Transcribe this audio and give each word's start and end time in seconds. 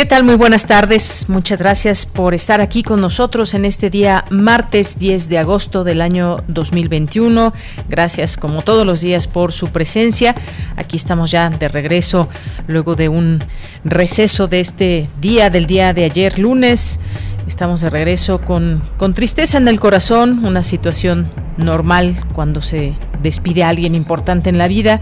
¿Qué 0.00 0.06
tal? 0.06 0.24
Muy 0.24 0.36
buenas 0.36 0.64
tardes. 0.64 1.26
Muchas 1.28 1.58
gracias 1.58 2.06
por 2.06 2.32
estar 2.32 2.62
aquí 2.62 2.82
con 2.82 3.02
nosotros 3.02 3.52
en 3.52 3.66
este 3.66 3.90
día 3.90 4.24
martes 4.30 4.98
10 4.98 5.28
de 5.28 5.36
agosto 5.36 5.84
del 5.84 6.00
año 6.00 6.38
2021. 6.48 7.52
Gracias 7.86 8.38
como 8.38 8.62
todos 8.62 8.86
los 8.86 9.02
días 9.02 9.28
por 9.28 9.52
su 9.52 9.68
presencia. 9.68 10.34
Aquí 10.76 10.96
estamos 10.96 11.30
ya 11.30 11.50
de 11.50 11.68
regreso 11.68 12.30
luego 12.66 12.96
de 12.96 13.10
un 13.10 13.44
receso 13.84 14.48
de 14.48 14.60
este 14.60 15.10
día, 15.20 15.50
del 15.50 15.66
día 15.66 15.92
de 15.92 16.04
ayer 16.04 16.38
lunes. 16.38 16.98
Estamos 17.46 17.82
de 17.82 17.90
regreso 17.90 18.40
con, 18.40 18.82
con 18.96 19.12
tristeza 19.12 19.58
en 19.58 19.68
el 19.68 19.78
corazón, 19.78 20.46
una 20.46 20.62
situación 20.62 21.30
normal 21.58 22.16
cuando 22.32 22.62
se 22.62 22.94
despide 23.22 23.64
a 23.64 23.68
alguien 23.68 23.94
importante 23.94 24.48
en 24.48 24.56
la 24.56 24.66
vida, 24.66 24.98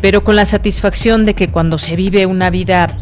pero 0.00 0.24
con 0.24 0.36
la 0.36 0.46
satisfacción 0.46 1.26
de 1.26 1.34
que 1.34 1.50
cuando 1.50 1.76
se 1.76 1.96
vive 1.96 2.24
una 2.24 2.48
vida 2.48 2.96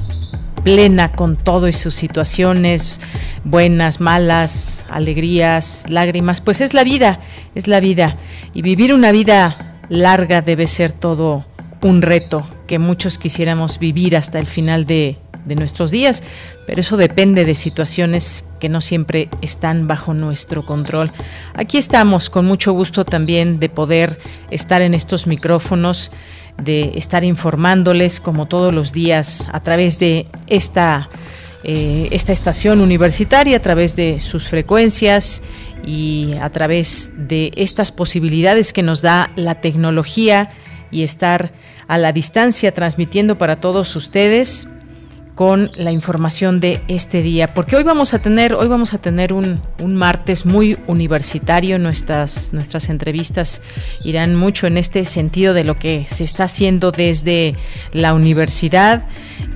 plena 0.62 1.12
con 1.12 1.36
todo 1.36 1.68
y 1.68 1.72
sus 1.72 1.94
situaciones 1.94 3.00
buenas, 3.44 4.00
malas, 4.00 4.84
alegrías, 4.88 5.84
lágrimas, 5.88 6.40
pues 6.40 6.60
es 6.60 6.74
la 6.74 6.84
vida, 6.84 7.20
es 7.54 7.68
la 7.68 7.80
vida. 7.80 8.16
Y 8.52 8.62
vivir 8.62 8.92
una 8.92 9.12
vida 9.12 9.78
larga 9.88 10.42
debe 10.42 10.66
ser 10.66 10.92
todo 10.92 11.46
un 11.82 12.02
reto 12.02 12.46
que 12.66 12.78
muchos 12.78 13.18
quisiéramos 13.18 13.78
vivir 13.78 14.16
hasta 14.16 14.38
el 14.38 14.46
final 14.46 14.86
de, 14.86 15.18
de 15.47 15.55
nuestros 15.55 15.91
días, 15.91 16.22
pero 16.66 16.80
eso 16.80 16.98
depende 16.98 17.47
de 17.47 17.55
situaciones 17.55 18.44
que 18.61 18.69
no 18.69 18.80
siempre 18.80 19.30
están 19.41 19.89
bajo 19.89 20.12
nuestro 20.12 20.66
control. 20.66 21.12
Aquí 21.55 21.78
estamos 21.78 22.28
con 22.28 22.44
mucho 22.44 22.72
gusto 22.72 23.05
también 23.05 23.58
de 23.58 23.70
poder 23.70 24.19
estar 24.50 24.83
en 24.83 24.92
estos 24.92 25.27
micrófonos 25.27 26.11
de 26.58 26.92
estar 26.97 27.24
informándoles 27.24 28.20
como 28.20 28.47
todos 28.47 28.72
los 28.72 28.92
días 28.92 29.48
a 29.52 29.61
través 29.61 29.98
de 29.98 30.27
esta, 30.47 31.08
eh, 31.64 32.08
esta 32.11 32.33
estación 32.33 32.80
universitaria, 32.80 33.58
a 33.58 33.61
través 33.61 33.97
de 33.97 34.20
sus 34.20 34.48
frecuencias 34.48 35.42
y 35.84 36.33
a 36.41 36.48
través 36.50 37.11
de 37.17 37.52
estas 37.56 37.92
posibilidades 37.92 38.72
que 38.72 38.83
nos 38.83 39.02
da 39.02 39.30
la 39.36 39.61
tecnología 39.61 40.50
y 40.91 41.02
estar 41.02 41.52
a 41.89 41.98
la 41.98 42.12
distancia 42.12 42.72
transmitiendo 42.72 43.39
para 43.39 43.61
todos 43.61 43.94
ustedes 43.94 44.69
con 45.37 45.70
la 45.75 45.92
información 45.92 46.61
de 46.61 46.81
este 46.89 47.20
día, 47.20 47.53
porque 47.53 47.77
hoy 47.77 47.83
vamos 47.83 48.15
a 48.15 48.20
tener, 48.20 48.55
hoy 48.55 48.69
vamos 48.69 48.95
a 48.95 48.98
tener 48.98 49.34
un, 49.34 49.61
un, 49.79 49.95
martes 49.95 50.47
muy 50.47 50.79
universitario, 50.87 51.79
nuestras, 51.79 52.55
nuestras 52.55 52.89
entrevistas 52.89 53.61
irán 54.03 54.34
mucho 54.34 54.67
en 54.67 54.79
este 54.79 55.05
sentido 55.05 55.53
de 55.53 55.62
lo 55.62 55.79
que 55.79 56.07
se 56.09 56.25
está 56.25 56.45
haciendo 56.45 56.91
desde 56.91 57.55
la 57.92 58.14
universidad, 58.14 59.05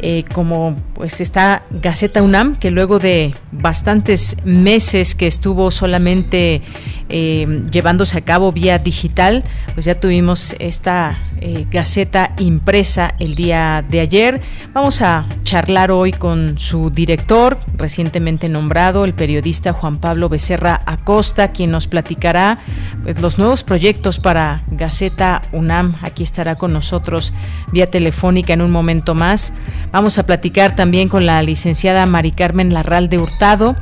eh, 0.01 0.25
como 0.35 0.77
pues 0.93 1.23
está 1.23 1.63
Gaceta 1.71 2.23
UNAM, 2.23 2.57
que 2.57 2.71
luego 2.71 2.99
de 2.99 3.35
bastantes 3.51 4.37
meses 4.45 5.15
que 5.15 5.27
estuvo 5.27 5.71
solamente 5.71 6.61
eh, 7.09 7.63
llevándose 7.73 8.19
a 8.19 8.21
cabo 8.21 8.53
vía 8.53 8.79
digital, 8.79 9.45
pues 9.73 9.87
ya 9.87 9.99
tuvimos 9.99 10.55
esta 10.59 11.19
eh, 11.41 11.65
Gaceta 11.71 12.35
impresa 12.39 13.15
el 13.19 13.35
día 13.35 13.83
de 13.89 14.01
ayer. 14.01 14.43
Vamos 14.75 15.01
a 15.01 15.27
charlar 15.43 15.70
hoy 15.71 16.11
con 16.11 16.59
su 16.59 16.91
director, 16.91 17.59
recientemente 17.77 18.49
nombrado, 18.49 19.05
el 19.05 19.15
periodista 19.15 19.73
Juan 19.73 19.99
Pablo 19.99 20.29
Becerra 20.29 20.83
Acosta, 20.85 21.53
quien 21.53 21.71
nos 21.71 21.87
platicará 21.87 22.59
pues, 23.05 23.21
los 23.21 23.39
nuevos 23.39 23.63
proyectos 23.63 24.19
para 24.19 24.65
Gaceta 24.73 25.43
UNAM. 25.53 25.95
Aquí 26.03 26.25
estará 26.25 26.57
con 26.57 26.73
nosotros 26.73 27.33
vía 27.73 27.87
telefónica 27.87 28.53
en 28.53 28.63
un 28.63 28.73
momento 28.73 29.15
más. 29.15 29.53
Vamos 29.93 30.19
a 30.19 30.27
platicar 30.27 30.75
también 30.75 31.09
con 31.09 31.25
la 31.25 31.41
licenciada 31.41 32.05
Mari 32.05 32.33
Carmen 32.33 32.75
Larral 32.75 33.09
de 33.09 33.19
Hurtado, 33.19 33.77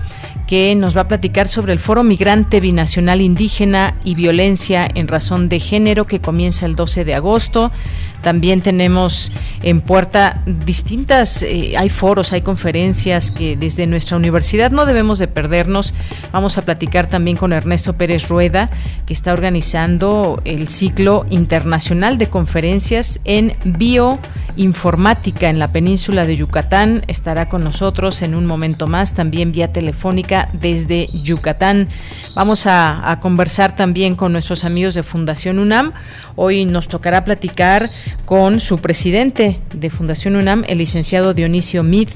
que 0.46 0.74
nos 0.74 0.94
va 0.94 1.02
a 1.02 1.08
platicar 1.08 1.48
sobre 1.48 1.72
el 1.72 1.78
Foro 1.78 2.04
Migrante 2.04 2.60
Binacional 2.60 3.22
Indígena 3.22 3.94
y 4.04 4.14
Violencia 4.14 4.86
en 4.94 5.08
Razón 5.08 5.48
de 5.48 5.58
Género 5.58 6.06
que 6.06 6.20
comienza 6.20 6.66
el 6.66 6.76
12 6.76 7.06
de 7.06 7.14
agosto. 7.14 7.72
También 8.22 8.60
tenemos 8.60 9.32
en 9.62 9.80
puerta 9.80 10.42
distintas, 10.46 11.42
eh, 11.42 11.74
hay 11.76 11.88
foros, 11.88 12.32
hay 12.32 12.42
conferencias 12.42 13.30
que 13.30 13.56
desde 13.56 13.86
nuestra 13.86 14.16
universidad 14.16 14.70
no 14.70 14.86
debemos 14.86 15.18
de 15.18 15.28
perdernos. 15.28 15.94
Vamos 16.32 16.58
a 16.58 16.62
platicar 16.62 17.06
también 17.06 17.36
con 17.36 17.52
Ernesto 17.52 17.94
Pérez 17.94 18.28
Rueda, 18.28 18.70
que 19.06 19.12
está 19.12 19.32
organizando 19.32 20.40
el 20.44 20.68
ciclo 20.68 21.26
internacional 21.30 22.18
de 22.18 22.28
conferencias 22.28 23.20
en 23.24 23.54
bioinformática 23.64 25.48
en 25.48 25.58
la 25.58 25.72
península 25.72 26.26
de 26.26 26.36
Yucatán. 26.36 27.04
Estará 27.06 27.48
con 27.48 27.64
nosotros 27.64 28.22
en 28.22 28.34
un 28.34 28.46
momento 28.46 28.86
más, 28.86 29.14
también 29.14 29.52
vía 29.52 29.72
telefónica 29.72 30.50
desde 30.52 31.08
Yucatán. 31.12 31.88
Vamos 32.34 32.66
a, 32.66 33.10
a 33.10 33.20
conversar 33.20 33.76
también 33.76 34.16
con 34.16 34.32
nuestros 34.32 34.64
amigos 34.64 34.94
de 34.94 35.02
Fundación 35.02 35.58
UNAM. 35.58 35.92
Hoy 36.36 36.64
nos 36.64 36.88
tocará 36.88 37.24
platicar 37.24 37.90
con 38.24 38.60
su 38.60 38.78
presidente 38.78 39.60
de 39.72 39.90
Fundación 39.90 40.36
UNAM, 40.36 40.64
el 40.68 40.78
licenciado 40.78 41.34
Dionisio 41.34 41.82
Mid. 41.82 42.08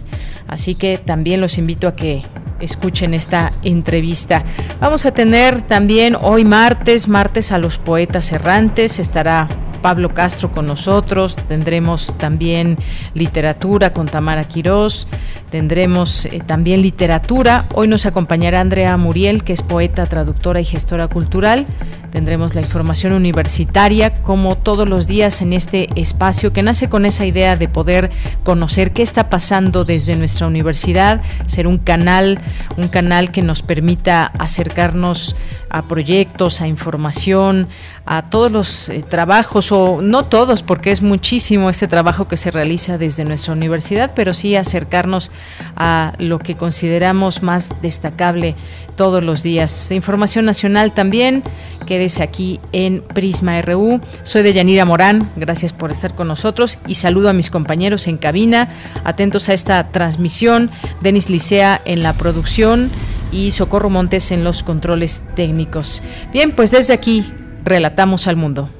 Así 0.48 0.74
que 0.74 0.98
también 0.98 1.40
los 1.40 1.58
invito 1.58 1.88
a 1.88 1.96
que 1.96 2.22
escuchen 2.60 3.14
esta 3.14 3.52
entrevista. 3.62 4.44
Vamos 4.80 5.06
a 5.06 5.12
tener 5.12 5.62
también 5.62 6.16
hoy 6.20 6.44
martes, 6.44 7.08
martes 7.08 7.52
a 7.52 7.58
los 7.58 7.78
poetas 7.78 8.32
errantes. 8.32 8.98
Estará 8.98 9.48
Pablo 9.82 10.14
Castro 10.14 10.52
con 10.52 10.66
nosotros, 10.66 11.36
tendremos 11.48 12.14
también 12.16 12.78
literatura 13.14 13.92
con 13.92 14.06
Tamara 14.06 14.44
Quirós, 14.44 15.08
tendremos 15.50 16.26
eh, 16.26 16.40
también 16.46 16.80
literatura. 16.80 17.66
Hoy 17.74 17.88
nos 17.88 18.06
acompañará 18.06 18.60
Andrea 18.60 18.96
Muriel, 18.96 19.42
que 19.42 19.52
es 19.52 19.62
poeta, 19.62 20.06
traductora 20.06 20.60
y 20.60 20.64
gestora 20.64 21.08
cultural. 21.08 21.66
Tendremos 22.12 22.54
la 22.54 22.60
información 22.60 23.14
universitaria 23.14 24.20
como 24.20 24.58
todos 24.58 24.86
los 24.86 25.06
días 25.06 25.40
en 25.40 25.54
este 25.54 25.88
espacio 25.98 26.52
que 26.52 26.62
nace 26.62 26.90
con 26.90 27.06
esa 27.06 27.24
idea 27.24 27.56
de 27.56 27.68
poder 27.68 28.10
conocer 28.44 28.92
qué 28.92 29.00
está 29.00 29.30
pasando 29.30 29.86
desde 29.86 30.14
nuestra 30.14 30.46
universidad, 30.46 31.22
ser 31.46 31.66
un 31.66 31.78
canal, 31.78 32.38
un 32.76 32.88
canal 32.88 33.32
que 33.32 33.40
nos 33.40 33.62
permita 33.62 34.26
acercarnos 34.26 35.36
a 35.72 35.88
proyectos, 35.88 36.60
a 36.60 36.68
información, 36.68 37.66
a 38.04 38.28
todos 38.28 38.52
los 38.52 38.88
eh, 38.90 39.02
trabajos, 39.08 39.72
o 39.72 40.02
no 40.02 40.26
todos, 40.26 40.62
porque 40.62 40.90
es 40.90 41.00
muchísimo 41.00 41.70
este 41.70 41.88
trabajo 41.88 42.28
que 42.28 42.36
se 42.36 42.50
realiza 42.50 42.98
desde 42.98 43.24
nuestra 43.24 43.54
universidad, 43.54 44.12
pero 44.14 44.34
sí 44.34 44.54
acercarnos 44.54 45.32
a 45.74 46.12
lo 46.18 46.38
que 46.38 46.56
consideramos 46.56 47.42
más 47.42 47.74
destacable 47.80 48.54
todos 48.96 49.24
los 49.24 49.42
días. 49.42 49.90
Información 49.92 50.44
nacional 50.44 50.92
también, 50.92 51.42
quédese 51.86 52.22
aquí 52.22 52.60
en 52.72 53.00
Prisma 53.00 53.62
RU. 53.62 53.98
Soy 54.24 54.42
de 54.42 54.52
Yanira 54.52 54.84
Morán, 54.84 55.32
gracias 55.36 55.72
por 55.72 55.90
estar 55.90 56.14
con 56.14 56.28
nosotros 56.28 56.78
y 56.86 56.96
saludo 56.96 57.30
a 57.30 57.32
mis 57.32 57.50
compañeros 57.50 58.08
en 58.08 58.18
cabina, 58.18 58.68
atentos 59.04 59.48
a 59.48 59.54
esta 59.54 59.88
transmisión, 59.90 60.70
Denis 61.00 61.30
Licea 61.30 61.80
en 61.86 62.02
la 62.02 62.12
producción 62.12 62.90
y 63.32 63.50
Socorro 63.50 63.90
Montes 63.90 64.30
en 64.30 64.44
los 64.44 64.62
controles 64.62 65.22
técnicos. 65.34 66.02
Bien, 66.32 66.52
pues 66.52 66.70
desde 66.70 66.92
aquí 66.92 67.32
relatamos 67.64 68.28
al 68.28 68.36
mundo. 68.36 68.70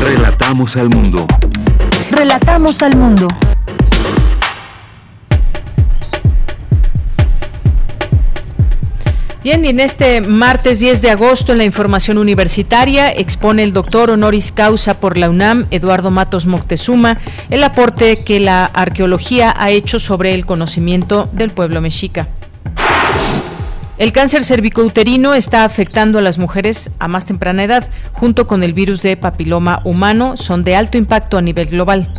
Relatamos 0.00 0.76
al 0.76 0.90
mundo. 0.90 1.26
Relatamos 2.10 2.82
al 2.82 2.96
mundo. 2.96 3.26
Bien, 9.42 9.62
y 9.62 9.68
en 9.68 9.80
este 9.80 10.22
martes 10.22 10.80
10 10.80 11.02
de 11.02 11.10
agosto 11.10 11.52
en 11.52 11.58
la 11.58 11.64
información 11.64 12.16
universitaria 12.16 13.12
expone 13.12 13.62
el 13.62 13.74
doctor 13.74 14.08
honoris 14.08 14.52
causa 14.52 15.00
por 15.00 15.18
la 15.18 15.28
UNAM, 15.28 15.66
Eduardo 15.70 16.10
Matos 16.10 16.46
Moctezuma, 16.46 17.18
el 17.50 17.62
aporte 17.62 18.24
que 18.24 18.40
la 18.40 18.64
arqueología 18.64 19.54
ha 19.54 19.68
hecho 19.68 20.00
sobre 20.00 20.32
el 20.32 20.46
conocimiento 20.46 21.28
del 21.34 21.50
pueblo 21.50 21.82
mexica. 21.82 22.28
El 23.96 24.10
cáncer 24.10 24.42
cervicouterino 24.42 25.34
está 25.34 25.64
afectando 25.64 26.18
a 26.18 26.22
las 26.22 26.36
mujeres 26.36 26.90
a 26.98 27.06
más 27.06 27.26
temprana 27.26 27.62
edad, 27.62 27.88
junto 28.12 28.48
con 28.48 28.64
el 28.64 28.72
virus 28.72 29.02
de 29.02 29.16
papiloma 29.16 29.82
humano, 29.84 30.36
son 30.36 30.64
de 30.64 30.74
alto 30.74 30.98
impacto 30.98 31.38
a 31.38 31.42
nivel 31.42 31.68
global. 31.68 32.12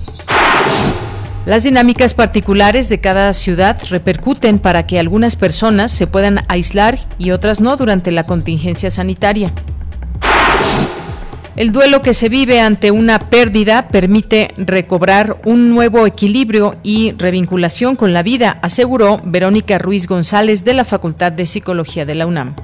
Las 1.45 1.63
dinámicas 1.63 2.13
particulares 2.13 2.87
de 2.87 3.01
cada 3.01 3.33
ciudad 3.33 3.77
repercuten 3.89 4.57
para 4.57 4.87
que 4.87 4.99
algunas 4.99 5.35
personas 5.35 5.91
se 5.91 6.07
puedan 6.07 6.43
aislar 6.47 6.97
y 7.17 7.31
otras 7.31 7.59
no 7.59 7.75
durante 7.75 8.09
la 8.11 8.25
contingencia 8.25 8.89
sanitaria. 8.89 9.53
El 11.55 11.71
duelo 11.71 12.01
que 12.01 12.13
se 12.13 12.27
vive 12.27 12.59
ante 12.59 12.91
una 12.91 13.17
pérdida 13.17 13.87
permite 13.87 14.53
recobrar 14.57 15.37
un 15.45 15.69
nuevo 15.69 16.05
equilibrio 16.05 16.75
y 16.83 17.13
revinculación 17.17 17.95
con 17.95 18.11
la 18.11 18.23
vida, 18.23 18.59
aseguró 18.61 19.21
Verónica 19.23 19.77
Ruiz 19.77 20.05
González 20.05 20.65
de 20.65 20.73
la 20.73 20.83
Facultad 20.83 21.31
de 21.31 21.47
Psicología 21.47 22.05
de 22.05 22.15
la 22.15 22.27
UNAM. 22.27 22.55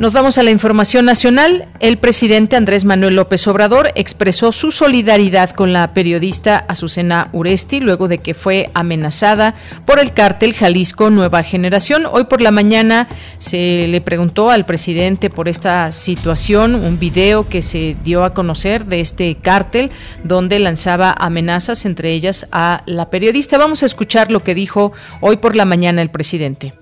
Nos 0.00 0.12
vamos 0.12 0.38
a 0.38 0.44
la 0.44 0.52
información 0.52 1.06
nacional. 1.06 1.66
El 1.80 1.98
presidente 1.98 2.54
Andrés 2.54 2.84
Manuel 2.84 3.16
López 3.16 3.48
Obrador 3.48 3.90
expresó 3.96 4.52
su 4.52 4.70
solidaridad 4.70 5.50
con 5.50 5.72
la 5.72 5.92
periodista 5.92 6.56
Azucena 6.68 7.30
Uresti 7.32 7.80
luego 7.80 8.06
de 8.06 8.18
que 8.18 8.32
fue 8.32 8.70
amenazada 8.74 9.56
por 9.86 9.98
el 9.98 10.12
cártel 10.12 10.54
Jalisco 10.54 11.10
Nueva 11.10 11.42
Generación. 11.42 12.06
Hoy 12.06 12.26
por 12.26 12.40
la 12.40 12.52
mañana 12.52 13.08
se 13.38 13.88
le 13.88 14.00
preguntó 14.00 14.52
al 14.52 14.64
presidente 14.64 15.30
por 15.30 15.48
esta 15.48 15.90
situación, 15.90 16.76
un 16.76 17.00
video 17.00 17.48
que 17.48 17.60
se 17.60 17.96
dio 18.04 18.22
a 18.22 18.34
conocer 18.34 18.84
de 18.84 19.00
este 19.00 19.34
cártel 19.34 19.90
donde 20.22 20.60
lanzaba 20.60 21.12
amenazas, 21.18 21.84
entre 21.86 22.12
ellas 22.12 22.46
a 22.52 22.84
la 22.86 23.10
periodista. 23.10 23.58
Vamos 23.58 23.82
a 23.82 23.86
escuchar 23.86 24.30
lo 24.30 24.44
que 24.44 24.54
dijo 24.54 24.92
hoy 25.20 25.38
por 25.38 25.56
la 25.56 25.64
mañana 25.64 26.02
el 26.02 26.10
presidente. 26.12 26.72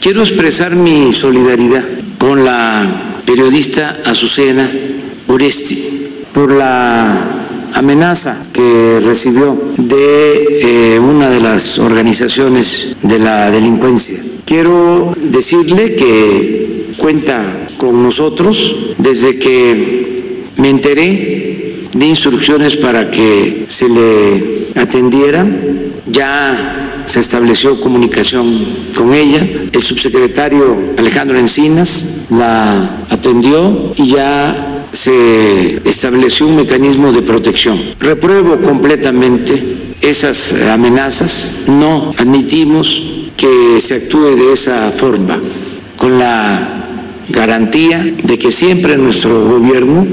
Quiero 0.00 0.20
expresar 0.20 0.76
mi 0.76 1.12
solidaridad 1.12 1.84
con 2.18 2.44
la 2.44 3.20
periodista 3.26 3.98
Azucena 4.04 4.70
Oresti 5.26 6.08
por 6.32 6.52
la 6.52 7.38
amenaza 7.74 8.46
que 8.52 9.00
recibió 9.04 9.56
de 9.76 10.94
eh, 10.94 10.98
una 11.00 11.28
de 11.30 11.40
las 11.40 11.78
organizaciones 11.78 12.96
de 13.02 13.18
la 13.18 13.50
delincuencia. 13.50 14.18
Quiero 14.44 15.14
decirle 15.16 15.94
que 15.94 16.92
cuenta 16.96 17.66
con 17.76 18.02
nosotros 18.02 18.94
desde 18.98 19.38
que 19.38 20.44
me 20.56 20.70
enteré 20.70 21.88
de 21.92 22.06
instrucciones 22.06 22.76
para 22.76 23.10
que 23.10 23.66
se 23.68 23.88
le 23.88 24.80
atendiera. 24.80 25.46
Ya 26.06 26.87
se 27.08 27.20
estableció 27.20 27.80
comunicación 27.80 28.64
con 28.94 29.14
ella. 29.14 29.46
El 29.72 29.82
subsecretario 29.82 30.76
Alejandro 30.98 31.38
Encinas 31.38 32.26
la 32.30 33.04
atendió 33.08 33.92
y 33.96 34.08
ya 34.08 34.84
se 34.92 35.80
estableció 35.88 36.46
un 36.46 36.56
mecanismo 36.56 37.12
de 37.12 37.22
protección. 37.22 37.80
Repruebo 37.98 38.58
completamente 38.58 39.60
esas 40.02 40.54
amenazas. 40.62 41.64
No 41.66 42.12
admitimos 42.18 43.02
que 43.36 43.80
se 43.80 43.94
actúe 43.94 44.36
de 44.36 44.52
esa 44.52 44.90
forma, 44.90 45.38
con 45.96 46.18
la 46.18 46.74
garantía 47.30 48.04
de 48.22 48.38
que 48.38 48.50
siempre 48.50 48.96
nuestro 48.96 49.48
gobierno 49.48 50.06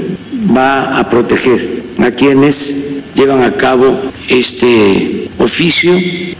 va 0.56 0.98
a 0.98 1.08
proteger 1.08 1.82
a 1.98 2.10
quienes 2.10 3.02
llevan 3.14 3.42
a 3.42 3.52
cabo 3.52 3.98
este 4.28 5.15
oficio 5.38 5.92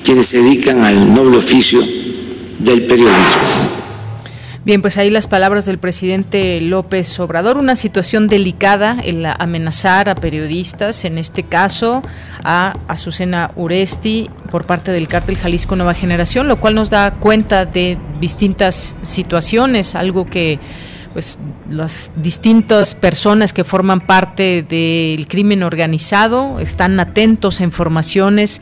quienes 0.04 0.26
se 0.26 0.42
dedican 0.42 0.82
al 0.82 1.14
noble 1.14 1.38
oficio 1.38 1.80
del 2.58 2.82
periodismo. 2.82 3.76
Bien, 4.66 4.82
pues 4.82 4.98
ahí 4.98 5.10
las 5.10 5.28
palabras 5.28 5.64
del 5.64 5.78
presidente 5.78 6.60
López 6.60 7.20
Obrador, 7.20 7.56
una 7.56 7.76
situación 7.76 8.26
delicada 8.26 8.98
el 9.04 9.24
amenazar 9.24 10.08
a 10.08 10.16
periodistas, 10.16 11.04
en 11.04 11.18
este 11.18 11.44
caso 11.44 12.02
a 12.42 12.76
Azucena 12.88 13.52
Uresti 13.54 14.28
por 14.50 14.64
parte 14.64 14.90
del 14.90 15.06
cártel 15.06 15.36
Jalisco 15.36 15.76
Nueva 15.76 15.94
Generación, 15.94 16.48
lo 16.48 16.58
cual 16.58 16.74
nos 16.74 16.90
da 16.90 17.14
cuenta 17.14 17.64
de 17.64 17.96
distintas 18.20 18.96
situaciones, 19.02 19.94
algo 19.94 20.26
que 20.26 20.58
pues 21.16 21.38
las 21.70 22.10
distintas 22.16 22.94
personas 22.94 23.54
que 23.54 23.64
forman 23.64 24.02
parte 24.02 24.62
del 24.62 25.26
crimen 25.28 25.62
organizado 25.62 26.60
están 26.60 27.00
atentos 27.00 27.58
a 27.58 27.64
informaciones 27.64 28.60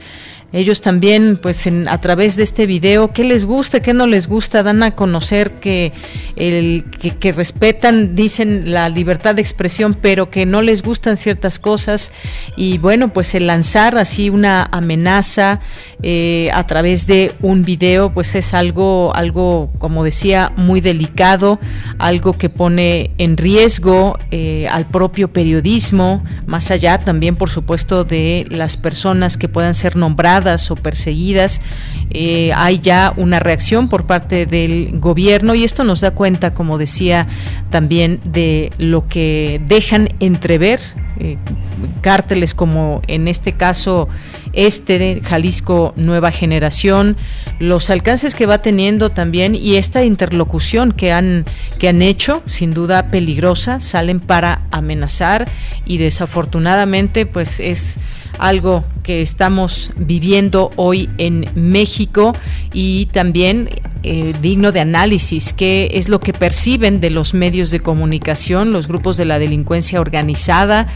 ellos 0.54 0.82
también, 0.82 1.36
pues 1.36 1.68
a 1.88 2.00
través 2.00 2.36
de 2.36 2.44
este 2.44 2.66
video, 2.66 3.12
qué 3.12 3.24
les 3.24 3.44
gusta, 3.44 3.82
qué 3.82 3.92
no 3.92 4.06
les 4.06 4.28
gusta, 4.28 4.62
dan 4.62 4.84
a 4.84 4.92
conocer 4.92 5.54
que, 5.54 5.92
el, 6.36 6.84
que, 7.18 7.32
respetan, 7.32 8.14
dicen 8.14 8.72
la 8.72 8.88
libertad 8.88 9.34
de 9.34 9.42
expresión, 9.42 9.98
pero 10.00 10.30
que 10.30 10.46
no 10.46 10.62
les 10.62 10.82
gustan 10.82 11.16
ciertas 11.16 11.58
cosas. 11.58 12.12
Y 12.56 12.78
bueno, 12.78 13.12
pues 13.12 13.34
el 13.34 13.48
lanzar 13.48 13.98
así 13.98 14.30
una 14.30 14.68
amenaza 14.70 15.58
eh, 16.04 16.50
a 16.54 16.64
través 16.68 17.08
de 17.08 17.34
un 17.42 17.64
video, 17.64 18.14
pues 18.14 18.36
es 18.36 18.54
algo, 18.54 19.12
algo, 19.16 19.72
como 19.78 20.04
decía, 20.04 20.52
muy 20.54 20.80
delicado, 20.80 21.58
algo 21.98 22.34
que 22.34 22.48
pone 22.48 23.10
en 23.18 23.38
riesgo 23.38 24.20
eh, 24.30 24.68
al 24.70 24.86
propio 24.86 25.32
periodismo, 25.32 26.22
más 26.46 26.70
allá 26.70 26.98
también, 26.98 27.34
por 27.34 27.50
supuesto, 27.50 28.04
de 28.04 28.46
las 28.50 28.76
personas 28.76 29.36
que 29.36 29.48
puedan 29.48 29.74
ser 29.74 29.96
nombradas 29.96 30.43
o 30.70 30.76
perseguidas. 30.76 31.60
Eh, 32.10 32.52
hay 32.54 32.78
ya 32.78 33.12
una 33.16 33.40
reacción 33.40 33.88
por 33.88 34.06
parte 34.06 34.46
del 34.46 34.98
gobierno 35.00 35.54
y 35.54 35.64
esto 35.64 35.84
nos 35.84 36.00
da 36.00 36.12
cuenta, 36.12 36.54
como 36.54 36.78
decía, 36.78 37.26
también 37.70 38.20
de 38.24 38.72
lo 38.78 39.06
que 39.06 39.60
dejan 39.66 40.10
entrever 40.20 40.80
eh, 41.20 41.36
cárteles 42.00 42.54
como 42.54 43.02
en 43.06 43.28
este 43.28 43.52
caso 43.52 44.08
este 44.52 44.98
de 44.98 45.20
Jalisco 45.22 45.92
Nueva 45.96 46.30
Generación, 46.30 47.16
los 47.58 47.90
alcances 47.90 48.34
que 48.34 48.46
va 48.46 48.62
teniendo 48.62 49.10
también 49.10 49.54
y 49.54 49.76
esta 49.76 50.04
interlocución 50.04 50.92
que 50.92 51.12
han, 51.12 51.44
que 51.78 51.88
han 51.88 52.02
hecho, 52.02 52.42
sin 52.46 52.74
duda 52.74 53.10
peligrosa, 53.10 53.80
salen 53.80 54.20
para 54.20 54.62
amenazar 54.70 55.50
y 55.84 55.98
desafortunadamente 55.98 57.26
pues 57.26 57.60
es 57.60 57.98
algo 58.38 58.84
que 59.02 59.22
estamos 59.22 59.90
viviendo 59.96 60.70
hoy 60.76 61.08
en 61.18 61.46
México 61.54 62.34
y 62.72 63.06
también 63.06 63.68
eh, 64.02 64.34
digno 64.42 64.72
de 64.72 64.80
análisis, 64.80 65.52
qué 65.52 65.88
es 65.94 66.08
lo 66.08 66.20
que 66.20 66.32
perciben 66.32 67.00
de 67.00 67.10
los 67.10 67.32
medios 67.32 67.70
de 67.70 67.80
comunicación, 67.80 68.72
los 68.72 68.88
grupos 68.88 69.16
de 69.16 69.24
la 69.24 69.38
delincuencia 69.38 70.00
organizada, 70.00 70.88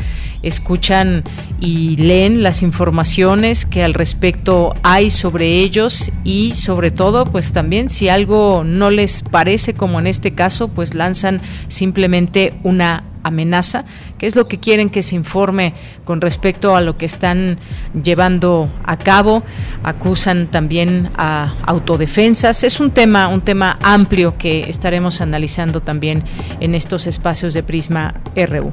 escuchan 0.43 1.25
y 1.61 1.97
leen 1.97 2.43
las 2.43 2.63
informaciones 2.63 3.67
que 3.67 3.83
al 3.83 3.95
respecto 3.95 4.75
hay 4.83 5.11
sobre 5.11 5.61
ellos 5.61 6.13
y 6.25 6.55
sobre 6.55 6.91
todo 6.91 7.25
pues 7.25 7.53
también 7.53 7.91
si 7.91 8.09
algo 8.09 8.63
no 8.65 8.91
les 8.91 9.23
parece 9.23 9.75
como 9.75 9.99
en 9.99 10.07
este 10.07 10.35
caso 10.35 10.69
pues 10.69 10.95
lanzan 10.95 11.41
simplemente 11.69 12.55
una 12.63 13.05
amenaza, 13.23 13.85
qué 14.17 14.27
es 14.27 14.37
lo 14.37 14.49
que 14.49 14.59
quieren 14.59 14.91
que 14.91 15.03
se 15.03 15.15
informe 15.15 15.75
con 16.05 16.21
respecto 16.21 16.77
a 16.77 16.81
lo 16.81 16.97
que 16.97 17.07
están 17.07 17.59
llevando 18.03 18.71
a 18.85 18.97
cabo, 18.97 19.43
acusan 19.83 20.47
también 20.47 21.11
a 21.17 21.55
autodefensas, 21.67 22.65
es 22.65 22.81
un 22.81 22.91
tema 22.91 23.29
un 23.29 23.41
tema 23.41 23.79
amplio 23.83 24.37
que 24.39 24.69
estaremos 24.69 25.21
analizando 25.21 25.81
también 25.81 26.25
en 26.61 26.75
estos 26.75 27.07
espacios 27.07 27.55
de 27.55 27.63
Prisma 27.63 28.15
RU. 28.35 28.73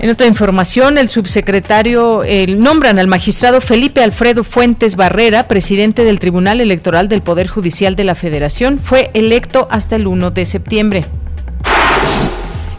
En 0.00 0.08
otra 0.08 0.26
información, 0.26 0.96
el 0.96 1.10
subsecretario 1.10 2.24
el, 2.24 2.58
nombran 2.58 2.98
al 2.98 3.06
magistrado 3.06 3.60
Felipe 3.60 4.02
Alfredo 4.02 4.44
Fuentes 4.44 4.96
Barrera, 4.96 5.46
presidente 5.46 6.04
del 6.04 6.18
Tribunal 6.18 6.62
Electoral 6.62 7.06
del 7.06 7.20
Poder 7.20 7.48
Judicial 7.48 7.96
de 7.96 8.04
la 8.04 8.14
Federación. 8.14 8.80
Fue 8.82 9.10
electo 9.12 9.68
hasta 9.70 9.96
el 9.96 10.06
1 10.06 10.30
de 10.30 10.46
septiembre. 10.46 11.06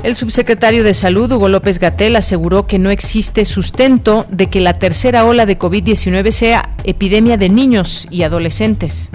El 0.01 0.15
subsecretario 0.15 0.83
de 0.83 0.95
Salud, 0.95 1.31
Hugo 1.31 1.47
López 1.47 1.77
Gatel, 1.77 2.15
aseguró 2.15 2.65
que 2.65 2.79
no 2.79 2.89
existe 2.89 3.45
sustento 3.45 4.25
de 4.31 4.49
que 4.49 4.59
la 4.59 4.79
tercera 4.79 5.23
ola 5.23 5.45
de 5.45 5.59
COVID-19 5.59 6.31
sea 6.31 6.71
epidemia 6.83 7.37
de 7.37 7.49
niños 7.49 8.07
y 8.09 8.23
adolescentes. 8.23 9.11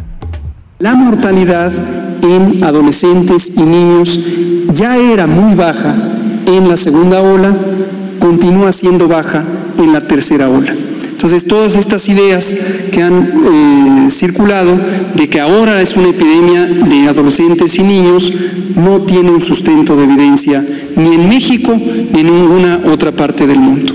La 0.79 0.95
mortalidad 0.95 1.73
en 2.23 2.63
adolescentes 2.63 3.57
y 3.57 3.63
niños 3.63 4.17
ya 4.75 4.97
era 4.97 5.27
muy 5.27 5.57
baja 5.57 5.93
en 6.47 6.69
la 6.69 6.77
segunda 6.77 7.21
ola, 7.21 7.57
continúa 8.19 8.73
siendo 8.73 9.09
baja 9.09 9.45
en 9.79 9.93
la 9.93 10.01
tercera 10.01 10.49
ola. 10.49 10.73
Entonces, 11.17 11.47
todas 11.47 11.77
estas 11.77 12.09
ideas 12.09 12.55
que 12.93 13.03
han 13.03 14.07
eh, 14.07 14.11
circulado 14.11 14.79
de 15.15 15.29
que 15.29 15.41
ahora 15.41 15.81
es 15.81 15.97
una 15.97 16.09
epidemia 16.09 16.67
de 16.67 17.09
adolescentes 17.09 17.79
y 17.79 17.83
niños 17.83 18.33
no 18.77 19.01
tienen 19.01 19.41
sustento 19.41 19.97
de 19.97 20.05
evidencia 20.05 20.63
ni 20.97 21.15
en 21.15 21.29
México 21.29 21.75
ni 21.75 22.21
en 22.21 22.27
ninguna 22.27 22.81
otra 22.93 23.13
parte 23.13 23.47
del 23.47 23.59
mundo. 23.59 23.95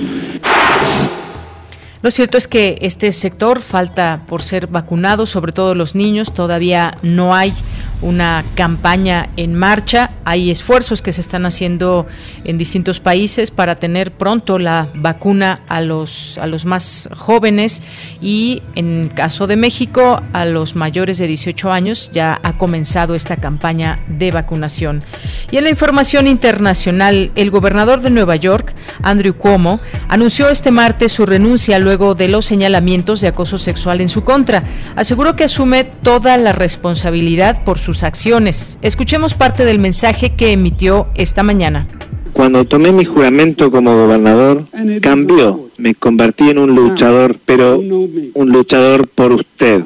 Lo 2.02 2.10
cierto 2.10 2.40
es 2.40 2.48
que 2.48 2.80
este 2.82 3.12
sector 3.12 3.62
falta 3.62 4.24
por 4.28 4.42
ser 4.42 4.66
vacunado, 4.66 5.28
sobre 5.28 5.52
todo 5.52 5.76
los 5.76 5.94
niños, 5.94 6.34
todavía 6.34 6.98
no 7.04 7.36
hay 7.36 7.54
una 8.02 8.44
campaña 8.56 9.30
en 9.38 9.56
marcha. 9.56 10.10
Hay 10.26 10.52
esfuerzos 10.52 11.02
que 11.02 11.12
se 11.12 11.22
están 11.22 11.46
haciendo 11.46 12.08
en 12.44 12.58
distintos 12.58 13.00
países 13.00 13.52
para 13.52 13.76
tener 13.76 14.12
pronto 14.12 14.60
la 14.60 14.90
vacuna 14.94 15.62
a 15.68 15.82
los, 15.82 16.38
a 16.38 16.48
los 16.48 16.66
más 16.66 17.10
jóvenes 17.16 17.84
y 18.22 18.62
en 18.76 19.02
el 19.02 19.14
caso 19.14 19.48
de 19.48 19.56
México 19.56 20.22
a 20.34 20.46
los 20.46 20.76
mayores 20.76 21.18
de 21.18 21.28
18 21.28 21.72
años 21.72 22.12
ya 22.14 22.40
ha 22.44 22.58
comenzado 22.58 23.16
esta 23.16 23.38
campaña 23.38 24.00
de 24.08 24.32
vacunación. 24.32 25.04
Y 25.52 25.58
en 25.58 25.64
la 25.66 25.70
información 25.70 26.28
internacional, 26.28 27.32
el 27.36 27.52
gobernador 27.52 28.02
de 28.02 28.10
Nueva 28.10 28.36
York, 28.36 28.74
Andrew 29.04 29.36
Cuomo, 29.36 29.80
anunció 30.08 30.50
este 30.50 30.72
martes 30.72 31.12
su 31.12 31.26
renuncia 31.26 31.80
luego 31.80 32.16
de 32.16 32.28
los 32.28 32.46
señalamientos 32.46 33.22
de 33.22 33.28
acoso 33.28 33.58
sexual 33.58 34.02
en 34.02 34.10
su 34.10 34.24
contra. 34.24 34.64
Aseguró 34.96 35.36
que 35.36 35.44
asume 35.44 35.84
toda 35.84 36.38
la 36.38 36.52
responsabilidad 36.52 37.64
por 37.64 37.80
su 37.80 37.91
acciones. 38.04 38.80
Escuchemos 38.82 39.34
parte 39.34 39.66
del 39.66 39.80
mensaje 39.80 40.36
que 40.36 40.52
emitió 40.52 41.08
esta 41.16 41.44
mañana. 41.44 41.88
Cuando 42.34 42.66
tomé 42.66 42.92
mi 42.92 43.06
juramento 43.06 43.70
como 43.72 43.94
gobernador, 43.94 44.66
cambió. 45.02 45.70
Me 45.78 45.96
convertí 45.96 46.50
en 46.50 46.58
un 46.60 46.76
luchador, 46.76 47.38
pero 47.46 47.80
un 47.80 48.50
luchador 48.52 49.08
por 49.08 49.34
usted. 49.34 49.84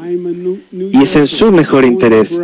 Y 0.72 1.02
es 1.02 1.16
en 1.16 1.28
su 1.28 1.52
mejor 1.52 1.86
interés 1.86 2.40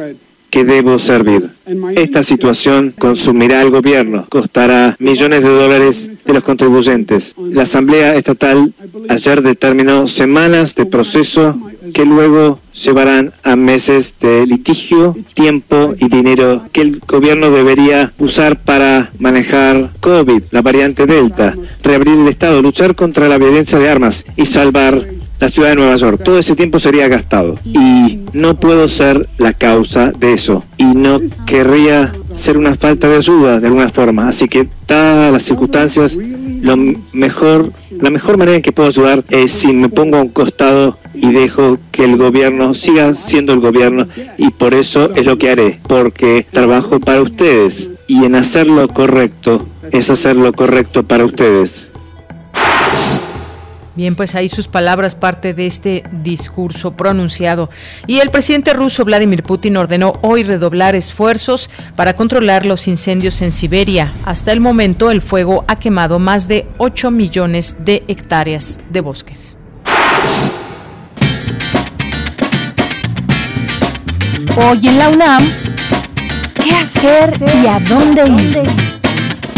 que 0.51 0.65
debo 0.65 0.99
servir. 0.99 1.49
Esta 1.95 2.21
situación 2.21 2.93
consumirá 2.99 3.61
al 3.61 3.71
gobierno, 3.71 4.25
costará 4.29 4.95
millones 4.99 5.43
de 5.43 5.49
dólares 5.49 6.11
de 6.25 6.33
los 6.33 6.43
contribuyentes. 6.43 7.33
La 7.37 7.63
Asamblea 7.63 8.15
Estatal 8.15 8.73
ayer 9.07 9.41
determinó 9.41 10.07
semanas 10.07 10.75
de 10.75 10.85
proceso 10.85 11.57
que 11.93 12.05
luego 12.05 12.59
llevarán 12.73 13.31
a 13.43 13.55
meses 13.55 14.17
de 14.19 14.45
litigio, 14.45 15.15
tiempo 15.33 15.95
y 15.97 16.09
dinero 16.09 16.63
que 16.71 16.81
el 16.81 16.99
gobierno 16.99 17.49
debería 17.49 18.11
usar 18.19 18.59
para 18.59 19.11
manejar 19.17 19.91
COVID, 20.01 20.43
la 20.51 20.61
variante 20.61 21.05
Delta, 21.05 21.55
reabrir 21.83 22.19
el 22.19 22.27
Estado, 22.27 22.61
luchar 22.61 22.95
contra 22.95 23.29
la 23.29 23.37
violencia 23.37 23.79
de 23.79 23.89
armas 23.89 24.25
y 24.35 24.45
salvar 24.45 25.05
la 25.41 25.49
ciudad 25.49 25.69
de 25.69 25.75
Nueva 25.75 25.95
York. 25.95 26.21
Todo 26.23 26.37
ese 26.37 26.55
tiempo 26.55 26.79
sería 26.79 27.07
gastado 27.07 27.59
y 27.65 28.19
no 28.31 28.57
puedo 28.59 28.87
ser 28.87 29.27
la 29.39 29.53
causa 29.53 30.11
de 30.11 30.33
eso 30.33 30.63
y 30.77 30.85
no 30.85 31.19
querría 31.47 32.13
ser 32.33 32.57
una 32.57 32.75
falta 32.75 33.09
de 33.09 33.17
ayuda 33.17 33.59
de 33.59 33.67
alguna 33.67 33.89
forma. 33.89 34.29
Así 34.29 34.47
que, 34.47 34.69
dadas 34.87 35.33
las 35.33 35.43
circunstancias, 35.43 36.17
lo 36.61 36.77
mejor, 37.13 37.73
la 37.89 38.11
mejor 38.11 38.37
manera 38.37 38.55
en 38.55 38.61
que 38.61 38.71
puedo 38.71 38.89
ayudar 38.89 39.25
es 39.29 39.51
si 39.51 39.73
me 39.73 39.89
pongo 39.89 40.17
a 40.17 40.21
un 40.21 40.29
costado 40.29 40.99
y 41.15 41.31
dejo 41.31 41.79
que 41.91 42.05
el 42.05 42.17
gobierno 42.17 42.75
siga 42.75 43.15
siendo 43.15 43.51
el 43.53 43.59
gobierno 43.59 44.07
y 44.37 44.51
por 44.51 44.75
eso 44.75 45.09
es 45.15 45.25
lo 45.25 45.39
que 45.39 45.49
haré, 45.49 45.79
porque 45.87 46.45
trabajo 46.51 46.99
para 46.99 47.21
ustedes 47.21 47.89
y 48.07 48.25
en 48.25 48.35
hacer 48.35 48.67
lo 48.67 48.87
correcto 48.87 49.65
es 49.91 50.11
hacer 50.11 50.35
lo 50.35 50.53
correcto 50.53 51.01
para 51.03 51.25
ustedes. 51.25 51.87
Bien, 53.93 54.15
pues 54.15 54.35
ahí 54.35 54.47
sus 54.47 54.69
palabras, 54.69 55.15
parte 55.15 55.53
de 55.53 55.65
este 55.65 56.03
discurso 56.23 56.91
pronunciado. 56.93 57.69
Y 58.07 58.19
el 58.19 58.29
presidente 58.29 58.73
ruso 58.73 59.03
Vladimir 59.03 59.43
Putin 59.43 59.75
ordenó 59.75 60.13
hoy 60.21 60.43
redoblar 60.43 60.95
esfuerzos 60.95 61.69
para 61.97 62.15
controlar 62.15 62.65
los 62.65 62.87
incendios 62.87 63.41
en 63.41 63.51
Siberia. 63.51 64.13
Hasta 64.23 64.53
el 64.53 64.61
momento, 64.61 65.11
el 65.11 65.21
fuego 65.21 65.65
ha 65.67 65.77
quemado 65.77 66.19
más 66.19 66.47
de 66.47 66.67
8 66.77 67.11
millones 67.11 67.83
de 67.83 68.03
hectáreas 68.07 68.79
de 68.89 69.01
bosques. 69.01 69.57
Hoy 74.55 74.87
en 74.87 74.99
la 74.99 75.09
UNAM, 75.09 75.49
¿qué 76.63 76.75
hacer 76.75 77.41
y 77.61 77.67
a 77.67 77.79
dónde 77.79 78.23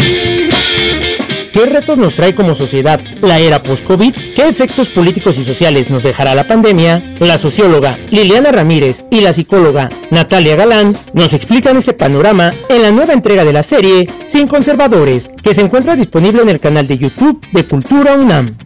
ir? 0.00 1.13
¿Qué 1.54 1.66
retos 1.66 1.96
nos 1.96 2.16
trae 2.16 2.34
como 2.34 2.56
sociedad 2.56 3.00
la 3.22 3.38
era 3.38 3.62
post-COVID? 3.62 4.12
¿Qué 4.34 4.48
efectos 4.48 4.88
políticos 4.88 5.38
y 5.38 5.44
sociales 5.44 5.88
nos 5.88 6.02
dejará 6.02 6.34
la 6.34 6.48
pandemia? 6.48 7.14
La 7.20 7.38
socióloga 7.38 7.96
Liliana 8.10 8.50
Ramírez 8.50 9.04
y 9.08 9.20
la 9.20 9.32
psicóloga 9.32 9.88
Natalia 10.10 10.56
Galán 10.56 10.96
nos 11.12 11.32
explican 11.32 11.76
este 11.76 11.92
panorama 11.92 12.52
en 12.68 12.82
la 12.82 12.90
nueva 12.90 13.12
entrega 13.12 13.44
de 13.44 13.52
la 13.52 13.62
serie 13.62 14.08
Sin 14.26 14.48
Conservadores, 14.48 15.30
que 15.44 15.54
se 15.54 15.60
encuentra 15.60 15.94
disponible 15.94 16.42
en 16.42 16.48
el 16.48 16.58
canal 16.58 16.88
de 16.88 16.98
YouTube 16.98 17.40
de 17.52 17.64
Cultura 17.64 18.14
UNAM. 18.14 18.56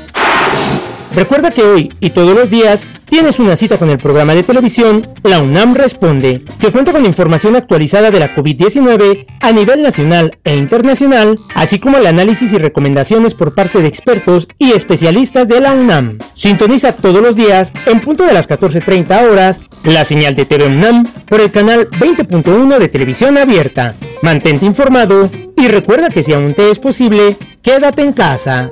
Recuerda 1.15 1.51
que 1.51 1.63
hoy 1.63 1.91
y 1.99 2.11
todos 2.11 2.37
los 2.37 2.51
días 2.51 2.85
tienes 3.09 3.39
una 3.39 3.57
cita 3.57 3.79
con 3.79 3.91
el 3.91 3.99
programa 3.99 4.35
de 4.35 4.43
televisión 4.43 5.07
La 5.23 5.41
UNAM 5.41 5.75
Responde, 5.75 6.43
que 6.59 6.71
cuenta 6.71 6.93
con 6.93 7.07
información 7.07 7.57
actualizada 7.57 8.11
de 8.11 8.21
la 8.21 8.35
COVID-19 8.35 9.27
a 9.41 9.53
nivel 9.53 9.83
nacional 9.83 10.39
e 10.45 10.57
internacional, 10.57 11.39
así 11.55 11.79
como 11.79 11.99
el 11.99 12.07
análisis 12.07 12.53
y 12.53 12.59
recomendaciones 12.59 13.35
por 13.35 13.55
parte 13.55 13.81
de 13.81 13.89
expertos 13.89 14.49
y 14.59 14.73
especialistas 14.73 15.49
de 15.49 15.61
la 15.61 15.73
UNAM. 15.73 16.19
Sintoniza 16.35 16.93
todos 16.93 17.23
los 17.23 17.37
días, 17.37 17.73
en 17.87 18.01
punto 18.01 18.25
de 18.25 18.33
las 18.33 18.49
14.30 18.49 19.31
horas, 19.31 19.61
la 19.85 20.05
señal 20.05 20.35
de 20.35 20.45
TV 20.45 20.67
UNAM 20.67 21.07
por 21.29 21.41
el 21.41 21.51
canal 21.51 21.89
20.1 21.91 22.79
de 22.79 22.89
televisión 22.89 23.39
abierta. 23.39 23.95
Mantente 24.23 24.67
informado 24.67 25.31
y 25.57 25.69
recuerda 25.69 26.11
que 26.11 26.23
si 26.23 26.33
aún 26.33 26.55
te 26.55 26.71
es 26.71 26.79
posible, 26.79 27.37
quédate 27.63 28.03
en 28.03 28.13
casa. 28.13 28.69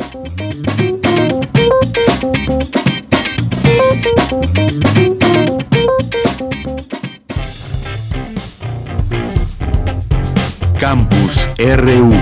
Campus 10.87 11.49
RU. 11.57 12.12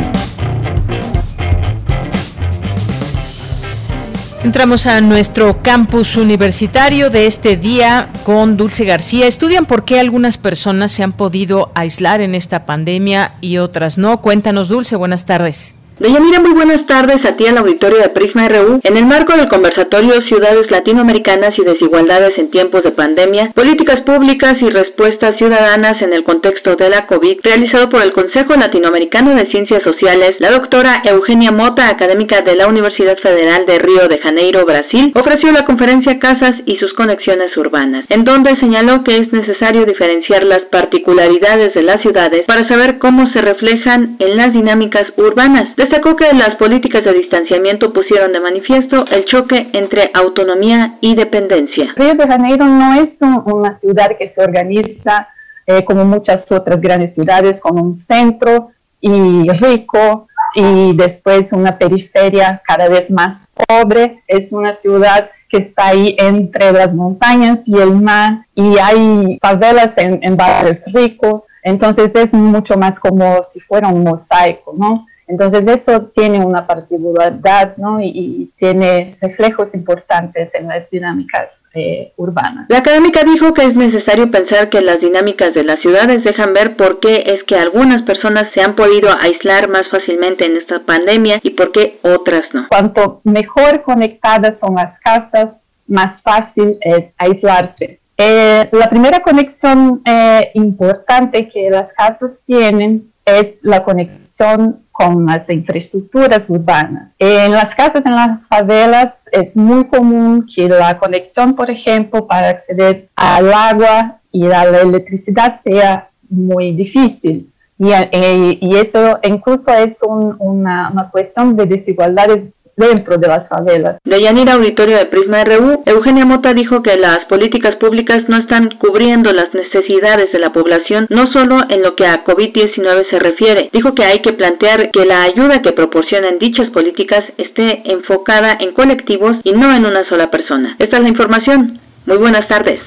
Entramos 4.44 4.86
a 4.86 5.00
nuestro 5.00 5.64
campus 5.64 6.16
universitario 6.16 7.10
de 7.10 7.26
este 7.26 7.56
día 7.56 8.12
con 8.22 8.56
Dulce 8.56 8.84
García. 8.84 9.26
Estudian 9.26 9.66
por 9.66 9.84
qué 9.84 9.98
algunas 9.98 10.38
personas 10.38 10.92
se 10.92 11.02
han 11.02 11.10
podido 11.10 11.72
aislar 11.74 12.20
en 12.20 12.36
esta 12.36 12.64
pandemia 12.64 13.34
y 13.40 13.58
otras 13.58 13.98
no. 13.98 14.20
Cuéntanos, 14.20 14.68
Dulce, 14.68 14.94
buenas 14.94 15.26
tardes. 15.26 15.74
Deyanira, 16.02 16.40
muy 16.40 16.50
buenas 16.50 16.84
tardes 16.88 17.18
a 17.22 17.36
ti 17.36 17.46
en 17.46 17.54
la 17.54 17.60
auditorio 17.60 18.00
de 18.00 18.08
Prisma 18.08 18.48
RU. 18.48 18.80
En 18.82 18.96
el 18.96 19.06
marco 19.06 19.36
del 19.36 19.46
conversatorio 19.46 20.18
Ciudades 20.28 20.64
Latinoamericanas 20.68 21.52
y 21.56 21.62
Desigualdades 21.62 22.32
en 22.38 22.50
tiempos 22.50 22.82
de 22.82 22.90
pandemia, 22.90 23.52
políticas 23.54 24.02
públicas 24.04 24.56
y 24.60 24.66
respuestas 24.66 25.38
ciudadanas 25.38 25.94
en 26.02 26.12
el 26.12 26.24
contexto 26.24 26.74
de 26.74 26.90
la 26.90 27.06
COVID, 27.06 27.38
realizado 27.44 27.88
por 27.88 28.02
el 28.02 28.10
Consejo 28.10 28.58
Latinoamericano 28.58 29.30
de 29.36 29.46
Ciencias 29.52 29.78
Sociales, 29.86 30.32
la 30.40 30.50
doctora 30.50 30.90
Eugenia 31.06 31.52
Mota, 31.52 31.88
académica 31.88 32.40
de 32.40 32.56
la 32.56 32.66
Universidad 32.66 33.14
Federal 33.22 33.62
de 33.64 33.78
Río 33.78 34.08
de 34.10 34.18
Janeiro, 34.26 34.66
Brasil, 34.66 35.14
ofreció 35.14 35.52
la 35.52 35.62
conferencia 35.62 36.18
Casas 36.18 36.54
y 36.66 36.82
sus 36.82 36.92
conexiones 36.98 37.54
urbanas, 37.56 38.06
en 38.08 38.24
donde 38.24 38.58
señaló 38.60 39.04
que 39.04 39.18
es 39.18 39.30
necesario 39.30 39.86
diferenciar 39.86 40.42
las 40.50 40.66
particularidades 40.66 41.70
de 41.76 41.84
las 41.84 42.02
ciudades 42.02 42.42
para 42.48 42.68
saber 42.68 42.98
cómo 42.98 43.22
se 43.32 43.40
reflejan 43.40 44.16
en 44.18 44.36
las 44.36 44.52
dinámicas 44.52 45.04
urbanas 45.16 45.70
Destacó 45.92 46.16
que 46.16 46.34
las 46.34 46.52
políticas 46.58 47.02
de 47.04 47.12
distanciamiento 47.12 47.92
pusieron 47.92 48.32
de 48.32 48.40
manifiesto 48.40 49.04
el 49.10 49.26
choque 49.26 49.68
entre 49.74 50.10
autonomía 50.14 50.96
y 51.02 51.14
dependencia. 51.14 51.92
Río 51.96 52.14
de 52.14 52.26
Janeiro 52.26 52.64
no 52.64 52.94
es 52.94 53.18
una 53.20 53.76
ciudad 53.76 54.16
que 54.18 54.26
se 54.26 54.42
organiza 54.42 55.28
eh, 55.66 55.84
como 55.84 56.06
muchas 56.06 56.50
otras 56.50 56.80
grandes 56.80 57.14
ciudades, 57.14 57.60
con 57.60 57.78
un 57.78 57.94
centro 57.94 58.70
y 59.02 59.46
rico 59.50 60.28
y 60.54 60.96
después 60.96 61.52
una 61.52 61.76
periferia 61.76 62.62
cada 62.66 62.88
vez 62.88 63.10
más 63.10 63.50
pobre. 63.68 64.22
Es 64.26 64.50
una 64.50 64.72
ciudad 64.72 65.30
que 65.50 65.58
está 65.58 65.88
ahí 65.88 66.16
entre 66.18 66.72
las 66.72 66.94
montañas 66.94 67.68
y 67.68 67.76
el 67.78 67.92
mar 67.96 68.46
y 68.54 68.78
hay 68.78 69.38
favelas 69.42 69.98
en, 69.98 70.20
en 70.22 70.38
barrios 70.38 70.84
ricos. 70.94 71.48
Entonces 71.62 72.12
es 72.14 72.32
mucho 72.32 72.78
más 72.78 72.98
como 72.98 73.44
si 73.52 73.60
fuera 73.60 73.88
un 73.88 74.04
mosaico, 74.04 74.72
¿no? 74.74 75.06
Entonces 75.32 75.62
eso 75.66 76.10
tiene 76.14 76.44
una 76.44 76.66
particularidad 76.66 77.78
¿no? 77.78 78.02
y, 78.02 78.52
tiene 78.56 79.16
reflejos 79.20 79.68
importantes 79.72 80.54
en 80.54 80.68
las 80.68 80.88
dinámicas 80.90 81.48
eh, 81.74 82.12
urbanas. 82.16 82.66
La 82.68 82.78
académica 82.78 83.22
dijo 83.24 83.54
que 83.54 83.64
es 83.64 83.74
necesario 83.74 84.30
pensar 84.30 84.68
que 84.68 84.82
las 84.82 85.00
dinámicas 85.00 85.54
de 85.54 85.64
las 85.64 85.76
ciudades 85.80 86.22
dejan 86.22 86.52
ver 86.52 86.76
por 86.76 87.00
qué 87.00 87.24
es 87.24 87.38
que 87.46 87.56
algunas 87.56 88.02
personas 88.02 88.44
se 88.54 88.62
han 88.62 88.76
podido 88.76 89.08
aislar 89.18 89.70
más 89.70 89.84
fácilmente 89.90 90.44
en 90.44 90.58
esta 90.58 90.84
pandemia 90.84 91.40
y 91.42 91.50
por 91.52 91.72
qué 91.72 91.98
otras 92.02 92.42
no. 92.52 92.66
Cuanto 92.68 93.22
mejor 93.24 93.82
conectadas 93.82 94.60
son 94.60 94.74
las 94.74 94.98
casas, 95.00 95.66
más 95.86 96.20
fácil 96.20 96.76
es 96.82 97.14
aislarse. 97.16 98.00
Eh, 98.18 98.68
la 98.70 98.90
primera 98.90 99.20
conexión 99.20 100.02
eh, 100.04 100.50
importante 100.54 101.48
que 101.48 101.70
las 101.70 101.94
casas 101.94 102.44
tienen 102.44 103.11
es 103.24 103.58
la 103.62 103.84
conexión 103.84 104.84
con 104.90 105.26
las 105.26 105.48
infraestructuras 105.48 106.48
urbanas. 106.48 107.14
En 107.18 107.52
las 107.52 107.74
casas, 107.74 108.04
en 108.06 108.14
las 108.14 108.46
favelas, 108.46 109.24
es 109.32 109.56
muy 109.56 109.84
común 109.86 110.46
que 110.54 110.68
la 110.68 110.98
conexión, 110.98 111.54
por 111.54 111.70
ejemplo, 111.70 112.26
para 112.26 112.48
acceder 112.48 113.08
al 113.16 113.52
agua 113.52 114.18
y 114.30 114.44
a 114.46 114.64
la 114.64 114.80
electricidad 114.80 115.60
sea 115.60 116.10
muy 116.28 116.72
difícil. 116.72 117.48
Y, 117.78 117.90
eh, 117.90 118.58
eso 118.60 119.18
incluso 119.22 119.72
es 119.72 120.00
una 120.02 121.08
cuestión 121.10 121.56
de 121.56 121.66
desigualdades 121.66 122.48
dentro 122.76 123.16
de 123.18 123.28
las 123.28 123.48
favelas. 123.48 123.98
De 124.04 124.20
Yanira 124.20 124.54
Auditorio 124.54 124.96
de 124.96 125.06
Prisma 125.06 125.44
RU, 125.44 125.82
Eugenia 125.86 126.24
Mota 126.24 126.52
dijo 126.52 126.82
que 126.82 126.96
las 126.96 127.20
políticas 127.28 127.72
públicas 127.80 128.20
no 128.28 128.36
están 128.36 128.68
cubriendo 128.78 129.32
las 129.32 129.48
necesidades 129.52 130.26
de 130.32 130.40
la 130.40 130.52
población, 130.52 131.06
no 131.10 131.26
solo 131.32 131.58
en 131.68 131.82
lo 131.82 131.94
que 131.94 132.06
a 132.06 132.24
COVID-19 132.24 133.06
se 133.10 133.18
refiere. 133.18 133.70
Dijo 133.72 133.94
que 133.94 134.04
hay 134.04 134.18
que 134.18 134.32
plantear 134.32 134.90
que 134.90 135.04
la 135.04 135.24
ayuda 135.24 135.62
que 135.62 135.72
proporcionan 135.72 136.38
dichas 136.38 136.66
políticas 136.72 137.22
esté 137.38 137.82
enfocada 137.84 138.52
en 138.60 138.72
colectivos 138.72 139.34
y 139.44 139.52
no 139.52 139.74
en 139.74 139.84
una 139.84 140.02
sola 140.08 140.30
persona. 140.30 140.76
Esta 140.78 140.98
es 140.98 141.02
la 141.02 141.08
información. 141.08 141.80
Muy 142.06 142.18
buenas 142.18 142.48
tardes. 142.48 142.80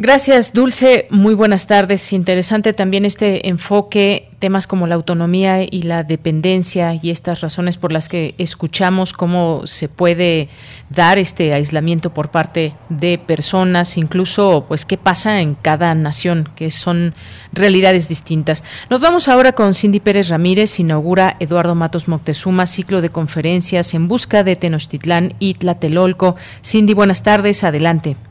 Gracias, 0.00 0.52
Dulce. 0.52 1.08
Muy 1.10 1.34
buenas 1.34 1.66
tardes. 1.66 2.12
Interesante 2.12 2.72
también 2.72 3.04
este 3.04 3.48
enfoque, 3.48 4.28
temas 4.38 4.68
como 4.68 4.86
la 4.86 4.94
autonomía 4.94 5.64
y 5.64 5.82
la 5.82 6.04
dependencia 6.04 6.94
y 7.02 7.10
estas 7.10 7.40
razones 7.40 7.78
por 7.78 7.90
las 7.90 8.08
que 8.08 8.36
escuchamos 8.38 9.12
cómo 9.12 9.66
se 9.66 9.88
puede 9.88 10.50
dar 10.88 11.18
este 11.18 11.52
aislamiento 11.52 12.14
por 12.14 12.30
parte 12.30 12.76
de 12.88 13.18
personas, 13.18 13.98
incluso 13.98 14.66
pues 14.68 14.84
qué 14.84 14.98
pasa 14.98 15.40
en 15.40 15.56
cada 15.56 15.92
nación, 15.96 16.48
que 16.54 16.70
son 16.70 17.12
realidades 17.52 18.08
distintas. 18.08 18.62
Nos 18.90 19.00
vamos 19.00 19.26
ahora 19.26 19.50
con 19.50 19.74
Cindy 19.74 19.98
Pérez 19.98 20.28
Ramírez, 20.28 20.78
inaugura 20.78 21.34
Eduardo 21.40 21.74
Matos 21.74 22.06
Moctezuma 22.06 22.66
ciclo 22.66 23.00
de 23.00 23.10
conferencias 23.10 23.92
en 23.94 24.06
busca 24.06 24.44
de 24.44 24.54
Tenochtitlán 24.54 25.34
y 25.40 25.54
Tlatelolco. 25.54 26.36
Cindy, 26.62 26.94
buenas 26.94 27.24
tardes, 27.24 27.64
adelante. 27.64 28.27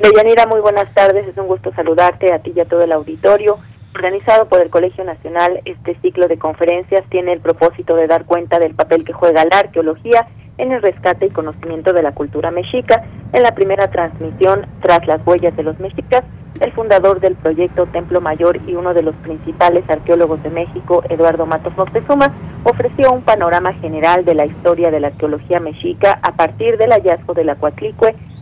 Deyanira, 0.00 0.46
muy 0.46 0.60
buenas 0.60 0.92
tardes. 0.94 1.28
Es 1.28 1.36
un 1.36 1.46
gusto 1.46 1.74
saludarte 1.74 2.32
a 2.32 2.38
ti 2.38 2.54
y 2.56 2.60
a 2.60 2.64
todo 2.64 2.80
el 2.80 2.92
auditorio. 2.92 3.58
Organizado 3.94 4.48
por 4.48 4.62
el 4.62 4.70
Colegio 4.70 5.04
Nacional, 5.04 5.60
este 5.66 5.94
ciclo 6.00 6.26
de 6.26 6.38
conferencias 6.38 7.04
tiene 7.10 7.34
el 7.34 7.40
propósito 7.40 7.94
de 7.96 8.06
dar 8.06 8.24
cuenta 8.24 8.58
del 8.58 8.74
papel 8.74 9.04
que 9.04 9.12
juega 9.12 9.44
la 9.44 9.58
arqueología 9.58 10.26
en 10.56 10.72
el 10.72 10.80
rescate 10.80 11.26
y 11.26 11.30
conocimiento 11.30 11.92
de 11.92 12.02
la 12.02 12.12
cultura 12.12 12.50
mexica. 12.50 13.04
En 13.34 13.42
la 13.42 13.54
primera 13.54 13.90
transmisión, 13.90 14.66
tras 14.80 15.06
las 15.06 15.20
huellas 15.26 15.54
de 15.54 15.64
los 15.64 15.78
mexicas, 15.78 16.22
el 16.60 16.72
fundador 16.72 17.20
del 17.20 17.36
proyecto 17.36 17.84
Templo 17.86 18.22
Mayor 18.22 18.58
y 18.66 18.76
uno 18.76 18.94
de 18.94 19.02
los 19.02 19.14
principales 19.16 19.84
arqueólogos 19.86 20.42
de 20.42 20.48
México, 20.48 21.02
Eduardo 21.10 21.44
Matos 21.44 21.76
Moctezuma, 21.76 22.34
ofreció 22.64 23.12
un 23.12 23.20
panorama 23.22 23.74
general 23.74 24.24
de 24.24 24.34
la 24.34 24.46
historia 24.46 24.90
de 24.90 25.00
la 25.00 25.08
arqueología 25.08 25.60
mexica 25.60 26.18
a 26.22 26.36
partir 26.36 26.78
del 26.78 26.90
hallazgo 26.90 27.34
de 27.34 27.44
la 27.44 27.56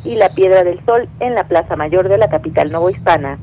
y 0.05 0.15
la 0.15 0.31
Piedra 0.31 0.65
del 0.65 0.81
Sol 0.87 1.09
en 1.21 1.35
la 1.35 1.47
Plaza 1.47 1.77
Mayor 1.77 2.09
de 2.09 2.19
la 2.19 2.29
capital 2.29 2.71
novohispana. 2.71 3.39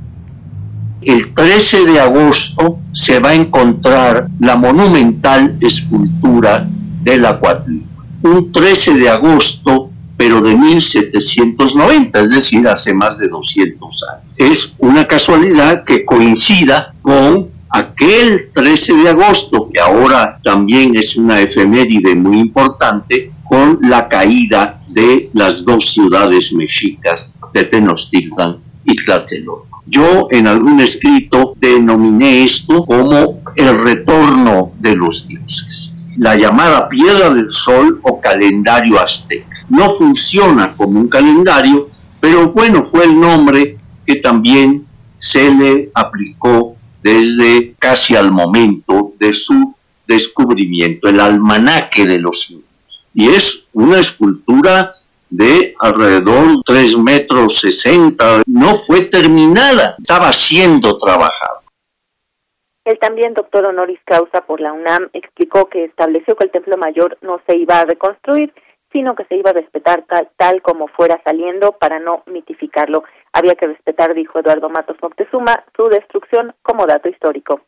El 1.01 1.33
13 1.33 1.85
de 1.85 1.99
agosto 1.99 2.79
se 2.93 3.19
va 3.19 3.29
a 3.29 3.35
encontrar 3.35 4.27
la 4.39 4.55
monumental 4.55 5.57
escultura 5.61 6.67
de 7.03 7.17
la 7.17 7.37
Cuatlicue. 7.37 7.85
Un 8.23 8.51
13 8.51 8.95
de 8.95 9.09
agosto, 9.09 9.91
pero 10.17 10.41
de 10.41 10.55
1790, 10.55 12.19
es 12.21 12.29
decir, 12.31 12.67
hace 12.67 12.93
más 12.93 13.19
de 13.19 13.27
200 13.27 14.03
años. 14.11 14.33
Es 14.37 14.75
una 14.79 15.05
casualidad 15.05 15.83
que 15.83 16.05
coincida 16.05 16.95
con 17.01 17.49
aquel 17.69 18.49
13 18.53 18.95
de 18.95 19.09
agosto, 19.09 19.69
que 19.71 19.79
ahora 19.79 20.39
también 20.41 20.95
es 20.95 21.17
una 21.17 21.41
efeméride 21.41 22.15
muy 22.15 22.39
importante, 22.39 23.31
con 23.43 23.79
la 23.83 24.07
caída 24.07 24.81
de 24.95 25.29
las 25.33 25.65
dos 25.65 25.91
ciudades 25.91 26.53
mexicas 26.53 27.35
de 27.53 27.65
Tenochtitlan 27.65 28.57
y 28.85 28.95
Tlatelolco. 28.95 29.83
Yo 29.85 30.27
en 30.31 30.47
algún 30.47 30.79
escrito 30.79 31.53
denominé 31.57 32.43
esto 32.43 32.85
como 32.85 33.41
el 33.55 33.83
retorno 33.83 34.71
de 34.79 34.95
los 34.95 35.27
dioses. 35.27 35.93
La 36.17 36.37
llamada 36.37 36.87
piedra 36.87 37.29
del 37.29 37.51
sol 37.51 37.99
o 38.03 38.21
calendario 38.21 38.97
azteca. 38.97 39.65
No 39.69 39.89
funciona 39.89 40.73
como 40.75 40.97
un 41.01 41.09
calendario, 41.09 41.89
pero 42.21 42.51
bueno, 42.53 42.85
fue 42.85 43.03
el 43.03 43.19
nombre 43.19 43.77
que 44.07 44.15
también 44.15 44.85
se 45.17 45.53
le 45.53 45.91
aplicó 45.93 46.77
desde 47.03 47.75
casi 47.77 48.15
al 48.15 48.31
momento 48.31 49.13
de 49.19 49.33
su 49.33 49.75
descubrimiento, 50.07 51.09
el 51.09 51.19
almanaque 51.19 52.05
de 52.05 52.19
los 52.19 52.49
y 53.15 53.29
es 53.29 53.69
una 53.73 53.99
escultura 53.99 54.95
de 55.29 55.73
alrededor 55.79 56.61
3 56.65 56.97
metros 56.99 57.59
60. 57.61 58.43
No 58.45 58.75
fue 58.75 59.05
terminada, 59.05 59.95
estaba 59.97 60.31
siendo 60.33 60.97
trabajada. 60.99 61.61
El 62.83 62.99
también 62.99 63.33
doctor 63.33 63.65
honoris 63.65 63.99
causa 64.05 64.41
por 64.41 64.61
la 64.61 64.73
UNAM 64.73 65.09
explicó 65.13 65.67
que 65.69 65.85
estableció 65.85 66.35
que 66.35 66.43
el 66.43 66.51
Templo 66.51 66.77
Mayor 66.77 67.17
no 67.21 67.41
se 67.47 67.57
iba 67.57 67.79
a 67.79 67.85
reconstruir, 67.85 68.53
sino 68.91 69.15
que 69.15 69.25
se 69.25 69.37
iba 69.37 69.49
a 69.49 69.53
respetar 69.53 70.05
tal, 70.07 70.29
tal 70.37 70.61
como 70.61 70.87
fuera 70.89 71.19
saliendo 71.23 71.71
para 71.71 71.99
no 71.99 72.21
mitificarlo. 72.27 73.03
Había 73.33 73.55
que 73.55 73.67
respetar, 73.67 74.13
dijo 74.13 74.39
Eduardo 74.39 74.69
Matos 74.69 74.97
Moctezuma, 75.01 75.63
su 75.75 75.87
destrucción 75.89 76.53
como 76.61 76.85
dato 76.85 77.09
histórico. 77.09 77.61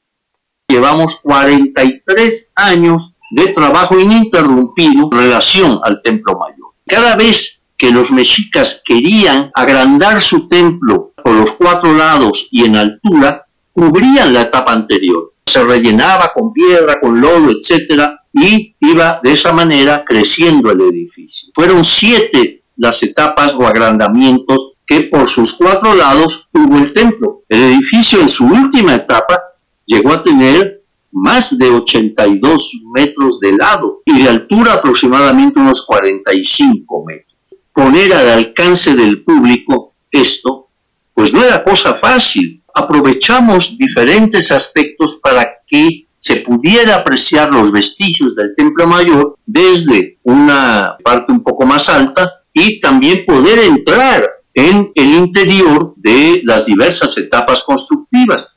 Llevamos 0.70 1.22
43 1.22 2.52
años 2.56 3.17
de 3.32 3.48
trabajo 3.50 4.00
ininterrumpido 4.00 5.06
en 5.06 5.12
relación 5.12 5.80
al 5.84 6.02
templo 6.02 6.38
mayor. 6.38 6.74
Cada 6.86 7.16
vez 7.16 7.62
que 7.78 7.92
los 7.92 8.12
mexicas 8.12 8.82
querían 8.84 9.52
agrandar 9.54 10.20
su 10.20 10.48
templo 10.48 11.12
por 11.24 11.34
los 11.34 11.52
cuatro 11.52 11.94
lados 11.94 12.48
y 12.52 12.66
en 12.66 12.76
altura, 12.76 13.46
cubrían 13.72 14.34
la 14.34 14.42
etapa 14.42 14.74
anterior. 14.74 15.34
Se 15.46 15.64
rellenaba 15.64 16.32
con 16.34 16.52
piedra, 16.52 17.00
con 17.00 17.22
lodo, 17.22 17.52
etcétera, 17.52 18.24
y 18.34 18.76
iba 18.80 19.20
de 19.24 19.34
esa 19.34 19.52
manera 19.54 20.04
creciendo 20.06 20.72
el 20.72 20.82
edificio. 20.82 21.52
Fueron 21.54 21.84
siete 21.84 22.64
las 22.78 23.02
etapas 23.04 23.54
o 23.54 23.66
agrandamientos 23.66 24.74
que 24.86 25.02
por 25.02 25.28
sus 25.28 25.54
cuatro 25.54 25.96
lados 25.96 26.50
tuvo 26.52 26.78
el 26.78 26.94
templo. 26.94 27.42
El 27.50 27.74
edificio 27.74 28.22
en 28.22 28.30
su 28.30 28.46
última 28.46 28.96
etapa 28.96 29.40
llegó 29.86 30.14
a 30.14 30.24
tener 30.24 30.77
más 31.12 31.58
de 31.58 31.70
82 31.70 32.82
metros 32.94 33.40
de 33.40 33.54
lado 33.54 34.02
y 34.06 34.22
de 34.22 34.30
altura 34.30 34.74
aproximadamente 34.74 35.60
unos 35.60 35.86
45 35.86 37.06
metros. 37.06 37.36
Poner 37.74 38.14
al 38.14 38.30
alcance 38.30 38.96
del 38.96 39.24
público 39.24 39.94
esto, 40.12 40.68
pues 41.14 41.34
no 41.34 41.44
era 41.44 41.64
cosa 41.64 41.94
fácil. 41.94 42.62
Aprovechamos 42.74 43.78
diferentes 43.78 44.52
aspectos 44.52 45.20
para 45.22 45.46
que 45.66 46.08
se 46.20 46.38
pudiera 46.38 46.96
apreciar 46.96 47.54
los 47.54 47.72
vestigios 47.72 48.36
del 48.36 48.54
Templo 48.56 48.88
Mayor 48.88 49.38
desde 49.46 50.18
una 50.24 50.98
parte 51.04 51.32
un 51.32 51.44
poco 51.44 51.66
más 51.66 51.90
alta 51.90 52.42
y 52.54 52.80
también 52.80 53.26
poder 53.26 53.60
entrar 53.60 54.28
en 54.54 54.92
el 54.96 55.08
interior 55.14 55.94
de 55.96 56.42
las 56.44 56.66
diversas 56.66 57.16
etapas 57.18 57.64
constructivas. 57.64 58.57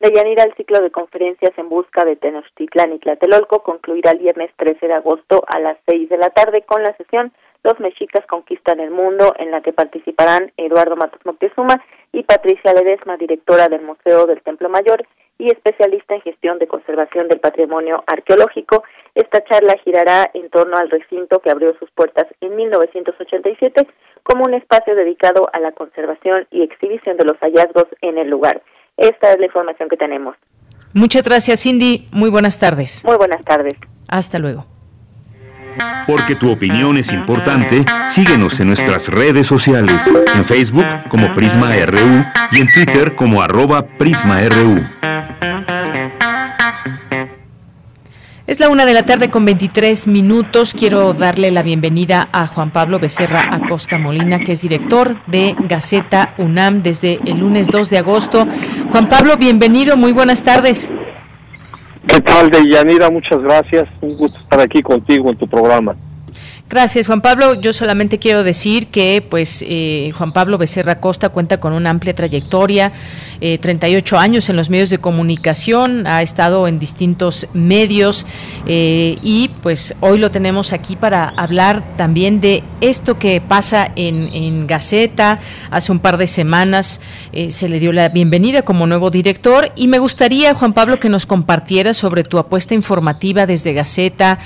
Deyanira, 0.00 0.42
el 0.42 0.54
ciclo 0.54 0.80
de 0.80 0.90
conferencias 0.90 1.56
en 1.56 1.68
busca 1.68 2.04
de 2.04 2.16
Tenochtitlán 2.16 2.92
y 2.92 2.98
Tlatelolco 2.98 3.62
concluirá 3.62 4.10
el 4.10 4.18
viernes 4.18 4.50
13 4.56 4.88
de 4.88 4.92
agosto 4.92 5.44
a 5.46 5.60
las 5.60 5.78
6 5.86 6.08
de 6.08 6.18
la 6.18 6.30
tarde 6.30 6.62
con 6.62 6.82
la 6.82 6.96
sesión 6.96 7.32
Los 7.62 7.78
Mexicas 7.80 8.26
Conquistan 8.26 8.80
el 8.80 8.90
Mundo, 8.90 9.34
en 9.38 9.50
la 9.50 9.62
que 9.62 9.72
participarán 9.72 10.52
Eduardo 10.56 10.96
Matos 10.96 11.24
Moctezuma 11.24 11.82
y 12.12 12.24
Patricia 12.24 12.74
Ledesma, 12.74 13.16
directora 13.16 13.68
del 13.68 13.82
Museo 13.82 14.26
del 14.26 14.42
Templo 14.42 14.68
Mayor 14.68 15.06
y 15.38 15.50
especialista 15.50 16.14
en 16.14 16.22
gestión 16.22 16.58
de 16.58 16.66
conservación 16.66 17.28
del 17.28 17.40
patrimonio 17.40 18.02
arqueológico. 18.06 18.84
Esta 19.14 19.42
charla 19.44 19.76
girará 19.84 20.28
en 20.34 20.50
torno 20.50 20.76
al 20.76 20.90
recinto 20.90 21.40
que 21.40 21.50
abrió 21.50 21.76
sus 21.78 21.90
puertas 21.92 22.26
en 22.40 22.54
1987 22.56 23.86
como 24.22 24.44
un 24.44 24.54
espacio 24.54 24.94
dedicado 24.94 25.48
a 25.52 25.60
la 25.60 25.72
conservación 25.72 26.46
y 26.50 26.62
exhibición 26.62 27.16
de 27.16 27.24
los 27.24 27.38
hallazgos 27.38 27.86
en 28.00 28.18
el 28.18 28.28
lugar. 28.28 28.60
Esta 28.96 29.32
es 29.32 29.38
la 29.38 29.46
información 29.46 29.88
que 29.88 29.96
tenemos. 29.96 30.36
Muchas 30.92 31.24
gracias, 31.24 31.62
Cindy. 31.62 32.08
Muy 32.12 32.30
buenas 32.30 32.58
tardes. 32.58 33.04
Muy 33.04 33.16
buenas 33.16 33.44
tardes. 33.44 33.74
Hasta 34.08 34.38
luego. 34.38 34.66
Porque 36.06 36.36
tu 36.36 36.52
opinión 36.52 36.96
es 36.96 37.12
importante, 37.12 37.84
síguenos 38.06 38.60
en 38.60 38.68
nuestras 38.68 39.08
redes 39.08 39.46
sociales, 39.48 40.12
en 40.34 40.44
Facebook 40.44 40.86
como 41.08 41.34
Prisma 41.34 41.72
RU 41.84 42.24
y 42.52 42.60
en 42.60 42.68
Twitter 42.72 43.16
como 43.16 43.42
arroba 43.42 43.84
PrismaRU. 43.84 44.86
Es 48.46 48.60
la 48.60 48.68
una 48.68 48.84
de 48.84 48.92
la 48.92 49.06
tarde 49.06 49.30
con 49.30 49.46
23 49.46 50.06
minutos. 50.06 50.74
Quiero 50.74 51.14
darle 51.14 51.50
la 51.50 51.62
bienvenida 51.62 52.28
a 52.30 52.46
Juan 52.46 52.72
Pablo 52.72 52.98
Becerra 52.98 53.48
Acosta 53.50 53.98
Molina, 53.98 54.40
que 54.40 54.52
es 54.52 54.60
director 54.60 55.16
de 55.26 55.56
Gaceta 55.60 56.34
UNAM 56.36 56.82
desde 56.82 57.20
el 57.24 57.38
lunes 57.38 57.68
2 57.68 57.88
de 57.88 57.96
agosto. 57.96 58.46
Juan 58.90 59.08
Pablo, 59.08 59.38
bienvenido, 59.38 59.96
muy 59.96 60.12
buenas 60.12 60.42
tardes. 60.42 60.92
¿Qué 62.06 62.20
tal, 62.20 62.50
Deyanira? 62.50 63.08
Muchas 63.08 63.40
gracias. 63.40 63.84
Un 64.02 64.14
gusto 64.18 64.38
estar 64.38 64.60
aquí 64.60 64.82
contigo 64.82 65.30
en 65.30 65.38
tu 65.38 65.48
programa. 65.48 65.96
Gracias, 66.70 67.08
Juan 67.08 67.20
Pablo. 67.20 67.60
Yo 67.60 67.74
solamente 67.74 68.18
quiero 68.18 68.42
decir 68.42 68.86
que, 68.86 69.22
pues, 69.28 69.62
eh, 69.68 70.12
Juan 70.16 70.32
Pablo 70.32 70.56
Becerra 70.56 70.98
Costa 70.98 71.28
cuenta 71.28 71.60
con 71.60 71.74
una 71.74 71.90
amplia 71.90 72.14
trayectoria, 72.14 72.90
38 73.38 74.16
eh, 74.16 74.18
años 74.18 74.48
en 74.48 74.56
los 74.56 74.70
medios 74.70 74.88
de 74.88 74.96
comunicación, 74.96 76.06
ha 76.06 76.22
estado 76.22 76.66
en 76.66 76.78
distintos 76.78 77.48
medios 77.52 78.26
eh, 78.66 79.18
y, 79.22 79.50
pues, 79.60 79.94
hoy 80.00 80.16
lo 80.16 80.30
tenemos 80.30 80.72
aquí 80.72 80.96
para 80.96 81.28
hablar 81.28 81.96
también 81.98 82.40
de 82.40 82.64
esto 82.80 83.18
que 83.18 83.42
pasa 83.42 83.92
en, 83.94 84.30
en 84.32 84.66
Gaceta. 84.66 85.40
Hace 85.70 85.92
un 85.92 85.98
par 85.98 86.16
de 86.16 86.26
semanas 86.26 87.02
se 87.48 87.68
le 87.68 87.78
dio 87.78 87.92
la 87.92 88.08
bienvenida 88.08 88.62
como 88.62 88.86
nuevo 88.86 89.10
director 89.10 89.70
y 89.76 89.88
me 89.88 89.98
gustaría, 89.98 90.54
Juan 90.54 90.72
Pablo, 90.72 90.98
que 90.98 91.10
nos 91.10 91.26
compartiera 91.26 91.92
sobre 91.92 92.22
tu 92.22 92.38
apuesta 92.38 92.74
informativa 92.74 93.46
desde 93.46 93.74
Gaceta, 93.74 94.38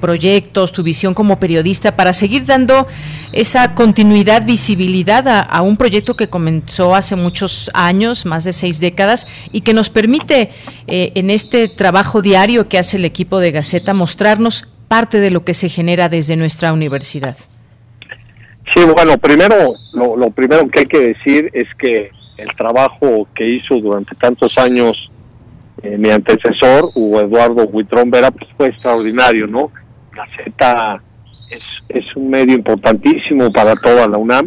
proyectos, 0.00 0.72
tu 0.72 0.82
visión 0.82 1.14
como 1.14 1.35
periodista 1.38 1.96
para 1.96 2.12
seguir 2.12 2.44
dando 2.46 2.86
esa 3.32 3.74
continuidad, 3.74 4.44
visibilidad 4.44 5.26
a, 5.28 5.62
un 5.62 5.76
proyecto 5.76 6.16
que 6.16 6.28
comenzó 6.28 6.94
hace 6.94 7.16
muchos 7.16 7.70
años, 7.74 8.26
más 8.26 8.44
de 8.44 8.52
seis 8.52 8.80
décadas, 8.80 9.26
y 9.52 9.60
que 9.60 9.74
nos 9.74 9.90
permite 9.90 10.50
eh, 10.86 11.12
en 11.14 11.30
este 11.30 11.68
trabajo 11.68 12.22
diario 12.22 12.68
que 12.68 12.78
hace 12.78 12.96
el 12.96 13.04
equipo 13.04 13.38
de 13.38 13.52
Gaceta 13.52 13.94
mostrarnos 13.94 14.68
parte 14.88 15.20
de 15.20 15.30
lo 15.30 15.44
que 15.44 15.54
se 15.54 15.68
genera 15.68 16.08
desde 16.08 16.36
nuestra 16.36 16.72
universidad. 16.72 17.36
Sí, 18.74 18.84
bueno, 18.84 19.16
primero, 19.18 19.74
lo, 19.92 20.30
primero 20.30 20.68
que 20.68 20.80
hay 20.80 20.86
que 20.86 20.98
decir 20.98 21.50
es 21.52 21.66
que 21.78 22.10
el 22.36 22.48
trabajo 22.56 23.28
que 23.34 23.48
hizo 23.48 23.76
durante 23.76 24.14
tantos 24.16 24.52
años 24.56 25.10
eh, 25.82 25.96
mi 25.98 26.10
antecesor, 26.10 26.90
Eduardo 26.94 27.64
Huitrón 27.66 28.10
Vera, 28.10 28.30
pues 28.30 28.50
fue 28.56 28.68
extraordinario, 28.68 29.46
¿no? 29.46 29.70
Gaceta 30.12 31.02
es, 31.50 31.62
es 31.88 32.16
un 32.16 32.30
medio 32.30 32.54
importantísimo 32.54 33.50
para 33.50 33.74
toda 33.76 34.08
la 34.08 34.18
UNAM 34.18 34.46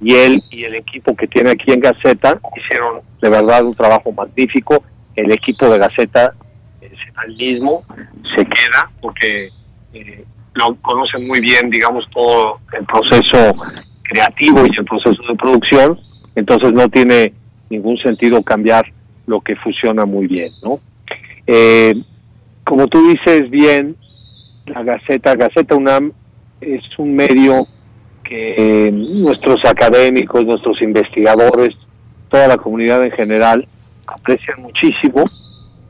y 0.00 0.14
él 0.14 0.42
y 0.50 0.64
el 0.64 0.74
equipo 0.74 1.14
que 1.14 1.28
tiene 1.28 1.50
aquí 1.50 1.72
en 1.72 1.80
Gaceta 1.80 2.40
hicieron 2.56 3.00
de 3.20 3.28
verdad 3.28 3.64
un 3.64 3.74
trabajo 3.74 4.10
magnífico. 4.12 4.82
El 5.14 5.30
equipo 5.30 5.68
de 5.68 5.78
Gaceta 5.78 6.34
es 6.80 6.90
el 7.26 7.36
mismo, 7.36 7.84
se 8.36 8.44
queda 8.44 8.90
porque 9.00 9.50
eh, 9.92 10.24
lo 10.54 10.74
conocen 10.76 11.26
muy 11.26 11.40
bien, 11.40 11.70
digamos, 11.70 12.04
todo 12.12 12.58
el 12.76 12.84
proceso 12.84 13.54
creativo 14.02 14.64
y 14.66 14.76
el 14.76 14.84
proceso 14.84 15.22
de 15.28 15.34
producción, 15.36 16.00
entonces 16.34 16.72
no 16.72 16.88
tiene 16.88 17.32
ningún 17.70 17.96
sentido 17.98 18.42
cambiar 18.42 18.84
lo 19.26 19.40
que 19.40 19.56
funciona 19.56 20.04
muy 20.04 20.26
bien, 20.26 20.52
¿no? 20.62 20.80
Eh, 21.46 21.94
como 22.64 22.88
tú 22.88 23.08
dices 23.08 23.48
bien, 23.50 23.96
la 24.66 24.82
Gaceta, 24.82 25.34
Gaceta 25.34 25.74
UNAM 25.74 26.12
es 26.62 26.82
un 26.98 27.14
medio 27.14 27.66
que 28.22 28.90
nuestros 28.92 29.56
académicos, 29.64 30.44
nuestros 30.44 30.80
investigadores, 30.80 31.76
toda 32.28 32.48
la 32.48 32.56
comunidad 32.56 33.04
en 33.04 33.10
general 33.10 33.66
aprecian 34.06 34.62
muchísimo 34.62 35.24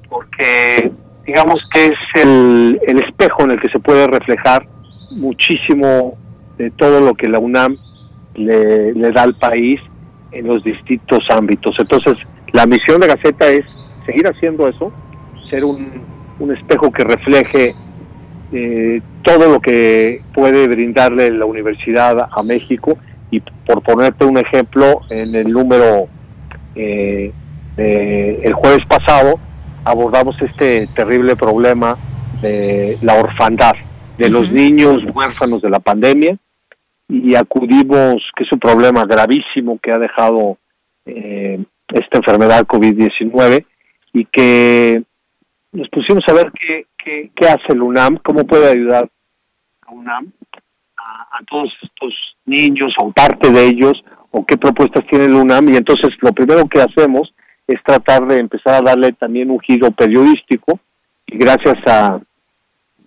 porque 0.08 0.90
digamos 1.26 1.62
que 1.72 1.86
es 1.86 2.22
el, 2.22 2.78
espejo 2.86 3.44
en 3.44 3.52
el 3.52 3.60
que 3.60 3.68
se 3.70 3.78
puede 3.78 4.06
reflejar 4.06 4.66
muchísimo 5.12 6.18
de 6.58 6.70
todo 6.72 7.00
lo 7.00 7.14
que 7.14 7.28
la 7.28 7.38
UNAM 7.38 7.76
le, 8.34 8.92
da 9.12 9.22
al 9.22 9.34
país 9.36 9.80
en 10.32 10.46
los 10.46 10.64
distintos 10.64 11.20
ámbitos. 11.30 11.74
Entonces, 11.78 12.14
la 12.52 12.66
misión 12.66 13.00
de 13.00 13.06
Gaceta 13.06 13.48
es 13.48 13.64
seguir 14.06 14.26
haciendo 14.26 14.68
eso, 14.68 14.92
ser 15.48 15.64
un 15.64 16.56
espejo 16.56 16.90
que 16.90 17.04
refleje 17.04 17.74
eh, 18.52 19.00
todo 19.22 19.50
lo 19.50 19.60
que 19.60 20.22
puede 20.34 20.68
brindarle 20.68 21.30
la 21.30 21.46
universidad 21.46 22.28
a 22.30 22.42
México. 22.42 22.98
Y 23.30 23.40
por 23.40 23.82
ponerte 23.82 24.24
un 24.24 24.38
ejemplo, 24.38 25.00
en 25.08 25.34
el 25.34 25.50
número 25.50 26.08
eh, 26.74 27.32
el 27.76 28.52
jueves 28.52 28.84
pasado 28.86 29.40
abordamos 29.84 30.36
este 30.40 30.86
terrible 30.94 31.36
problema 31.36 31.96
de 32.40 32.98
la 33.02 33.14
orfandad 33.14 33.72
de 34.18 34.28
los 34.28 34.50
niños 34.50 35.02
huérfanos 35.14 35.62
de 35.62 35.70
la 35.70 35.80
pandemia. 35.80 36.36
Y 37.08 37.34
acudimos, 37.34 38.22
que 38.36 38.44
es 38.44 38.52
un 38.52 38.60
problema 38.60 39.04
gravísimo 39.04 39.78
que 39.82 39.92
ha 39.92 39.98
dejado 39.98 40.58
eh, 41.04 41.62
esta 41.88 42.18
enfermedad 42.18 42.66
COVID-19 42.66 43.64
y 44.14 44.24
que 44.26 45.02
nos 45.72 45.88
pusimos 45.88 46.22
a 46.28 46.34
ver 46.34 46.52
qué, 46.52 46.86
qué, 47.34 47.46
hace 47.46 47.72
el 47.72 47.82
UNAM, 47.82 48.18
cómo 48.18 48.44
puede 48.44 48.70
ayudar 48.70 49.08
a 49.86 49.92
UNAM 49.92 50.32
a, 50.96 51.38
todos 51.48 51.72
estos 51.82 52.14
niños 52.44 52.92
o 52.98 53.10
parte 53.10 53.50
de 53.50 53.66
ellos 53.66 53.94
o 54.30 54.44
qué 54.44 54.56
propuestas 54.56 55.06
tiene 55.08 55.24
el 55.24 55.34
UNAM. 55.34 55.68
Y 55.70 55.76
entonces 55.76 56.10
lo 56.20 56.32
primero 56.32 56.66
que 56.68 56.80
hacemos 56.80 57.34
es 57.66 57.82
tratar 57.84 58.26
de 58.26 58.38
empezar 58.38 58.74
a 58.74 58.82
darle 58.82 59.12
también 59.12 59.50
un 59.50 59.60
giro 59.60 59.90
periodístico. 59.90 60.78
Y 61.26 61.38
gracias 61.38 61.76
a, 61.86 62.20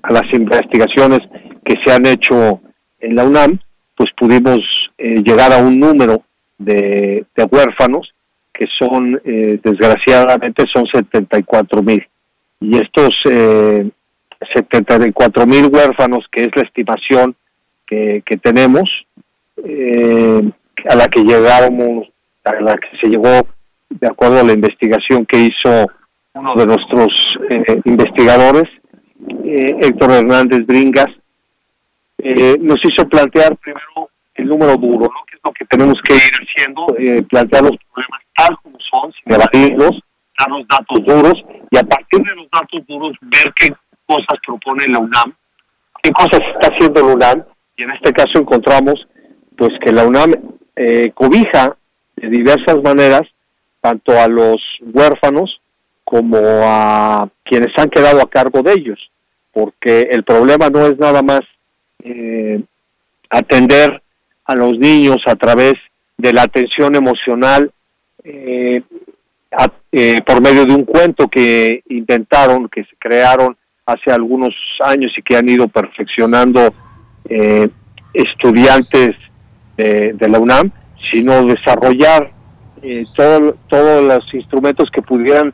a 0.01 0.13
las 0.13 0.33
investigaciones 0.33 1.19
que 1.63 1.75
se 1.83 1.93
han 1.93 2.05
hecho 2.05 2.61
en 2.99 3.15
la 3.15 3.23
UNAM, 3.23 3.59
pues 3.95 4.09
pudimos 4.17 4.59
eh, 4.97 5.21
llegar 5.23 5.53
a 5.53 5.57
un 5.57 5.79
número 5.79 6.23
de, 6.57 7.25
de 7.35 7.43
huérfanos 7.43 8.11
que 8.51 8.65
son, 8.79 9.21
eh, 9.23 9.59
desgraciadamente, 9.61 10.63
son 10.73 10.85
74 10.87 11.83
mil 11.83 12.05
y 12.59 12.77
estos 12.77 13.09
eh, 13.29 13.89
74 14.53 15.45
mil 15.45 15.67
huérfanos, 15.67 16.25
que 16.31 16.43
es 16.43 16.49
la 16.55 16.63
estimación 16.63 17.35
que, 17.85 18.23
tenemos, 18.41 18.89
eh, 19.63 20.41
a 20.89 20.95
la 20.95 21.07
que 21.07 21.21
llegamos, 21.23 22.07
a 22.43 22.55
la 22.61 22.75
que 22.75 22.97
se 23.01 23.07
llegó 23.07 23.47
de 23.89 24.07
acuerdo 24.07 24.39
a 24.39 24.43
la 24.43 24.53
investigación 24.53 25.25
que 25.25 25.37
hizo 25.37 25.87
uno 26.33 26.53
de 26.55 26.65
nuestros 26.65 27.07
eh, 27.49 27.81
investigadores, 27.85 28.69
eh, 29.43 29.75
Héctor 29.81 30.11
Hernández 30.11 30.65
Bringas, 30.65 31.07
nos 32.59 32.79
hizo 32.83 33.07
plantear 33.07 33.55
primero 33.57 34.09
el 34.33 34.47
número 34.47 34.75
duro, 34.77 35.01
¿no? 35.01 35.25
que 35.29 35.35
es 35.35 35.41
lo 35.43 35.53
que 35.53 35.65
tenemos 35.65 35.95
que 36.03 36.15
ir 36.15 36.31
haciendo, 36.41 36.87
plantear 37.29 37.63
los 37.63 37.77
problemas 37.93 38.21
tal 38.35 38.57
como 38.63 38.77
son, 38.79 39.13
sin 39.13 39.31
evadirlos, 39.31 39.99
dar 40.37 40.49
los 40.49 40.67
datos 40.67 41.05
duros 41.05 41.33
y 41.71 41.77
a 41.77 41.83
partir 41.83 42.21
de 42.21 42.35
los 42.35 42.47
datos 42.51 42.85
duros 42.87 43.15
ver 43.21 43.53
qué 43.55 43.67
cosas 44.05 44.39
propone 44.45 44.85
la 44.87 44.99
UNAM, 44.99 45.33
qué 46.01 46.11
cosas 46.11 46.39
está 46.53 46.73
haciendo 46.73 47.01
la 47.01 47.13
UNAM. 47.13 47.43
Y 47.77 47.83
en 47.83 47.91
este 47.91 48.13
caso 48.13 48.39
encontramos 48.39 49.07
pues 49.57 49.71
que 49.83 49.91
la 49.91 50.05
UNAM 50.05 50.33
eh, 50.75 51.11
cobija 51.13 51.75
de 52.15 52.29
diversas 52.29 52.81
maneras 52.83 53.23
tanto 53.81 54.19
a 54.19 54.27
los 54.27 54.57
huérfanos 54.81 55.59
como 56.03 56.37
a 56.63 57.27
quienes 57.43 57.69
han 57.77 57.89
quedado 57.89 58.21
a 58.21 58.29
cargo 58.29 58.61
de 58.61 58.73
ellos, 58.73 59.11
porque 59.51 60.07
el 60.11 60.23
problema 60.23 60.69
no 60.69 60.85
es 60.85 60.97
nada 60.97 61.21
más 61.21 61.41
eh, 62.03 62.61
atender 63.29 64.01
a 64.45 64.55
los 64.55 64.77
niños 64.77 65.17
a 65.25 65.35
través 65.35 65.73
de 66.17 66.33
la 66.33 66.43
atención 66.43 66.95
emocional 66.95 67.71
eh, 68.23 68.81
eh, 69.97 70.21
por 70.25 70.41
medio 70.41 70.65
de 70.65 70.73
un 70.73 70.83
cuento 70.83 71.29
que 71.29 71.81
inventaron, 71.87 72.67
que 72.67 72.83
se 72.83 72.95
crearon 72.99 73.55
hace 73.85 74.11
algunos 74.11 74.53
años 74.83 75.13
y 75.17 75.21
que 75.21 75.37
han 75.37 75.47
ido 75.47 75.69
perfeccionando 75.69 76.73
eh, 77.29 77.69
estudiantes 78.13 79.15
de, 79.77 80.27
la 80.29 80.39
UNAM, 80.39 80.71
sino 81.11 81.45
desarrollar 81.45 82.31
eh, 82.81 83.05
todos 83.15 84.03
los 84.03 84.33
instrumentos 84.33 84.89
que 84.91 85.01
pudieran 85.01 85.53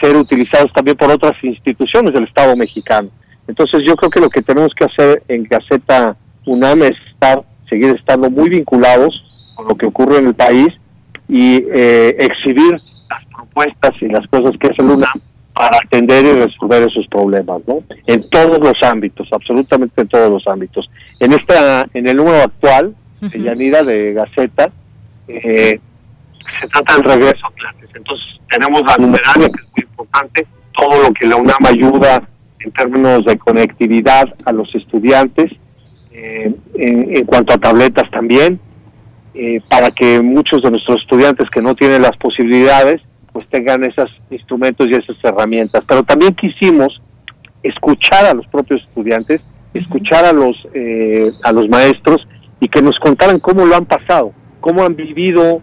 ser 0.00 0.16
utilizados 0.16 0.72
también 0.72 0.96
por 0.96 1.10
otras 1.10 1.32
instituciones 1.42 2.14
del 2.14 2.24
Estado 2.24 2.56
mexicano. 2.56 3.10
Entonces 3.46 3.82
yo 3.86 3.96
creo 3.96 4.10
que 4.10 4.20
lo 4.20 4.30
que 4.30 4.42
tenemos 4.42 4.72
que 4.74 4.84
hacer 4.84 5.22
en 5.28 5.44
Gaceta 5.44 6.16
UNAM 6.46 6.82
es 6.84 6.96
estar, 7.12 7.42
seguir 7.68 7.94
estando 7.98 8.30
muy 8.30 8.48
vinculados 8.48 9.14
con 9.56 9.68
lo 9.68 9.74
que 9.74 9.86
ocurre 9.86 10.18
en 10.18 10.28
el 10.28 10.34
país 10.34 10.68
y 11.28 11.56
exhibir 12.18 12.78
las 13.54 13.76
propuestas 13.76 14.02
y 14.02 14.08
las 14.08 14.26
cosas 14.28 14.52
que 14.58 14.68
hace 14.68 14.82
el 14.82 14.90
UNAM 14.90 15.20
para 15.54 15.78
atender 15.78 16.24
y 16.24 16.32
resolver 16.44 16.82
esos 16.82 17.06
problemas, 17.06 17.62
¿no? 17.66 17.82
En 18.06 18.28
todos 18.30 18.58
los 18.58 18.74
ámbitos, 18.82 19.28
absolutamente 19.32 20.02
en 20.02 20.08
todos 20.08 20.30
los 20.30 20.46
ámbitos. 20.48 20.90
En 21.20 21.32
esta, 21.32 21.86
en 21.94 22.08
el 22.08 22.16
número 22.16 22.42
actual, 22.42 22.94
de 23.20 23.40
Yanira 23.40 23.82
de 23.82 24.12
Gaceta, 24.12 24.70
eh, 25.28 25.80
se 26.60 26.68
trata 26.68 26.96
del 26.96 27.04
regreso 27.04 27.46
a 27.46 27.52
clases. 27.52 27.88
Entonces, 27.94 28.26
tenemos 28.50 28.82
la 28.82 28.96
numeraria, 28.96 29.46
que 29.46 29.62
es 29.62 29.68
muy 29.76 29.88
importante, 29.88 30.46
todo 30.72 31.02
lo 31.04 31.14
que 31.14 31.26
la 31.26 31.36
UNAM 31.36 31.64
ayuda 31.66 32.28
en 32.58 32.72
términos 32.72 33.24
de 33.24 33.38
conectividad 33.38 34.34
a 34.44 34.52
los 34.52 34.74
estudiantes, 34.74 35.52
eh, 36.12 36.52
en, 36.74 37.24
cuanto 37.26 37.54
a 37.54 37.58
tabletas 37.58 38.10
también, 38.10 38.58
eh, 39.34 39.60
para 39.68 39.90
que 39.90 40.20
muchos 40.20 40.62
de 40.62 40.70
nuestros 40.70 41.00
estudiantes 41.00 41.48
que 41.50 41.62
no 41.62 41.74
tienen 41.74 42.02
las 42.02 42.16
posibilidades, 42.16 43.00
pues 43.34 43.48
tengan 43.50 43.82
esos 43.82 44.08
instrumentos 44.30 44.86
y 44.88 44.94
esas 44.94 45.16
herramientas. 45.24 45.82
Pero 45.88 46.04
también 46.04 46.34
quisimos 46.36 47.02
escuchar 47.64 48.26
a 48.26 48.32
los 48.32 48.46
propios 48.46 48.80
estudiantes, 48.82 49.42
escuchar 49.74 50.24
a 50.24 50.32
los 50.32 50.56
eh, 50.72 51.32
a 51.42 51.52
los 51.52 51.68
maestros 51.68 52.24
y 52.60 52.68
que 52.68 52.80
nos 52.80 52.96
contaran 53.00 53.40
cómo 53.40 53.66
lo 53.66 53.74
han 53.74 53.86
pasado, 53.86 54.32
cómo 54.60 54.84
han 54.84 54.94
vivido 54.94 55.60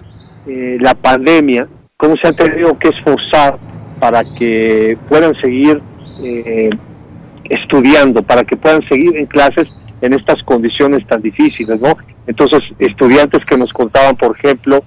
eh, 0.47 0.77
la 0.81 0.95
pandemia, 0.95 1.65
cómo 1.95 2.15
se 2.21 2.27
han 2.27 2.36
tenido 2.36 2.77
que 2.77 2.89
esforzar 2.89 3.57
para 4.01 4.21
que 4.38 4.97
puedan 5.07 5.34
seguir 5.36 5.81
eh, 6.21 6.69
estudiando, 7.49 8.21
para 8.21 8.43
que 8.43 8.57
puedan 8.57 8.81
seguir 8.89 9.15
en 9.15 9.27
clases 9.27 9.65
en 10.01 10.13
estas 10.13 10.43
condiciones 10.43 11.07
tan 11.07 11.21
difíciles, 11.21 11.79
¿no? 11.79 11.95
Entonces, 12.27 12.60
estudiantes 12.79 13.45
que 13.45 13.57
nos 13.57 13.71
contaban, 13.71 14.17
por 14.17 14.36
ejemplo, 14.38 14.84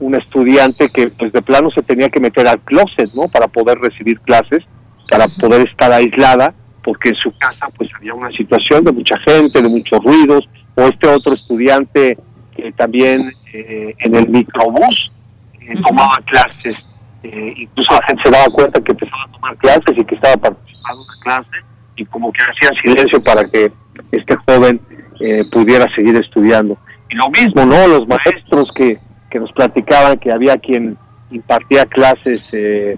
un 0.00 0.14
estudiante 0.14 0.88
que 0.88 1.08
pues 1.08 1.32
de 1.32 1.42
plano 1.42 1.70
se 1.70 1.82
tenía 1.82 2.08
que 2.08 2.20
meter 2.20 2.46
al 2.46 2.60
closet, 2.60 3.12
¿no? 3.14 3.28
Para 3.28 3.48
poder 3.48 3.78
recibir 3.78 4.20
clases, 4.20 4.64
para 5.10 5.26
poder 5.40 5.68
estar 5.68 5.90
aislada, 5.92 6.54
porque 6.82 7.10
en 7.10 7.16
su 7.16 7.36
casa 7.38 7.68
pues 7.76 7.90
había 7.96 8.14
una 8.14 8.30
situación 8.30 8.84
de 8.84 8.92
mucha 8.92 9.18
gente, 9.20 9.60
de 9.60 9.68
muchos 9.68 10.02
ruidos, 10.02 10.48
o 10.74 10.82
este 10.82 11.08
otro 11.08 11.34
estudiante 11.34 12.16
que 12.54 12.72
también 12.72 13.32
eh, 13.52 13.94
en 13.98 14.14
el 14.14 14.28
microbús 14.28 15.12
eh, 15.60 15.74
tomaba 15.86 16.16
clases, 16.24 16.76
eh, 17.22 17.54
incluso 17.56 17.94
la 17.94 18.06
gente 18.06 18.22
se 18.24 18.30
daba 18.30 18.46
cuenta 18.46 18.80
que 18.80 18.92
empezaba 18.92 19.24
a 19.24 19.32
tomar 19.32 19.56
clases 19.56 19.96
y 19.96 20.04
que 20.04 20.14
estaba 20.14 20.36
participando 20.36 21.02
en 21.02 21.08
la 21.08 21.24
clase 21.24 21.64
y 21.96 22.04
como 22.06 22.32
que 22.32 22.42
hacía 22.42 22.70
silencio 22.82 23.22
para 23.22 23.44
que 23.48 23.72
este 24.12 24.36
joven 24.46 24.80
pudiera 25.50 25.84
seguir 25.96 26.14
estudiando. 26.14 26.78
Y 27.10 27.16
lo 27.16 27.28
mismo, 27.30 27.64
¿no? 27.64 27.88
Los 27.88 28.06
maestros 28.06 28.70
que 28.76 29.00
que 29.30 29.40
nos 29.40 29.52
platicaban 29.52 30.18
que 30.18 30.32
había 30.32 30.56
quien 30.56 30.96
impartía 31.30 31.84
clases 31.84 32.42
eh, 32.52 32.96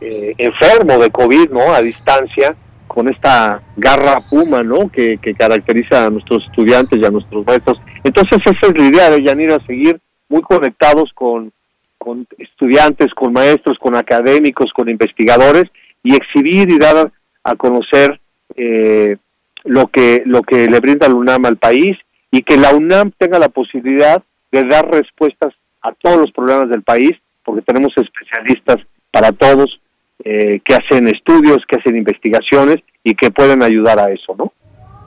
eh, 0.00 0.34
enfermo 0.38 0.98
de 0.98 1.10
COVID, 1.10 1.50
¿no? 1.50 1.72
A 1.74 1.82
distancia, 1.82 2.56
con 2.86 3.08
esta 3.08 3.62
garra 3.76 4.20
puma, 4.28 4.62
¿no? 4.62 4.90
Que, 4.90 5.18
caracteriza 5.38 6.06
a 6.06 6.10
nuestros 6.10 6.44
estudiantes 6.44 6.98
y 6.98 7.04
a 7.04 7.10
nuestros 7.10 7.46
maestros. 7.46 7.78
Entonces 8.02 8.38
esa 8.44 8.66
es 8.66 8.78
la 8.78 8.86
idea 8.86 9.10
de 9.10 9.22
Yanir 9.22 9.52
a 9.52 9.66
seguir 9.66 10.00
muy 10.28 10.42
conectados 10.42 11.10
con, 11.14 11.52
con 11.98 12.26
estudiantes, 12.38 13.12
con 13.14 13.32
maestros, 13.32 13.78
con 13.78 13.96
académicos, 13.96 14.72
con 14.72 14.88
investigadores 14.88 15.64
y 16.02 16.14
exhibir 16.14 16.70
y 16.70 16.78
dar 16.78 17.10
a 17.44 17.54
conocer 17.54 18.20
eh, 18.56 19.16
lo 19.64 19.88
que 19.88 20.22
lo 20.24 20.42
que 20.42 20.66
le 20.66 20.80
brinda 20.80 21.08
la 21.08 21.14
UNAM 21.14 21.44
al 21.44 21.56
país 21.56 21.96
y 22.30 22.42
que 22.42 22.56
la 22.56 22.74
UNAM 22.74 23.12
tenga 23.18 23.38
la 23.38 23.48
posibilidad 23.48 24.22
de 24.50 24.64
dar 24.64 24.88
respuestas 24.90 25.54
a 25.82 25.92
todos 25.92 26.18
los 26.18 26.32
problemas 26.32 26.68
del 26.70 26.82
país, 26.82 27.12
porque 27.44 27.62
tenemos 27.62 27.92
especialistas 27.96 28.76
para 29.10 29.32
todos 29.32 29.80
eh, 30.24 30.60
que 30.64 30.74
hacen 30.74 31.08
estudios, 31.08 31.58
que 31.68 31.76
hacen 31.76 31.96
investigaciones 31.96 32.78
y 33.04 33.14
que 33.14 33.30
pueden 33.30 33.62
ayudar 33.62 33.98
a 33.98 34.10
eso, 34.10 34.34
¿no? 34.36 34.52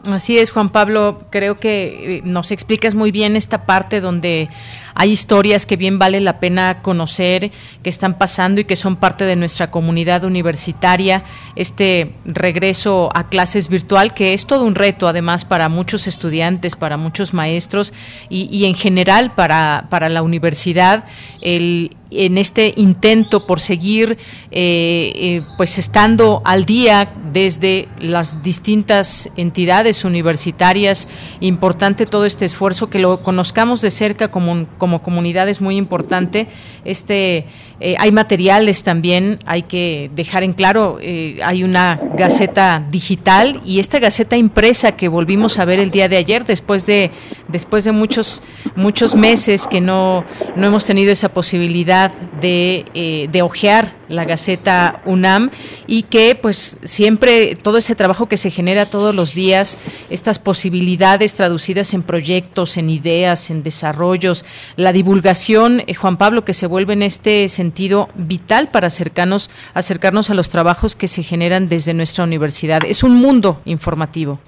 Así 0.06 0.39
es, 0.39 0.49
Juan 0.49 0.71
Pablo, 0.71 1.27
creo 1.30 1.58
que 1.58 2.17
eh, 2.17 2.21
nos 2.23 2.51
explicas 2.51 2.95
muy 2.95 3.12
bien 3.12 3.36
esta 3.36 3.65
parte 3.65 4.01
donde 4.01 4.49
hay 4.95 5.12
historias 5.12 5.65
que 5.65 5.77
bien 5.77 5.99
vale 5.99 6.21
la 6.21 6.39
pena 6.39 6.82
conocer, 6.82 7.51
que 7.84 7.89
están 7.89 8.17
pasando 8.17 8.62
y 8.62 8.65
que 8.65 8.75
son 8.75 8.95
parte 8.95 9.25
de 9.25 9.36
nuestra 9.36 9.71
comunidad 9.71 10.23
universitaria. 10.23 11.23
Este 11.56 12.13
regreso 12.25 13.10
a 13.13 13.27
clases 13.30 13.67
virtual, 13.67 14.13
que 14.13 14.34
es 14.34 14.45
todo 14.45 14.63
un 14.65 14.75
reto 14.75 15.08
además 15.08 15.45
para 15.45 15.69
muchos 15.69 16.08
estudiantes, 16.08 16.75
para 16.75 16.97
muchos 16.97 17.34
maestros 17.34 17.93
y, 18.30 18.65
en 18.65 18.75
general 18.75 19.34
para, 19.34 19.88
para 19.89 20.10
la 20.10 20.21
universidad, 20.21 21.06
el 21.41 21.95
en 22.12 22.38
este 22.38 22.73
intento 22.75 23.47
por 23.47 23.60
seguir 23.60 24.17
eh, 24.51 25.13
eh, 25.15 25.41
pues 25.58 25.77
estando 25.77 26.41
al 26.43 26.65
día 26.65 27.13
desde 27.32 27.88
las 27.99 28.43
distintas 28.43 29.30
entidades 29.38 30.04
universitarias 30.04 31.08
importante 31.39 32.06
todo 32.06 32.25
este 32.25 32.45
esfuerzo 32.45 32.89
que 32.89 32.99
lo 32.99 33.23
conozcamos 33.23 33.82
de 33.82 33.91
cerca 33.91 34.30
como, 34.30 34.67
como 34.82 35.04
comunidad 35.04 35.48
es 35.48 35.62
muy 35.62 35.78
importante 35.78 36.48
este 36.86 37.46
eh, 37.84 37.96
hay 37.98 38.12
materiales 38.12 38.84
también, 38.84 39.39
hay 39.48 39.63
que 39.63 40.12
dejar 40.13 40.44
en 40.44 40.54
claro, 40.54 41.00
eh, 41.02 41.39
hay 41.44 41.63
una 41.63 42.00
gaceta 42.15 42.86
digital 42.91 43.60
y 43.65 43.80
esta 43.80 43.98
gaceta 43.98 44.38
impresa 44.38 44.91
que 44.91 45.08
volvimos 45.08 45.58
a 45.58 45.65
ver 45.65 45.80
el 45.80 45.89
día 45.89 46.08
de 46.08 46.17
ayer, 46.17 46.46
después 46.46 46.86
de, 46.86 47.10
después 47.48 47.84
de 47.84 47.91
muchos, 47.91 48.44
muchos 48.76 49.15
meses 49.15 49.65
que 49.65 49.82
no, 49.82 50.24
no 50.56 50.67
hemos 50.67 50.86
tenido 50.86 51.12
esa 51.12 51.30
posibilidad 51.30 52.12
de, 52.39 52.86
eh, 52.94 53.28
de 53.32 53.41
ojear 53.41 53.96
la 54.10 54.26
Gaceta 54.26 55.02
UNAM 55.06 55.50
y 55.88 56.04
que 56.04 56.36
pues 56.36 56.78
siempre 56.84 57.56
todo 57.56 57.78
ese 57.78 57.96
trabajo 57.96 58.28
que 58.28 58.38
se 58.38 58.52
genera 58.52 58.86
todos 58.86 59.15
los 59.15 59.34
días, 59.34 59.80
estas 60.10 60.38
posibilidades 60.38 61.34
traducidas 61.34 61.94
en 61.94 62.04
proyectos, 62.04 62.78
en 62.78 62.89
ideas, 62.89 63.50
en 63.50 63.63
desarrollos, 63.63 64.46
la 64.76 64.91
divulgación, 64.91 65.82
Juan 65.98 66.17
Pablo, 66.17 66.46
que 66.46 66.54
se 66.54 66.67
vuelve 66.67 66.94
en 66.94 67.04
este 67.04 67.48
sentido 67.48 67.70
vital 68.15 68.69
para 68.69 68.88
acercarnos, 68.88 69.49
acercarnos 69.73 70.29
a 70.29 70.34
los 70.34 70.49
trabajos 70.49 70.95
que 70.95 71.07
se 71.07 71.23
generan 71.23 71.69
desde 71.69 71.93
nuestra 71.93 72.23
universidad. 72.23 72.81
Es 72.86 73.03
un 73.03 73.15
mundo 73.15 73.62
informativo. 73.65 74.39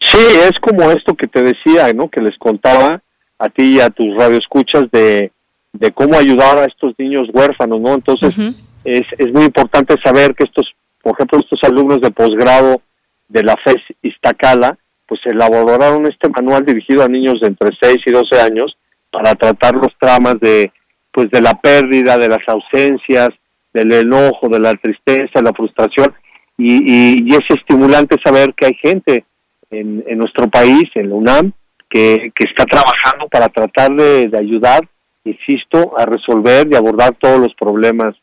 Sí, 0.00 0.18
es 0.18 0.58
como 0.60 0.90
esto 0.90 1.14
que 1.14 1.26
te 1.26 1.42
decía, 1.42 1.92
¿no? 1.94 2.08
Que 2.08 2.20
les 2.20 2.36
contaba 2.38 3.00
a 3.38 3.48
ti 3.48 3.76
y 3.76 3.80
a 3.80 3.90
tus 3.90 4.14
radioescuchas 4.16 4.90
de, 4.90 5.32
de 5.72 5.90
cómo 5.92 6.16
ayudar 6.16 6.58
a 6.58 6.64
estos 6.64 6.94
niños 6.98 7.28
huérfanos, 7.32 7.80
¿no? 7.80 7.94
Entonces, 7.94 8.36
es, 8.84 9.02
es 9.18 9.32
muy 9.32 9.44
importante 9.44 9.94
saber 10.04 10.34
que 10.34 10.44
estos, 10.44 10.66
por 11.02 11.14
ejemplo, 11.14 11.38
estos 11.38 11.58
alumnos 11.62 12.00
de 12.00 12.10
posgrado 12.10 12.82
de 13.28 13.42
la 13.42 13.56
FES 13.64 13.96
Iztacala, 14.02 14.76
pues 15.06 15.20
elaboraron 15.24 16.06
este 16.06 16.28
manual 16.28 16.64
dirigido 16.64 17.02
a 17.02 17.08
niños 17.08 17.40
de 17.40 17.48
entre 17.48 17.70
6 17.80 17.96
y 18.06 18.10
12 18.10 18.40
años 18.40 18.76
para 19.10 19.34
tratar 19.34 19.74
los 19.74 19.92
tramas 19.98 20.38
de 20.40 20.72
pues 21.12 21.30
de 21.30 21.40
la 21.40 21.54
pérdida, 21.54 22.16
de 22.18 22.28
las 22.28 22.46
ausencias, 22.48 23.28
del 23.72 23.92
enojo, 23.92 24.48
de 24.48 24.60
la 24.60 24.74
tristeza, 24.74 25.42
la 25.42 25.52
frustración, 25.52 26.14
y, 26.58 27.24
y, 27.24 27.34
es 27.34 27.40
estimulante 27.48 28.16
saber 28.22 28.54
que 28.54 28.66
hay 28.66 28.74
gente 28.74 29.24
en, 29.70 30.04
en 30.06 30.18
nuestro 30.18 30.48
país, 30.48 30.84
en 30.94 31.08
la 31.08 31.14
UNAM, 31.14 31.52
que, 31.88 32.32
que 32.34 32.44
está 32.48 32.64
trabajando 32.64 33.28
para 33.28 33.48
tratar 33.48 33.94
de, 33.94 34.30
ayudar, 34.36 34.80
insisto, 35.24 35.98
a 35.98 36.06
resolver 36.06 36.68
y 36.70 36.76
abordar 36.76 37.14
todos 37.18 37.40
los 37.40 37.54
problemas 37.54 38.14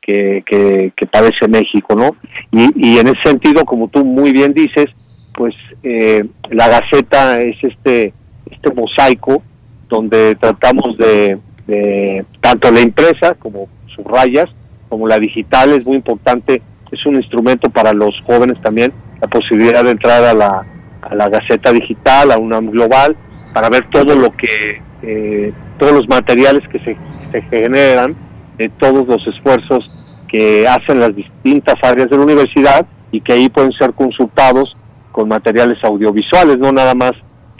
que, 0.00 0.44
que, 0.46 1.06
padece 1.06 1.48
México, 1.48 1.96
¿no? 1.96 2.10
Y, 2.52 2.90
y, 2.90 2.98
en 2.98 3.08
ese 3.08 3.22
sentido, 3.24 3.64
como 3.64 3.88
tú 3.88 4.04
muy 4.04 4.32
bien 4.32 4.52
dices, 4.52 4.86
pues 5.34 5.54
eh, 5.82 6.24
la 6.50 6.68
Gaceta 6.68 7.40
es 7.40 7.56
este, 7.62 8.12
este 8.50 8.74
mosaico 8.74 9.42
donde 9.88 10.36
tratamos 10.36 10.96
de, 10.96 11.38
de 11.66 12.24
tanto 12.40 12.70
la 12.70 12.80
impresa 12.80 13.34
como 13.34 13.68
sus 13.94 14.04
rayas, 14.04 14.46
como 14.88 15.06
la 15.06 15.18
digital 15.18 15.72
es 15.72 15.84
muy 15.84 15.96
importante, 15.96 16.62
es 16.90 17.06
un 17.06 17.16
instrumento 17.16 17.70
para 17.70 17.92
los 17.92 18.14
jóvenes 18.26 18.60
también, 18.62 18.92
la 19.20 19.28
posibilidad 19.28 19.82
de 19.82 19.90
entrar 19.90 20.24
a 20.24 20.34
la, 20.34 20.66
a 21.02 21.14
la 21.14 21.28
Gaceta 21.28 21.72
Digital, 21.72 22.30
a 22.30 22.38
una 22.38 22.60
global, 22.60 23.16
para 23.52 23.68
ver 23.68 23.88
todo 23.90 24.14
lo 24.14 24.30
que, 24.36 24.82
eh, 25.02 25.52
todos 25.78 25.92
los 25.92 26.08
materiales 26.08 26.62
que 26.68 26.78
se, 26.80 26.96
se 27.32 27.42
generan, 27.42 28.14
de 28.58 28.68
todos 28.78 29.06
los 29.06 29.26
esfuerzos 29.26 29.90
que 30.28 30.66
hacen 30.66 31.00
las 31.00 31.14
distintas 31.14 31.76
áreas 31.82 32.08
de 32.08 32.16
la 32.16 32.24
universidad 32.24 32.86
y 33.10 33.20
que 33.20 33.32
ahí 33.32 33.48
pueden 33.48 33.72
ser 33.72 33.92
consultados 33.92 34.76
con 35.12 35.28
materiales 35.28 35.82
audiovisuales, 35.82 36.58
no 36.58 36.72
nada 36.72 36.94
más 36.94 37.12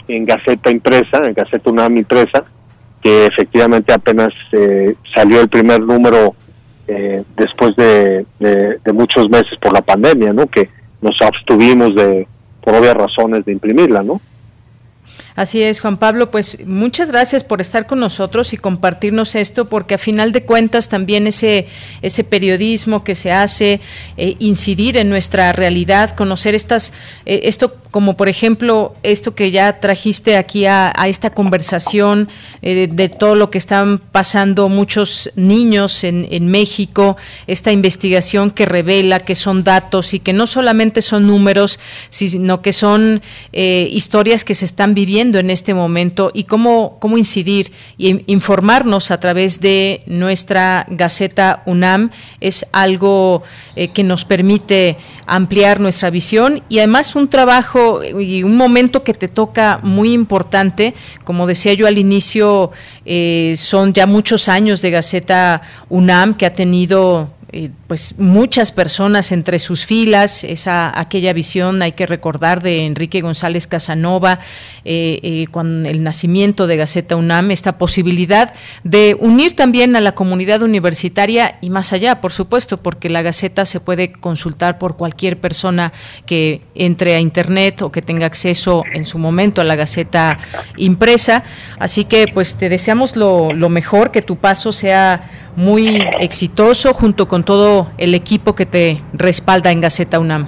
en 0.07 0.25
Gaceta 0.25 0.71
impresa, 0.71 1.19
en 1.23 1.33
Gaceta 1.33 1.69
UNAM 1.69 1.97
impresa, 1.97 2.45
que 3.07 3.25
efectivamente 3.25 3.93
apenas 3.93 4.33
eh, 4.51 4.93
salió 5.15 5.39
el 5.39 5.47
primer 5.47 5.79
número 5.79 6.35
eh, 6.89 7.23
después 7.37 7.73
de, 7.77 8.25
muchos 8.93 9.29
meses 9.29 9.57
por 9.61 9.71
la 9.71 9.81
pandemia, 9.81 10.33
¿no? 10.33 10.47
Que 10.47 10.69
nos 11.01 11.15
abstuvimos 11.21 11.95
de, 11.95 12.27
por 12.61 12.75
obvias 12.75 12.95
razones, 12.95 13.45
de 13.45 13.53
imprimirla, 13.53 14.03
¿no? 14.03 14.19
Así 15.37 15.61
es, 15.61 15.81
Juan 15.81 15.97
Pablo, 15.97 16.31
pues 16.31 16.65
muchas 16.65 17.11
gracias 17.11 17.43
por 17.43 17.61
estar 17.61 17.85
con 17.85 17.99
nosotros 17.99 18.53
y 18.53 18.57
compartirnos 18.57 19.35
esto, 19.35 19.65
porque 19.65 19.93
a 19.93 19.99
final 19.99 20.31
de 20.31 20.41
cuentas 20.41 20.89
también 20.89 21.27
ese, 21.27 21.67
ese 22.01 22.23
periodismo 22.23 23.03
que 23.03 23.13
se 23.13 23.31
hace, 23.31 23.79
eh, 24.17 24.35
incidir 24.39 24.97
en 24.97 25.11
nuestra 25.11 25.53
realidad, 25.53 26.15
conocer 26.15 26.55
estas, 26.55 26.91
eh, 27.27 27.41
esto 27.43 27.75
como 27.91 28.17
por 28.17 28.29
ejemplo 28.29 28.95
esto 29.01 29.33
que 29.33 29.49
ya 29.49 29.79
trajiste 29.79 30.37
aquí 30.37 30.65
a, 30.65 30.91
esta 31.07 31.29
conversación 31.29 32.29
eh, 32.61 32.87
de 32.91 33.07
todo 33.07 33.35
lo 33.35 33.49
que 33.49 33.57
están 33.57 33.99
pasando 33.99 34.69
muchos 34.69 35.31
niños 35.35 36.03
en, 36.03 36.27
en 36.31 36.47
México, 36.47 37.15
esta 37.45 37.71
investigación 37.71 38.49
que 38.51 38.65
revela 38.65 39.19
que 39.19 39.35
son 39.35 39.63
datos 39.63 40.15
y 40.15 40.19
que 40.19 40.33
no 40.33 40.47
solamente 40.47 41.01
son 41.01 41.27
números, 41.27 41.79
sino 42.09 42.61
que 42.61 42.73
son 42.73 43.21
historias 43.51 44.43
que 44.43 44.55
se 44.55 44.65
están 44.65 44.93
viviendo 44.93 45.26
en 45.35 45.49
este 45.49 45.73
momento 45.73 46.31
y 46.33 46.45
cómo, 46.45 46.97
cómo 46.99 47.17
incidir 47.17 47.71
y 47.97 48.23
informarnos 48.31 49.11
a 49.11 49.19
través 49.19 49.59
de 49.59 50.01
nuestra 50.05 50.85
Gaceta 50.89 51.63
UNAM 51.65 52.11
es 52.39 52.65
algo 52.71 53.43
eh, 53.75 53.89
que 53.89 54.03
nos 54.03 54.25
permite 54.25 54.97
ampliar 55.25 55.79
nuestra 55.79 56.09
visión 56.09 56.63
y 56.69 56.79
además 56.79 57.15
un 57.15 57.27
trabajo 57.27 58.01
y 58.03 58.43
un 58.43 58.55
momento 58.55 59.03
que 59.03 59.13
te 59.13 59.27
toca 59.27 59.79
muy 59.83 60.13
importante, 60.13 60.93
como 61.23 61.45
decía 61.45 61.73
yo 61.73 61.87
al 61.87 61.97
inicio, 61.97 62.71
eh, 63.05 63.55
son 63.57 63.93
ya 63.93 64.07
muchos 64.07 64.47
años 64.47 64.81
de 64.81 64.91
Gaceta 64.91 65.61
UNAM 65.89 66.35
que 66.35 66.45
ha 66.45 66.55
tenido 66.55 67.36
eh, 67.53 67.69
pues 67.87 68.15
muchas 68.17 68.73
personas 68.73 69.31
entre 69.31 69.59
sus 69.59 69.85
filas, 69.85 70.43
esa 70.43 70.99
aquella 70.99 71.31
visión 71.31 71.81
hay 71.81 71.93
que 71.93 72.05
recordar 72.05 72.61
de 72.61 72.85
Enrique 72.85 73.21
González 73.21 73.67
Casanova 73.67 74.39
eh, 74.83 75.21
eh, 75.23 75.47
con 75.49 75.85
el 75.85 76.03
nacimiento 76.03 76.67
de 76.67 76.75
Gaceta 76.75 77.15
UNAM, 77.15 77.51
esta 77.51 77.77
posibilidad 77.77 78.53
de 78.83 79.15
unir 79.17 79.55
también 79.55 79.95
a 79.95 80.01
la 80.01 80.13
comunidad 80.13 80.61
universitaria 80.61 81.57
y 81.61 81.69
más 81.69 81.93
allá, 81.93 82.19
por 82.19 82.33
supuesto, 82.33 82.83
porque 82.83 83.09
la 83.09 83.21
Gaceta 83.21 83.65
se 83.65 83.79
puede 83.79 84.11
consultar 84.11 84.77
por 84.77 84.97
cualquier 84.97 85.39
persona 85.39 85.93
que 86.25 86.59
entre 86.75 87.15
a 87.15 87.21
internet 87.21 87.81
o 87.81 87.93
que 87.93 88.01
tenga 88.01 88.25
acceso 88.25 88.83
en 88.93 89.05
su 89.05 89.19
momento 89.19 89.61
a 89.61 89.63
la 89.63 89.75
Gaceta 89.75 90.37
impresa, 90.75 91.45
así 91.79 92.03
que 92.03 92.27
pues 92.27 92.57
te 92.57 92.67
deseamos 92.67 93.15
lo, 93.15 93.53
lo 93.53 93.69
mejor, 93.69 94.11
que 94.11 94.21
tu 94.21 94.35
paso 94.35 94.73
sea 94.73 95.46
muy 95.57 95.99
exitoso 96.19 96.93
junto 96.93 97.27
con 97.27 97.43
todo 97.43 97.89
el 97.97 98.13
equipo 98.13 98.53
que 98.53 98.67
te 98.67 99.01
respalda 99.11 99.71
en 99.71 99.81
Gaceta 99.81 100.19
UNAM. 100.19 100.47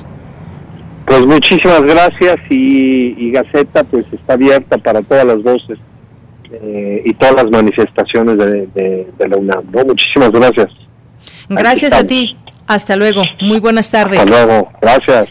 Pues 1.08 1.26
muchísimas 1.26 1.82
gracias 1.82 2.36
y, 2.52 3.32
Gaceta 3.32 3.84
pues 3.84 4.06
está 4.14 4.34
abierta 4.34 4.78
para 4.78 5.02
todas 5.02 5.26
las 5.26 5.42
voces 5.42 5.80
eh, 6.52 7.02
y 7.04 7.14
todas 7.16 7.44
las 7.44 7.50
manifestaciones 7.50 8.38
de, 8.38 9.08
la 9.18 9.36
UNAM. 9.36 9.66
Muchísimas 9.88 10.32
gracias. 10.32 10.68
Gracias 11.50 11.94
a 11.94 12.06
ti. 12.06 12.38
Hasta 12.68 12.96
luego. 12.96 13.24
Muy 13.42 13.60
buenas 13.60 13.90
tardes. 13.90 14.20
Hasta 14.20 14.46
luego. 14.46 14.70
Gracias. 14.80 15.28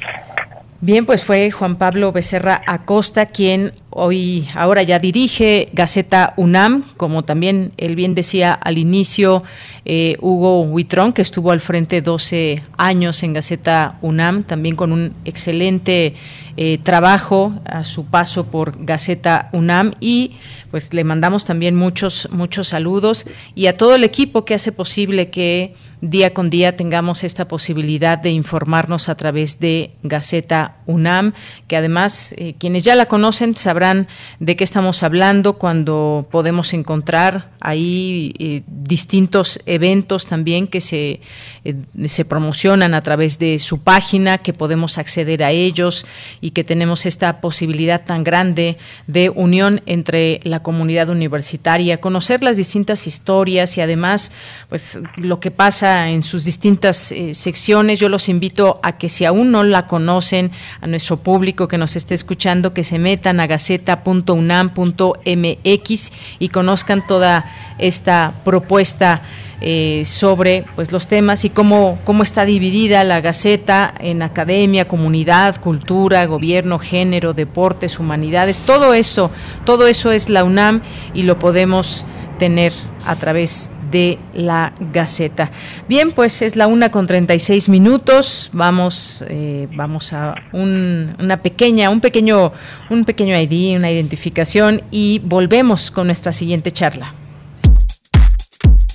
Bien, 0.81 1.07
pues 1.07 1.25
fue 1.25 1.51
Juan 1.51 1.75
Pablo 1.75 2.13
Becerra 2.13 2.63
Acosta 2.65 3.27
quien 3.27 3.73
hoy, 3.91 4.47
ahora 4.55 4.85
ya 4.85 5.01
dirige 5.01 5.71
Gaceta 5.73 6.35
UNAM, 6.37 6.85
como 6.97 7.25
también 7.25 7.73
él 7.79 7.97
bien 7.97 8.15
decía 8.15 8.53
al 8.53 8.79
inicio, 8.79 9.43
eh, 9.85 10.17
Hugo 10.21 10.63
Huitrón, 10.63 11.13
que 11.13 11.23
estuvo 11.23 11.51
al 11.51 11.59
frente 11.59 12.01
12 12.01 12.63
años 12.77 13.25
en 13.25 13.33
Gaceta 13.33 13.99
UNAM, 14.03 14.45
también 14.45 14.77
con 14.77 14.93
un 14.93 15.15
excelente 15.25 16.15
eh, 16.57 16.79
trabajo 16.81 17.55
a 17.65 17.83
su 17.83 18.05
paso 18.05 18.47
por 18.47 18.85
Gaceta 18.85 19.49
UNAM. 19.53 19.95
Y 19.99 20.37
pues 20.71 20.95
le 20.95 21.03
mandamos 21.03 21.45
también 21.45 21.75
muchos, 21.75 22.29
muchos 22.31 22.69
saludos. 22.69 23.27
Y 23.57 23.67
a 23.67 23.77
todo 23.77 23.97
el 23.97 24.05
equipo 24.05 24.45
que 24.45 24.55
hace 24.55 24.71
posible 24.71 25.29
que 25.31 25.75
día 26.01 26.33
con 26.33 26.51
día 26.51 26.77
tengamos 26.77 27.25
esta 27.25 27.49
posibilidad 27.49 28.19
de 28.19 28.31
informarnos 28.31 29.09
a 29.09 29.17
través 29.17 29.59
de 29.59 29.93
Gaceta 30.03 30.77
UNAM, 30.87 31.33
que 31.67 31.77
además 31.77 32.35
eh, 32.37 32.55
quienes 32.59 32.85
ya 32.85 32.95
la 32.95 33.07
conocen 33.07 33.57
sabrán 33.57 34.09
de 34.39 34.57
qué 34.57 34.65
estamos 34.65 35.03
hablando 35.03 35.55
cuando 35.55 36.27
podemos 36.31 36.73
encontrar 36.73 37.51
ahí 37.61 38.35
eh, 38.39 38.63
distintos 38.67 39.61
eventos 39.67 40.27
también 40.27 40.69
que 40.69 40.81
se, 40.81 41.21
eh, 41.65 41.75
se 42.07 42.25
promocionan 42.25 42.95
a 42.95 43.01
través 43.01 43.39
de 43.39 43.59
su 43.59 43.81
página, 43.81 44.39
que 44.39 44.53
podemos 44.53 44.99
acceder 44.99 45.43
a 45.43 45.51
ellos 45.51 46.07
y 46.41 46.53
que 46.53 46.65
tenemos 46.65 47.07
esta 47.07 47.41
posibilidad 47.41 48.05
tan 48.05 48.25
grande 48.25 48.79
de 49.07 49.31
unión 49.31 49.83
entre 49.87 50.41
la 50.45 50.63
comunidad 50.63 51.09
universitaria, 51.09 52.01
conocer 52.01 52.45
las 52.45 52.57
distintas 52.57 53.07
historias 53.07 53.77
y 53.77 53.81
además 53.81 54.33
pues 54.69 54.99
lo 55.17 55.41
que 55.41 55.51
pasa 55.51 55.88
en 55.89 56.23
sus 56.23 56.45
distintas 56.45 57.11
eh, 57.13 57.35
secciones. 57.35 57.99
Yo 57.99 58.09
los 58.09 58.29
invito 58.29 58.79
a 58.83 58.99
que 58.99 59.09
si 59.09 59.25
aún 59.25 59.51
no 59.51 59.65
la 59.65 59.87
conocen, 59.87 60.51
a 60.81 60.87
nuestro 60.87 61.19
público 61.19 61.69
que 61.69 61.79
nos 61.79 61.97
esté 61.97 62.15
escuchando, 62.15 62.75
que 62.75 62.85
se 62.85 62.99
metan 62.99 63.41
a 63.41 63.47
gaceta.unam.mx 63.47 66.13
y 66.39 66.49
conozcan 66.49 67.07
toda 67.07 67.45
esta 67.79 68.35
propuesta. 68.45 69.23
Eh, 69.61 70.05
sobre 70.05 70.65
pues 70.77 70.93
los 70.93 71.09
temas 71.09 71.45
y 71.45 71.51
cómo, 71.51 71.99
cómo 72.05 72.23
está 72.23 72.45
dividida 72.45 73.03
la 73.03 73.21
Gaceta 73.21 73.93
en 73.99 74.23
academia, 74.23 74.87
comunidad, 74.87 75.61
cultura, 75.61 76.25
gobierno, 76.27 76.79
género, 76.79 77.35
deportes, 77.35 77.99
humanidades, 77.99 78.61
todo 78.61 78.95
eso, 78.95 79.33
todo 79.65 79.89
eso 79.89 80.13
es 80.13 80.29
la 80.29 80.45
UNAM 80.45 80.83
y 81.13 81.25
lo 81.25 81.41
podemos 81.41 82.07
tener 82.39 82.73
a 83.05 83.17
través 83.17 83.71
de 83.91 84.19
la 84.33 84.73
Gaceta. 84.93 85.51
Bien, 85.89 86.13
pues 86.13 86.43
es 86.43 86.57
la 86.57 86.67
una 86.67 86.91
con 86.91 87.07
36 87.07 87.69
minutos. 87.69 88.51
Vamos, 88.53 89.25
eh, 89.29 89.69
vamos 89.75 90.13
a 90.13 90.35
una 90.53 91.43
pequeña, 91.43 91.91
un 91.91 92.01
pequeño, 92.01 92.53
un 92.91 93.05
pequeño 93.05 93.39
ID, 93.39 93.77
una 93.77 93.91
identificación 93.91 94.83
y 94.91 95.21
volvemos 95.25 95.91
con 95.91 96.07
nuestra 96.07 96.33
siguiente 96.33 96.71
charla. 96.71 97.15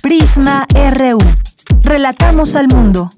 Prisma 0.02 0.66
RU. 0.74 1.18
Relatamos 1.82 2.56
al 2.56 2.68
mundo. 2.68 3.10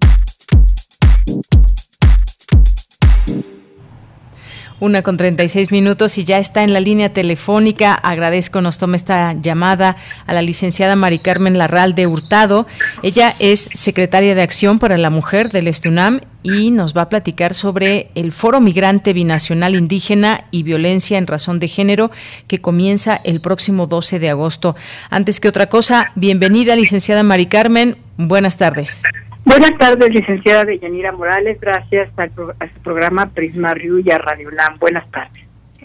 Una 4.79 5.03
con 5.03 5.17
36 5.17 5.73
minutos 5.73 6.19
y 6.19 6.25
ya 6.25 6.39
está 6.39 6.63
en 6.63 6.75
la 6.75 6.81
línea 6.81 7.13
telefónica. 7.13 7.95
Agradezco 7.95 8.61
nos 8.61 8.77
tome 8.77 8.99
esta 8.99 9.33
llamada 9.33 9.97
a 10.27 10.35
la 10.35 10.43
licenciada 10.43 10.97
Mari 10.97 11.19
Carmen 11.19 11.57
Larralde 11.57 12.07
Hurtado. 12.07 12.67
Ella 13.03 13.35
es 13.39 13.71
secretaria 13.73 14.35
de 14.35 14.43
Acción 14.43 14.79
para 14.79 14.99
la 14.99 15.09
Mujer 15.09 15.51
del 15.51 15.69
Estunam 15.69 16.21
y 16.43 16.71
nos 16.71 16.95
va 16.95 17.03
a 17.03 17.09
platicar 17.09 17.55
sobre 17.55 18.11
el 18.15 18.33
Foro 18.33 18.61
Migrante 18.61 19.15
Binacional 19.15 19.75
Indígena 19.75 20.45
y 20.51 20.63
Violencia 20.63 21.17
en 21.17 21.27
Razón 21.27 21.59
de 21.59 21.69
Género 21.69 22.11
que 22.47 22.59
comienza 22.59 23.19
el 23.25 23.41
próximo 23.41 23.87
12 23.87 24.19
de 24.19 24.29
agosto. 24.29 24.77
Antes 25.09 25.41
que 25.41 25.49
otra 25.49 25.71
cosa, 25.71 26.13
bienvenida 26.17 26.77
licenciada 26.77 27.23
Mari 27.23 27.47
Carmen. 27.47 27.97
Buenas 28.19 28.59
tardes. 28.59 29.03
Buenas 29.47 29.79
tardes, 29.79 30.11
licenciada 30.11 30.65
Deyanira 30.65 31.13
Morales. 31.13 31.59
Gracias 31.61 32.11
al 32.17 32.33
a 32.59 32.67
su 32.75 32.81
programa 32.83 33.27
Prisma 33.27 33.73
Riu 33.75 34.01
y 34.01 34.11
a 34.11 34.19
Radio 34.19 34.51
LAM. 34.51 34.77
Buenas 34.81 35.09
tardes. 35.13 35.45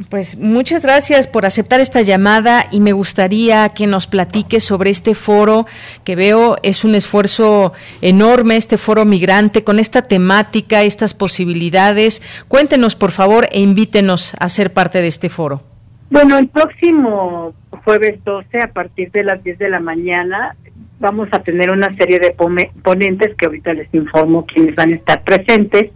Pues 0.10 0.36
muchas 0.40 0.84
gracias 0.84 1.28
por 1.28 1.46
aceptar 1.46 1.80
esta 1.80 2.02
llamada 2.02 2.66
y 2.72 2.80
me 2.80 2.92
gustaría 2.92 3.70
que 3.70 3.86
nos 3.86 4.08
platique 4.08 4.60
sobre 4.60 4.90
este 4.90 5.14
foro 5.14 5.68
que 6.04 6.16
veo 6.16 6.58
es 6.64 6.84
un 6.84 6.96
esfuerzo 6.96 7.74
enorme, 8.02 8.58
este 8.58 8.80
foro 8.80 9.06
migrante 9.06 9.64
con 9.64 9.78
esta 9.78 10.08
temática, 10.08 10.82
estas 10.82 11.14
posibilidades. 11.14 12.24
Cuéntenos 12.48 12.96
por 12.96 13.12
favor 13.12 13.48
e 13.52 13.62
invítenos 13.62 14.34
a 14.40 14.50
ser 14.50 14.74
parte 14.74 15.02
de 15.02 15.08
este 15.08 15.30
foro. 15.30 15.62
Bueno, 16.10 16.40
el 16.40 16.48
próximo 16.48 17.54
jueves 17.86 18.24
12 18.24 18.60
a 18.60 18.74
partir 18.74 19.12
de 19.12 19.24
las 19.24 19.44
10 19.44 19.60
de 19.60 19.70
la 19.70 19.80
mañana 19.80 20.56
vamos 21.02 21.28
a 21.32 21.40
tener 21.40 21.72
una 21.72 21.94
serie 21.98 22.20
de 22.20 22.36
ponentes 22.84 23.36
que 23.36 23.46
ahorita 23.48 23.74
les 23.74 23.94
informo 23.94 24.46
quienes 24.46 24.76
van 24.76 24.94
a 24.94 24.96
estar 24.96 25.24
presentes, 25.24 25.92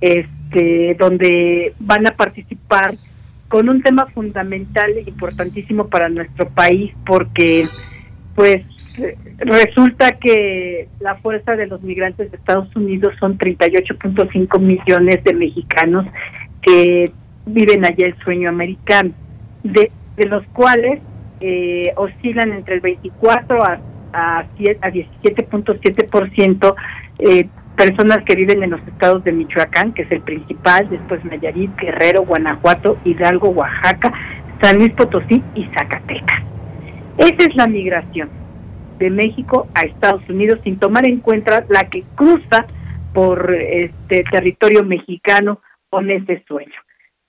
este, 0.00 0.96
donde 0.98 1.74
van 1.78 2.06
a 2.06 2.12
participar 2.12 2.94
con 3.48 3.68
un 3.68 3.82
tema 3.82 4.06
fundamental 4.06 4.90
e 4.96 5.02
importantísimo 5.02 5.88
para 5.88 6.08
nuestro 6.08 6.48
país 6.48 6.92
porque 7.04 7.68
pues 8.34 8.64
resulta 9.38 10.12
que 10.12 10.88
la 11.00 11.16
fuerza 11.16 11.54
de 11.54 11.66
los 11.66 11.82
migrantes 11.82 12.30
de 12.30 12.38
Estados 12.38 12.74
Unidos 12.74 13.14
son 13.20 13.38
38.5 13.38 14.58
millones 14.58 15.22
de 15.22 15.34
mexicanos 15.34 16.06
que 16.62 17.12
viven 17.44 17.84
allá 17.84 18.06
el 18.06 18.16
sueño 18.24 18.48
americano, 18.48 19.12
de, 19.62 19.92
de 20.16 20.26
los 20.26 20.44
cuales 20.48 21.00
eh, 21.40 21.92
oscilan 21.96 22.52
entre 22.52 22.76
el 22.76 22.80
24 22.80 23.62
a 23.62 23.78
a, 24.16 24.38
a 24.40 24.46
17.7% 24.90 26.74
eh, 27.18 27.48
personas 27.76 28.24
que 28.24 28.34
viven 28.34 28.62
en 28.62 28.70
los 28.70 28.80
estados 28.88 29.22
de 29.24 29.32
Michoacán, 29.32 29.92
que 29.92 30.02
es 30.02 30.10
el 30.10 30.22
principal, 30.22 30.88
después 30.88 31.22
Nayarit, 31.24 31.76
Guerrero, 31.78 32.24
Guanajuato, 32.24 32.98
Hidalgo, 33.04 33.50
Oaxaca, 33.50 34.12
San 34.62 34.78
Luis 34.78 34.92
Potosí 34.94 35.42
y 35.54 35.66
Zacatecas. 35.66 36.42
Esa 37.18 37.48
es 37.48 37.54
la 37.56 37.66
migración 37.66 38.30
de 38.98 39.10
México 39.10 39.68
a 39.74 39.82
Estados 39.82 40.26
Unidos 40.28 40.60
sin 40.64 40.78
tomar 40.78 41.04
en 41.04 41.20
cuenta 41.20 41.66
la 41.68 41.90
que 41.90 42.04
cruza 42.14 42.66
por 43.12 43.54
este 43.54 44.24
territorio 44.30 44.82
mexicano 44.82 45.60
con 45.90 46.10
ese 46.10 46.42
sueño. 46.48 46.80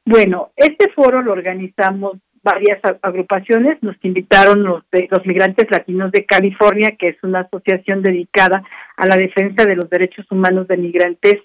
Bueno, 0.06 0.52
este 0.56 0.90
foro 0.92 1.22
lo 1.22 1.34
organizamos 1.34 2.14
varias 2.48 2.80
agrupaciones, 3.02 3.78
nos 3.82 3.98
invitaron 4.04 4.64
los, 4.64 4.84
los 5.10 5.26
migrantes 5.26 5.70
latinos 5.70 6.14
de 6.14 6.26
California, 6.26 6.96
que 6.98 7.10
es 7.10 7.18
una 7.22 7.42
asociación 7.42 8.02
dedicada 8.02 8.64
a 8.96 9.06
la 9.06 9.18
defensa 9.18 9.66
de 9.66 9.76
los 9.76 9.90
derechos 9.90 10.26
humanos 10.32 10.66
de 10.70 10.78
migrantes, 10.78 11.36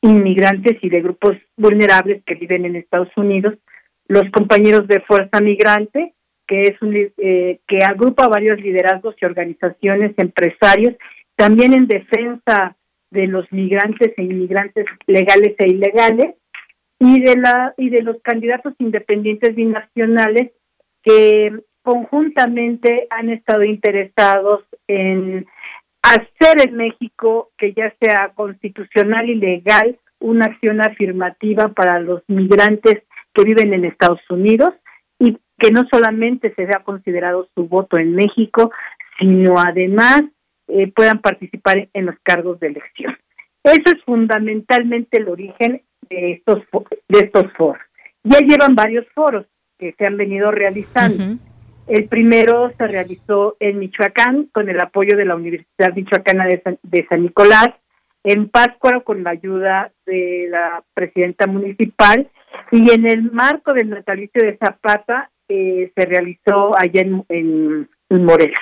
inmigrantes 0.00 0.76
y 0.82 0.88
de 0.88 1.00
grupos 1.00 1.36
vulnerables 1.56 2.24
que 2.24 2.34
viven 2.34 2.64
en 2.64 2.74
Estados 2.74 3.10
Unidos, 3.16 3.54
los 4.08 4.28
compañeros 4.32 4.88
de 4.88 5.00
Fuerza 5.00 5.40
Migrante, 5.40 6.14
que 6.48 6.62
es 6.62 6.82
un, 6.82 6.92
eh, 6.96 7.60
que 7.68 7.78
agrupa 7.84 8.26
varios 8.26 8.58
liderazgos 8.60 9.14
y 9.20 9.26
organizaciones, 9.26 10.12
empresarios, 10.16 10.94
también 11.36 11.72
en 11.72 11.86
defensa 11.86 12.74
de 13.10 13.28
los 13.28 13.46
migrantes 13.52 14.12
e 14.16 14.22
inmigrantes 14.22 14.86
legales 15.06 15.54
e 15.58 15.68
ilegales, 15.68 16.34
y 16.98 17.20
de 17.20 17.36
la 17.36 17.74
y 17.76 17.90
de 17.90 18.02
los 18.02 18.16
candidatos 18.22 18.74
independientes 18.78 19.54
binacionales 19.54 20.52
que 21.02 21.52
conjuntamente 21.82 23.06
han 23.10 23.30
estado 23.30 23.64
interesados 23.64 24.64
en 24.88 25.46
hacer 26.02 26.68
en 26.68 26.76
México 26.76 27.50
que 27.56 27.72
ya 27.72 27.94
sea 28.00 28.32
constitucional 28.34 29.28
y 29.28 29.36
legal 29.36 29.98
una 30.20 30.46
acción 30.46 30.80
afirmativa 30.80 31.68
para 31.68 32.00
los 32.00 32.22
migrantes 32.28 33.02
que 33.32 33.44
viven 33.44 33.72
en 33.72 33.84
Estados 33.84 34.20
Unidos 34.30 34.74
y 35.18 35.38
que 35.58 35.70
no 35.70 35.84
solamente 35.90 36.52
se 36.54 36.66
vea 36.66 36.82
considerado 36.84 37.48
su 37.54 37.68
voto 37.68 37.98
en 37.98 38.14
México, 38.14 38.70
sino 39.18 39.54
además 39.58 40.22
eh, 40.68 40.90
puedan 40.92 41.20
participar 41.20 41.88
en 41.92 42.06
los 42.06 42.16
cargos 42.22 42.60
de 42.60 42.68
elección. 42.68 43.16
Eso 43.62 43.96
es 43.96 44.02
fundamentalmente 44.04 45.18
el 45.18 45.28
origen 45.28 45.82
de 46.08 46.32
estos, 46.32 46.62
de 47.08 47.18
estos 47.18 47.52
foros. 47.54 47.82
Ya 48.24 48.40
llevan 48.40 48.74
varios 48.74 49.06
foros 49.14 49.46
que 49.78 49.94
se 49.96 50.06
han 50.06 50.16
venido 50.16 50.50
realizando. 50.50 51.38
El 51.86 52.08
primero 52.08 52.70
se 52.76 52.86
realizó 52.86 53.56
en 53.60 53.78
Michoacán 53.78 54.48
con 54.52 54.68
el 54.68 54.80
apoyo 54.80 55.16
de 55.16 55.24
la 55.24 55.36
Universidad 55.36 55.94
Michoacana 55.94 56.46
de 56.46 56.60
San, 56.62 56.78
de 56.82 57.06
San 57.08 57.22
Nicolás, 57.22 57.68
en 58.24 58.48
Pátzcuaro 58.48 59.04
con 59.04 59.22
la 59.22 59.30
ayuda 59.30 59.92
de 60.04 60.48
la 60.50 60.82
presidenta 60.92 61.46
municipal 61.46 62.28
y 62.70 62.90
en 62.90 63.08
el 63.08 63.30
marco 63.32 63.72
del 63.72 63.88
natalicio 63.90 64.42
de 64.42 64.58
Zapata 64.58 65.30
eh, 65.48 65.90
se 65.96 66.04
realizó 66.04 66.76
allá 66.76 67.00
en, 67.00 67.24
en, 67.28 67.88
en 68.10 68.24
Morelos. 68.24 68.58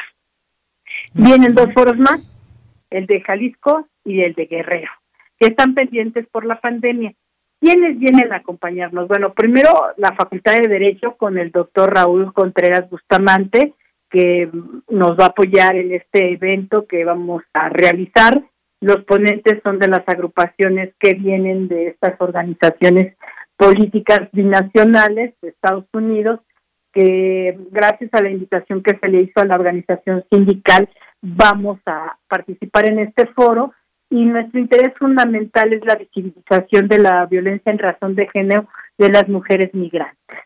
Vienen 1.14 1.54
dos 1.54 1.72
foros 1.74 1.98
más, 1.98 2.20
el 2.90 3.06
de 3.06 3.20
Jalisco 3.22 3.88
y 4.04 4.20
el 4.20 4.34
de 4.34 4.46
Guerrero, 4.46 4.90
que 5.40 5.48
están 5.48 5.74
pendientes 5.74 6.26
por 6.28 6.44
la 6.44 6.60
pandemia. 6.60 7.12
¿Quiénes 7.60 7.98
vienen 7.98 8.32
a 8.32 8.36
acompañarnos? 8.36 9.08
Bueno, 9.08 9.32
primero 9.32 9.70
la 9.96 10.14
Facultad 10.14 10.56
de 10.56 10.68
Derecho 10.68 11.16
con 11.16 11.38
el 11.38 11.50
doctor 11.50 11.94
Raúl 11.94 12.32
Contreras 12.32 12.88
Bustamante, 12.90 13.74
que 14.10 14.50
nos 14.88 15.12
va 15.18 15.24
a 15.24 15.28
apoyar 15.28 15.76
en 15.76 15.92
este 15.92 16.32
evento 16.32 16.86
que 16.86 17.04
vamos 17.04 17.42
a 17.54 17.68
realizar. 17.68 18.42
Los 18.80 19.04
ponentes 19.04 19.60
son 19.62 19.78
de 19.78 19.88
las 19.88 20.02
agrupaciones 20.06 20.94
que 21.00 21.14
vienen 21.14 21.66
de 21.66 21.88
estas 21.88 22.20
organizaciones 22.20 23.16
políticas 23.56 24.28
binacionales 24.32 25.34
de 25.40 25.48
Estados 25.48 25.86
Unidos, 25.92 26.40
que 26.92 27.58
gracias 27.70 28.10
a 28.12 28.22
la 28.22 28.30
invitación 28.30 28.82
que 28.82 28.98
se 29.00 29.08
le 29.08 29.22
hizo 29.22 29.40
a 29.40 29.46
la 29.46 29.54
organización 29.54 30.24
sindical 30.30 30.88
vamos 31.22 31.78
a 31.86 32.18
participar 32.28 32.86
en 32.86 33.00
este 33.00 33.26
foro 33.28 33.72
y 34.10 34.24
nuestro 34.24 34.60
interés 34.60 34.94
fundamental 34.98 35.72
es 35.72 35.84
la 35.84 35.96
visibilización 35.96 36.88
de 36.88 36.98
la 36.98 37.26
violencia 37.26 37.72
en 37.72 37.78
razón 37.78 38.14
de 38.14 38.28
género 38.28 38.68
de 38.98 39.10
las 39.10 39.28
mujeres 39.28 39.74
migrantes. 39.74 40.38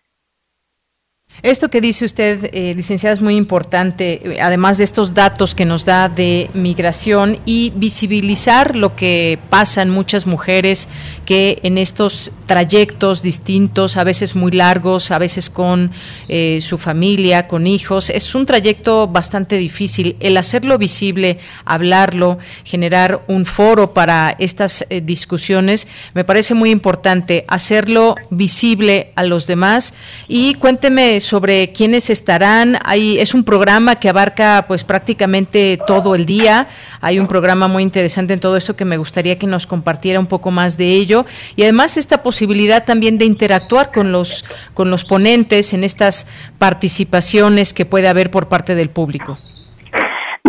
Esto 1.43 1.71
que 1.71 1.81
dice 1.81 2.05
usted, 2.05 2.51
eh, 2.53 2.75
licenciada, 2.77 3.15
es 3.15 3.23
muy 3.23 3.37
importante, 3.37 4.21
eh, 4.23 4.41
además 4.43 4.77
de 4.77 4.85
estos 4.85 5.15
datos 5.15 5.55
que 5.55 5.65
nos 5.65 5.87
da 5.87 6.11
de 6.11 6.51
migración 6.53 7.39
y 7.47 7.73
visibilizar 7.77 8.77
lo 8.77 8.95
que 8.95 9.39
pasan 9.49 9.89
muchas 9.89 10.27
mujeres 10.27 10.91
que 11.25 11.61
en 11.63 11.79
estos 11.79 12.31
trayectos 12.45 13.23
distintos, 13.23 13.97
a 13.97 14.05
veces 14.05 14.37
muy 14.37 14.53
largos, 14.53 15.11
a 15.11 15.19
veces 15.19 15.49
con 15.49 15.93
eh, 16.29 16.59
su 16.61 16.77
familia, 16.77 17.49
con 17.49 17.67
hijos, 17.67 18.11
es 18.11 18.35
un 18.35 18.45
trayecto 18.45 19.07
bastante 19.07 19.57
difícil. 19.57 20.17
El 20.21 20.37
hacerlo 20.37 20.77
visible, 20.77 21.39
hablarlo, 21.65 22.39
generar 22.65 23.23
un 23.29 23.47
foro 23.47 23.95
para 23.95 24.37
estas 24.39 24.85
discusiones, 25.05 25.89
me 26.13 26.25
parece 26.25 26.53
muy 26.53 26.71
importante, 26.71 27.47
hacerlo 27.49 28.17
visible 28.29 29.13
a 29.15 29.23
los 29.23 29.47
demás 29.47 29.95
y 30.29 30.55
cuénteme 30.55 31.20
sobre 31.21 31.73
quiénes 31.73 32.11
estarán. 32.11 32.77
Hay, 32.85 33.19
es 33.19 33.35
un 33.35 33.45
programa 33.45 33.97
que 33.97 34.09
abarca 34.09 34.65
pues 34.67 34.85
prácticamente 34.85 35.79
todo 35.87 36.15
el 36.15 36.27
día. 36.27 36.69
Hay 37.01 37.19
un 37.19 37.27
programa 37.27 37.69
muy 37.69 37.83
interesante 37.83 38.33
en 38.33 38.41
todo 38.41 38.57
esto 38.57 38.77
que 38.77 38.85
me 38.85 38.97
gustaría 38.97 39.39
que 39.39 39.47
nos 39.47 39.67
compartiera 39.67 40.19
un 40.19 40.27
poco 40.27 40.51
más 40.51 40.77
de 40.77 40.87
ello. 40.87 41.27
Y 41.57 41.63
además 41.63 41.97
esta 41.97 42.23
posibilidad 42.23 42.85
también 42.85 43.19
de 43.19 43.25
interactuar 43.25 43.93
con 43.93 44.13
los, 44.13 44.45
con 44.75 44.91
los 44.91 45.05
ponentes 45.05 45.73
en 45.73 45.85
estas 45.85 46.27
participaciones 46.59 47.75
que 47.75 47.87
puede 47.87 48.09
haber 48.09 48.31
por 48.31 48.49
parte 48.49 48.75
del 48.75 48.91
público. 48.91 49.39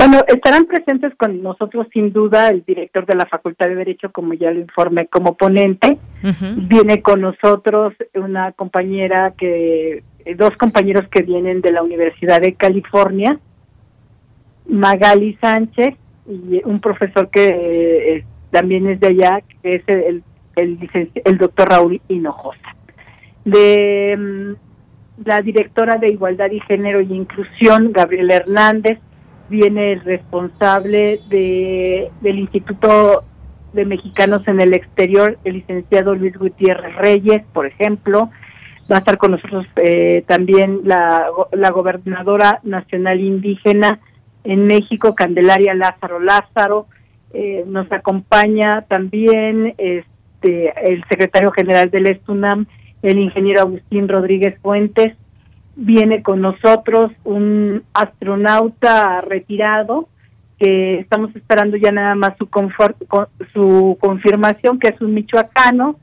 Bueno, 0.01 0.23
estarán 0.27 0.65
presentes 0.65 1.13
con 1.15 1.43
nosotros 1.43 1.85
sin 1.93 2.11
duda 2.11 2.49
el 2.49 2.63
director 2.65 3.05
de 3.05 3.13
la 3.13 3.27
Facultad 3.27 3.67
de 3.67 3.75
Derecho, 3.75 4.11
como 4.11 4.33
ya 4.33 4.49
le 4.49 4.61
informé, 4.61 5.05
como 5.05 5.35
ponente. 5.35 5.99
Viene 6.55 7.03
con 7.03 7.21
nosotros 7.21 7.93
una 8.15 8.51
compañera 8.53 9.35
que 9.37 10.03
dos 10.35 10.51
compañeros 10.57 11.07
que 11.09 11.23
vienen 11.23 11.61
de 11.61 11.71
la 11.71 11.83
Universidad 11.83 12.41
de 12.41 12.53
California, 12.53 13.39
Magali 14.67 15.37
Sánchez 15.41 15.95
y 16.27 16.61
un 16.63 16.79
profesor 16.79 17.29
que 17.29 17.49
eh, 17.49 18.25
también 18.51 18.87
es 18.87 18.99
de 18.99 19.07
allá, 19.07 19.41
que 19.61 19.75
es 19.75 19.83
el, 19.87 20.23
el, 20.55 21.37
doctor 21.37 21.69
Raúl 21.69 22.01
Hinojosa. 22.07 22.75
De 23.45 24.15
mm, 24.17 25.25
la 25.25 25.41
directora 25.41 25.95
de 25.95 26.09
Igualdad 26.09 26.51
y 26.51 26.59
Género 26.61 27.01
y 27.01 27.13
Inclusión, 27.13 27.91
Gabriela 27.91 28.35
Hernández, 28.35 28.99
viene 29.49 29.93
el 29.93 30.01
responsable 30.01 31.19
de, 31.29 32.09
del 32.21 32.39
Instituto 32.39 33.23
de 33.73 33.85
Mexicanos 33.85 34.47
en 34.47 34.61
el 34.61 34.73
Exterior, 34.73 35.37
el 35.43 35.55
licenciado 35.55 36.15
Luis 36.15 36.37
Gutiérrez 36.37 36.95
Reyes, 36.95 37.43
por 37.53 37.65
ejemplo, 37.65 38.29
Va 38.91 38.97
a 38.97 38.99
estar 38.99 39.17
con 39.17 39.31
nosotros 39.31 39.65
eh, 39.77 40.23
también 40.27 40.81
la, 40.83 41.27
la 41.53 41.71
gobernadora 41.71 42.59
nacional 42.63 43.21
indígena 43.21 43.99
en 44.43 44.67
México, 44.67 45.15
Candelaria 45.15 45.73
Lázaro 45.73 46.19
Lázaro. 46.19 46.87
Eh, 47.33 47.63
nos 47.67 47.89
acompaña 47.91 48.81
también 48.89 49.73
este 49.77 50.73
el 50.83 51.03
secretario 51.07 51.51
general 51.51 51.89
del 51.89 52.07
ESTUNAM, 52.07 52.65
el 53.03 53.19
ingeniero 53.19 53.61
Agustín 53.61 54.09
Rodríguez 54.09 54.59
Fuentes. 54.61 55.15
Viene 55.75 56.21
con 56.21 56.41
nosotros 56.41 57.11
un 57.23 57.83
astronauta 57.93 59.21
retirado 59.21 60.09
que 60.59 60.99
estamos 60.99 61.33
esperando 61.35 61.77
ya 61.77 61.91
nada 61.91 62.13
más 62.15 62.37
su, 62.37 62.49
su 63.53 63.97
confirmación, 63.99 64.79
que 64.79 64.89
es 64.89 65.01
un 65.01 65.13
michoacano, 65.13 65.95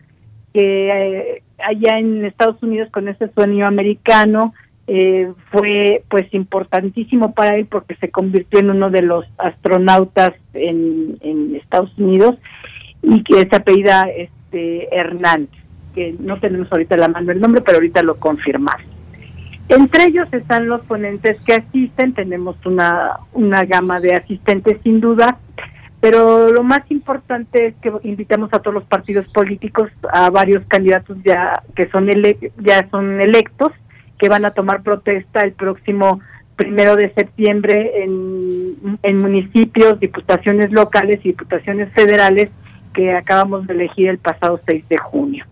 que 0.52 0.88
eh, 0.90 1.42
allá 1.58 1.98
en 1.98 2.24
Estados 2.24 2.62
Unidos 2.62 2.88
con 2.90 3.08
ese 3.08 3.30
sueño 3.32 3.66
americano 3.66 4.54
eh, 4.90 5.30
fue 5.50 6.02
pues 6.08 6.32
importantísimo 6.32 7.34
para 7.34 7.56
él 7.56 7.66
porque 7.66 7.94
se 7.96 8.10
convirtió 8.10 8.60
en 8.60 8.70
uno 8.70 8.88
de 8.88 9.02
los 9.02 9.26
astronautas 9.36 10.32
en, 10.54 11.54
Estados 11.54 11.92
Unidos. 11.98 12.36
Y 13.02 13.22
que 13.22 13.46
se 13.48 13.56
apellida 13.56 14.04
este 14.08 14.88
Hernández, 14.94 15.50
que 15.94 16.16
no 16.18 16.40
tenemos 16.40 16.72
ahorita 16.72 16.96
la 16.96 17.08
mano 17.08 17.30
el 17.30 17.40
nombre, 17.40 17.62
pero 17.62 17.76
ahorita 17.76 18.02
lo 18.02 18.16
confirmamos. 18.16 18.82
Entre 19.68 20.04
ellos 20.06 20.26
están 20.32 20.66
los 20.66 20.80
ponentes 20.86 21.36
que 21.46 21.54
asisten, 21.54 22.14
tenemos 22.14 22.56
una, 22.64 23.18
una 23.34 23.62
gama 23.64 24.00
de 24.00 24.14
asistentes 24.14 24.78
sin 24.82 25.00
duda, 25.00 25.38
pero 26.00 26.52
lo 26.52 26.62
más 26.62 26.88
importante 26.90 27.68
es 27.68 27.74
que 27.76 27.92
invitamos 28.04 28.50
a 28.52 28.60
todos 28.60 28.74
los 28.74 28.84
partidos 28.84 29.26
políticos, 29.28 29.90
a 30.12 30.30
varios 30.30 30.64
candidatos 30.66 31.16
ya 31.24 31.62
que 31.74 31.88
son 31.90 32.08
ya 32.58 32.88
son 32.90 33.20
electos, 33.20 33.72
que 34.18 34.28
van 34.28 34.44
a 34.44 34.52
tomar 34.52 34.82
protesta 34.82 35.40
el 35.40 35.52
próximo 35.52 36.20
primero 36.56 36.96
de 36.96 37.12
septiembre 37.14 38.02
en, 38.02 38.98
en 39.02 39.18
municipios, 39.20 40.00
diputaciones 40.00 40.72
locales 40.72 41.20
y 41.22 41.28
diputaciones 41.28 41.92
federales 41.92 42.50
que 42.92 43.12
acabamos 43.12 43.66
de 43.66 43.74
elegir 43.74 44.08
el 44.08 44.18
pasado 44.18 44.60
6 44.66 44.88
de 44.88 44.98
junio. 44.98 45.44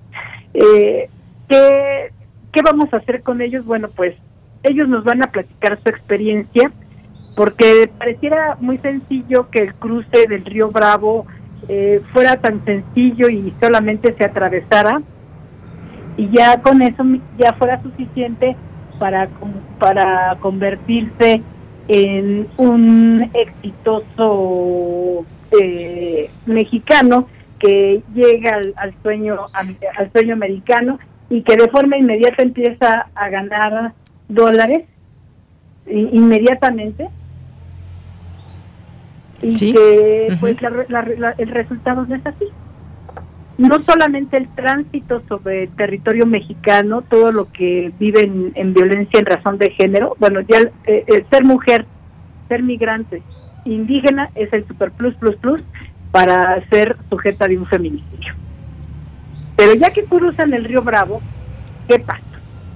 Eh, 0.52 1.08
¿qué, 1.48 2.10
¿qué 2.52 2.62
vamos 2.62 2.92
a 2.92 2.96
hacer 2.96 3.22
con 3.22 3.40
ellos? 3.40 3.64
Bueno, 3.64 3.88
pues 3.94 4.16
ellos 4.64 4.88
nos 4.88 5.04
van 5.04 5.22
a 5.22 5.30
platicar 5.30 5.78
su 5.82 5.88
experiencia, 5.88 6.72
porque 7.36 7.88
pareciera 7.98 8.56
muy 8.60 8.78
sencillo 8.78 9.48
que 9.50 9.60
el 9.60 9.74
cruce 9.74 10.26
del 10.26 10.44
río 10.44 10.70
Bravo 10.70 11.26
eh, 11.68 12.00
fuera 12.12 12.36
tan 12.36 12.64
sencillo 12.64 13.28
y 13.28 13.52
solamente 13.60 14.14
se 14.16 14.24
atravesara 14.24 15.02
y 16.16 16.30
ya 16.30 16.62
con 16.62 16.80
eso 16.80 17.04
ya 17.38 17.52
fuera 17.52 17.80
suficiente 17.82 18.56
para 18.98 19.28
para 19.78 20.38
convertirse 20.40 21.42
en 21.88 22.48
un 22.56 23.30
exitoso 23.34 25.26
eh, 25.60 26.30
mexicano 26.46 27.28
que 27.58 28.02
llega 28.14 28.60
al, 28.76 28.94
sueño 29.02 29.46
al 29.52 30.12
sueño 30.12 30.32
americano 30.32 30.98
y 31.28 31.42
que 31.42 31.56
de 31.56 31.68
forma 31.68 31.98
inmediata 31.98 32.42
empieza 32.42 33.08
a 33.14 33.28
ganar 33.28 33.92
dólares 34.28 34.84
inmediatamente 35.86 37.08
y 39.42 39.72
que 39.72 40.36
pues 40.40 40.56
el 41.38 41.48
resultado 41.48 42.06
no 42.06 42.14
es 42.14 42.26
así 42.26 42.46
no 43.58 43.82
solamente 43.84 44.36
el 44.36 44.48
tránsito 44.48 45.22
sobre 45.28 45.68
territorio 45.68 46.26
mexicano, 46.26 47.02
todo 47.02 47.32
lo 47.32 47.50
que 47.52 47.92
viven 47.98 48.52
en, 48.54 48.74
violencia 48.74 49.18
en 49.18 49.26
razón 49.26 49.56
de 49.58 49.70
género, 49.70 50.14
bueno, 50.18 50.40
ya 50.40 50.58
eh, 50.86 51.04
el 51.06 51.26
ser 51.30 51.44
mujer, 51.44 51.86
ser 52.48 52.62
migrante, 52.62 53.22
indígena 53.64 54.30
es 54.34 54.52
el 54.52 54.66
super 54.66 54.90
plus 54.92 55.14
plus 55.14 55.36
plus 55.36 55.62
para 56.12 56.62
ser 56.68 56.96
sujeta 57.08 57.48
de 57.48 57.58
un 57.58 57.66
feminicidio. 57.66 58.34
Pero 59.56 59.74
ya 59.74 59.90
que 59.90 60.04
cruzan 60.04 60.52
el 60.52 60.64
río 60.64 60.82
Bravo, 60.82 61.22
¿qué 61.88 61.98
pasa? 61.98 62.22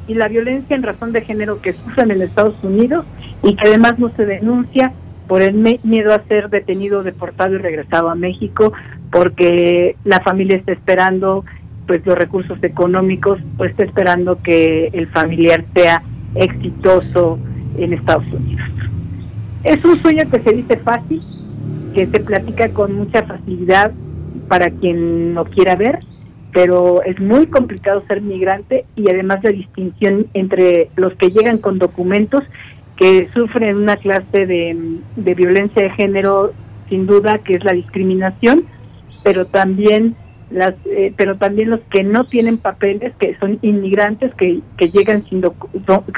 Y 0.09 0.15
la 0.15 0.29
violencia 0.29 0.75
en 0.75 0.83
razón 0.83 1.13
de 1.13 1.21
género 1.21 1.61
que 1.61 1.75
sufren 1.75 2.11
en 2.11 2.23
Estados 2.23 2.57
Unidos 2.63 3.05
y 3.43 3.55
que 3.55 3.69
además 3.69 3.99
no 3.99 4.11
se 4.17 4.25
denuncia 4.25 4.95
por 5.31 5.43
el 5.43 5.55
miedo 5.55 6.13
a 6.13 6.25
ser 6.25 6.51
detenido, 6.51 7.05
deportado 7.05 7.55
y 7.55 7.59
regresado 7.59 8.11
a 8.11 8.17
México, 8.17 8.73
porque 9.13 9.95
la 10.03 10.19
familia 10.23 10.57
está 10.57 10.73
esperando 10.73 11.45
pues 11.87 12.05
los 12.05 12.17
recursos 12.17 12.59
económicos, 12.65 13.39
pues 13.57 13.71
está 13.71 13.85
esperando 13.85 14.43
que 14.43 14.89
el 14.93 15.07
familiar 15.07 15.65
sea 15.73 16.03
exitoso 16.35 17.39
en 17.79 17.93
Estados 17.93 18.27
Unidos. 18.33 18.69
Es 19.63 19.85
un 19.85 20.03
sueño 20.03 20.29
que 20.33 20.41
se 20.41 20.53
dice 20.53 20.77
fácil, 20.79 21.23
que 21.95 22.09
se 22.09 22.19
platica 22.19 22.71
con 22.71 22.97
mucha 22.97 23.23
facilidad 23.23 23.93
para 24.49 24.71
quien 24.71 25.33
no 25.33 25.45
quiera 25.45 25.77
ver, 25.77 26.01
pero 26.53 27.05
es 27.05 27.21
muy 27.21 27.47
complicado 27.47 28.03
ser 28.09 28.21
migrante 28.21 28.85
y 28.97 29.09
además 29.09 29.45
la 29.45 29.51
distinción 29.51 30.27
entre 30.35 30.91
los 30.97 31.15
que 31.15 31.31
llegan 31.31 31.59
con 31.59 31.79
documentos 31.79 32.43
que 33.01 33.31
sufren 33.33 33.79
una 33.79 33.97
clase 33.97 34.47
de, 34.47 35.35
violencia 35.35 35.83
de 35.83 35.91
género, 35.93 36.53
sin 36.91 37.07
duda, 37.07 37.39
que 37.39 37.55
es 37.55 37.65
la 37.65 37.73
discriminación, 37.73 38.67
pero 39.25 39.47
también 39.47 40.17
las 40.51 40.75
eh, 40.85 41.15
pero 41.17 41.37
también 41.37 41.71
los 41.71 41.81
que 41.93 42.03
no 42.03 42.25
tienen 42.25 42.59
papeles 42.59 43.15
que 43.21 43.37
son 43.39 43.59
inmigrantes 43.63 44.35
que, 44.35 44.61
que 44.77 44.89
llegan 44.89 45.25
sin 45.29 45.43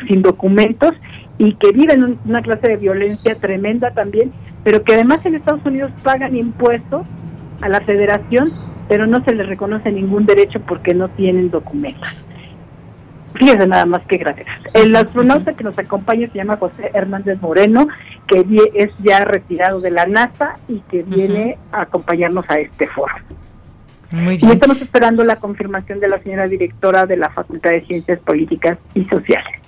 sin 0.09 0.23
documentos 0.23 0.93
y 1.37 1.53
que 1.57 1.71
viven 1.73 2.19
una 2.25 2.41
clase 2.41 2.67
de 2.67 2.77
violencia 2.79 3.39
tremenda 3.39 3.91
también 3.91 4.33
pero 4.65 4.85
que 4.85 4.95
además 4.95 5.19
en 5.27 5.35
Estados 5.35 5.61
Unidos 5.67 5.93
pagan 6.03 6.35
impuestos 6.35 7.07
a 7.61 7.69
la 7.69 7.83
federación 7.83 8.51
pero 8.89 9.07
no 9.07 9.23
se 9.23 9.35
les 9.35 9.47
reconoce 9.47 9.93
ningún 9.93 10.25
derecho 10.25 10.61
porque 10.61 10.95
no 10.95 11.11
tienen 11.11 11.51
documentos 11.51 12.09
Fíjese 13.35 13.67
nada 13.67 13.87
más 13.87 14.03
que 14.07 14.19
gracias. 14.19 14.47
El 14.75 14.95
astronauta 14.95 15.55
que 15.55 15.65
nos 15.65 15.79
acompaña 15.79 16.29
se 16.29 16.39
llama 16.39 16.57
José 16.57 16.91
Hernández 16.93 17.41
Moreno, 17.41 17.89
que 18.27 18.45
es 18.75 18.91
ya 19.03 19.25
retirado 19.25 19.81
de 19.81 19.91
la 19.91 20.07
NASA 20.07 20.59
y 20.69 20.81
que 20.91 21.03
viene 21.03 21.59
a 21.73 21.83
acompañarnos 21.83 22.45
a 22.49 22.55
este 22.55 22.87
foro. 22.87 23.15
Muy 24.13 24.37
bien. 24.37 24.51
Y 24.51 24.53
estamos 24.55 24.81
esperando 24.81 25.25
la 25.25 25.37
confirmación 25.37 25.99
de 26.01 26.09
la 26.09 26.19
señora 26.19 26.47
directora 26.47 27.07
de 27.07 27.17
la 27.17 27.31
Facultad 27.31 27.71
de 27.71 27.87
Ciencias 27.87 28.21
Políticas 28.21 28.79
y 28.95 29.05
Sociales. 29.07 29.61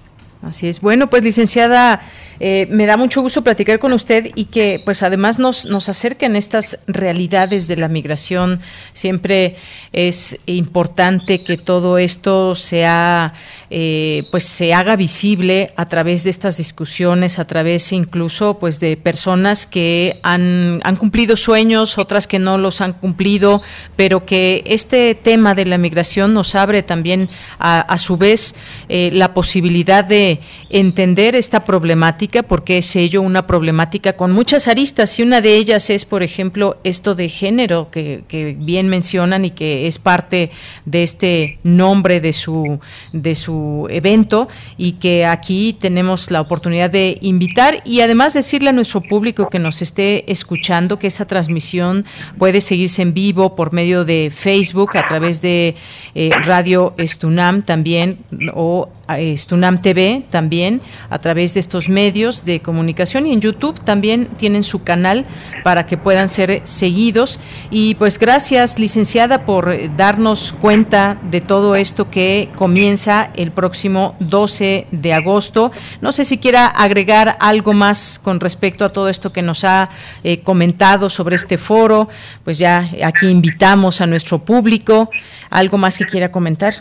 Así 0.42 0.68
es. 0.68 0.82
Bueno, 0.82 1.08
pues 1.08 1.24
licenciada, 1.24 2.02
eh, 2.40 2.66
me 2.70 2.86
da 2.86 2.96
mucho 2.96 3.22
gusto 3.22 3.42
platicar 3.42 3.78
con 3.78 3.92
usted 3.92 4.30
y 4.34 4.46
que 4.46 4.80
pues 4.84 5.02
además 5.02 5.38
nos, 5.38 5.64
nos 5.66 5.88
acerquen 5.88 6.36
estas 6.36 6.78
realidades 6.86 7.68
de 7.68 7.76
la 7.76 7.88
migración. 7.88 8.60
Siempre 8.92 9.56
es 9.92 10.38
importante 10.46 11.44
que 11.44 11.56
todo 11.56 11.98
esto 11.98 12.54
sea 12.54 13.34
eh, 13.70 14.28
pues 14.30 14.44
se 14.44 14.72
haga 14.72 14.94
visible 14.94 15.72
a 15.76 15.86
través 15.86 16.22
de 16.22 16.30
estas 16.30 16.56
discusiones, 16.56 17.38
a 17.38 17.44
través 17.44 17.92
incluso 17.92 18.58
pues 18.58 18.78
de 18.78 18.96
personas 18.96 19.66
que 19.66 20.20
han, 20.22 20.80
han 20.84 20.96
cumplido 20.96 21.36
sueños, 21.36 21.98
otras 21.98 22.26
que 22.26 22.38
no 22.38 22.58
los 22.58 22.80
han 22.80 22.92
cumplido, 22.92 23.62
pero 23.96 24.26
que 24.26 24.62
este 24.66 25.14
tema 25.14 25.54
de 25.54 25.64
la 25.64 25.78
migración 25.78 26.34
nos 26.34 26.54
abre 26.54 26.82
también 26.82 27.28
a, 27.58 27.80
a 27.80 27.98
su 27.98 28.16
vez 28.16 28.54
eh, 28.88 29.10
la 29.12 29.34
posibilidad 29.34 30.04
de 30.04 30.40
entender 30.70 31.34
esta 31.34 31.64
problemática, 31.64 32.23
porque 32.28 32.78
es 32.78 32.96
ello 32.96 33.22
una 33.22 33.46
problemática 33.46 34.14
con 34.14 34.32
muchas 34.32 34.68
aristas 34.68 35.18
y 35.18 35.22
una 35.22 35.40
de 35.40 35.56
ellas 35.56 35.90
es, 35.90 36.04
por 36.04 36.22
ejemplo, 36.22 36.78
esto 36.84 37.14
de 37.14 37.28
género 37.28 37.90
que, 37.90 38.24
que 38.28 38.56
bien 38.58 38.88
mencionan 38.88 39.44
y 39.44 39.50
que 39.50 39.86
es 39.86 39.98
parte 39.98 40.50
de 40.84 41.02
este 41.02 41.58
nombre 41.62 42.20
de 42.20 42.32
su, 42.32 42.80
de 43.12 43.34
su 43.34 43.86
evento 43.90 44.48
y 44.76 44.92
que 44.92 45.26
aquí 45.26 45.76
tenemos 45.78 46.30
la 46.30 46.40
oportunidad 46.40 46.90
de 46.90 47.18
invitar 47.20 47.82
y 47.84 48.00
además 48.00 48.34
decirle 48.34 48.70
a 48.70 48.72
nuestro 48.72 49.02
público 49.02 49.48
que 49.48 49.58
nos 49.58 49.82
esté 49.82 50.30
escuchando 50.30 50.98
que 50.98 51.06
esa 51.06 51.26
transmisión 51.26 52.04
puede 52.38 52.60
seguirse 52.60 53.02
en 53.02 53.14
vivo 53.14 53.54
por 53.54 53.72
medio 53.72 54.04
de 54.04 54.32
Facebook 54.34 54.96
a 54.96 55.06
través 55.06 55.40
de 55.40 55.74
eh, 56.14 56.30
Radio 56.44 56.94
Estunam 56.98 57.62
también 57.62 58.18
o 58.54 58.88
eh, 59.08 59.32
Estunam 59.32 59.80
TV 59.80 60.22
también 60.30 60.80
a 61.10 61.18
través 61.18 61.54
de 61.54 61.60
estos 61.60 61.88
medios 61.88 62.13
de 62.14 62.60
comunicación 62.60 63.26
y 63.26 63.32
en 63.32 63.40
YouTube 63.40 63.82
también 63.82 64.28
tienen 64.36 64.62
su 64.62 64.84
canal 64.84 65.26
para 65.64 65.84
que 65.84 65.96
puedan 65.96 66.28
ser 66.28 66.60
seguidos 66.62 67.40
y 67.70 67.96
pues 67.96 68.20
gracias 68.20 68.78
licenciada 68.78 69.44
por 69.44 69.96
darnos 69.96 70.52
cuenta 70.60 71.18
de 71.28 71.40
todo 71.40 71.74
esto 71.74 72.10
que 72.10 72.50
comienza 72.54 73.30
el 73.34 73.50
próximo 73.50 74.14
12 74.20 74.86
de 74.92 75.12
agosto. 75.12 75.72
No 76.00 76.12
sé 76.12 76.24
si 76.24 76.38
quiera 76.38 76.66
agregar 76.66 77.36
algo 77.40 77.72
más 77.72 78.20
con 78.22 78.38
respecto 78.38 78.84
a 78.84 78.92
todo 78.92 79.08
esto 79.08 79.32
que 79.32 79.42
nos 79.42 79.64
ha 79.64 79.90
eh, 80.22 80.38
comentado 80.40 81.10
sobre 81.10 81.34
este 81.34 81.58
foro, 81.58 82.08
pues 82.44 82.58
ya 82.58 82.90
aquí 83.04 83.26
invitamos 83.26 84.00
a 84.00 84.06
nuestro 84.06 84.38
público. 84.38 85.10
¿Algo 85.50 85.78
más 85.78 85.98
que 85.98 86.04
quiera 86.04 86.30
comentar? 86.30 86.74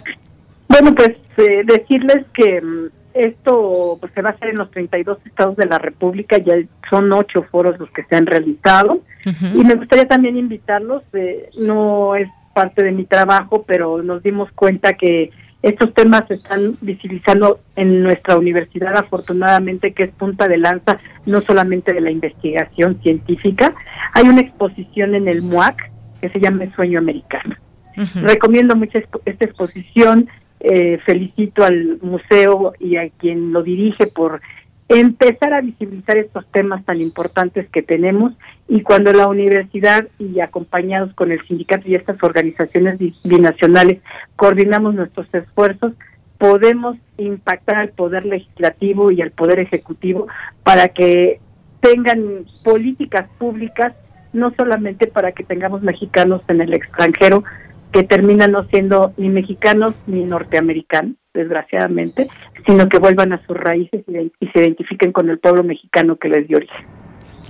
Bueno, 0.68 0.94
pues 0.94 1.18
eh, 1.38 1.64
decirles 1.66 2.26
que 2.36 2.62
mm, 2.62 3.03
esto 3.14 3.98
pues, 4.00 4.12
se 4.14 4.22
va 4.22 4.30
a 4.30 4.34
hacer 4.34 4.50
en 4.50 4.58
los 4.58 4.72
32 4.72 5.20
estados 5.26 5.56
de 5.56 5.66
la 5.66 5.80
República, 5.80 6.38
ya 6.38 6.56
son 6.90 7.12
ocho 7.12 7.44
foros 7.44 7.80
los 7.80 7.90
que 7.92 8.04
se 8.04 8.16
han 8.16 8.26
realizado. 8.26 9.02
Y 9.26 9.64
me 9.64 9.76
gustaría 9.76 10.06
también 10.06 10.38
invitarlos, 10.38 11.02
eh, 11.14 11.50
no 11.58 12.16
es 12.16 12.28
parte 12.54 12.84
de 12.84 12.92
mi 12.92 13.06
trabajo, 13.06 13.64
pero 13.66 14.04
nos 14.04 14.22
dimos 14.22 14.52
cuenta 14.52 14.94
que 14.94 15.32
estos 15.62 15.94
temas 15.94 16.24
se 16.28 16.36
están 16.36 16.78
visibilizando 16.82 17.60
en 17.78 18.04
nuestra 18.04 18.38
universidad, 18.38 18.98
afortunadamente, 18.98 19.94
que 19.94 20.04
es 20.04 20.12
punta 20.12 20.50
de 20.50 20.58
lanza 20.58 21.00
no 21.26 21.42
solamente 21.42 21.94
de 21.94 22.02
la 22.02 22.12
investigación 22.12 23.00
científica. 23.02 23.74
Hay 24.14 24.28
una 24.28 24.42
exposición 24.42 25.16
en 25.16 25.30
el 25.30 25.42
MUAC 25.42 25.90
que 26.20 26.30
se 26.30 26.40
llama 26.42 26.66
El 26.66 26.76
Sueño 26.76 27.00
Americano. 27.00 27.56
Recomiendo 28.16 28.76
mucho 28.76 29.00
esta 29.26 29.46
exposición 29.46 30.28
eh, 30.64 30.98
felicito 31.06 31.66
al 31.66 32.00
museo 32.02 32.74
y 32.80 32.96
a 32.96 33.10
quien 33.10 33.52
lo 33.52 33.64
dirige 33.64 34.08
por 34.08 34.42
empezar 34.88 35.54
a 35.54 35.62
visibilizar 35.62 36.18
estos 36.18 36.46
temas 36.52 36.86
tan 36.86 37.02
importantes 37.02 37.68
que 37.70 37.82
tenemos. 37.82 38.34
Y 38.70 38.82
cuando 38.82 39.12
la 39.12 39.28
universidad 39.28 40.08
y 40.20 40.40
acompañados 40.40 41.14
con 41.16 41.34
el 41.34 41.46
sindicato 41.48 41.88
y 41.88 41.96
estas 41.96 42.22
organizaciones 42.24 42.98
binacionales 43.24 44.02
coordinamos 44.38 44.96
nuestros 44.96 45.28
esfuerzos, 45.34 45.94
podemos 46.38 46.98
impactar 47.18 47.76
al 47.76 47.90
poder 47.90 48.26
legislativo 48.26 49.12
y 49.12 49.22
al 49.22 49.32
poder 49.32 49.60
ejecutivo 49.60 50.28
para 50.64 50.90
que 50.90 51.40
tengan 51.82 52.46
políticas 52.64 53.28
públicas, 53.38 53.94
no 54.32 54.52
solamente 54.52 55.08
para 55.08 55.34
que 55.34 55.44
tengamos 55.44 55.82
mexicanos 55.82 56.42
en 56.48 56.62
el 56.62 56.74
extranjero, 56.74 57.44
que 57.94 58.04
terminan 58.04 58.52
no 58.52 58.64
siendo 58.64 59.12
ni 59.18 59.30
mexicanos 59.30 59.94
ni 60.08 60.24
norteamericanos, 60.26 61.16
desgraciadamente, 61.34 62.28
sino 62.66 62.90
que 62.90 63.00
vuelvan 63.00 63.34
a 63.34 63.46
sus 63.46 63.56
raíces 63.56 64.04
y 64.40 64.48
se 64.48 64.60
identifiquen 64.60 65.12
con 65.12 65.30
el 65.30 65.40
pueblo 65.40 65.64
mexicano 65.64 66.18
que 66.18 66.30
les 66.30 66.48
dio 66.48 66.58
origen. 66.58 67.03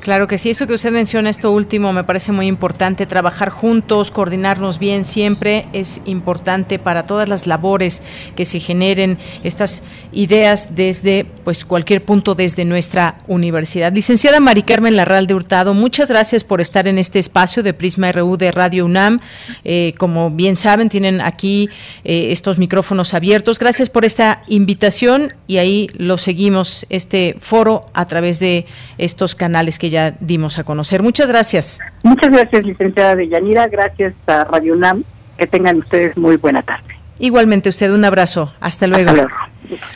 Claro 0.04 0.28
que 0.28 0.38
sí, 0.38 0.50
eso 0.50 0.68
que 0.68 0.74
usted 0.74 0.92
menciona, 0.92 1.30
esto 1.30 1.50
último, 1.54 1.94
me 1.94 2.04
parece 2.04 2.34
muy 2.34 2.48
importante. 2.48 3.06
Trabajar 3.06 3.50
juntos, 3.50 4.12
coordinarnos 4.12 4.78
bien 4.78 5.06
siempre 5.06 5.68
es 5.72 6.02
importante 6.04 6.78
para 6.78 7.08
todas 7.08 7.30
las 7.30 7.48
labores 7.48 8.04
que 8.36 8.44
se 8.44 8.60
generen 8.60 9.18
estas 9.46 9.82
ideas 10.12 10.76
desde 10.76 11.26
pues 11.46 11.64
cualquier 11.64 12.04
punto 12.04 12.36
desde 12.36 12.66
nuestra 12.66 13.16
universidad. 13.28 13.94
Licenciada 13.94 14.42
Mari 14.42 14.64
Carmen 14.64 14.98
Larral 14.98 15.32
Hurtado, 15.34 15.74
muchas 15.74 16.10
gracias 16.10 16.44
por 16.44 16.60
estar 16.60 16.86
en 16.90 16.98
este 16.98 17.20
espacio 17.20 17.64
de 17.64 17.74
Prisma 17.74 18.12
RU 18.12 18.36
de 18.36 18.52
Radio 18.52 18.84
UNAM. 18.84 19.22
Eh, 19.64 19.94
como 19.98 20.32
bien 20.32 20.58
saben, 20.58 20.90
tienen 20.90 21.22
aquí 21.22 21.70
eh, 22.04 22.34
estos 22.34 22.58
micrófonos 22.58 23.14
abiertos. 23.14 23.58
Gracias 23.58 23.90
por 23.90 24.04
esta 24.04 24.44
invitación 24.50 25.34
y 25.48 25.60
ahí 25.60 25.90
lo 25.96 26.18
seguimos, 26.18 26.86
este 26.90 27.38
foro, 27.40 27.86
a 27.94 28.06
través 28.06 28.42
de 28.42 28.66
estos 28.98 29.34
canales 29.34 29.80
que 29.80 29.93
ya 29.94 30.14
dimos 30.20 30.60
a 30.60 30.66
conocer. 30.66 31.02
Muchas 31.02 31.30
gracias. 31.30 31.80
Muchas 32.04 32.30
gracias, 32.30 32.66
licenciada 32.66 33.16
Deyanira. 33.16 33.68
Gracias 33.68 34.14
a 34.28 34.44
Radio 34.44 34.74
UNAM. 34.74 35.04
Que 35.38 35.48
tengan 35.48 35.78
ustedes 35.78 36.16
muy 36.18 36.36
buena 36.36 36.62
tarde. 36.62 36.94
Igualmente 37.18 37.70
usted, 37.70 37.92
un 37.92 38.04
abrazo. 38.04 38.54
Hasta 38.60 38.86
luego. 38.88 39.14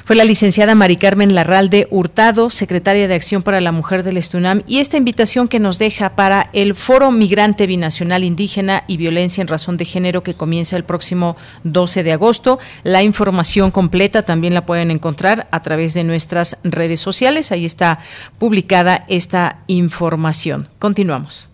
Fue 0.05 0.15
la 0.15 0.23
licenciada 0.23 0.75
Mari 0.75 0.97
Carmen 0.97 1.35
Larralde 1.35 1.87
Hurtado, 1.91 2.49
secretaria 2.49 3.07
de 3.07 3.13
Acción 3.13 3.43
para 3.43 3.61
la 3.61 3.71
Mujer 3.71 4.03
del 4.03 4.17
Estunam, 4.17 4.61
y 4.67 4.79
esta 4.79 4.97
invitación 4.97 5.47
que 5.47 5.59
nos 5.59 5.79
deja 5.79 6.15
para 6.15 6.49
el 6.53 6.75
Foro 6.75 7.11
Migrante 7.11 7.67
Binacional 7.67 8.23
Indígena 8.23 8.83
y 8.87 8.97
Violencia 8.97 9.41
en 9.41 9.47
Razón 9.47 9.77
de 9.77 9.85
Género 9.85 10.23
que 10.23 10.35
comienza 10.35 10.77
el 10.77 10.83
próximo 10.83 11.37
12 11.63 12.03
de 12.03 12.11
agosto. 12.13 12.59
La 12.83 13.03
información 13.03 13.71
completa 13.71 14.23
también 14.23 14.53
la 14.53 14.65
pueden 14.65 14.91
encontrar 14.91 15.47
a 15.51 15.61
través 15.61 15.93
de 15.93 16.03
nuestras 16.03 16.57
redes 16.63 16.99
sociales. 16.99 17.51
Ahí 17.51 17.65
está 17.65 17.99
publicada 18.37 19.05
esta 19.07 19.59
información. 19.67 20.67
Continuamos. 20.79 21.49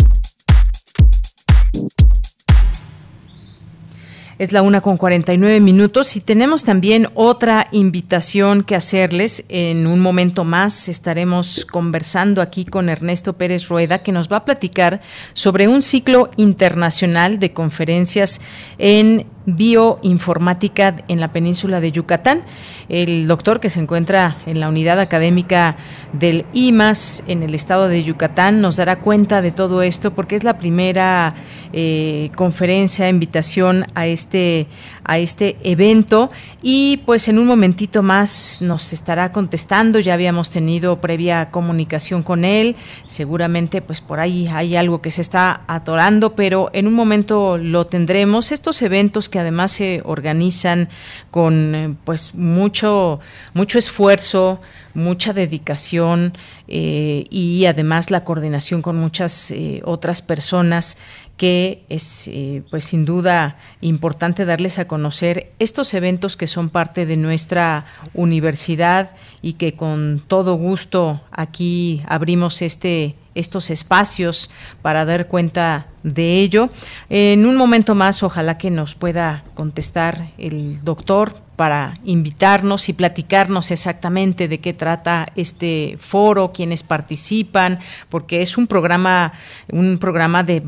Es 4.39 4.53
la 4.53 4.63
una 4.63 4.81
con 4.81 4.97
49 4.97 5.61
minutos 5.61 6.17
y 6.17 6.23
tenemos 6.23 6.65
también 6.65 7.09
otra 7.13 7.69
invitación 7.73 8.63
que 8.63 8.75
hacerles. 8.75 9.45
En 9.51 9.87
un 9.87 10.01
momento 10.01 10.45
más 10.45 10.89
estaremos 10.89 11.67
conversando 11.67 12.41
aquí 12.41 12.65
con 12.65 12.89
Ernesto 12.89 13.35
Pérez 13.35 13.69
Rueda, 13.69 14.03
que 14.03 14.13
nos 14.13 14.33
va 14.33 14.39
a 14.39 14.47
platicar 14.47 15.03
sobre 15.35 15.69
un 15.69 15.83
ciclo 15.83 16.31
internacional 16.39 17.39
de 17.39 17.53
conferencias 17.53 18.41
en 18.79 19.27
bioinformática 19.47 20.97
en 21.09 21.21
la 21.21 21.33
península 21.33 21.81
de 21.81 21.93
Yucatán. 21.93 22.43
El 22.89 23.29
doctor 23.29 23.61
que 23.61 23.71
se 23.71 23.81
encuentra 23.81 24.39
en 24.47 24.61
la 24.61 24.69
unidad 24.69 24.99
académica 24.99 25.77
del 26.13 26.45
IMAS 26.53 27.23
en 27.27 27.43
el 27.43 27.55
estado 27.55 27.89
de 27.89 28.03
Yucatán 28.03 28.61
nos 28.61 28.77
dará 28.77 28.99
cuenta 28.99 29.43
de 29.43 29.53
todo 29.53 29.83
esto 29.83 30.11
porque 30.13 30.37
es 30.37 30.45
la 30.45 30.59
primera 30.59 31.35
eh, 31.73 32.31
conferencia, 32.35 33.09
invitación 33.09 33.87
a 33.95 34.07
este, 34.07 34.67
a 35.11 35.19
este 35.19 35.57
evento 35.65 36.31
y 36.63 36.99
pues 36.99 37.27
en 37.27 37.41
un 37.41 37.49
momentito 37.49 38.01
más 38.01 38.63
nos 38.63 38.93
estará 38.93 39.33
contestando. 39.33 39.99
Ya 39.99 40.15
habíamos 40.15 40.53
tenido 40.53 41.01
previa 41.01 41.51
comunicación 41.51 42.23
con 42.23 42.45
él. 42.45 42.77
Seguramente 43.07 43.83
pues 43.83 44.01
por 44.01 44.21
ahí 44.21 44.47
hay 44.47 44.77
algo 44.77 45.03
que 45.03 45.11
se 45.11 45.21
está 45.21 45.63
atorando, 45.67 46.37
pero 46.37 46.71
en 46.73 46.87
un 46.87 46.95
momento 46.95 47.59
lo 47.59 47.89
tendremos. 47.89 48.53
Estos 48.53 48.83
eventos 48.83 49.29
que 49.29 49.41
además 49.41 49.73
se 49.73 50.01
organizan 50.05 50.89
con 51.33 51.99
pues 52.05 52.37
mucho, 52.37 53.19
mucho 53.53 53.81
esfuerzo, 53.81 54.61
mucha 54.95 55.33
dedicación 55.33 56.35
eh, 56.69 57.27
y 57.31 57.65
además 57.67 58.13
la 58.13 58.23
coordinación 58.23 58.81
con 58.81 58.97
muchas 58.97 59.51
eh, 59.51 59.81
otras 59.85 60.23
personas 60.23 60.99
que 61.41 61.87
es 61.89 62.31
pues 62.69 62.85
sin 62.85 63.07
duda 63.07 63.57
importante 63.81 64.45
darles 64.45 64.79
a 64.79 64.87
conocer 64.87 65.53
estos 65.59 65.95
eventos 65.95 66.37
que 66.37 66.47
son 66.47 66.69
parte 66.69 67.07
de 67.07 67.17
nuestra 67.17 67.87
universidad 68.13 69.15
y 69.41 69.55
que 69.55 69.73
con 69.73 70.23
todo 70.29 70.57
gusto 70.57 71.23
aquí 71.31 72.03
abrimos 72.07 72.61
este 72.61 73.17
estos 73.35 73.71
espacios 73.71 74.51
para 74.83 75.07
dar 75.07 75.29
cuenta 75.29 75.87
de 76.03 76.41
ello. 76.41 76.69
En 77.09 77.47
un 77.47 77.57
momento 77.57 77.95
más, 77.95 78.23
ojalá 78.23 78.59
que 78.59 78.71
nos 78.71 78.95
pueda 78.95 79.45
contestar 79.55 80.33
el 80.37 80.83
doctor 80.85 81.37
para 81.61 81.93
invitarnos 82.07 82.89
y 82.89 82.95
platicarnos 82.95 83.71
exactamente 83.71 84.49
de 84.49 84.61
qué 84.61 84.73
trata 84.73 85.27
este 85.37 85.99
foro, 86.01 86.53
quiénes 86.53 86.83
participan, 86.83 87.81
porque 88.09 88.41
es 88.41 88.57
un 88.57 88.67
programa, 88.67 89.35
un 89.71 89.99
programa 89.99 90.43
de, 90.43 90.63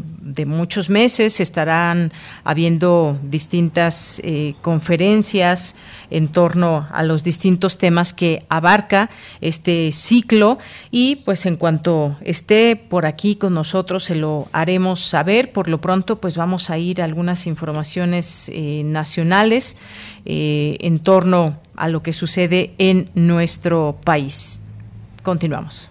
muchos 0.45 0.91
meses, 0.91 1.41
estarán 1.41 2.13
habiendo 2.45 3.19
distintas 3.23 4.21
eh, 4.23 4.55
conferencias 4.61 5.77
en 6.11 6.29
torno 6.29 6.87
a 6.93 7.03
los 7.03 7.25
distintos 7.25 7.79
temas 7.79 8.13
que 8.13 8.45
abarca 8.51 9.09
este 9.41 9.93
ciclo 9.93 10.59
y 10.91 11.17
pues 11.17 11.47
en 11.47 11.57
cuanto 11.57 12.17
esté 12.21 12.77
por 12.77 13.07
aquí 13.07 13.37
con 13.37 13.55
nosotros 13.55 14.05
se 14.05 14.15
lo 14.15 14.49
haremos 14.53 15.01
saber. 15.01 15.53
Por 15.53 15.69
lo 15.69 15.81
pronto 15.81 16.21
pues 16.21 16.37
vamos 16.37 16.69
a 16.69 16.77
ir 16.77 17.01
a 17.01 17.07
algunas 17.07 17.47
informaciones 17.47 18.51
eh, 18.53 18.83
nacionales 18.85 19.79
eh, 20.25 20.77
en 20.83 20.99
torno 20.99 21.59
a 21.77 21.89
lo 21.89 22.03
que 22.03 22.13
sucede 22.13 22.75
en 22.79 23.11
nuestro 23.15 23.97
país. 24.05 24.61
Continuamos. 25.23 25.91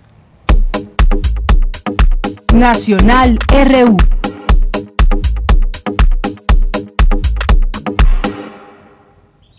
Nacional 2.53 3.39
RU. 3.49 3.97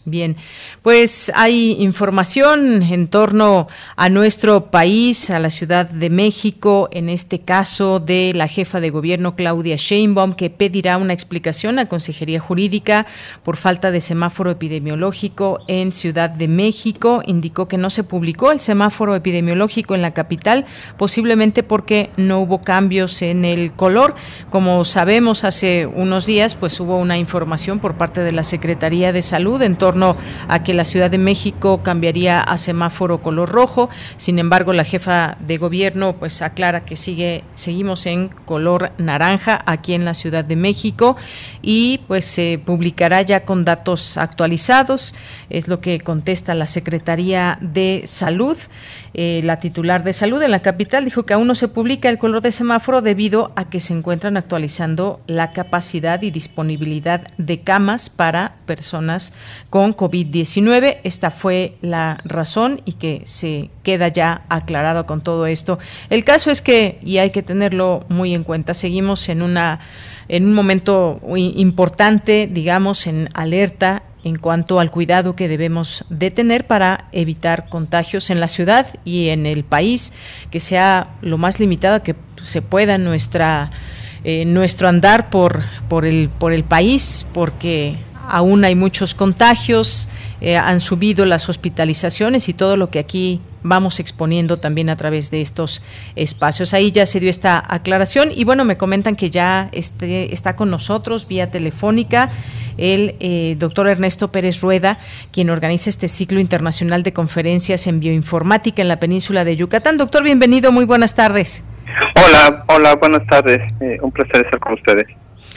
Bien, 0.05 0.37
pues 0.83 1.31
hay 1.33 1.77
información 1.79 2.83
en 2.83 3.07
torno 3.07 3.69
a 3.95 4.09
nuestro 4.09 4.73
país, 4.73 5.31
a 5.31 5.39
la 5.39 5.49
Ciudad 5.49 5.89
de 5.89 6.11
México, 6.11 6.89
en 6.91 7.09
este 7.09 7.43
caso 7.43 8.01
de 8.01 8.33
la 8.35 8.49
jefa 8.49 8.81
de 8.81 8.91
gobierno 8.91 9.37
Claudia 9.37 9.77
Sheinbaum, 9.77 10.33
que 10.33 10.51
pedirá 10.51 10.97
una 10.97 11.13
explicación 11.13 11.79
a 11.79 11.87
Consejería 11.87 12.41
Jurídica 12.41 13.07
por 13.45 13.57
falta 13.57 13.93
de 13.93 14.01
semáforo 14.01 14.51
epidemiológico 14.51 15.61
en 15.69 15.93
Ciudad 15.93 16.31
de 16.31 16.49
México. 16.49 17.23
Indicó 17.25 17.69
que 17.69 17.79
no 17.79 17.89
se 17.89 18.03
publicó 18.03 18.51
el 18.51 18.59
semáforo 18.59 19.15
epidemiológico 19.15 19.95
en 19.95 20.03
la 20.03 20.15
capital, 20.15 20.67
posiblemente 20.99 21.63
porque 21.63 22.11
no 22.17 22.41
hubo 22.41 22.63
cambios 22.63 23.23
en 23.23 23.45
el 23.45 23.73
color. 23.73 24.17
Como 24.51 24.85
sabemos, 24.85 25.45
hace 25.45 25.87
unos 25.87 26.27
días 26.27 26.57
pues 26.57 26.81
hubo 26.81 26.97
una 26.97 27.19
información 27.19 27.79
por 27.79 27.95
parte 27.95 28.23
de 28.23 28.33
la 28.33 28.43
Secretaría 28.43 29.13
de 29.13 29.23
Salud 29.23 29.63
en 29.63 29.77
torno 29.77 29.92
a 30.49 30.63
que 30.63 30.75
la 30.75 30.85
Ciudad 30.85 31.11
de 31.11 31.19
México 31.19 31.83
cambiaría 31.83 32.41
a 32.41 32.59
semáforo 32.59 33.23
color 33.23 33.51
rojo. 33.51 33.91
Sin 34.17 34.39
embargo, 34.39 34.73
la 34.73 34.85
jefa 34.85 35.37
de 35.41 35.59
gobierno 35.59 36.15
pues 36.15 36.43
aclara 36.43 36.85
que 36.85 36.97
sigue 36.97 37.45
seguimos 37.55 38.07
en 38.07 38.29
color 38.29 38.93
naranja 38.99 39.63
aquí 39.67 39.95
en 39.95 40.05
la 40.05 40.15
Ciudad 40.15 40.45
de 40.45 40.57
México 40.57 41.17
y 41.61 41.99
pues 42.09 42.25
se 42.25 42.61
publicará 42.65 43.23
ya 43.23 43.45
con 43.45 43.65
datos 43.65 44.17
actualizados, 44.17 45.15
es 45.51 45.69
lo 45.69 45.81
que 45.81 46.01
contesta 46.01 46.55
la 46.55 46.67
Secretaría 46.67 47.59
de 47.61 48.03
Salud. 48.07 48.57
Eh, 49.15 49.41
la 49.45 49.61
titular 49.61 50.05
de 50.05 50.13
salud 50.13 50.43
en 50.43 50.51
la 50.51 50.61
capital 50.61 51.05
dijo 51.05 51.25
que 51.25 51.35
aún 51.35 51.47
no 51.47 51.55
se 51.55 51.69
publica 51.69 52.09
el 52.09 52.19
color 52.19 52.41
de 52.41 52.53
semáforo 52.53 53.03
debido 53.03 53.53
a 53.57 53.69
que 53.69 53.81
se 53.81 53.93
encuentran 53.93 54.37
actualizando 54.37 55.21
la 55.27 55.53
capacidad 55.53 56.23
y 56.23 56.31
disponibilidad 56.31 57.21
de 57.37 57.61
camas 57.61 58.09
para 58.09 58.57
personas 58.65 59.35
con 59.69 59.95
COVID-19. 59.95 60.99
Esta 61.05 61.31
fue 61.31 61.77
la 61.83 62.19
razón 62.25 62.81
y 62.85 62.95
que 62.95 63.23
se 63.25 63.71
queda 63.83 64.09
ya 64.09 64.43
aclarado 64.49 65.05
con 65.05 65.21
todo 65.21 65.47
esto. 65.47 65.79
El 66.09 66.25
caso 66.25 66.51
es 66.51 66.63
que, 66.63 66.99
y 67.03 67.19
hay 67.19 67.31
que 67.31 67.43
tenerlo 67.43 68.05
muy 68.09 68.35
en 68.35 68.45
cuenta, 68.45 68.73
seguimos 68.75 69.29
en 69.29 69.43
una 69.43 69.81
en 70.29 70.47
un 70.47 70.55
momento 70.55 71.21
importante, 71.37 72.49
digamos, 72.51 73.07
en 73.07 73.29
alerta 73.35 74.03
en 74.25 74.37
cuanto 74.37 74.79
al 74.81 74.91
cuidado 74.91 75.35
que 75.35 75.49
debemos 75.49 76.05
de 76.09 76.31
tener 76.31 76.67
para 76.67 77.07
evitar 77.13 77.69
contagios 77.69 78.31
en 78.31 78.41
la 78.41 78.49
ciudad 78.49 78.87
y 79.05 79.29
en 79.29 79.47
el 79.47 79.65
país, 79.65 80.13
que 80.51 80.61
sea 80.61 81.15
lo 81.23 81.39
más 81.39 81.59
limitada 81.59 82.03
que 82.03 82.15
se 82.45 82.63
pueda 82.63 82.99
nuestra 82.99 83.71
eh, 84.25 84.45
nuestro 84.45 84.89
andar 84.89 85.31
por, 85.31 85.65
por, 85.89 86.05
el, 86.05 86.29
por 86.29 86.53
el 86.53 86.63
país, 86.63 87.27
porque 87.35 87.97
aún 88.29 88.65
hay 88.65 88.77
muchos 88.77 89.17
contagios, 89.17 90.09
eh, 90.45 90.57
han 90.57 90.81
subido 90.81 91.25
las 91.25 91.49
hospitalizaciones 91.49 92.49
y 92.49 92.53
todo 92.53 92.77
lo 92.77 92.91
que 92.91 92.99
aquí 92.99 93.41
vamos 93.63 94.01
exponiendo 94.01 94.57
también 94.57 94.91
a 94.91 94.97
través 94.97 95.31
de 95.31 95.41
estos 95.41 95.85
espacios. 96.17 96.75
Ahí 96.75 96.91
ya 96.91 97.07
se 97.07 97.21
dio 97.21 97.31
esta 97.31 97.63
aclaración 97.65 98.31
y 98.35 98.43
bueno, 98.43 98.65
me 98.65 98.77
comentan 98.77 99.15
que 99.15 99.31
ya 99.31 99.69
este, 99.71 100.35
está 100.35 100.57
con 100.57 100.69
nosotros 100.69 101.29
vía 101.29 101.53
telefónica 101.53 102.31
el 102.77 103.15
eh, 103.21 103.55
doctor 103.57 103.87
Ernesto 103.87 104.33
Pérez 104.33 104.61
Rueda, 104.63 104.99
quien 105.31 105.49
organiza 105.49 105.91
este 105.91 106.09
ciclo 106.09 106.41
internacional 106.41 107.05
de 107.05 107.13
conferencias 107.13 107.87
en 107.87 108.01
bioinformática 108.01 108.83
en 108.83 108.89
la 108.89 108.99
península 108.99 109.45
de 109.45 109.55
Yucatán. 109.55 109.97
Doctor, 109.97 110.25
bienvenido, 110.25 110.73
muy 110.73 110.87
buenas 110.87 111.15
tardes. 111.15 111.63
Hola, 112.17 112.65
hola, 112.67 112.97
buenas 112.97 113.25
tardes. 113.29 113.61
Eh, 113.81 113.99
un 114.03 114.11
placer 114.11 114.45
estar 114.45 114.59
con 114.59 114.73
ustedes. 114.73 115.07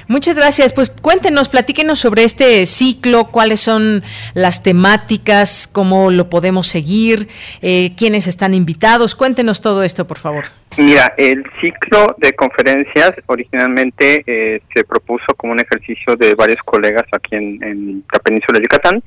Muchas 0.07 0.37
gracias. 0.37 0.71
Pues 0.71 0.89
cuéntenos, 0.89 1.49
platíquenos 1.49 1.99
sobre 1.99 2.23
este 2.23 2.65
ciclo, 2.65 3.31
cuáles 3.31 3.59
son 3.59 4.03
las 4.33 4.61
temáticas, 4.61 5.67
cómo 5.71 6.11
lo 6.11 6.29
podemos 6.29 6.67
seguir, 6.67 7.27
eh, 7.61 7.91
quiénes 7.97 8.27
están 8.27 8.53
invitados. 8.53 9.15
Cuéntenos 9.15 9.61
todo 9.61 9.81
esto, 9.83 10.05
por 10.05 10.19
favor. 10.19 10.45
Mira, 10.77 11.13
el 11.17 11.43
ciclo 11.61 12.15
de 12.19 12.33
conferencias 12.33 13.13
originalmente 13.25 14.23
eh, 14.27 14.61
se 14.73 14.83
propuso 14.83 15.25
como 15.37 15.53
un 15.53 15.59
ejercicio 15.59 16.15
de 16.15 16.35
varios 16.35 16.59
colegas 16.65 17.05
aquí 17.11 17.35
en, 17.35 18.03
la 18.11 18.19
península 18.19 18.59
de 18.59 18.65
Yucatán 18.65 19.03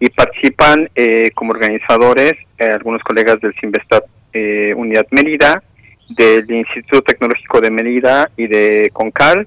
y 0.00 0.08
participan 0.10 0.88
eh, 0.94 1.30
como 1.34 1.52
organizadores 1.52 2.32
algunos 2.58 3.02
colegas 3.02 3.40
del 3.40 3.54
Sinvestat 3.60 4.04
Unidad 4.76 5.06
Mérida, 5.10 5.62
del 6.08 6.50
Instituto 6.50 7.02
Tecnológico 7.02 7.60
de 7.60 7.70
Mérida 7.70 8.30
y 8.36 8.46
de 8.46 8.90
CONCAL, 8.92 9.46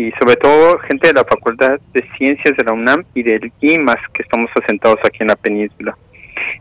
y 0.00 0.12
sobre 0.18 0.36
todo 0.36 0.78
gente 0.78 1.08
de 1.08 1.14
la 1.14 1.24
Facultad 1.24 1.78
de 1.92 2.02
Ciencias 2.16 2.56
de 2.56 2.64
la 2.64 2.72
UNAM 2.72 3.04
y 3.12 3.22
del 3.22 3.52
IMAS 3.60 3.98
que 4.14 4.22
estamos 4.22 4.48
asentados 4.62 4.98
aquí 5.04 5.18
en 5.20 5.28
la 5.28 5.36
península. 5.36 5.94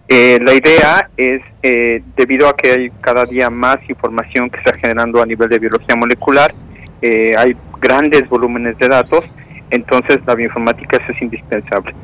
Eh, 0.10 0.40
la 0.46 0.54
idea 0.54 1.10
es, 1.16 1.42
eh, 1.64 2.02
debido 2.18 2.50
a 2.50 2.58
que 2.58 2.72
hay 2.72 2.90
cada 3.00 3.24
día 3.24 3.50
más 3.50 3.78
información 3.88 4.50
que 4.50 4.58
está 4.58 4.78
generando 4.78 5.22
a 5.22 5.26
nivel 5.26 5.48
de 5.48 5.58
biología 5.58 5.96
molecular, 5.96 6.54
eh, 7.02 7.34
hay 7.38 7.56
grandes 7.80 8.28
volúmenes 8.28 8.78
de 8.78 8.90
datos, 8.90 9.24
entonces 9.70 10.20
la 10.28 10.36
bioinformática 10.36 10.98
es 11.08 11.22
indispensable 11.22 11.96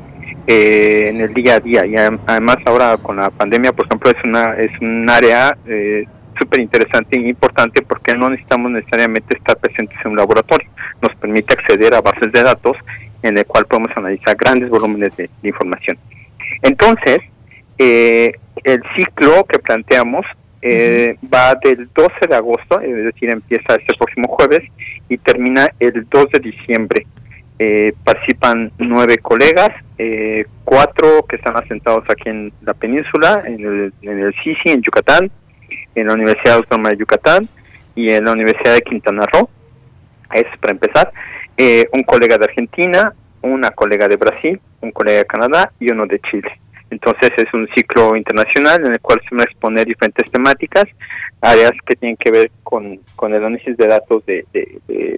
en 0.48 1.20
el 1.20 1.34
día 1.34 1.56
a 1.56 1.60
día. 1.60 1.84
Y 1.84 1.96
además 1.96 2.56
ahora 2.64 2.96
con 2.96 3.16
la 3.16 3.28
pandemia, 3.28 3.72
por 3.72 3.84
ejemplo, 3.84 4.10
es, 4.10 4.24
una, 4.24 4.54
es 4.54 4.70
un 4.80 5.10
área 5.10 5.54
súper 6.38 6.60
interesante 6.60 7.18
e 7.18 7.28
importante 7.28 7.82
porque 7.82 8.14
no 8.14 8.30
necesitamos 8.30 8.70
necesariamente 8.70 9.36
estar 9.36 9.56
presentes 9.58 9.98
en 10.04 10.12
un 10.12 10.16
laboratorio. 10.16 10.68
Nos 11.02 11.14
permite 11.16 11.54
acceder 11.54 11.94
a 11.94 12.00
bases 12.00 12.32
de 12.32 12.42
datos 12.42 12.76
en 13.22 13.38
el 13.38 13.46
cual 13.46 13.66
podemos 13.66 13.90
analizar 13.96 14.36
grandes 14.36 14.68
volúmenes 14.68 15.16
de, 15.16 15.28
información. 15.42 15.98
Entonces, 16.62 17.18
eh, 17.78 18.32
el 18.64 18.82
ciclo 18.96 19.44
que 19.44 19.58
planteamos 19.58 20.24
eh, 20.62 21.16
va 21.32 21.54
del 21.62 21.88
12 21.94 22.12
de 22.28 22.36
agosto, 22.36 22.80
es 22.80 23.04
decir, 23.04 23.30
empieza 23.30 23.74
este 23.74 23.94
próximo 23.98 24.28
jueves 24.28 24.62
y 25.08 25.18
termina 25.18 25.68
el 25.78 26.06
2 26.08 26.26
de 26.32 26.40
diciembre. 26.40 27.06
Eh, 27.58 27.94
participan 28.04 28.70
nueve 28.78 29.16
colegas, 29.16 29.70
cuatro 30.64 31.24
que 31.26 31.36
están 31.36 31.56
asentados 31.56 32.04
aquí 32.10 32.28
en 32.28 32.52
la 32.60 32.74
península, 32.74 33.42
en 33.46 33.64
el, 33.64 33.92
en 34.02 34.18
el 34.18 34.34
CICI, 34.42 34.72
en 34.72 34.82
Yucatán, 34.82 35.30
en 35.94 36.06
la 36.06 36.14
Universidad 36.14 36.56
Autónoma 36.56 36.90
de 36.90 36.98
Yucatán 36.98 37.48
y 37.94 38.10
en 38.10 38.26
la 38.26 38.32
Universidad 38.32 38.74
de 38.74 38.82
Quintana 38.82 39.24
Roo. 39.32 39.48
Es 40.32 40.44
para 40.60 40.72
empezar. 40.72 41.12
Eh, 41.56 41.88
un 41.92 42.02
colega 42.02 42.38
de 42.38 42.44
Argentina, 42.44 43.14
una 43.42 43.70
colega 43.70 44.08
de 44.08 44.16
Brasil, 44.16 44.60
un 44.80 44.92
colega 44.92 45.18
de 45.18 45.26
Canadá 45.26 45.72
y 45.80 45.90
uno 45.90 46.06
de 46.06 46.20
Chile. 46.20 46.50
Entonces 46.90 47.30
es 47.36 47.52
un 47.52 47.68
ciclo 47.74 48.14
internacional 48.14 48.84
en 48.84 48.92
el 48.92 49.00
cual 49.00 49.20
se 49.28 49.34
van 49.34 49.40
a 49.40 49.44
exponer 49.50 49.86
diferentes 49.86 50.30
temáticas, 50.30 50.84
áreas 51.40 51.72
que 51.84 51.96
tienen 51.96 52.16
que 52.16 52.30
ver 52.30 52.50
con, 52.62 53.00
con 53.16 53.34
el 53.34 53.44
análisis 53.44 53.76
de 53.76 53.86
datos 53.88 54.24
de, 54.24 54.44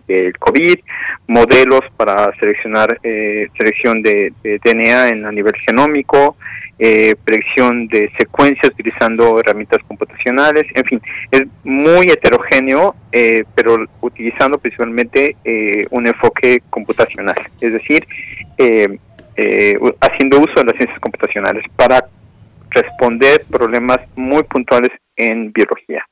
del 0.06 0.38
COVID, 0.38 0.78
modelos 1.26 1.82
para 1.96 2.32
seleccionar 2.40 2.98
eh, 3.02 3.48
selección 3.56 4.02
de, 4.02 4.32
DNA 4.42 5.09
en 5.09 5.26
a 5.26 5.32
nivel 5.32 5.54
genómico, 5.56 6.36
eh, 6.79 7.16
predicción 7.24 7.89
de 7.89 8.11
secuencias 8.18 8.70
utilizando 8.72 9.41
herramientas 9.41 9.81
computacionales, 9.87 10.64
en 10.74 10.85
fin, 10.85 11.03
es 11.31 11.43
muy 11.64 12.07
heterogéneo, 12.07 12.95
eh, 13.12 13.45
pero 13.55 13.76
utilizando 14.01 14.59
principalmente 14.59 15.37
eh, 15.45 15.87
un 15.91 16.07
enfoque 16.07 16.62
computacional, 16.70 17.37
es 17.61 17.72
decir, 17.72 18.07
eh, 18.59 18.99
haciendo 20.01 20.41
uso 20.41 20.55
de 20.57 20.64
las 20.64 20.76
ciencias 20.76 20.99
computacionales 21.01 21.64
para 21.76 22.05
responder 22.70 23.45
problemas 23.51 23.99
muy 24.16 24.43
puntuales 24.45 24.91
en 25.16 25.53
biología. 25.53 26.05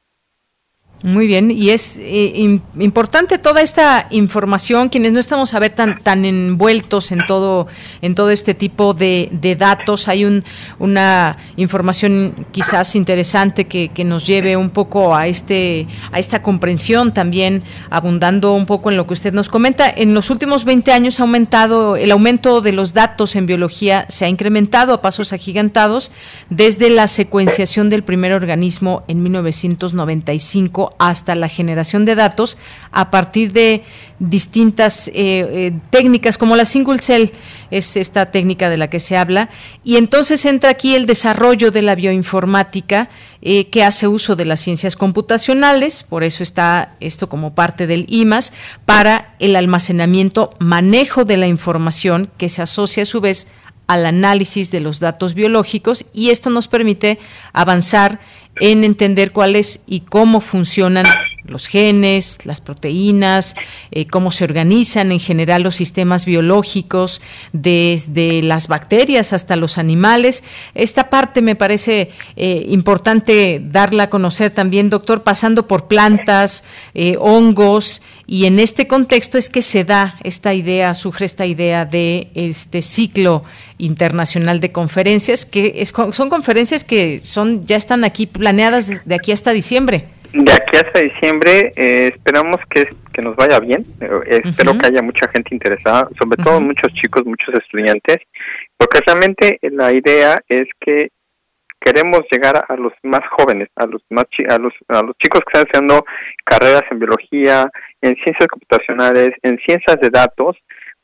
Muy 1.03 1.27
bien, 1.27 1.51
y 1.51 1.71
es 1.71 1.99
eh, 2.01 2.59
importante 2.79 3.37
toda 3.37 3.61
esta 3.61 4.07
información, 4.09 4.89
quienes 4.89 5.13
no 5.13 5.21
estamos 5.21 5.53
a 5.53 5.59
ver 5.59 5.73
tan, 5.73 6.03
tan 6.03 6.25
envueltos 6.25 7.13
en 7.13 7.19
todo, 7.27 7.67
en 8.01 8.15
todo 8.15 8.31
este 8.31 8.55
tipo 8.55 8.95
de, 8.95 9.29
datos. 9.59 10.09
Hay 10.09 10.25
un, 10.25 10.43
una 10.79 11.37
información 11.57 12.47
quizás 12.51 12.97
interesante 12.97 13.67
que, 13.67 13.91
que, 13.91 14.05
nos 14.05 14.27
lleve 14.27 14.57
un 14.57 14.71
poco 14.71 15.15
a, 15.15 15.27
este, 15.27 15.87
a 16.13 16.19
esta 16.19 16.43
comprensión 16.43 17.13
también, 17.13 17.63
abundando 17.91 18.55
un 18.55 18.65
poco 18.65 18.91
en 18.91 18.97
lo 18.97 19.07
que 19.07 19.13
usted 19.13 19.35
nos 19.35 19.51
comenta. 19.51 19.91
En 19.91 20.15
los 20.15 20.31
últimos 20.31 20.65
20 20.65 20.93
años 20.93 21.21
ha 21.21 21.25
aumentado, 21.25 21.97
el 21.97 22.11
aumento 22.11 22.63
de 22.63 22.73
los 22.73 22.95
datos 22.95 23.37
en 23.37 23.45
biología 23.45 24.07
se 24.09 24.25
ha 24.25 24.29
incrementado 24.31 24.95
a 24.95 25.03
pasos 25.03 25.35
agigantados 25.35 26.11
desde 26.49 26.89
la 26.89 27.07
secuenciación 27.07 27.91
del 27.91 28.03
primer 28.03 28.33
organismo 28.33 29.05
en 29.09 29.23
1995 29.23 30.86
hasta 30.99 31.35
la 31.35 31.49
generación 31.49 32.05
de 32.05 32.15
datos 32.15 32.59
a 32.91 33.11
partir 33.11 33.53
de 33.53 33.85
distintas 34.19 35.09
eh, 35.09 35.13
eh, 35.15 35.79
técnicas 35.91 36.39
como 36.39 36.57
la 36.57 36.65
single 36.65 36.99
cell 37.01 37.31
es 37.71 37.97
esta 37.97 38.31
técnica 38.31 38.71
de 38.71 38.79
la 38.79 38.89
que 38.89 39.01
se 39.01 39.17
habla. 39.17 39.51
Y 39.85 39.97
entonces 39.97 40.45
entra 40.45 40.71
aquí 40.71 40.95
el 40.95 41.07
desarrollo 41.07 41.71
de 41.71 41.83
la 41.83 41.95
bioinformática 41.95 43.11
eh, 43.43 43.69
que 43.69 43.85
hace 43.85 44.09
uso 44.09 44.37
de 44.37 44.47
las 44.47 44.61
ciencias 44.61 44.97
computacionales 44.97 46.03
por 46.03 46.25
eso 46.25 46.43
está 46.43 46.95
esto 47.01 47.29
como 47.29 47.55
parte 47.55 47.87
del 47.87 48.07
IMAS 48.09 48.53
para 48.85 49.35
el 49.39 49.57
almacenamiento 49.57 50.51
manejo 50.59 51.25
de 51.25 51.37
la 51.37 51.47
información 51.47 52.31
que 52.39 52.49
se 52.49 52.63
asocia 52.63 53.03
a 53.03 53.07
su 53.07 53.21
vez 53.21 53.49
al 53.87 54.07
análisis 54.07 54.71
de 54.71 54.81
los 54.81 55.01
datos 55.01 55.35
biológicos 55.35 56.07
y 56.13 56.31
esto 56.31 56.51
nos 56.51 56.69
permite 56.69 57.19
avanzar 57.53 58.19
en 58.61 58.85
entender 58.85 59.33
cuáles 59.33 59.81
y 59.87 60.01
cómo 60.01 60.41
funcionan 60.41 61.05
los 61.49 61.69
genes, 61.69 62.45
las 62.45 62.61
proteínas, 62.61 63.55
eh, 63.91 64.07
cómo 64.07 64.33
se 64.33 64.45
organizan 64.45 65.13
en 65.13 65.21
general 65.21 65.63
los 65.63 65.77
sistemas 65.77 66.25
biológicos, 66.25 67.23
desde 67.53 68.43
las 68.43 68.69
bacterias 68.69 69.33
hasta 69.33 69.57
los 69.57 69.79
animales. 69.79 70.45
Esta 70.75 71.09
parte 71.11 71.43
me 71.43 71.55
parece 71.55 72.11
eh, 72.37 72.67
importante 72.69 73.61
darla 73.63 74.05
a 74.05 74.11
conocer 74.11 74.51
también, 74.51 74.91
doctor, 74.91 75.23
pasando 75.23 75.67
por 75.67 75.87
plantas, 75.87 76.65
eh, 76.95 77.17
hongos, 77.19 78.03
y 78.27 78.47
en 78.47 78.59
este 78.59 78.89
contexto 78.89 79.39
es 79.39 79.49
que 79.49 79.63
se 79.63 79.85
da 79.85 80.17
esta 80.25 80.53
idea, 80.53 80.95
surge 80.95 81.25
esta 81.25 81.47
idea 81.47 81.85
de 81.85 82.31
este 82.35 82.83
ciclo 82.83 83.45
internacional 83.79 84.61
de 84.61 84.73
conferencias, 84.73 85.45
que 85.45 85.85
son 85.85 86.31
conferencias 86.31 86.85
que 86.85 87.21
son 87.21 87.63
ya 87.63 87.77
están 87.77 88.05
aquí 88.05 88.27
planeadas 88.27 89.05
de 89.05 89.15
aquí 89.15 89.33
hasta 89.33 89.53
diciembre. 89.53 90.05
De 90.33 90.53
aquí 90.53 90.77
hasta 90.77 91.01
diciembre 91.01 91.73
eh, 91.77 92.13
esperamos 92.15 92.57
que, 92.69 92.89
que 93.13 93.23
nos 93.23 93.37
vaya 93.37 93.59
bien, 93.61 93.87
eh, 94.01 94.41
espero 94.45 94.77
que 94.77 94.87
haya 94.87 95.01
mucha 95.01 95.29
gente 95.29 95.55
interesada, 95.55 96.09
sobre 96.19 96.43
todo 96.43 96.61
muchos 96.61 96.93
chicos, 96.95 97.25
muchos 97.25 97.55
estudiantes, 97.55 98.19
porque 98.77 99.01
realmente 99.07 99.59
la 99.63 99.93
idea 99.93 100.37
es 100.49 100.65
que 100.81 101.11
queremos 101.81 102.21
llegar 102.31 102.65
a 102.69 102.77
los 102.77 102.93
más 103.03 103.21
jóvenes, 103.39 103.69
a 103.77 103.87
los 103.87 104.03
más 104.11 104.25
a 104.49 104.59
los 104.59 104.73
a 104.89 105.03
los 105.03 105.17
chicos 105.19 105.41
que 105.41 105.59
están 105.59 105.67
haciendo 105.71 106.05
carreras 106.45 106.83
en 106.91 106.99
biología, 106.99 107.71
en 108.03 108.15
ciencias 108.17 108.49
computacionales, 108.49 109.31
en 109.43 109.59
ciencias 109.65 109.97
de 110.01 110.11
datos, 110.11 110.57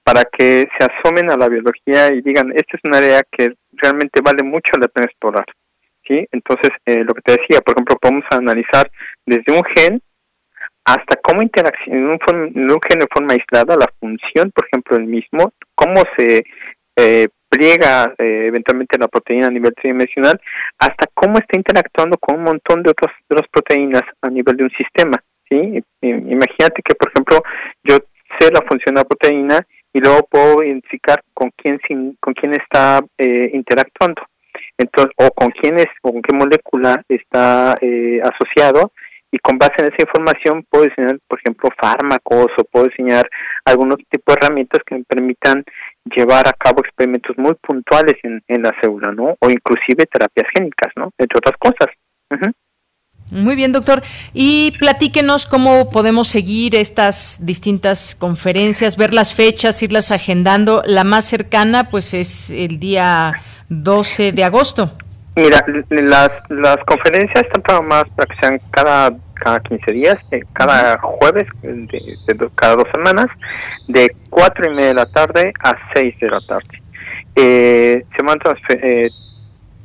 para 0.04 0.24
que 0.24 0.68
se 0.78 0.84
asomen 0.84 1.30
a 1.30 1.36
la 1.36 1.48
biología 1.48 2.12
y 2.12 2.22
digan, 2.22 2.50
esta 2.52 2.76
es 2.76 2.80
un 2.84 2.94
área 2.94 3.22
que 3.30 3.54
realmente 3.72 4.20
vale 4.22 4.42
mucho 4.42 4.72
la 4.80 4.88
pena 4.88 5.06
explorar. 5.06 5.46
¿sí? 6.06 6.26
Entonces, 6.32 6.70
eh, 6.86 7.04
lo 7.04 7.14
que 7.14 7.22
te 7.22 7.32
decía, 7.40 7.60
por 7.60 7.74
ejemplo, 7.74 7.96
podemos 8.00 8.24
analizar 8.30 8.90
desde 9.26 9.52
un 9.52 9.62
gen 9.74 10.02
hasta 10.84 11.16
cómo 11.22 11.42
interacciona 11.42 11.98
en 11.98 12.06
un, 12.06 12.80
gen 12.80 12.98
de 12.98 13.06
forma 13.12 13.34
aislada, 13.34 13.76
la 13.76 13.86
función, 14.00 14.50
por 14.50 14.66
ejemplo, 14.66 14.96
el 14.96 15.06
mismo, 15.06 15.52
cómo 15.76 16.02
se 16.16 16.44
eh, 16.96 17.28
pliega 17.48 18.12
eh, 18.18 18.46
eventualmente 18.48 18.98
la 18.98 19.06
proteína 19.06 19.46
a 19.46 19.50
nivel 19.50 19.74
tridimensional, 19.74 20.40
hasta 20.78 21.06
cómo 21.14 21.38
está 21.38 21.56
interactuando 21.56 22.16
con 22.18 22.38
un 22.38 22.44
montón 22.44 22.82
de 22.82 22.90
otras, 22.90 23.12
otras 23.28 23.46
proteínas 23.52 24.02
a 24.22 24.30
nivel 24.30 24.56
de 24.56 24.64
un 24.64 24.70
sistema. 24.70 25.22
¿sí? 25.48 25.84
Imagínate 26.00 26.82
que, 26.82 26.94
por 26.94 27.10
ejemplo, 27.10 27.42
yo 27.84 27.98
sé 28.40 28.50
la 28.50 28.62
función 28.66 28.94
de 28.94 29.02
la 29.02 29.04
proteína 29.04 29.66
y 29.92 30.00
luego 30.00 30.26
puedo 30.30 30.62
identificar 30.62 31.22
con 31.34 31.50
quién, 31.56 31.78
con 32.20 32.34
quién 32.34 32.52
está 32.52 33.00
eh, 33.18 33.50
interactuando. 33.52 34.22
entonces 34.78 35.12
o 35.16 35.30
con 35.30 35.50
quiénes 35.50 35.86
o 36.02 36.12
con 36.12 36.22
qué 36.22 36.34
molécula 36.34 37.02
está 37.08 37.74
eh, 37.80 38.20
asociado 38.22 38.92
y 39.30 39.38
con 39.38 39.56
base 39.56 39.74
en 39.78 39.86
esa 39.86 40.02
información 40.02 40.64
puedo 40.68 40.84
diseñar, 40.84 41.18
por 41.26 41.38
ejemplo, 41.38 41.70
fármacos 41.80 42.48
o 42.58 42.64
puedo 42.64 42.88
diseñar 42.88 43.28
algún 43.64 43.90
otro 43.92 44.04
tipo 44.10 44.32
de 44.32 44.38
herramientas 44.40 44.82
que 44.86 44.96
me 44.96 45.04
permitan 45.04 45.64
llevar 46.04 46.46
a 46.46 46.52
cabo 46.52 46.80
experimentos 46.80 47.36
muy 47.38 47.54
puntuales 47.54 48.16
en, 48.24 48.42
en 48.46 48.62
la 48.62 48.72
célula, 48.82 49.10
¿no? 49.12 49.36
O 49.40 49.48
inclusive 49.48 50.04
terapias 50.04 50.48
génicas, 50.54 50.92
¿no? 50.96 51.12
Entre 51.16 51.38
otras 51.38 51.56
cosas. 51.58 51.88
Muy 53.32 53.56
bien, 53.56 53.72
doctor. 53.72 54.02
Y 54.34 54.72
platíquenos 54.78 55.46
cómo 55.46 55.88
podemos 55.88 56.28
seguir 56.28 56.74
estas 56.74 57.38
distintas 57.40 58.14
conferencias, 58.14 58.98
ver 58.98 59.14
las 59.14 59.32
fechas, 59.32 59.82
irlas 59.82 60.10
agendando. 60.10 60.82
La 60.84 61.02
más 61.02 61.24
cercana, 61.24 61.88
pues, 61.88 62.12
es 62.12 62.50
el 62.50 62.78
día 62.78 63.32
12 63.70 64.32
de 64.32 64.44
agosto. 64.44 64.92
Mira, 65.34 65.64
las, 65.88 66.28
las 66.50 66.76
conferencias 66.84 67.42
están 67.42 67.62
programadas 67.62 68.06
para 68.14 68.26
que 68.26 68.38
sean 68.38 68.60
cada, 68.70 69.10
cada 69.32 69.60
15 69.60 69.92
días, 69.92 70.16
eh, 70.30 70.42
cada 70.52 70.98
jueves, 70.98 71.46
de, 71.62 72.50
cada 72.54 72.76
dos 72.76 72.88
semanas, 72.92 73.28
de 73.88 74.14
4 74.28 74.66
y 74.66 74.74
media 74.74 74.88
de 74.88 74.94
la 74.94 75.06
tarde 75.06 75.54
a 75.64 75.72
6 75.94 76.20
de 76.20 76.30
la 76.30 76.40
tarde. 76.46 76.82
Eh, 77.34 78.04
se 78.14 78.22
mandan 78.22 78.54
eh, 78.68 79.08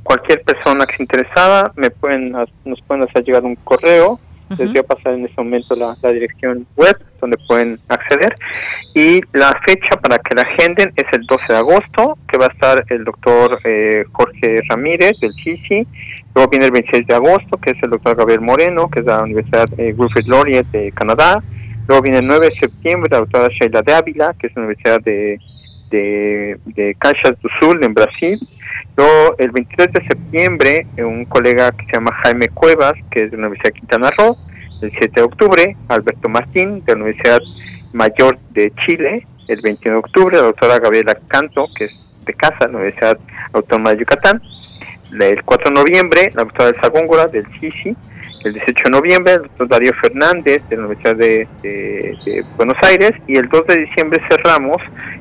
cualquier 0.08 0.42
persona 0.44 0.86
que 0.86 0.94
esté 0.94 1.04
interesada, 1.04 1.72
me 1.76 1.90
pueden, 1.90 2.32
nos 2.32 2.82
pueden 2.88 3.04
hacer 3.04 3.24
llegar 3.26 3.44
un 3.44 3.56
correo 3.56 4.20
les 4.50 4.70
voy 4.70 4.78
a 4.78 4.84
pasar 4.84 5.14
en 5.14 5.26
este 5.26 5.44
momento 5.44 5.76
la, 5.76 5.96
dirección 6.14 6.66
web 6.78 6.98
donde 7.20 7.38
pueden 7.48 7.80
acceder. 7.90 8.34
Y 8.96 9.20
la 9.34 9.52
fecha 9.66 10.00
para 10.02 10.20
que 10.20 10.36
la 10.36 10.44
agenden 10.44 10.94
es 10.96 11.06
el 11.12 11.26
12 11.26 11.44
de 11.50 11.58
agosto, 11.58 12.18
que 12.30 12.38
va 12.38 12.46
a 12.46 12.54
estar 12.54 12.86
el 12.90 13.04
doctor 13.04 13.60
eh, 13.66 14.06
Jorge 14.14 14.62
Ramírez 14.70 15.20
del 15.20 15.34
CICI. 15.34 15.88
Luego 16.34 16.50
viene 16.50 16.66
el 16.66 16.72
26 16.72 17.08
de 17.08 17.16
agosto, 17.16 17.58
que 17.58 17.72
es 17.72 17.78
el 17.84 17.90
doctor 17.90 18.16
Gabriel 18.16 18.42
Moreno, 18.42 18.90
que 18.90 19.00
es 19.00 19.06
de 19.06 19.12
la 19.12 19.24
Universidad 19.24 19.68
eh, 19.78 19.94
Wilfrid 19.98 20.28
Laurier 20.28 20.66
de 20.68 20.92
Canadá. 20.94 21.44
Luego 21.88 22.04
viene 22.04 22.20
el 22.20 22.28
9 22.28 22.48
de 22.48 22.56
septiembre 22.56 23.10
la 23.12 23.20
doctora 23.20 23.50
Sheila 23.50 23.82
de 23.82 23.94
Ávila, 23.94 24.34
que 24.40 24.48
es 24.48 24.56
de 24.56 24.62
la 24.62 24.68
Universidad 24.68 25.02
de, 25.02 25.40
de, 25.92 26.60
de 26.66 26.96
Caxias 27.00 27.34
do 27.42 27.50
Sul, 27.60 27.84
en 27.84 27.94
Brasil. 27.94 28.40
Luego, 28.98 29.36
el 29.38 29.52
23 29.52 29.94
de 29.94 30.08
septiembre, 30.08 30.88
un 30.98 31.26
colega 31.26 31.72
que 31.72 31.86
se 31.86 31.94
llama 31.94 32.12
Jaime 32.24 32.48
Cuevas, 32.48 32.94
que 33.12 33.26
es 33.26 33.32
de 33.32 33.38
la 33.38 33.48
Universidad 33.48 33.74
de 33.74 33.80
Quintana 33.80 34.10
Roo. 34.18 34.36
El 34.82 34.92
7 34.92 35.12
de 35.14 35.22
octubre, 35.22 35.78
Alberto 35.88 36.28
Martín, 36.30 36.84
de 36.84 36.94
la 36.94 37.04
Universidad 37.04 37.40
Mayor 37.94 38.40
de 38.52 38.74
Chile. 38.86 39.28
El 39.48 39.62
21 39.62 39.94
de 39.94 40.00
octubre, 40.00 40.36
la 40.36 40.44
doctora 40.44 40.80
Gabriela 40.80 41.16
Canto, 41.28 41.68
que 41.78 41.86
es 41.86 42.06
de 42.26 42.34
casa, 42.34 42.68
la 42.68 42.78
Universidad 42.78 43.20
Autónoma 43.54 43.92
de 43.92 44.00
Yucatán. 44.00 44.42
El 45.12 45.44
4 45.44 45.70
de 45.70 45.80
noviembre, 45.80 46.32
la 46.34 46.44
doctora 46.46 46.70
Elsa 46.70 46.90
Góngora, 46.90 47.28
del 47.28 47.46
CICI. 47.60 47.96
El 48.46 48.54
18 48.54 48.84
de 48.84 48.90
noviembre, 48.90 49.34
el 49.34 49.42
doctor 49.44 49.68
Darío 49.68 49.94
Fernández, 50.02 50.68
de 50.70 50.76
la 50.76 50.88
Universidad 50.88 51.16
de, 51.16 51.48
de, 51.62 52.46
Buenos 52.56 52.78
Aires. 52.82 53.12
Y 53.28 53.38
el 53.38 53.48
2 53.48 53.68
de 53.68 53.78
diciembre 53.78 54.20
cerramos 54.28 54.78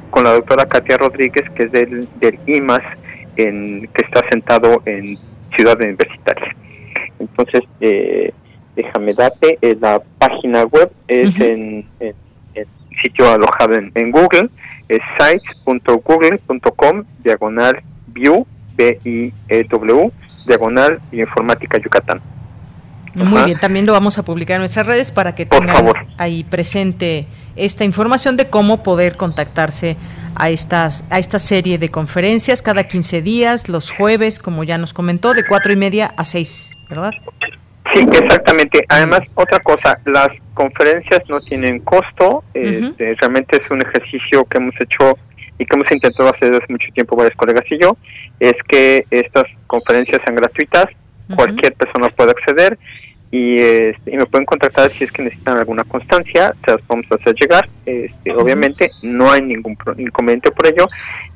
con 0.08 0.24
la 0.24 0.32
doctora 0.32 0.64
Katia 0.64 0.96
Rodríguez, 0.96 1.44
que 1.50 1.64
es 1.64 1.72
del, 1.72 2.08
del 2.20 2.38
IMAS 2.46 2.82
en, 3.36 3.88
que 3.94 4.04
está 4.04 4.22
sentado 4.30 4.82
en 4.86 5.18
Ciudad 5.56 5.76
Universitaria. 5.80 6.54
Entonces, 7.18 7.62
eh, 7.80 8.32
déjame 8.74 9.14
darte, 9.14 9.58
eh, 9.62 9.76
la 9.80 10.02
página 10.18 10.64
web 10.64 10.90
es 11.08 11.34
en, 11.40 11.86
en, 12.00 12.14
sitio 13.02 13.30
alojado 13.30 13.74
en, 13.74 14.10
Google, 14.10 14.48
es 14.88 15.00
sites.google.com, 15.18 17.04
diagonal 17.22 17.82
view, 18.06 18.46
B-I-E-W, 18.76 20.12
diagonal 20.46 21.00
informática 21.12 21.78
Yucatán. 21.78 22.20
Muy 23.14 23.44
bien, 23.44 23.58
también 23.58 23.86
lo 23.86 23.92
vamos 23.92 24.18
a 24.18 24.24
publicar 24.24 24.56
en 24.56 24.60
nuestras 24.60 24.86
redes 24.86 25.10
para 25.10 25.34
que 25.34 25.46
tengan 25.46 25.86
ahí 26.18 26.44
presente 26.44 27.26
esta 27.56 27.84
información 27.84 28.36
de 28.36 28.50
cómo 28.50 28.82
poder 28.82 29.16
contactarse 29.16 29.96
a, 30.38 30.50
estas, 30.50 31.04
a 31.10 31.18
esta 31.18 31.38
serie 31.38 31.78
de 31.78 31.88
conferencias 31.88 32.62
cada 32.62 32.84
15 32.84 33.22
días, 33.22 33.68
los 33.68 33.90
jueves, 33.90 34.38
como 34.38 34.64
ya 34.64 34.78
nos 34.78 34.92
comentó, 34.92 35.34
de 35.34 35.44
cuatro 35.46 35.72
y 35.72 35.76
media 35.76 36.12
a 36.16 36.24
6, 36.24 36.76
¿verdad? 36.88 37.12
Sí, 37.92 38.00
exactamente. 38.00 38.84
Además, 38.88 39.20
otra 39.34 39.58
cosa, 39.60 39.98
las 40.06 40.28
conferencias 40.54 41.20
no 41.28 41.40
tienen 41.40 41.80
costo, 41.80 42.44
este, 42.54 43.14
realmente 43.20 43.60
es 43.62 43.70
un 43.70 43.80
ejercicio 43.82 44.44
que 44.44 44.58
hemos 44.58 44.74
hecho 44.80 45.16
y 45.58 45.64
que 45.64 45.74
hemos 45.74 45.90
intentado 45.90 46.28
hacer 46.28 46.50
desde 46.50 46.64
hace 46.64 46.72
mucho 46.72 46.88
tiempo 46.94 47.16
varios 47.16 47.36
colegas 47.36 47.64
y 47.70 47.78
yo, 47.80 47.96
es 48.40 48.54
que 48.68 49.04
estas 49.10 49.44
conferencias 49.66 50.20
sean 50.24 50.36
gratuitas, 50.36 50.86
cualquier 51.34 51.74
persona 51.74 52.08
puede 52.10 52.30
acceder 52.30 52.78
este, 53.32 54.10
y, 54.10 54.16
me 54.16 54.26
pueden 54.26 54.46
contactar 54.46 54.90
si 54.90 55.04
es 55.04 55.12
que 55.12 55.22
necesitan 55.22 55.58
alguna 55.58 55.84
constancia, 55.84 56.54
se 56.64 56.72
las 56.72 56.80
podemos 56.82 57.06
hacer 57.12 57.34
llegar. 57.34 57.68
Este, 57.84 58.32
obviamente 58.34 58.90
no 59.02 59.30
hay 59.30 59.42
ningún 59.42 59.76
inconveniente 59.98 60.50
por 60.50 60.66
ello 60.66 60.86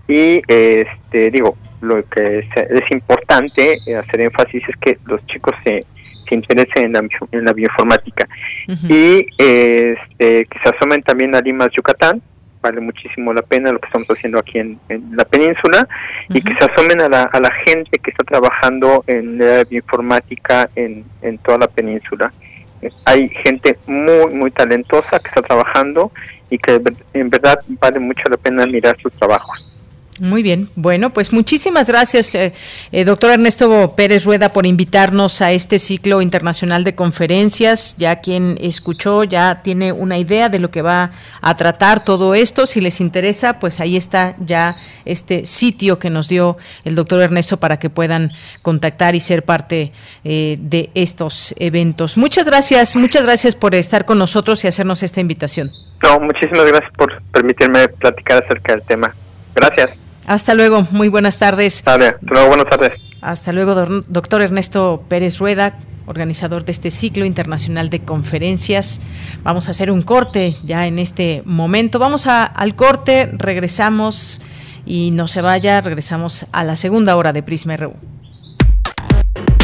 y 0.08 0.40
este, 0.46 1.30
digo, 1.30 1.56
lo 1.80 2.02
que 2.08 2.40
es, 2.40 2.90
importante 2.90 3.78
hacer 3.98 4.20
énfasis 4.20 4.62
es 4.68 4.76
que 4.80 4.98
los 5.06 5.24
chicos 5.26 5.54
se, 5.64 5.84
se 6.28 6.34
interesen 6.34 6.86
en 6.86 6.92
la, 6.92 7.08
en 7.32 7.44
la 7.44 7.52
bioinformática 7.52 8.28
y 8.88 9.26
este, 9.38 10.46
que 10.46 10.58
se 10.62 10.76
asomen 10.76 11.02
también 11.02 11.34
a 11.34 11.40
Limas 11.40 11.70
Yucatán 11.76 12.22
vale 12.62 12.80
muchísimo 12.80 13.32
la 13.32 13.42
pena 13.42 13.72
lo 13.72 13.78
que 13.78 13.86
estamos 13.86 14.08
haciendo 14.08 14.38
aquí 14.38 14.58
en, 14.58 14.78
la 15.12 15.24
península 15.24 15.86
y 16.28 16.40
que 16.42 16.54
se 16.54 16.70
asomen 16.70 17.00
a 17.00 17.08
la, 17.08 17.22
a 17.22 17.40
la 17.40 17.50
gente 17.66 17.98
que 17.98 18.10
está 18.10 18.24
trabajando 18.24 19.04
en 19.06 19.38
la 19.38 19.64
bioinformática 19.64 20.68
en, 20.74 21.04
en 21.22 21.38
toda 21.38 21.58
la 21.58 21.68
península. 21.68 22.32
Hay 23.04 23.28
gente 23.44 23.78
muy, 23.86 24.34
muy 24.34 24.50
talentosa 24.50 25.18
que 25.18 25.28
está 25.28 25.42
trabajando 25.42 26.10
y 26.48 26.58
que 26.58 26.80
en 27.14 27.30
verdad 27.30 27.60
vale 27.80 27.98
mucho 28.00 28.22
la 28.28 28.36
pena 28.36 28.66
mirar 28.66 28.96
sus 29.00 29.12
trabajos. 29.12 29.70
Muy 30.20 30.42
bien, 30.42 30.68
bueno, 30.76 31.14
pues 31.14 31.32
muchísimas 31.32 31.88
gracias, 31.88 32.34
eh, 32.34 32.52
eh, 32.92 33.04
doctor 33.06 33.30
Ernesto 33.30 33.94
Pérez 33.96 34.26
Rueda, 34.26 34.52
por 34.52 34.66
invitarnos 34.66 35.40
a 35.40 35.50
este 35.50 35.78
ciclo 35.78 36.20
internacional 36.20 36.84
de 36.84 36.94
conferencias. 36.94 37.96
Ya 37.96 38.16
quien 38.16 38.58
escuchó 38.60 39.24
ya 39.24 39.62
tiene 39.62 39.92
una 39.92 40.18
idea 40.18 40.50
de 40.50 40.58
lo 40.58 40.70
que 40.70 40.82
va 40.82 41.12
a 41.40 41.56
tratar 41.56 42.04
todo 42.04 42.34
esto. 42.34 42.66
Si 42.66 42.82
les 42.82 43.00
interesa, 43.00 43.58
pues 43.58 43.80
ahí 43.80 43.96
está 43.96 44.36
ya 44.40 44.76
este 45.06 45.46
sitio 45.46 45.98
que 45.98 46.10
nos 46.10 46.28
dio 46.28 46.58
el 46.84 46.96
doctor 46.96 47.22
Ernesto 47.22 47.56
para 47.56 47.78
que 47.78 47.88
puedan 47.88 48.30
contactar 48.60 49.14
y 49.14 49.20
ser 49.20 49.46
parte 49.46 49.90
eh, 50.24 50.58
de 50.60 50.90
estos 50.92 51.54
eventos. 51.58 52.18
Muchas 52.18 52.44
gracias, 52.44 52.94
muchas 52.94 53.22
gracias 53.22 53.54
por 53.54 53.74
estar 53.74 54.04
con 54.04 54.18
nosotros 54.18 54.62
y 54.64 54.68
hacernos 54.68 55.02
esta 55.02 55.22
invitación. 55.22 55.70
No, 56.02 56.20
muchísimas 56.20 56.66
gracias 56.66 56.92
por 56.98 57.22
permitirme 57.32 57.88
platicar 57.88 58.44
acerca 58.44 58.74
del 58.74 58.82
tema. 58.82 59.14
Gracias. 59.54 60.09
Hasta 60.30 60.54
luego, 60.54 60.86
muy 60.92 61.08
buenas 61.08 61.38
tardes. 61.38 61.82
Hasta 61.84 61.98
luego, 62.22 62.46
buenas 62.46 62.66
tardes. 62.70 62.92
Hasta 63.20 63.52
luego, 63.52 63.74
doctor 64.06 64.42
Ernesto 64.42 65.02
Pérez 65.08 65.40
Rueda, 65.40 65.76
organizador 66.06 66.64
de 66.64 66.70
este 66.70 66.92
ciclo 66.92 67.24
internacional 67.24 67.90
de 67.90 67.98
conferencias. 67.98 69.00
Vamos 69.42 69.66
a 69.66 69.72
hacer 69.72 69.90
un 69.90 70.02
corte 70.02 70.54
ya 70.62 70.86
en 70.86 71.00
este 71.00 71.42
momento. 71.46 71.98
Vamos 71.98 72.28
al 72.28 72.76
corte, 72.76 73.28
regresamos 73.32 74.40
y 74.86 75.10
no 75.10 75.26
se 75.26 75.42
vaya, 75.42 75.80
regresamos 75.80 76.46
a 76.52 76.62
la 76.62 76.76
segunda 76.76 77.16
hora 77.16 77.32
de 77.32 77.42
Prisma 77.42 77.76
RU. 77.76 77.94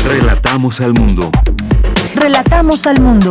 Relatamos 0.04 0.80
al 0.80 0.94
mundo. 0.94 1.30
Relatamos 2.16 2.88
al 2.88 3.00
mundo. 3.00 3.30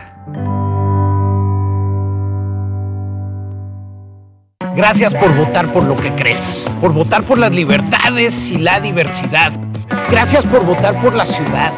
Gracias 4.75 5.13
por 5.13 5.35
votar 5.35 5.71
por 5.73 5.83
lo 5.83 5.95
que 5.95 6.13
crees, 6.13 6.65
por 6.79 6.93
votar 6.93 7.23
por 7.23 7.37
las 7.37 7.51
libertades 7.51 8.33
y 8.47 8.57
la 8.57 8.79
diversidad. 8.79 9.51
Gracias 10.09 10.45
por 10.45 10.65
votar 10.65 10.99
por 11.01 11.15
la 11.15 11.25
ciudad. 11.25 11.71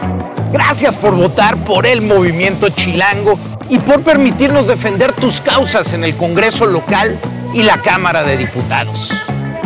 Gracias 0.51 0.95
por 0.95 1.15
votar 1.15 1.57
por 1.57 1.85
el 1.85 2.01
movimiento 2.01 2.69
chilango 2.69 3.39
y 3.69 3.79
por 3.79 4.03
permitirnos 4.03 4.67
defender 4.67 5.11
tus 5.13 5.41
causas 5.41 5.93
en 5.93 6.03
el 6.03 6.15
Congreso 6.15 6.65
local 6.65 7.17
y 7.53 7.63
la 7.63 7.77
Cámara 7.77 8.23
de 8.23 8.37
Diputados. 8.37 9.11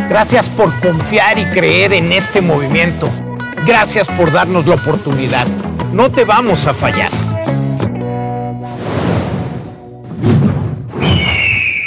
Gracias 0.09 0.45
por 0.49 0.73
confiar 0.79 1.37
y 1.37 1.45
creer 1.45 1.93
en 1.93 2.13
este 2.13 2.41
movimiento 2.41 3.11
Gracias 3.67 4.07
por 4.07 4.31
darnos 4.31 4.65
la 4.65 4.75
oportunidad. 4.75 5.45
No 5.91 6.09
te 6.09 6.23
vamos 6.23 6.65
a 6.67 6.73
fallar. 6.73 7.26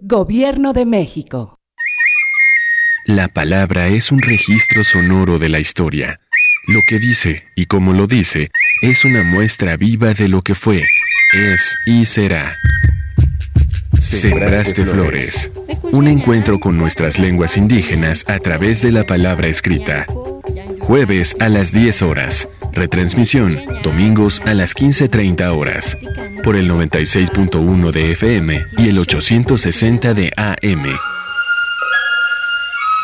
Gobierno 0.00 0.72
de 0.72 0.86
México. 0.86 1.58
La 3.04 3.26
palabra 3.26 3.88
es 3.88 4.12
un 4.12 4.22
registro 4.22 4.84
sonoro 4.84 5.40
de 5.40 5.48
la 5.48 5.58
historia. 5.58 6.20
Lo 6.68 6.78
que 6.86 7.00
dice 7.00 7.46
y 7.56 7.66
como 7.66 7.92
lo 7.92 8.06
dice 8.06 8.50
es 8.82 9.04
una 9.04 9.24
muestra 9.24 9.76
viva 9.76 10.14
de 10.14 10.28
lo 10.28 10.42
que 10.42 10.54
fue, 10.54 10.84
es 11.34 11.74
y 11.86 12.04
será. 12.04 12.56
Sembraste 13.98 14.86
Flores. 14.86 15.50
Un 15.90 16.06
encuentro 16.06 16.60
con 16.60 16.78
nuestras 16.78 17.18
lenguas 17.18 17.56
indígenas 17.56 18.24
a 18.28 18.38
través 18.38 18.82
de 18.82 18.92
la 18.92 19.02
palabra 19.02 19.48
escrita. 19.48 20.06
Jueves 20.80 21.36
a 21.40 21.48
las 21.48 21.72
10 21.72 22.02
horas. 22.02 22.48
Retransmisión, 22.78 23.58
domingos 23.82 24.40
a 24.46 24.54
las 24.54 24.72
15.30 24.72 25.52
horas. 25.52 25.98
Por 26.44 26.54
el 26.54 26.70
96.1 26.70 27.90
de 27.90 28.12
FM 28.12 28.64
y 28.76 28.88
el 28.88 29.00
860 29.00 30.14
de 30.14 30.32
AM. 30.36 30.84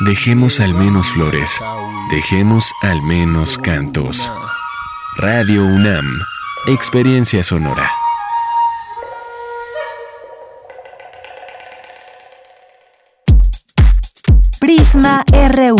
Dejemos 0.07 0.61
al 0.61 0.75
menos 0.75 1.09
flores. 1.09 1.59
Dejemos 2.09 2.73
al 2.83 3.03
menos 3.03 3.59
cantos. 3.59 4.31
Radio 5.17 5.65
UNAM. 5.65 6.21
Experiencia 6.69 7.43
sonora. 7.43 7.91
Prisma 14.61 15.25
RU. 15.33 15.77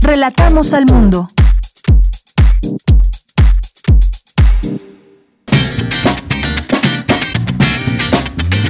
Relatamos 0.00 0.72
al 0.72 0.86
mundo. 0.86 1.28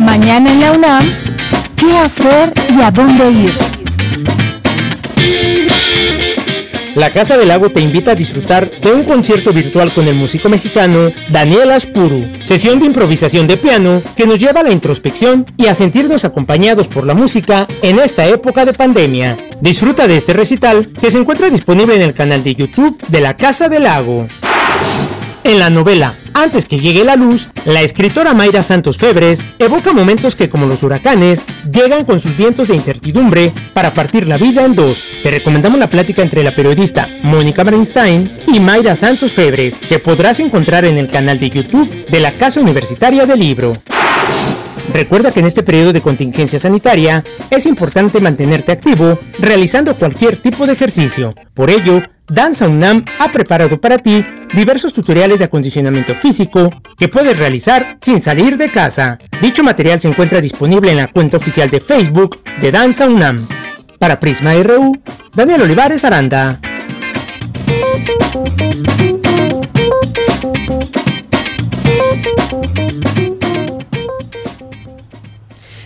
Mañana 0.04 0.52
en 0.52 0.60
la 0.60 0.72
UNAM, 0.72 1.04
¿qué 1.76 1.96
hacer 1.96 2.52
y 2.76 2.82
a 2.82 2.90
dónde 2.90 3.30
ir? 3.30 3.58
La 6.94 7.10
Casa 7.10 7.38
del 7.38 7.48
Lago 7.48 7.70
te 7.70 7.80
invita 7.80 8.12
a 8.12 8.14
disfrutar 8.14 8.70
de 8.70 8.92
un 8.92 9.04
concierto 9.04 9.52
virtual 9.52 9.90
con 9.92 10.06
el 10.06 10.14
músico 10.14 10.48
mexicano 10.48 11.10
Daniel 11.30 11.72
Aspuru, 11.72 12.22
sesión 12.42 12.78
de 12.78 12.86
improvisación 12.86 13.46
de 13.46 13.56
piano 13.56 14.02
que 14.14 14.26
nos 14.26 14.38
lleva 14.38 14.60
a 14.60 14.64
la 14.64 14.72
introspección 14.72 15.46
y 15.56 15.66
a 15.66 15.74
sentirnos 15.74 16.24
acompañados 16.24 16.86
por 16.86 17.06
la 17.06 17.14
música 17.14 17.66
en 17.82 17.98
esta 17.98 18.26
época 18.26 18.64
de 18.64 18.74
pandemia. 18.74 19.38
Disfruta 19.60 20.06
de 20.06 20.18
este 20.18 20.34
recital 20.34 20.86
que 21.00 21.10
se 21.10 21.18
encuentra 21.18 21.48
disponible 21.48 21.96
en 21.96 22.02
el 22.02 22.14
canal 22.14 22.44
de 22.44 22.54
YouTube 22.54 23.02
de 23.08 23.20
la 23.20 23.36
Casa 23.36 23.68
del 23.68 23.84
Lago. 23.84 24.28
En 25.44 25.58
la 25.58 25.68
novela 25.68 26.14
Antes 26.32 26.66
que 26.66 26.80
llegue 26.80 27.04
la 27.04 27.14
luz, 27.14 27.48
la 27.64 27.82
escritora 27.82 28.34
Mayra 28.34 28.62
Santos 28.62 28.98
Febres 28.98 29.40
evoca 29.60 29.92
momentos 29.92 30.34
que 30.34 30.48
como 30.48 30.66
los 30.66 30.82
huracanes 30.82 31.42
llegan 31.70 32.04
con 32.04 32.18
sus 32.18 32.36
vientos 32.36 32.68
de 32.68 32.74
incertidumbre 32.74 33.52
para 33.72 33.94
partir 33.94 34.26
la 34.26 34.36
vida 34.36 34.64
en 34.64 34.74
dos. 34.74 35.04
Te 35.22 35.30
recomendamos 35.30 35.78
la 35.78 35.90
plática 35.90 36.22
entre 36.22 36.42
la 36.42 36.56
periodista 36.56 37.08
Mónica 37.22 37.62
Bernstein 37.62 38.38
y 38.52 38.58
Mayra 38.58 38.96
Santos 38.96 39.32
Febres, 39.32 39.76
que 39.76 40.00
podrás 40.00 40.40
encontrar 40.40 40.84
en 40.86 40.98
el 40.98 41.08
canal 41.08 41.38
de 41.38 41.50
YouTube 41.50 42.06
de 42.06 42.20
la 42.20 42.32
Casa 42.32 42.60
Universitaria 42.60 43.24
del 43.24 43.38
Libro. 43.38 43.76
Recuerda 44.94 45.32
que 45.32 45.40
en 45.40 45.46
este 45.46 45.64
periodo 45.64 45.92
de 45.92 46.00
contingencia 46.00 46.60
sanitaria 46.60 47.24
es 47.50 47.66
importante 47.66 48.20
mantenerte 48.20 48.70
activo 48.70 49.18
realizando 49.40 49.96
cualquier 49.96 50.36
tipo 50.36 50.66
de 50.66 50.74
ejercicio. 50.74 51.34
Por 51.52 51.68
ello, 51.68 52.00
Danza 52.28 52.68
UNAM 52.68 53.04
ha 53.18 53.32
preparado 53.32 53.80
para 53.80 53.98
ti 53.98 54.24
diversos 54.54 54.94
tutoriales 54.94 55.40
de 55.40 55.46
acondicionamiento 55.46 56.14
físico 56.14 56.70
que 56.96 57.08
puedes 57.08 57.36
realizar 57.36 57.98
sin 58.00 58.22
salir 58.22 58.56
de 58.56 58.70
casa. 58.70 59.18
Dicho 59.42 59.64
material 59.64 59.98
se 59.98 60.06
encuentra 60.06 60.40
disponible 60.40 60.92
en 60.92 60.98
la 60.98 61.08
cuenta 61.08 61.38
oficial 61.38 61.68
de 61.70 61.80
Facebook 61.80 62.38
de 62.60 62.70
Danza 62.70 63.08
UNAM. 63.08 63.48
Para 63.98 64.20
Prisma 64.20 64.54
RU, 64.62 64.96
Daniel 65.34 65.62
Olivares 65.62 66.04
Aranda. 66.04 66.60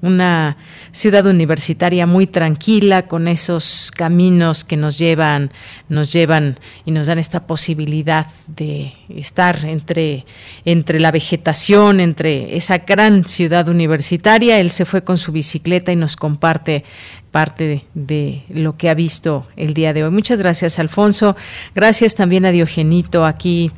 una 0.00 0.56
ciudad 0.92 1.26
universitaria 1.26 2.06
muy 2.06 2.26
tranquila 2.26 3.08
con 3.08 3.26
esos 3.26 3.90
caminos 3.94 4.64
que 4.64 4.76
nos 4.76 4.98
llevan 4.98 5.50
nos 5.88 6.12
llevan 6.12 6.58
y 6.84 6.92
nos 6.92 7.08
dan 7.08 7.18
esta 7.18 7.46
posibilidad 7.46 8.26
de 8.46 8.92
estar 9.08 9.64
entre 9.64 10.24
entre 10.64 11.00
la 11.00 11.10
vegetación 11.10 11.98
entre 11.98 12.56
esa 12.56 12.78
gran 12.78 13.26
ciudad 13.26 13.68
universitaria 13.68 14.60
él 14.60 14.70
se 14.70 14.84
fue 14.84 15.02
con 15.02 15.18
su 15.18 15.32
bicicleta 15.32 15.90
y 15.90 15.96
nos 15.96 16.14
comparte 16.14 16.84
parte 17.30 17.84
de, 17.94 18.42
lo 18.48 18.76
que 18.76 18.88
ha 18.88 18.94
visto 18.94 19.46
el 19.56 19.74
día 19.74 19.92
de 19.92 20.04
hoy. 20.04 20.10
Muchas 20.10 20.38
gracias, 20.38 20.78
Alfonso. 20.78 21.36
Gracias 21.74 22.14
también 22.14 22.46
a 22.46 22.50
Diogenito 22.50 23.26
aquí 23.26 23.70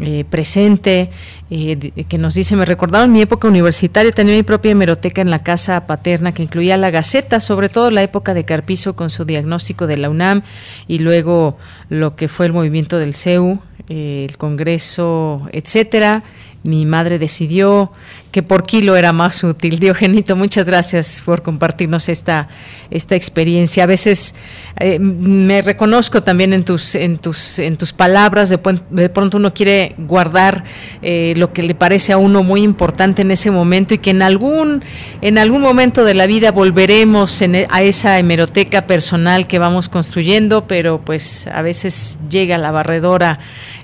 eh, 0.00 0.24
presente, 0.28 1.10
eh, 1.50 1.92
que 2.08 2.18
nos 2.18 2.34
dice, 2.34 2.56
me 2.56 2.64
recordaron 2.64 3.12
mi 3.12 3.22
época 3.22 3.46
universitaria, 3.46 4.10
tenía 4.10 4.34
mi 4.34 4.42
propia 4.42 4.72
hemeroteca 4.72 5.22
en 5.22 5.30
la 5.30 5.38
casa 5.38 5.86
paterna 5.86 6.34
que 6.34 6.42
incluía 6.42 6.76
la 6.76 6.90
Gaceta, 6.90 7.38
sobre 7.38 7.68
todo 7.68 7.92
la 7.92 8.02
época 8.02 8.34
de 8.34 8.44
Carpizo 8.44 8.96
con 8.96 9.08
su 9.08 9.24
diagnóstico 9.24 9.86
de 9.86 9.96
la 9.96 10.10
UNAM 10.10 10.42
y 10.88 10.98
luego 10.98 11.58
lo 11.90 12.16
que 12.16 12.26
fue 12.26 12.46
el 12.46 12.52
movimiento 12.52 12.98
del 12.98 13.14
CEU, 13.14 13.60
eh, 13.88 14.26
el 14.28 14.36
Congreso, 14.36 15.48
etcétera. 15.52 16.24
Mi 16.64 16.86
madre 16.86 17.20
decidió 17.20 17.92
que 18.34 18.42
por 18.42 18.66
kilo 18.66 18.96
era 18.96 19.12
más 19.12 19.44
útil. 19.44 19.78
Diogenito, 19.84 20.34
muchas 20.34 20.66
gracias 20.66 21.22
por 21.24 21.42
compartirnos 21.42 22.08
esta, 22.08 22.48
esta 22.90 23.14
experiencia. 23.14 23.84
A 23.84 23.86
veces 23.86 24.34
eh, 24.80 24.98
me 24.98 25.62
reconozco 25.62 26.24
también 26.24 26.52
en 26.52 26.64
tus, 26.64 26.96
en 26.96 27.18
tus, 27.18 27.60
en 27.60 27.76
tus 27.76 27.92
palabras, 27.92 28.50
de, 28.50 29.08
pronto 29.08 29.36
uno 29.36 29.54
quiere 29.54 29.94
guardar 29.98 30.64
eh, 31.00 31.34
lo 31.36 31.52
que 31.52 31.62
le 31.62 31.76
parece 31.76 32.12
a 32.12 32.16
uno 32.16 32.42
muy 32.42 32.62
importante 32.62 33.22
en 33.22 33.30
ese 33.30 33.52
momento 33.52 33.94
y 33.94 33.98
que 33.98 34.10
en 34.10 34.20
algún, 34.20 34.82
en 35.20 35.38
algún 35.38 35.62
momento 35.62 36.02
de 36.02 36.14
la 36.14 36.26
vida 36.26 36.50
volveremos 36.50 37.40
e, 37.40 37.68
a 37.70 37.82
esa 37.82 38.18
hemeroteca 38.18 38.88
personal 38.88 39.46
que 39.46 39.60
vamos 39.60 39.88
construyendo, 39.88 40.66
pero 40.66 41.00
pues 41.00 41.46
a 41.46 41.62
veces 41.62 42.18
llega 42.28 42.58
la 42.58 42.72
barredora 42.72 43.38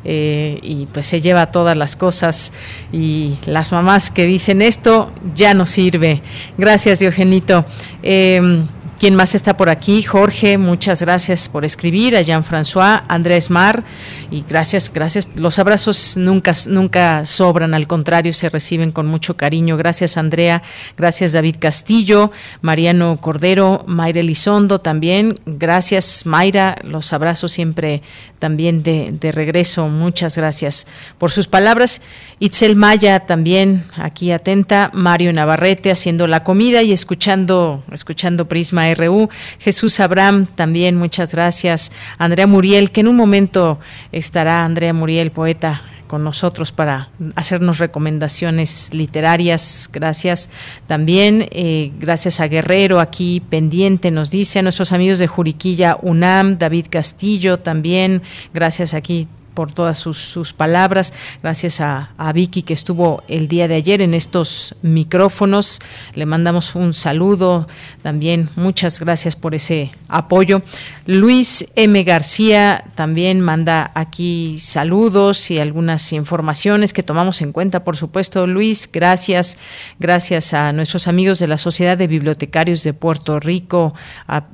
eh, 0.05 0.59
y 0.63 0.87
pues 0.87 1.07
se 1.07 1.21
lleva 1.21 1.51
todas 1.51 1.77
las 1.77 1.97
cosas 1.97 2.53
y 2.93 3.37
las 3.47 3.73
mamás 3.73 4.11
que 4.11 4.27
dicen 4.27 4.63
esto 4.63 5.13
ya 5.35 5.55
no 5.55 5.67
sirve. 5.67 6.23
Gracias, 6.57 7.01
Diogenito. 7.01 7.65
Eh, 8.03 8.65
¿Quién 9.01 9.15
más 9.15 9.35
está 9.35 9.57
por 9.57 9.71
aquí? 9.71 10.03
Jorge, 10.03 10.59
muchas 10.59 11.01
gracias 11.01 11.49
por 11.49 11.65
escribir. 11.65 12.15
A 12.15 12.21
Jean-François, 12.21 13.03
Andrés 13.09 13.49
Mar, 13.49 13.83
y 14.31 14.45
gracias, 14.47 14.93
gracias. 14.93 15.27
Los 15.37 15.59
abrazos 15.59 16.19
nunca, 16.19 16.53
nunca 16.69 17.25
sobran, 17.25 17.73
al 17.73 17.87
contrario, 17.87 18.35
se 18.35 18.51
reciben 18.51 18.93
con 18.93 19.07
mucho 19.07 19.39
cariño. 19.39 19.79
Gracias, 19.79 20.19
Andrea. 20.19 20.63
Gracias, 20.99 21.33
David 21.33 21.57
Castillo, 21.59 22.31
Mariano 22.61 23.17
Cordero, 23.23 23.85
Mayra 23.87 24.21
Elizondo 24.21 24.83
también. 24.83 25.39
Gracias, 25.47 26.27
Mayra. 26.27 26.77
Los 26.85 27.15
abrazos 27.15 27.53
siempre 27.53 28.03
también 28.39 28.83
de, 28.83 29.13
de 29.19 29.33
regreso. 29.33 29.89
Muchas 29.89 30.37
gracias 30.37 30.87
por 31.17 31.31
sus 31.31 31.49
palabras. 31.49 32.03
Itzel 32.39 32.77
Maya 32.77 33.21
también 33.21 33.85
aquí 33.97 34.33
atenta. 34.33 34.91
Mario 34.93 35.33
Navarrete 35.33 35.91
haciendo 35.91 36.27
la 36.27 36.43
comida 36.43 36.83
y 36.83 36.93
escuchando, 36.93 37.85
escuchando 37.93 38.49
Prisma 38.49 38.90
RU. 38.95 39.29
Jesús 39.59 40.01
Abraham, 40.01 40.47
también 40.55 40.97
muchas 40.97 41.33
gracias. 41.33 41.93
Andrea 42.19 42.47
Muriel, 42.47 42.91
que 42.91 43.01
en 43.01 43.09
un 43.09 43.17
momento 43.17 43.79
estará 44.13 44.65
Andrea 44.65 44.93
Muriel, 44.93 45.31
poeta 45.31 45.83
con 46.11 46.25
nosotros 46.25 46.73
para 46.73 47.11
hacernos 47.37 47.79
recomendaciones 47.79 48.93
literarias. 48.93 49.89
Gracias 49.93 50.51
también. 50.89 51.47
Eh, 51.53 51.93
gracias 52.01 52.41
a 52.41 52.49
Guerrero, 52.49 52.99
aquí 52.99 53.41
pendiente, 53.49 54.11
nos 54.11 54.29
dice 54.29 54.59
a 54.59 54.63
nuestros 54.63 54.91
amigos 54.91 55.21
de 55.21 55.29
Juriquilla 55.29 55.99
UNAM, 56.03 56.59
David 56.59 56.87
Castillo 56.91 57.61
también. 57.61 58.23
Gracias 58.53 58.93
aquí 58.93 59.29
por 59.55 59.73
todas 59.73 59.99
sus, 59.99 60.53
palabras. 60.53 61.13
Gracias 61.43 61.81
a, 61.81 62.11
Vicky 62.35 62.63
que 62.63 62.75
estuvo 62.75 63.23
el 63.29 63.49
día 63.49 63.69
de 63.69 63.75
ayer 63.75 64.01
en 64.01 64.15
estos 64.15 64.75
micrófonos. 64.83 65.81
Le 66.15 66.27
mandamos 66.27 66.75
un 66.75 66.95
saludo 66.95 67.69
también. 68.03 68.49
Muchas 68.57 69.01
gracias 69.01 69.37
por 69.37 69.55
ese 69.55 69.93
apoyo. 70.09 70.63
Luis 71.07 71.67
M. 71.77 72.03
García 72.05 72.85
también 72.95 73.41
manda 73.41 73.91
aquí 73.95 74.59
saludos 74.59 75.51
y 75.51 75.59
algunas 75.59 76.13
informaciones 76.13 76.93
que 76.93 77.03
tomamos 77.03 77.43
en 77.43 77.53
cuenta, 77.53 77.85
por 77.85 77.97
supuesto. 77.97 78.47
Luis, 78.47 78.89
gracias. 78.93 79.59
Gracias 79.99 80.55
a 80.55 80.73
nuestros 80.73 81.09
amigos 81.09 81.39
de 81.39 81.49
la 81.49 81.59
Sociedad 81.59 81.99
de 81.99 82.07
Bibliotecarios 82.07 82.83
de 82.83 82.95
Puerto 82.95 83.41
Rico, 83.41 83.95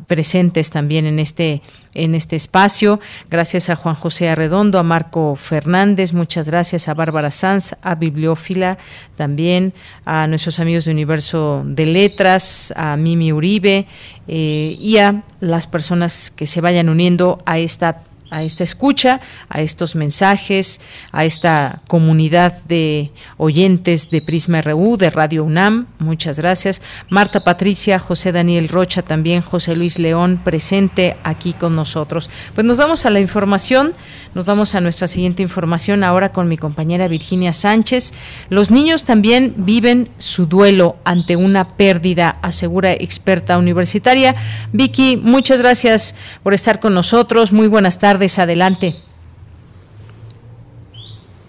presentes 0.06 0.70
también 0.70 1.06
en 1.06 1.18
este 1.18 1.62
en 1.96 2.14
este 2.14 2.36
espacio. 2.36 3.00
Gracias 3.30 3.70
a 3.70 3.76
Juan 3.76 3.94
José 3.94 4.28
Arredondo, 4.28 4.78
a 4.78 4.82
Marco 4.82 5.36
Fernández, 5.36 6.12
muchas 6.12 6.48
gracias 6.48 6.88
a 6.88 6.94
Bárbara 6.94 7.30
Sanz, 7.30 7.74
a 7.82 7.94
Bibliófila 7.94 8.78
también, 9.16 9.72
a 10.04 10.26
nuestros 10.26 10.60
amigos 10.60 10.84
de 10.84 10.92
Universo 10.92 11.62
de 11.66 11.86
Letras, 11.86 12.72
a 12.76 12.96
Mimi 12.96 13.32
Uribe 13.32 13.86
eh, 14.28 14.76
y 14.80 14.98
a 14.98 15.22
las 15.40 15.66
personas 15.66 16.30
que 16.30 16.46
se 16.46 16.60
vayan 16.60 16.88
uniendo 16.88 17.42
a 17.46 17.58
esta 17.58 18.02
a 18.30 18.42
esta 18.42 18.64
escucha, 18.64 19.20
a 19.48 19.62
estos 19.62 19.94
mensajes, 19.94 20.80
a 21.12 21.24
esta 21.24 21.82
comunidad 21.86 22.62
de 22.64 23.12
oyentes 23.36 24.10
de 24.10 24.22
Prisma 24.22 24.62
RU, 24.62 24.96
de 24.96 25.10
Radio 25.10 25.44
UNAM. 25.44 25.86
Muchas 25.98 26.38
gracias. 26.38 26.82
Marta 27.08 27.44
Patricia, 27.44 27.98
José 27.98 28.32
Daniel 28.32 28.68
Rocha, 28.68 29.02
también 29.02 29.42
José 29.42 29.76
Luis 29.76 29.98
León, 29.98 30.40
presente 30.42 31.16
aquí 31.22 31.52
con 31.52 31.76
nosotros. 31.76 32.30
Pues 32.54 32.64
nos 32.64 32.78
vamos 32.78 33.06
a 33.06 33.10
la 33.10 33.20
información, 33.20 33.94
nos 34.34 34.44
vamos 34.44 34.74
a 34.74 34.80
nuestra 34.80 35.06
siguiente 35.06 35.42
información 35.42 36.02
ahora 36.02 36.32
con 36.32 36.48
mi 36.48 36.56
compañera 36.56 37.08
Virginia 37.08 37.52
Sánchez. 37.52 38.12
Los 38.48 38.70
niños 38.70 39.04
también 39.04 39.54
viven 39.56 40.08
su 40.18 40.46
duelo 40.46 40.96
ante 41.04 41.36
una 41.36 41.76
pérdida, 41.76 42.38
asegura 42.42 42.92
experta 42.92 43.56
universitaria. 43.56 44.34
Vicky, 44.72 45.16
muchas 45.16 45.58
gracias 45.58 46.16
por 46.42 46.54
estar 46.54 46.80
con 46.80 46.92
nosotros. 46.92 47.52
Muy 47.52 47.68
buenas 47.68 47.98
tardes 47.98 48.15
adelante. 48.38 48.96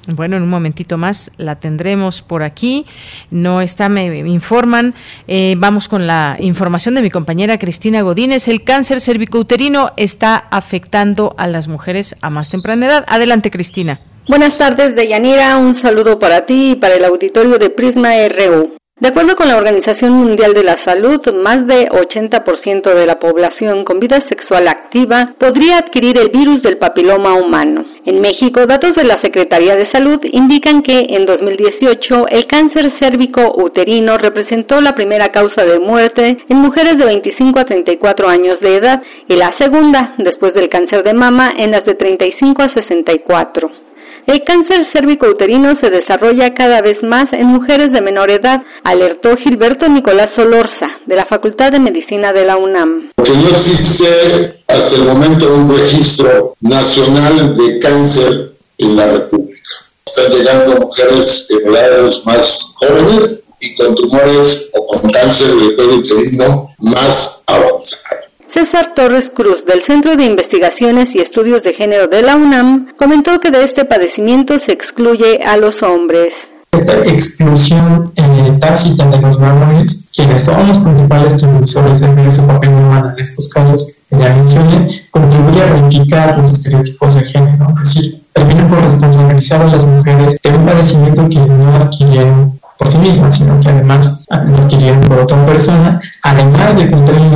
Bueno, 0.07 0.38
en 0.38 0.43
un 0.43 0.49
momentito 0.49 0.97
más 0.97 1.32
la 1.38 1.59
tendremos 1.59 2.22
por 2.22 2.41
aquí. 2.41 2.86
No 3.30 3.59
está, 3.61 3.89
me 3.89 4.20
informan. 4.20 4.93
Eh, 5.28 5.55
vamos 5.57 5.89
con 5.89 6.07
la 6.07 6.38
información 6.39 6.95
de 6.95 7.01
mi 7.01 7.09
compañera 7.09 7.59
Cristina 7.59 8.01
Godínez. 8.01 8.47
El 8.47 8.63
cáncer 8.63 9.01
cervicouterino 9.01 9.91
está 9.97 10.38
afectando 10.38 11.36
a 11.38 11.47
las 11.47 11.68
mujeres 11.68 12.15
a 12.22 12.30
más 12.30 12.49
temprana 12.49 12.86
edad. 12.86 13.05
Adelante, 13.07 13.51
Cristina. 13.51 13.99
Buenas 14.30 14.57
tardes, 14.57 14.91
Deyanira. 14.95 15.57
Un 15.57 15.82
saludo 15.84 16.20
para 16.20 16.45
ti 16.45 16.72
y 16.72 16.76
para 16.76 16.95
el 16.95 17.03
auditorio 17.03 17.57
de 17.57 17.70
Prisma 17.70 18.11
RU. 18.30 18.78
De 19.00 19.10
acuerdo 19.10 19.36
con 19.36 19.48
la 19.48 19.58
Organización 19.58 20.14
Mundial 20.14 20.54
de 20.54 20.64
la 20.64 20.76
Salud, 20.84 21.22
más 21.43 21.68
de 21.68 21.88
80% 21.88 22.95
de 22.95 23.06
la 23.06 23.20
población 23.20 23.84
con 23.84 24.00
vida 24.00 24.18
sexual 24.28 24.68
activa 24.68 25.36
podría 25.38 25.78
adquirir 25.78 26.18
el 26.18 26.32
virus 26.32 26.64
del 26.64 26.80
papiloma 26.80 27.36
humano. 27.36 27.86
En 28.06 28.22
México, 28.22 28.66
datos 28.66 28.93
de 28.95 29.04
la 29.04 29.20
Secretaría 29.22 29.76
de 29.76 29.88
Salud 29.93 30.18
indican 30.32 30.82
que 30.82 30.98
en 31.10 31.28
2018 31.28 32.26
el 32.32 32.48
cáncer 32.48 32.91
cérvico 33.00 33.54
uterino 33.64 34.18
representó 34.18 34.82
la 34.82 34.93
primera 34.93 35.28
causa 35.28 35.64
de 35.64 35.80
muerte 35.80 36.36
en 36.50 36.58
mujeres 36.58 36.98
de 36.98 37.06
25 37.06 37.60
a 37.60 37.66
34 37.66 38.28
años 38.28 38.58
de 38.64 38.78
edad 38.78 39.00
y 39.28 39.36
la 39.36 39.52
segunda, 39.60 40.16
después 40.18 40.54
del 40.56 40.70
cáncer 40.70 41.04
de 41.04 41.14
mama, 41.14 41.50
en 41.60 41.70
las 41.70 41.86
de 41.86 41.93
35 41.93 42.64
a 42.64 42.74
64. 42.76 43.86
El 44.28 44.43
cáncer 44.43 44.86
cérvico-uterino 44.93 45.73
se 45.82 45.89
desarrolla 45.89 46.53
cada 46.53 46.82
vez 46.82 46.95
más 47.01 47.28
en 47.32 47.47
mujeres 47.47 47.93
de 47.93 48.01
menor 48.01 48.30
edad, 48.30 48.57
alertó 48.84 49.34
Gilberto 49.41 49.88
Nicolás 49.88 50.28
Solorza, 50.36 50.88
de 51.05 51.15
la 51.15 51.25
Facultad 51.30 51.71
de 51.71 51.80
Medicina 51.80 52.34
de 52.34 52.43
la 52.43 52.57
UNAM. 52.57 53.13
Porque 53.15 53.32
no 53.32 53.47
existe 53.47 54.59
hasta 54.67 54.97
el 54.97 55.03
momento 55.05 55.55
un 55.55 55.69
registro 55.69 56.57
nacional 56.59 57.55
de 57.55 57.80
cáncer 57.80 58.51
en 58.80 58.97
la 58.97 59.05
República. 59.13 59.61
Están 60.05 60.30
llegando 60.34 60.82
mujeres 60.82 61.47
en 61.49 61.73
edades 61.73 62.25
más 62.25 62.75
jóvenes 62.75 63.39
y 63.61 63.75
con 63.75 63.95
tumores 63.95 64.69
o 64.73 64.88
con 64.88 65.09
cáncer 65.09 65.51
de 65.51 65.73
cuello 65.78 65.99
uterino 65.99 66.75
más 66.80 67.43
avanzados. 67.47 68.26
César 68.58 68.93
Torres 68.95 69.30
Cruz, 69.36 69.58
del 69.68 69.82
Centro 69.88 70.16
de 70.16 70.26
Investigaciones 70.26 71.05
y 71.14 71.20
Estudios 71.20 71.62
de 71.64 71.76
Género 71.76 72.08
de 72.08 72.24
la 72.24 72.36
UNAM, 72.36 72.88
comentó 72.97 73.38
que 73.39 73.51
de 73.51 73.66
este 73.66 73.86
padecimiento 73.86 74.55
se 74.66 74.74
excluye 74.74 75.39
a 75.45 75.58
los 75.58 75.74
hombres. 75.84 76.30
Esta 76.72 76.97
exclusión 77.05 78.12
eh, 78.16 78.58
tácita 78.60 79.05
de 79.12 79.22
los 79.22 79.39
varones, 79.39 80.10
quienes 80.12 80.43
son 80.45 80.68
los 80.68 80.80
principales 80.80 81.38
transmisores 81.38 81.99
del 81.99 82.16
virus 82.16 82.41
de 82.41 82.47
papiloma 82.47 83.14
en 83.16 83.22
estos 83.22 83.47
casos 83.47 83.95
que 84.10 84.18
ya 84.18 84.34
mencioné, 84.34 85.05
contribuye 85.12 85.62
a 85.62 85.74
reificar 85.74 86.39
los 86.39 86.51
estereotipos 86.51 87.14
de 87.14 87.26
género, 87.26 87.68
es 87.76 87.93
decir, 87.93 88.24
termina 88.34 88.68
por 88.68 88.82
responsabilizar 88.82 89.62
a 89.62 89.68
las 89.68 89.88
mujeres 89.88 90.36
de 90.41 90.49
un 90.49 90.66
padecimiento 90.66 91.30
que 91.30 91.36
no 91.36 91.76
adquirieron 91.76 92.57
por 92.78 92.91
sí 92.91 92.97
misma, 92.97 93.32
sino 93.32 93.59
que 93.59 93.69
además 93.69 94.23
lo 94.30 94.55
adquirieron 94.57 95.02
por 95.02 95.19
otra 95.19 95.45
persona, 95.45 95.99
además 96.23 96.77
de 96.77 96.88
que 96.88 96.95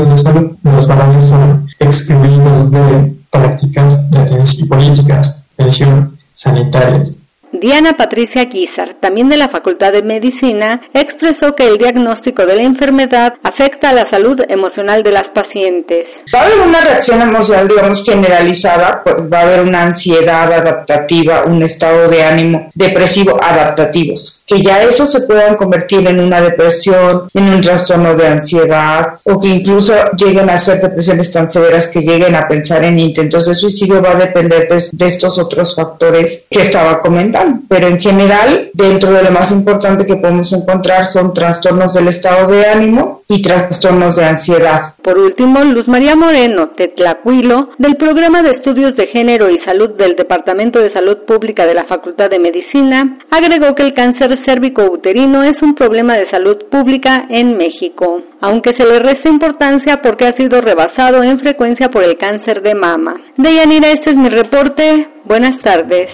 de 0.10 0.18
salud 0.18 0.52
los 0.64 0.88
varones 0.88 1.26
son 1.26 1.68
excluidos 1.80 2.72
de 2.72 3.16
prácticas 3.30 4.10
de 4.10 4.20
atención 4.20 4.68
políticas 4.68 5.46
de 5.58 5.64
atención 5.64 6.18
sanitarias 6.34 7.21
Diana 7.62 7.92
Patricia 7.92 8.46
Guizar, 8.46 8.98
también 9.04 9.30
de 9.30 9.38
la 9.38 9.48
Facultad 9.48 9.92
de 9.92 10.02
Medicina, 10.02 10.82
expresó 10.96 11.54
que 11.56 11.68
el 11.68 11.78
diagnóstico 11.78 12.44
de 12.48 12.56
la 12.56 12.64
enfermedad 12.64 13.34
afecta 13.44 13.92
a 13.92 13.94
la 13.94 14.08
salud 14.12 14.36
emocional 14.50 15.04
de 15.04 15.12
las 15.12 15.26
pacientes. 15.36 16.08
Va 16.34 16.40
a 16.40 16.46
haber 16.48 16.60
una 16.68 16.82
reacción 16.82 17.22
emocional, 17.22 17.68
digamos, 17.68 18.04
generalizada, 18.04 19.04
pues 19.04 19.32
va 19.32 19.42
a 19.42 19.44
haber 19.44 19.62
una 19.62 19.84
ansiedad 19.84 20.52
adaptativa, 20.52 21.44
un 21.44 21.62
estado 21.62 22.10
de 22.10 22.24
ánimo 22.24 22.72
depresivo 22.74 23.38
adaptativos, 23.40 24.42
que 24.48 24.64
ya 24.64 24.82
eso 24.82 25.06
se 25.06 25.22
puedan 25.22 25.56
convertir 25.56 26.08
en 26.08 26.20
una 26.20 26.42
depresión, 26.42 27.30
en 27.32 27.48
un 27.48 27.62
trastorno 27.62 28.16
de 28.16 28.26
ansiedad, 28.26 29.20
o 29.22 29.40
que 29.40 29.50
incluso 29.50 29.94
lleguen 30.18 30.50
a 30.50 30.58
ser 30.58 30.82
depresiones 30.82 31.32
tan 31.32 31.48
severas 31.48 31.88
que 31.90 32.02
lleguen 32.02 32.34
a 32.34 32.48
pensar 32.48 32.84
en 32.84 32.98
intentos 32.98 33.46
de 33.46 33.54
suicidio, 33.54 34.02
va 34.02 34.14
a 34.14 34.16
depender 34.16 34.68
de, 34.68 34.84
de 34.92 35.06
estos 35.06 35.38
otros 35.38 35.76
factores 35.76 36.46
que 36.50 36.62
estaba 36.62 37.00
comentando 37.00 37.51
pero 37.68 37.88
en 37.88 38.00
general, 38.00 38.70
dentro 38.74 39.12
de 39.12 39.24
lo 39.24 39.32
más 39.32 39.52
importante 39.52 40.06
que 40.06 40.16
podemos 40.16 40.52
encontrar 40.54 41.06
son 41.06 41.34
trastornos 41.34 41.94
del 41.94 42.08
estado 42.08 42.52
de 42.52 42.66
ánimo 42.66 43.22
y 43.28 43.42
trastornos 43.42 44.16
de 44.16 44.26
ansiedad. 44.26 44.96
Por 45.04 45.18
último, 45.18 45.64
Luz 45.64 45.88
María 45.88 46.16
Moreno 46.16 46.72
Tetlacuilo, 46.78 47.70
del 47.78 47.96
Programa 47.96 48.42
de 48.44 48.52
Estudios 48.52 48.96
de 48.98 49.08
Género 49.14 49.50
y 49.50 49.58
Salud 49.66 49.92
del 49.98 50.16
Departamento 50.16 50.80
de 50.80 50.94
Salud 50.94 51.18
Pública 51.28 51.66
de 51.66 51.76
la 51.76 51.86
Facultad 51.86 52.30
de 52.30 52.40
Medicina, 52.40 53.20
agregó 53.32 53.74
que 53.76 53.84
el 53.84 53.94
cáncer 53.94 54.38
cérvico-uterino 54.46 55.44
es 55.44 55.54
un 55.62 55.76
problema 55.76 56.16
de 56.16 56.30
salud 56.32 56.58
pública 56.72 57.26
en 57.30 57.58
México, 57.58 58.22
aunque 58.42 58.72
se 58.78 58.86
le 58.86 59.00
resta 59.00 59.30
importancia 59.30 60.02
porque 60.04 60.28
ha 60.28 60.38
sido 60.38 60.62
rebasado 60.62 61.24
en 61.24 61.40
frecuencia 61.40 61.90
por 61.90 62.04
el 62.04 62.18
cáncer 62.18 62.62
de 62.62 62.76
mama. 62.76 63.14
Deyanira, 63.38 63.90
este 63.90 64.12
es 64.12 64.16
mi 64.16 64.30
reporte. 64.30 65.08
Buenas 65.26 65.62
tardes. 65.64 66.08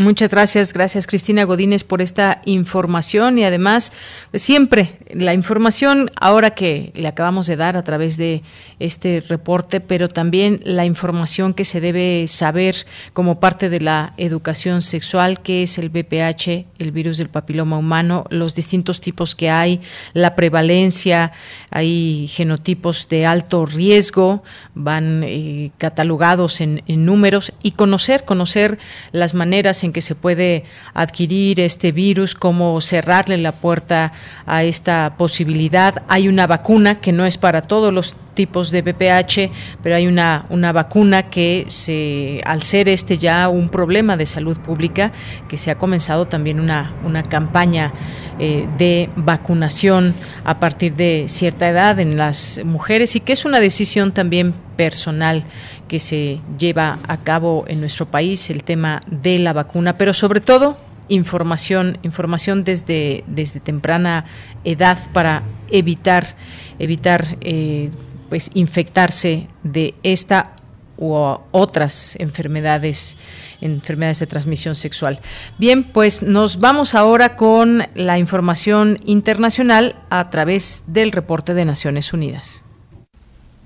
Muchas 0.00 0.30
gracias, 0.30 0.72
gracias 0.72 1.08
Cristina 1.08 1.42
Godínez 1.42 1.82
por 1.82 2.00
esta 2.00 2.40
información 2.44 3.36
y 3.36 3.42
además 3.42 3.92
siempre 4.32 5.00
la 5.12 5.34
información 5.34 6.12
ahora 6.20 6.50
que 6.50 6.92
le 6.94 7.08
acabamos 7.08 7.48
de 7.48 7.56
dar 7.56 7.76
a 7.76 7.82
través 7.82 8.16
de 8.16 8.44
este 8.78 9.18
reporte, 9.18 9.80
pero 9.80 10.08
también 10.08 10.60
la 10.62 10.84
información 10.84 11.52
que 11.52 11.64
se 11.64 11.80
debe 11.80 12.28
saber 12.28 12.76
como 13.12 13.40
parte 13.40 13.70
de 13.70 13.80
la 13.80 14.14
educación 14.18 14.82
sexual, 14.82 15.40
que 15.40 15.64
es 15.64 15.78
el 15.78 15.88
BPH, 15.88 16.66
el 16.78 16.92
virus 16.92 17.18
del 17.18 17.28
papiloma 17.28 17.76
humano, 17.76 18.24
los 18.30 18.54
distintos 18.54 19.00
tipos 19.00 19.34
que 19.34 19.50
hay, 19.50 19.80
la 20.12 20.36
prevalencia, 20.36 21.32
hay 21.70 22.28
genotipos 22.28 23.08
de 23.08 23.26
alto 23.26 23.66
riesgo, 23.66 24.44
van 24.76 25.24
eh, 25.24 25.72
catalogados 25.76 26.60
en, 26.60 26.84
en 26.86 27.04
números 27.04 27.52
y 27.64 27.72
conocer, 27.72 28.24
conocer 28.24 28.78
las 29.10 29.34
maneras 29.34 29.82
en 29.82 29.87
en 29.88 29.92
que 29.92 30.00
se 30.00 30.14
puede 30.14 30.64
adquirir 30.94 31.60
este 31.60 31.92
virus, 31.92 32.34
cómo 32.34 32.80
cerrarle 32.80 33.36
la 33.38 33.52
puerta 33.52 34.12
a 34.46 34.62
esta 34.62 35.14
posibilidad. 35.18 36.02
Hay 36.08 36.28
una 36.28 36.46
vacuna 36.46 37.00
que 37.00 37.12
no 37.12 37.26
es 37.26 37.36
para 37.38 37.62
todos 37.62 37.92
los 37.92 38.16
tipos 38.34 38.70
de 38.70 38.82
BPH, 38.82 39.50
pero 39.82 39.96
hay 39.96 40.06
una, 40.06 40.46
una 40.48 40.70
vacuna 40.72 41.24
que 41.24 41.64
se, 41.66 42.40
al 42.44 42.62
ser 42.62 42.88
este 42.88 43.18
ya 43.18 43.48
un 43.48 43.68
problema 43.68 44.16
de 44.16 44.26
salud 44.26 44.56
pública, 44.58 45.10
que 45.48 45.56
se 45.56 45.72
ha 45.72 45.78
comenzado 45.78 46.28
también 46.28 46.60
una, 46.60 46.94
una 47.04 47.24
campaña 47.24 47.92
eh, 48.38 48.68
de 48.78 49.10
vacunación 49.16 50.14
a 50.44 50.60
partir 50.60 50.94
de 50.94 51.24
cierta 51.26 51.68
edad 51.68 51.98
en 51.98 52.16
las 52.16 52.60
mujeres 52.64 53.16
y 53.16 53.20
que 53.20 53.32
es 53.32 53.44
una 53.44 53.58
decisión 53.58 54.12
también 54.12 54.54
personal 54.76 55.42
que 55.88 55.98
se 55.98 56.40
lleva 56.58 56.98
a 57.08 57.16
cabo 57.18 57.64
en 57.66 57.80
nuestro 57.80 58.06
país, 58.06 58.50
el 58.50 58.62
tema 58.62 59.00
de 59.10 59.38
la 59.38 59.52
vacuna, 59.52 59.96
pero 59.96 60.14
sobre 60.14 60.40
todo 60.40 60.76
información, 61.08 61.98
información 62.02 62.64
desde, 62.64 63.24
desde 63.26 63.60
temprana 63.60 64.26
edad 64.64 64.98
para 65.12 65.42
evitar, 65.70 66.36
evitar 66.78 67.38
eh, 67.40 67.90
pues 68.28 68.50
infectarse 68.54 69.48
de 69.62 69.94
esta 70.02 70.52
u 70.98 71.14
otras 71.52 72.16
enfermedades 72.16 73.16
enfermedades 73.60 74.20
de 74.20 74.26
transmisión 74.26 74.74
sexual. 74.74 75.20
Bien, 75.58 75.84
pues 75.84 76.22
nos 76.22 76.60
vamos 76.60 76.94
ahora 76.94 77.36
con 77.36 77.86
la 77.94 78.18
información 78.18 78.98
internacional 79.04 79.96
a 80.10 80.30
través 80.30 80.84
del 80.86 81.12
reporte 81.12 81.54
de 81.54 81.64
Naciones 81.64 82.12
Unidas. 82.12 82.64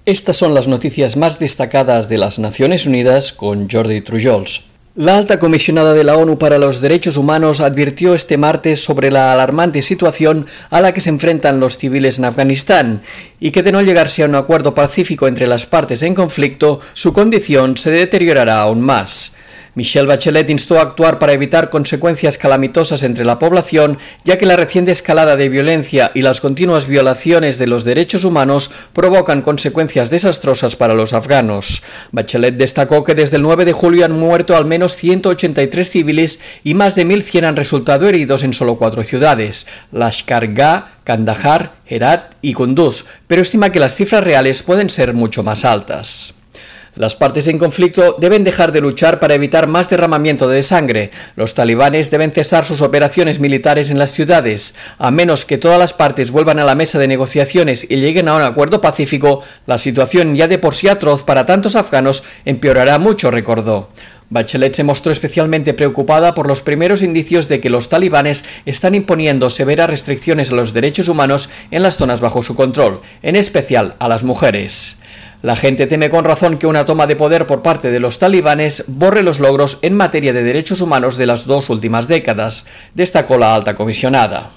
Estas 0.05 0.37
son 0.37 0.53
las 0.53 0.67
noticias 0.67 1.17
más 1.17 1.39
destacadas 1.39 2.09
de 2.09 2.19
las 2.19 2.41
Naciones 2.41 2.87
Unidas 2.87 3.33
con 3.33 3.71
Jordi 3.71 4.01
Trujols. 4.01 4.65
La 4.97 5.17
alta 5.17 5.39
comisionada 5.39 5.95
de 5.95 6.03
la 6.03 6.17
ONU 6.17 6.39
para 6.39 6.59
los 6.59 6.81
Derechos 6.81 7.17
Humanos 7.17 7.61
advirtió 7.61 8.13
este 8.13 8.37
martes 8.37 8.83
sobre 8.83 9.13
la 9.13 9.33
alarmante 9.33 9.81
situación 9.81 10.45
a 10.71 10.81
la 10.81 10.93
que 10.93 11.01
se 11.01 11.11
enfrentan 11.11 11.61
los 11.61 11.79
civiles 11.79 12.19
en 12.19 12.25
Afganistán 12.25 13.01
y 13.39 13.53
que 13.53 13.63
de 13.63 13.71
no 13.71 13.81
llegarse 13.81 14.25
a 14.25 14.27
un 14.27 14.35
acuerdo 14.35 14.75
pacífico 14.75 15.29
entre 15.29 15.47
las 15.47 15.67
partes 15.67 16.03
en 16.03 16.17
conflicto, 16.17 16.81
su 16.95 17.13
condición 17.13 17.77
se 17.77 17.93
deteriorará 17.93 18.61
aún 18.61 18.81
más. 18.81 19.37
Michelle 19.75 20.07
Bachelet 20.07 20.51
instó 20.51 20.79
a 20.79 20.83
actuar 20.83 21.19
para 21.19 21.33
evitar 21.33 21.71
consecuencias 21.71 22.37
calamitosas 22.37 23.03
entre 23.03 23.25
la 23.25 23.39
población, 23.39 23.99
ya 24.25 24.37
que 24.37 24.45
la 24.45 24.57
reciente 24.57 24.91
escalada 24.91 25.37
de 25.37 25.49
violencia 25.49 26.11
y 26.15 26.21
las 26.23 26.41
continuas 26.41 26.87
violaciones 26.87 27.59
de 27.59 27.67
los 27.67 27.85
derechos 27.85 28.25
humanos 28.25 28.71
provocan 28.93 29.41
consecuencias 29.41 30.11
desastrosas 30.11 30.77
para 30.77 30.95
los 30.95 31.15
afganos. 31.15 31.83
Bachelet 32.13 32.57
destacó 32.57 33.03
que 33.03 33.15
desde 33.15 33.37
el 33.37 33.43
9 33.43 33.65
de 33.65 33.73
julio 33.73 34.05
han 34.05 34.13
muerto 34.13 34.57
al 34.57 34.67
menos 34.67 34.95
183 34.95 35.89
civiles 35.89 36.41
y 36.65 36.75
más 36.75 36.95
de 36.95 37.07
1.100 37.07 37.45
han 37.45 37.57
resultado 37.57 38.09
heridos 38.09 38.45
en 38.45 38.53
solo 38.53 38.77
cuatro 38.77 39.03
ciudades, 39.05 39.67
Lashkar 39.91 40.53
Gah, 40.53 40.99
Kandahar, 41.05 41.75
Herat 41.87 42.35
y 42.43 42.53
Kunduz, 42.53 43.05
pero 43.27 43.43
estima 43.43 43.73
que 43.73 43.81
las 43.81 43.95
cifras 43.95 44.23
reales 44.23 44.63
pueden 44.63 44.91
ser 44.91 45.15
mucho 45.15 45.43
más 45.43 45.65
altas. 45.65 46.35
Las 46.95 47.17
partes 47.17 47.49
en 47.49 47.59
conflicto 47.59 48.17
deben 48.21 48.45
dejar 48.45 48.71
de 48.71 48.83
luchar 48.83 49.19
para 49.19 49.35
evitar 49.35 49.67
más 49.67 49.89
derramamiento 49.89 50.47
de 50.47 50.63
sangre. 50.63 51.11
Los 51.37 51.55
talibanes 51.55 52.11
deben 52.11 52.33
cesar 52.33 52.67
sus 52.67 52.83
operaciones 52.83 53.41
militares 53.41 53.89
en 53.89 53.99
las 53.99 54.11
ciudades. 54.11 54.75
A 54.99 55.11
menos 55.11 55.47
que 55.47 55.57
todas 55.57 55.79
las 55.79 55.95
partes 55.95 56.31
vuelvan 56.31 56.59
a 56.59 56.65
la 56.65 56.75
mesa 56.75 56.99
de 56.99 57.09
negociaciones 57.09 57.87
y 57.89 57.97
lleguen 57.97 58.29
a 58.29 58.37
un 58.37 58.43
acuerdo 58.43 58.83
pacífico, 58.83 59.43
la 59.67 59.79
situación 59.79 60.37
ya 60.37 60.49
de 60.49 60.59
por 60.59 60.75
sí 60.75 60.89
atroz 60.89 61.25
para 61.25 61.47
tantos 61.47 61.77
afganos 61.77 62.25
empeorará 62.45 62.99
mucho, 62.99 63.31
recordó. 63.31 63.89
Bachelet 64.29 64.75
se 64.75 64.85
mostró 64.85 65.13
especialmente 65.13 65.75
preocupada 65.75 66.35
por 66.35 66.47
los 66.47 66.63
primeros 66.63 67.03
indicios 67.03 67.49
de 67.49 67.61
que 67.61 67.69
los 67.69 67.91
talibanes 67.91 68.45
están 68.65 68.95
imponiendo 68.95 69.51
severas 69.51 69.91
restricciones 69.91 70.53
a 70.53 70.55
los 70.55 70.73
derechos 70.73 71.09
humanos 71.09 71.51
en 71.71 71.83
las 71.83 71.97
zonas 71.97 72.21
bajo 72.21 72.43
su 72.43 72.55
control, 72.55 73.01
en 73.23 73.37
especial 73.37 73.95
a 73.99 74.09
las 74.09 74.25
mujeres. 74.25 74.99
La 75.43 75.57
gente 75.57 75.89
teme 75.89 76.09
con 76.09 76.25
razón 76.25 76.57
que 76.57 76.69
una 76.69 76.85
toma 76.85 77.09
de 77.09 77.17
poder 77.17 77.49
por 77.49 77.63
parte 77.63 77.91
de 77.91 77.99
los 77.99 78.21
talibanes 78.21 78.85
borre 78.87 79.25
los 79.25 79.41
logros 79.41 79.79
en 79.83 79.95
materia 79.95 80.33
de 80.33 80.45
derechos 80.45 80.81
humanos 80.81 81.17
de 81.17 81.27
las 81.27 81.47
dos 81.47 81.69
últimas 81.69 82.07
décadas, 82.07 82.65
destacó 82.95 83.37
la 83.37 83.53
alta 83.53 83.75
comisionada. 83.75 84.51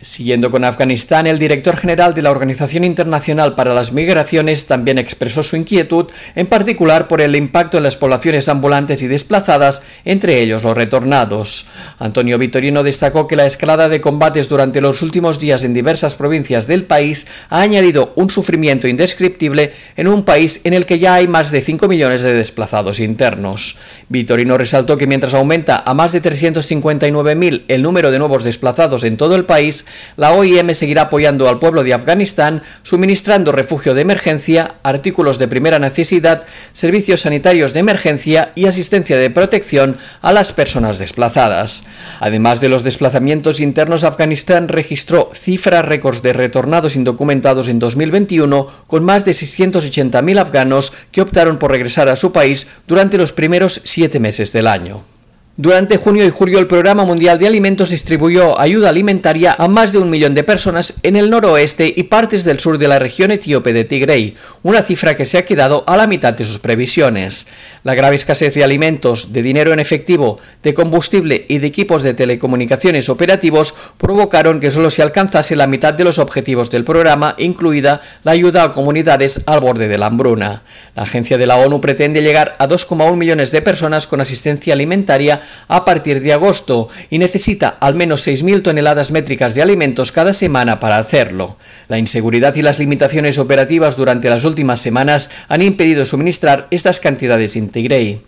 Siguiendo 0.00 0.50
con 0.50 0.64
Afganistán, 0.64 1.26
el 1.26 1.40
director 1.40 1.76
general 1.76 2.14
de 2.14 2.22
la 2.22 2.30
Organización 2.30 2.84
Internacional 2.84 3.56
para 3.56 3.74
las 3.74 3.92
Migraciones 3.92 4.66
también 4.66 4.96
expresó 4.96 5.42
su 5.42 5.56
inquietud, 5.56 6.06
en 6.36 6.46
particular 6.46 7.08
por 7.08 7.20
el 7.20 7.34
impacto 7.34 7.78
en 7.78 7.82
las 7.82 7.96
poblaciones 7.96 8.48
ambulantes 8.48 9.02
y 9.02 9.08
desplazadas, 9.08 9.82
entre 10.04 10.40
ellos 10.40 10.62
los 10.62 10.76
retornados. 10.76 11.66
Antonio 11.98 12.38
Vitorino 12.38 12.84
destacó 12.84 13.26
que 13.26 13.34
la 13.34 13.46
escalada 13.46 13.88
de 13.88 14.00
combates 14.00 14.48
durante 14.48 14.80
los 14.80 15.02
últimos 15.02 15.40
días 15.40 15.64
en 15.64 15.74
diversas 15.74 16.14
provincias 16.14 16.68
del 16.68 16.84
país 16.84 17.26
ha 17.50 17.60
añadido 17.60 18.12
un 18.14 18.30
sufrimiento 18.30 18.86
indescriptible 18.86 19.72
en 19.96 20.06
un 20.06 20.24
país 20.24 20.60
en 20.62 20.74
el 20.74 20.86
que 20.86 21.00
ya 21.00 21.14
hay 21.14 21.26
más 21.26 21.50
de 21.50 21.60
5 21.60 21.88
millones 21.88 22.22
de 22.22 22.34
desplazados 22.34 23.00
internos. 23.00 23.76
Vitorino 24.08 24.56
resaltó 24.58 24.96
que 24.96 25.08
mientras 25.08 25.34
aumenta 25.34 25.82
a 25.84 25.92
más 25.92 26.12
de 26.12 26.22
359.000 26.22 27.64
el 27.66 27.82
número 27.82 28.12
de 28.12 28.20
nuevos 28.20 28.44
desplazados 28.44 29.02
en 29.02 29.16
todo 29.16 29.34
el 29.34 29.44
país, 29.44 29.86
la 30.16 30.32
OIM 30.32 30.74
seguirá 30.74 31.02
apoyando 31.02 31.48
al 31.48 31.58
pueblo 31.58 31.84
de 31.84 31.94
Afganistán, 31.94 32.62
suministrando 32.82 33.52
refugio 33.52 33.94
de 33.94 34.02
emergencia, 34.02 34.76
artículos 34.82 35.38
de 35.38 35.48
primera 35.48 35.78
necesidad, 35.78 36.42
servicios 36.72 37.22
sanitarios 37.22 37.72
de 37.72 37.80
emergencia 37.80 38.52
y 38.54 38.66
asistencia 38.66 39.16
de 39.16 39.30
protección 39.30 39.96
a 40.22 40.32
las 40.32 40.52
personas 40.52 40.98
desplazadas. 40.98 41.84
Además 42.20 42.60
de 42.60 42.68
los 42.68 42.84
desplazamientos 42.84 43.60
internos, 43.60 44.04
Afganistán 44.04 44.68
registró 44.68 45.28
cifras 45.32 45.84
récords 45.84 46.22
de 46.22 46.32
retornados 46.32 46.96
indocumentados 46.96 47.68
en 47.68 47.78
2021, 47.78 48.66
con 48.86 49.04
más 49.04 49.24
de 49.24 49.32
680.000 49.32 50.38
afganos 50.38 50.92
que 51.12 51.20
optaron 51.20 51.58
por 51.58 51.70
regresar 51.70 52.08
a 52.08 52.16
su 52.16 52.32
país 52.32 52.68
durante 52.86 53.18
los 53.18 53.32
primeros 53.32 53.80
siete 53.84 54.20
meses 54.20 54.52
del 54.52 54.66
año. 54.66 55.17
Durante 55.60 55.96
junio 55.96 56.24
y 56.24 56.30
julio 56.30 56.60
el 56.60 56.68
Programa 56.68 57.04
Mundial 57.04 57.36
de 57.36 57.48
Alimentos 57.48 57.90
distribuyó 57.90 58.60
ayuda 58.60 58.90
alimentaria 58.90 59.56
a 59.58 59.66
más 59.66 59.90
de 59.90 59.98
un 59.98 60.08
millón 60.08 60.32
de 60.36 60.44
personas 60.44 60.94
en 61.02 61.16
el 61.16 61.30
noroeste 61.30 61.92
y 61.96 62.04
partes 62.04 62.44
del 62.44 62.60
sur 62.60 62.78
de 62.78 62.86
la 62.86 63.00
región 63.00 63.32
etíope 63.32 63.72
de 63.72 63.84
Tigray, 63.84 64.36
una 64.62 64.82
cifra 64.82 65.16
que 65.16 65.24
se 65.24 65.36
ha 65.36 65.44
quedado 65.44 65.82
a 65.88 65.96
la 65.96 66.06
mitad 66.06 66.32
de 66.32 66.44
sus 66.44 66.60
previsiones. 66.60 67.48
La 67.82 67.96
grave 67.96 68.14
escasez 68.14 68.54
de 68.54 68.62
alimentos, 68.62 69.32
de 69.32 69.42
dinero 69.42 69.72
en 69.72 69.80
efectivo, 69.80 70.38
de 70.62 70.74
combustible 70.74 71.44
y 71.48 71.58
de 71.58 71.66
equipos 71.66 72.04
de 72.04 72.14
telecomunicaciones 72.14 73.08
operativos 73.08 73.74
provocaron 73.96 74.60
que 74.60 74.70
solo 74.70 74.90
se 74.90 75.02
alcanzase 75.02 75.56
la 75.56 75.66
mitad 75.66 75.92
de 75.92 76.04
los 76.04 76.20
objetivos 76.20 76.70
del 76.70 76.84
programa, 76.84 77.34
incluida 77.36 78.00
la 78.22 78.30
ayuda 78.30 78.62
a 78.62 78.72
comunidades 78.72 79.42
al 79.46 79.58
borde 79.58 79.88
de 79.88 79.98
la 79.98 80.06
hambruna. 80.06 80.62
La 80.94 81.02
agencia 81.02 81.36
de 81.36 81.46
la 81.46 81.56
ONU 81.56 81.80
pretende 81.80 82.22
llegar 82.22 82.54
a 82.60 82.68
2,1 82.68 83.16
millones 83.16 83.50
de 83.50 83.60
personas 83.60 84.06
con 84.06 84.20
asistencia 84.20 84.72
alimentaria 84.72 85.40
a 85.68 85.84
partir 85.84 86.20
de 86.20 86.32
agosto 86.32 86.88
y 87.10 87.18
necesita 87.18 87.68
al 87.80 87.94
menos 87.94 88.26
6.000 88.26 88.62
toneladas 88.62 89.10
métricas 89.10 89.54
de 89.54 89.62
alimentos 89.62 90.12
cada 90.12 90.32
semana 90.32 90.80
para 90.80 90.98
hacerlo. 90.98 91.56
La 91.88 91.98
inseguridad 91.98 92.54
y 92.54 92.62
las 92.62 92.78
limitaciones 92.78 93.38
operativas 93.38 93.96
durante 93.96 94.30
las 94.30 94.44
últimas 94.44 94.80
semanas 94.80 95.30
han 95.48 95.62
impedido 95.62 96.04
suministrar 96.04 96.66
estas 96.70 97.00
cantidades 97.00 97.56
íntegre. 97.56 98.20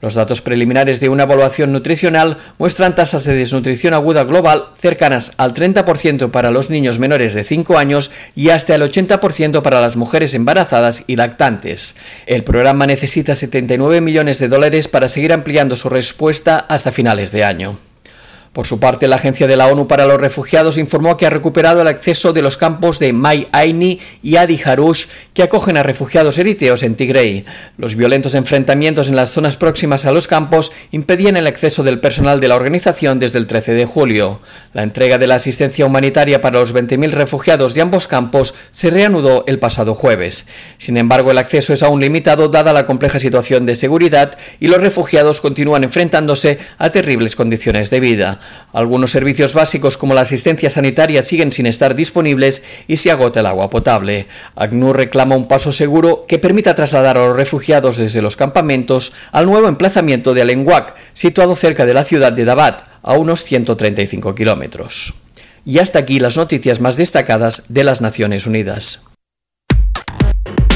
Los 0.00 0.14
datos 0.14 0.40
preliminares 0.40 1.00
de 1.00 1.08
una 1.08 1.24
evaluación 1.24 1.72
nutricional 1.72 2.38
muestran 2.58 2.94
tasas 2.94 3.24
de 3.24 3.34
desnutrición 3.34 3.92
aguda 3.92 4.24
global 4.24 4.64
cercanas 4.76 5.32
al 5.36 5.52
30% 5.52 6.30
para 6.30 6.50
los 6.50 6.70
niños 6.70 6.98
menores 6.98 7.34
de 7.34 7.44
5 7.44 7.76
años 7.76 8.10
y 8.34 8.48
hasta 8.48 8.74
el 8.74 8.82
80% 8.82 9.62
para 9.62 9.80
las 9.80 9.96
mujeres 9.96 10.34
embarazadas 10.34 11.04
y 11.06 11.16
lactantes. 11.16 11.96
El 12.26 12.44
programa 12.44 12.86
necesita 12.86 13.34
79 13.34 14.00
millones 14.00 14.38
de 14.38 14.48
dólares 14.48 14.88
para 14.88 15.08
seguir 15.08 15.32
ampliando 15.32 15.76
su 15.76 15.90
respuesta 15.90 16.58
hasta 16.58 16.92
finales 16.92 17.32
de 17.32 17.44
año. 17.44 17.89
Por 18.52 18.66
su 18.66 18.80
parte, 18.80 19.06
la 19.06 19.14
Agencia 19.14 19.46
de 19.46 19.56
la 19.56 19.68
ONU 19.68 19.86
para 19.86 20.06
los 20.06 20.20
Refugiados 20.20 20.76
informó 20.76 21.16
que 21.16 21.24
ha 21.24 21.30
recuperado 21.30 21.82
el 21.82 21.86
acceso 21.86 22.32
de 22.32 22.42
los 22.42 22.56
campos 22.56 22.98
de 22.98 23.12
Mai 23.12 23.46
Aini 23.52 24.00
y 24.24 24.36
Adi 24.36 24.60
Harush 24.64 25.04
que 25.34 25.44
acogen 25.44 25.76
a 25.76 25.84
refugiados 25.84 26.36
eriteos 26.36 26.82
en 26.82 26.96
Tigray. 26.96 27.44
Los 27.78 27.94
violentos 27.94 28.34
enfrentamientos 28.34 29.08
en 29.08 29.14
las 29.14 29.30
zonas 29.30 29.56
próximas 29.56 30.04
a 30.04 30.10
los 30.10 30.26
campos 30.26 30.72
impedían 30.90 31.36
el 31.36 31.46
acceso 31.46 31.84
del 31.84 32.00
personal 32.00 32.40
de 32.40 32.48
la 32.48 32.56
organización 32.56 33.20
desde 33.20 33.38
el 33.38 33.46
13 33.46 33.72
de 33.72 33.86
julio. 33.86 34.40
La 34.72 34.82
entrega 34.82 35.16
de 35.18 35.28
la 35.28 35.36
asistencia 35.36 35.86
humanitaria 35.86 36.40
para 36.40 36.58
los 36.58 36.74
20.000 36.74 37.12
refugiados 37.12 37.74
de 37.74 37.82
ambos 37.82 38.08
campos 38.08 38.56
se 38.72 38.90
reanudó 38.90 39.44
el 39.46 39.60
pasado 39.60 39.94
jueves. 39.94 40.48
Sin 40.76 40.96
embargo, 40.96 41.30
el 41.30 41.38
acceso 41.38 41.72
es 41.72 41.84
aún 41.84 42.00
limitado 42.00 42.48
dada 42.48 42.72
la 42.72 42.84
compleja 42.84 43.20
situación 43.20 43.64
de 43.64 43.76
seguridad 43.76 44.36
y 44.58 44.66
los 44.66 44.80
refugiados 44.80 45.40
continúan 45.40 45.84
enfrentándose 45.84 46.58
a 46.78 46.90
terribles 46.90 47.36
condiciones 47.36 47.90
de 47.90 48.00
vida. 48.00 48.39
Algunos 48.72 49.10
servicios 49.10 49.54
básicos 49.54 49.96
como 49.96 50.14
la 50.14 50.22
asistencia 50.22 50.70
sanitaria 50.70 51.22
siguen 51.22 51.52
sin 51.52 51.66
estar 51.66 51.94
disponibles 51.94 52.64
y 52.86 52.96
se 52.96 53.10
agota 53.10 53.40
el 53.40 53.46
agua 53.46 53.70
potable. 53.70 54.26
ACNUR 54.56 54.96
reclama 54.96 55.36
un 55.36 55.48
paso 55.48 55.72
seguro 55.72 56.24
que 56.26 56.38
permita 56.38 56.74
trasladar 56.74 57.18
a 57.18 57.26
los 57.26 57.36
refugiados 57.36 57.96
desde 57.96 58.22
los 58.22 58.36
campamentos 58.36 59.12
al 59.32 59.46
nuevo 59.46 59.68
emplazamiento 59.68 60.34
de 60.34 60.42
Alenguac, 60.42 60.94
situado 61.12 61.56
cerca 61.56 61.86
de 61.86 61.94
la 61.94 62.04
ciudad 62.04 62.32
de 62.32 62.44
Dabat, 62.44 62.82
a 63.02 63.14
unos 63.14 63.42
135 63.44 64.34
kilómetros. 64.34 65.14
Y 65.64 65.78
hasta 65.78 65.98
aquí 65.98 66.20
las 66.20 66.36
noticias 66.36 66.80
más 66.80 66.96
destacadas 66.96 67.64
de 67.68 67.84
las 67.84 68.00
Naciones 68.00 68.46
Unidas. 68.46 69.04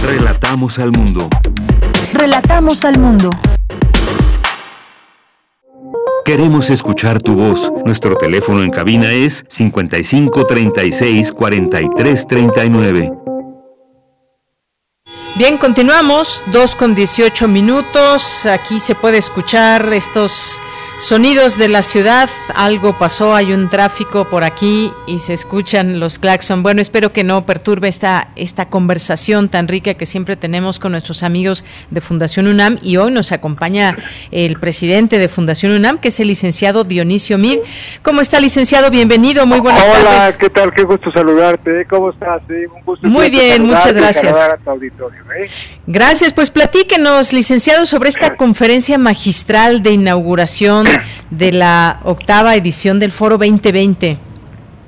Relatamos 0.02 0.78
al 0.78 0.92
mundo. 0.92 1.28
Relatamos 2.12 2.84
al 2.84 2.98
mundo. 2.98 3.30
Queremos 6.24 6.70
escuchar 6.70 7.20
tu 7.20 7.34
voz. 7.34 7.70
Nuestro 7.84 8.16
teléfono 8.16 8.62
en 8.62 8.70
cabina 8.70 9.12
es 9.12 9.44
55 9.46 10.46
36 10.46 11.32
43 11.34 12.26
39. 12.26 13.12
Bien, 15.34 15.58
continuamos, 15.58 16.42
2 16.46 16.76
con 16.76 16.94
18 16.94 17.46
minutos. 17.46 18.46
Aquí 18.46 18.80
se 18.80 18.94
puede 18.94 19.18
escuchar 19.18 19.92
estos 19.92 20.62
Sonidos 21.04 21.58
de 21.58 21.68
la 21.68 21.82
ciudad, 21.82 22.30
algo 22.54 22.94
pasó, 22.94 23.34
hay 23.34 23.52
un 23.52 23.68
tráfico 23.68 24.24
por 24.30 24.42
aquí 24.42 24.90
y 25.06 25.18
se 25.18 25.34
escuchan 25.34 26.00
los 26.00 26.18
claxon. 26.18 26.62
Bueno, 26.62 26.80
espero 26.80 27.12
que 27.12 27.24
no 27.24 27.44
perturbe 27.44 27.88
esta, 27.88 28.28
esta 28.36 28.70
conversación 28.70 29.50
tan 29.50 29.68
rica 29.68 29.92
que 29.92 30.06
siempre 30.06 30.34
tenemos 30.36 30.78
con 30.78 30.92
nuestros 30.92 31.22
amigos 31.22 31.66
de 31.90 32.00
Fundación 32.00 32.46
UNAM 32.46 32.78
y 32.80 32.96
hoy 32.96 33.10
nos 33.10 33.32
acompaña 33.32 33.98
el 34.30 34.58
presidente 34.58 35.18
de 35.18 35.28
Fundación 35.28 35.72
UNAM, 35.72 35.98
que 35.98 36.08
es 36.08 36.20
el 36.20 36.28
licenciado 36.28 36.84
Dionisio 36.84 37.36
Mid. 37.36 37.58
¿Cómo 38.02 38.22
está, 38.22 38.40
licenciado? 38.40 38.88
Bienvenido, 38.88 39.44
muy 39.44 39.60
buenas 39.60 39.84
tardes. 39.84 40.06
Hola, 40.08 40.32
¿qué 40.40 40.48
tal? 40.48 40.72
Qué 40.72 40.84
gusto 40.84 41.12
saludarte. 41.12 41.84
¿Cómo 41.84 42.12
estás? 42.12 42.40
Un 42.48 42.82
gusto 42.82 43.06
muy 43.06 43.28
bien, 43.28 43.66
muchas 43.66 43.92
gracias. 43.92 44.34
¿eh? 44.38 45.50
Gracias, 45.86 46.32
pues 46.32 46.48
platíquenos, 46.48 47.34
licenciado, 47.34 47.84
sobre 47.84 48.08
esta 48.08 48.36
conferencia 48.38 48.96
magistral 48.96 49.82
de 49.82 49.90
inauguración 49.90 50.93
de 51.30 51.52
la 51.52 52.00
octava 52.04 52.54
edición 52.56 52.98
del 52.98 53.12
Foro 53.12 53.36
2020. 53.38 54.18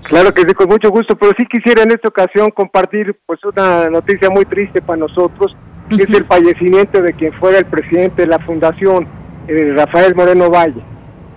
Claro 0.04 0.32
que 0.32 0.42
sí, 0.42 0.54
con 0.54 0.68
mucho 0.68 0.90
gusto, 0.90 1.16
pero 1.16 1.32
sí 1.36 1.44
quisiera 1.46 1.82
en 1.82 1.90
esta 1.90 2.08
ocasión 2.08 2.50
compartir 2.50 3.16
pues 3.26 3.40
una 3.44 3.88
noticia 3.88 4.30
muy 4.30 4.44
triste 4.44 4.80
para 4.80 4.98
nosotros, 4.98 5.56
que 5.88 6.02
es 6.02 6.10
el 6.10 6.24
fallecimiento 6.26 7.02
de 7.02 7.12
quien 7.12 7.32
fuera 7.34 7.58
el 7.58 7.66
presidente 7.66 8.22
de 8.22 8.28
la 8.28 8.38
fundación, 8.38 9.08
Rafael 9.48 10.14
Moreno 10.14 10.48
Valle. 10.48 10.82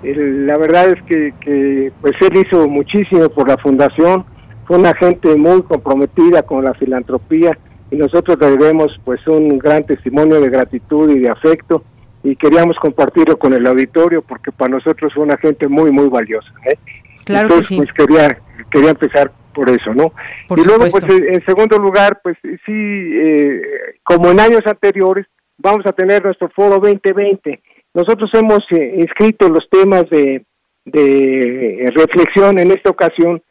la 0.04 0.58
verdad 0.58 0.90
es 0.90 1.02
que, 1.04 1.34
que 1.42 1.92
pues 2.02 2.14
él 2.22 2.46
hizo 2.46 2.68
muchísimo 2.68 3.30
por 3.30 3.48
la 3.48 3.58
fundación, 3.58 4.26
fue 4.68 4.78
una 4.78 4.94
gente 4.94 5.36
muy 5.36 5.64
comprometida 5.64 6.44
con 6.44 6.64
la 6.64 6.76
filantropía 6.76 7.58
y 7.90 7.96
nosotros 7.96 8.38
le 8.40 8.52
debemos 8.52 9.00
pues 9.04 9.26
un 9.28 9.58
gran 9.58 9.84
testimonio 9.84 10.40
de 10.40 10.50
gratitud 10.50 11.10
y 11.10 11.20
de 11.20 11.30
afecto 11.30 11.84
y 12.24 12.36
queríamos 12.36 12.76
compartirlo 12.78 13.38
con 13.38 13.54
el 13.54 13.66
auditorio 13.66 14.22
porque 14.22 14.52
para 14.52 14.72
nosotros 14.72 15.14
fue 15.14 15.24
una 15.24 15.38
gente 15.38 15.68
muy, 15.68 15.92
muy 15.92 16.10
valiosa. 16.10 16.52
¿eh? 16.66 16.78
Claro 17.26 17.44
Entonces, 17.48 17.70
que 17.70 17.76
sí. 17.76 17.78
pues 17.78 17.94
quería, 17.94 18.38
quería 18.70 18.90
empezar 18.92 19.32
por 19.54 19.70
eso, 19.70 19.94
¿no? 19.94 20.14
Por 20.48 20.60
y 20.60 20.64
luego, 20.64 20.86
supuesto. 20.86 21.08
pues 21.08 21.22
en 21.22 21.46
segundo 21.46 21.78
lugar, 21.78 22.20
pues 22.24 22.38
sí, 22.44 22.58
eh, 22.72 23.62
como 24.04 24.32
en 24.32 24.40
años 24.40 24.62
anteriores, 24.66 25.26
vamos 25.58 25.86
a 25.86 25.94
tener 25.94 26.24
nuestro 26.24 26.50
foro 26.50 26.80
2020. 26.80 27.62
Nosotros 27.94 28.30
hemos 28.34 28.60
eh, 28.72 28.96
inscrito 28.98 29.50
los 29.50 29.68
temas 29.70 30.10
de, 30.10 30.46
de 30.86 31.92
reflexión 31.96 32.60
en 32.60 32.72
esta 32.72 32.90
ocasión 32.90 33.42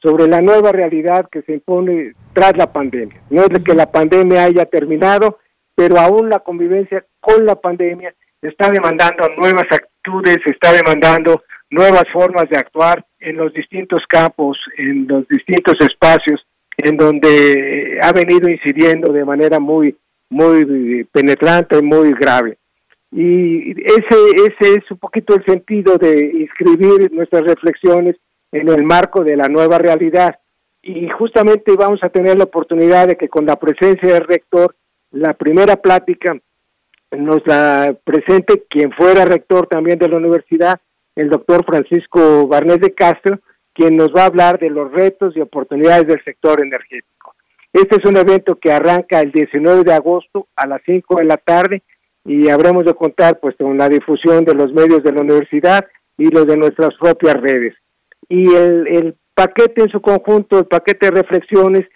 sobre 0.00 0.28
la 0.28 0.40
nueva 0.40 0.70
realidad 0.72 1.28
que 1.30 1.42
se 1.42 1.54
impone 1.54 2.12
tras 2.32 2.56
la 2.56 2.72
pandemia. 2.72 3.20
No 3.30 3.42
es 3.42 3.48
de 3.48 3.62
que 3.62 3.74
la 3.74 3.90
pandemia 3.90 4.44
haya 4.44 4.64
terminado, 4.66 5.38
pero 5.78 5.96
aún 5.96 6.28
la 6.28 6.40
convivencia 6.40 7.04
con 7.20 7.46
la 7.46 7.54
pandemia 7.54 8.12
está 8.42 8.68
demandando 8.68 9.28
nuevas 9.36 9.62
actitudes, 9.70 10.38
está 10.46 10.72
demandando 10.72 11.44
nuevas 11.70 12.02
formas 12.12 12.48
de 12.50 12.58
actuar 12.58 13.06
en 13.20 13.36
los 13.36 13.52
distintos 13.52 14.00
campos, 14.08 14.58
en 14.76 15.06
los 15.06 15.28
distintos 15.28 15.76
espacios 15.78 16.44
en 16.76 16.96
donde 16.96 17.96
ha 18.02 18.10
venido 18.10 18.50
incidiendo 18.50 19.12
de 19.12 19.24
manera 19.24 19.60
muy 19.60 19.96
muy 20.30 21.04
penetrante, 21.12 21.80
muy 21.80 22.12
grave. 22.14 22.58
Y 23.12 23.70
ese 23.80 24.16
ese 24.48 24.74
es 24.78 24.90
un 24.90 24.98
poquito 24.98 25.36
el 25.36 25.44
sentido 25.44 25.96
de 25.96 26.40
inscribir 26.40 27.12
nuestras 27.12 27.42
reflexiones 27.42 28.16
en 28.50 28.68
el 28.68 28.82
marco 28.82 29.22
de 29.22 29.36
la 29.36 29.46
nueva 29.46 29.78
realidad. 29.78 30.40
Y 30.82 31.08
justamente 31.10 31.76
vamos 31.76 32.02
a 32.02 32.08
tener 32.08 32.36
la 32.36 32.44
oportunidad 32.44 33.06
de 33.06 33.16
que 33.16 33.28
con 33.28 33.46
la 33.46 33.54
presencia 33.54 34.14
del 34.14 34.26
rector, 34.26 34.74
la 35.10 35.34
primera 35.34 35.76
plática 35.76 36.38
nos 37.10 37.46
la 37.46 37.96
presente 38.04 38.64
quien 38.68 38.92
fuera 38.92 39.24
rector 39.24 39.66
también 39.66 39.98
de 39.98 40.08
la 40.08 40.18
universidad, 40.18 40.80
el 41.16 41.30
doctor 41.30 41.64
Francisco 41.64 42.46
Barnés 42.46 42.80
de 42.80 42.94
Castro, 42.94 43.40
quien 43.72 43.96
nos 43.96 44.08
va 44.08 44.22
a 44.22 44.26
hablar 44.26 44.58
de 44.58 44.70
los 44.70 44.92
retos 44.92 45.36
y 45.36 45.40
oportunidades 45.40 46.06
del 46.06 46.22
sector 46.24 46.60
energético. 46.60 47.34
Este 47.72 47.96
es 47.96 48.04
un 48.04 48.16
evento 48.16 48.56
que 48.56 48.72
arranca 48.72 49.20
el 49.20 49.30
19 49.32 49.84
de 49.84 49.92
agosto 49.92 50.48
a 50.56 50.66
las 50.66 50.80
5 50.84 51.16
de 51.16 51.24
la 51.24 51.36
tarde 51.36 51.82
y 52.24 52.48
habremos 52.48 52.84
de 52.84 52.94
contar 52.94 53.38
pues 53.40 53.56
con 53.56 53.78
la 53.78 53.88
difusión 53.88 54.44
de 54.44 54.54
los 54.54 54.72
medios 54.72 55.02
de 55.02 55.12
la 55.12 55.22
universidad 55.22 55.86
y 56.16 56.30
los 56.30 56.46
de 56.46 56.56
nuestras 56.56 56.90
propias 57.00 57.34
redes. 57.40 57.74
Y 58.28 58.52
el, 58.54 58.86
el 58.88 59.16
paquete 59.34 59.82
en 59.82 59.88
su 59.88 60.00
conjunto, 60.00 60.58
el 60.58 60.66
paquete 60.66 61.06
de 61.06 61.22
reflexiones, 61.22 61.86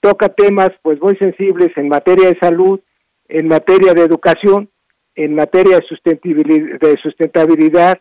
toca 0.00 0.28
temas 0.28 0.70
pues 0.82 1.00
muy 1.00 1.16
sensibles 1.16 1.68
en 1.76 1.88
materia 1.88 2.28
de 2.28 2.38
salud, 2.38 2.80
en 3.28 3.48
materia 3.48 3.94
de 3.94 4.02
educación, 4.02 4.70
en 5.14 5.34
materia 5.34 5.78
de 5.78 5.86
sustentabilidad, 5.86 6.78
de 6.80 6.96
sustentabilidad 7.02 8.00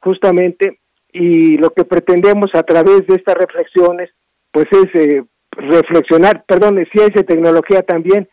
justamente, 0.00 0.80
y 1.12 1.56
lo 1.58 1.70
que 1.70 1.84
pretendemos 1.84 2.50
a 2.54 2.62
través 2.62 3.06
de 3.06 3.14
estas 3.14 3.36
reflexiones, 3.36 4.10
pues 4.50 4.66
es 4.72 4.94
eh, 4.94 5.24
reflexionar, 5.52 6.44
perdón, 6.46 6.76
de 6.76 6.86
ciencia 6.86 7.20
y 7.20 7.24
tecnología 7.24 7.82
también, 7.82 8.28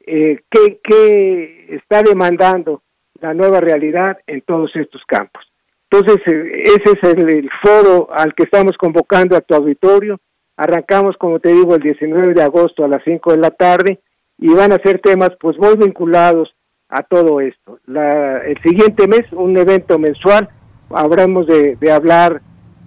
eh, 0.00 0.40
qué, 0.50 0.80
qué 0.82 1.76
está 1.76 2.02
demandando 2.02 2.82
la 3.20 3.34
nueva 3.34 3.60
realidad 3.60 4.18
en 4.26 4.40
todos 4.40 4.74
estos 4.74 5.02
campos. 5.06 5.44
Entonces, 5.90 6.18
eh, 6.26 6.62
ese 6.64 6.98
es 6.98 7.02
el, 7.02 7.28
el, 7.28 7.50
foro 7.62 8.08
al 8.12 8.34
que 8.34 8.44
estamos 8.44 8.76
convocando 8.78 9.36
a 9.36 9.40
tu 9.42 9.54
auditorio. 9.54 10.18
Arrancamos, 10.62 11.16
como 11.16 11.40
te 11.40 11.48
digo, 11.48 11.74
el 11.74 11.82
19 11.82 12.34
de 12.34 12.42
agosto 12.42 12.84
a 12.84 12.88
las 12.88 13.02
5 13.04 13.32
de 13.32 13.38
la 13.38 13.50
tarde 13.50 13.98
y 14.38 14.54
van 14.54 14.70
a 14.70 14.78
ser 14.78 15.00
temas 15.00 15.30
pues 15.40 15.58
muy 15.58 15.74
vinculados 15.76 16.54
a 16.88 17.02
todo 17.02 17.40
esto. 17.40 17.80
La, 17.84 18.38
el 18.38 18.62
siguiente 18.62 19.08
mes, 19.08 19.22
un 19.32 19.56
evento 19.56 19.98
mensual, 19.98 20.48
habremos 20.90 21.48
de, 21.48 21.74
de, 21.74 21.90
hablar 21.90 22.42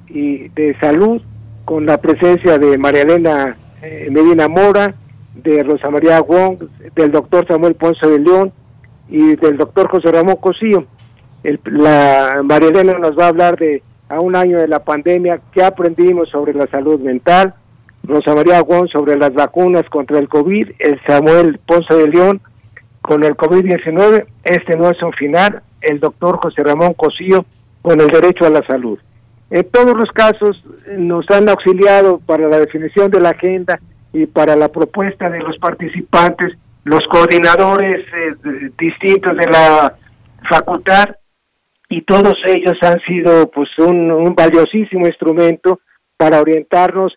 y 0.08 0.48
de 0.50 0.74
salud 0.80 1.22
con 1.66 1.86
la 1.86 1.98
presencia 1.98 2.58
de 2.58 2.78
María 2.78 3.02
Elena 3.02 3.58
eh, 3.82 4.08
Medina 4.10 4.48
Mora, 4.48 4.96
de 5.34 5.62
Rosa 5.62 5.90
María 5.90 6.22
Wong, 6.22 6.64
del 6.96 7.12
doctor 7.12 7.46
Samuel 7.46 7.76
Ponce 7.76 8.08
de 8.08 8.20
León 8.20 8.54
y 9.10 9.36
del 9.36 9.58
doctor 9.58 9.90
José 9.90 10.14
Ramón 10.14 10.38
Cosío. 10.38 10.86
El, 11.44 11.60
la 11.66 12.42
María 12.42 12.70
Elena 12.70 13.00
nos 13.00 13.20
va 13.20 13.26
a 13.26 13.30
hablar 13.30 13.58
de 13.58 13.84
a 14.08 14.22
un 14.22 14.34
año 14.38 14.60
de 14.60 14.70
la 14.70 14.80
pandemia, 14.80 15.42
qué 15.52 15.62
aprendimos 15.62 16.30
sobre 16.30 16.54
la 16.54 16.68
salud 16.68 17.02
mental, 17.02 17.56
Rosa 18.06 18.36
María 18.36 18.62
Wong 18.62 18.88
sobre 18.92 19.18
las 19.18 19.34
vacunas 19.34 19.84
contra 19.90 20.20
el 20.20 20.28
COVID, 20.28 20.72
el 20.80 21.00
Samuel 21.06 21.60
Ponce 21.66 21.94
de 21.94 22.08
León 22.08 22.42
con 23.02 23.24
el 23.24 23.36
COVID-19, 23.36 24.26
este 24.44 24.78
no 24.78 24.90
es 24.90 25.02
un 25.04 25.14
final, 25.14 25.62
el 25.82 26.00
doctor 26.00 26.38
José 26.42 26.64
Ramón 26.64 26.94
Cosío 26.94 27.46
con 27.82 28.02
el 28.02 28.08
derecho 28.08 28.46
a 28.46 28.50
la 28.50 28.66
salud. 28.66 28.98
En 29.52 29.70
todos 29.70 29.96
los 29.96 30.10
casos 30.12 30.64
nos 30.98 31.30
han 31.30 31.48
auxiliado 31.50 32.20
para 32.20 32.48
la 32.48 32.60
definición 32.60 33.12
de 33.12 33.22
la 33.22 33.30
agenda 33.30 33.80
y 34.12 34.26
para 34.26 34.56
la 34.56 34.70
propuesta 34.70 35.30
de 35.30 35.40
los 35.40 35.58
participantes, 35.60 36.54
los 36.84 37.02
coordinadores 37.10 38.06
eh, 38.14 38.72
distintos 38.78 39.38
de 39.38 39.48
la 39.48 39.96
facultad 40.50 41.16
y 41.90 42.02
todos 42.02 42.34
ellos 42.48 42.76
han 42.82 43.00
sido 43.02 43.50
pues 43.52 43.70
un, 43.78 44.34
valiosísimo 44.36 45.06
instrumento 45.06 45.80
para 46.18 46.42
orientarnos 46.42 47.14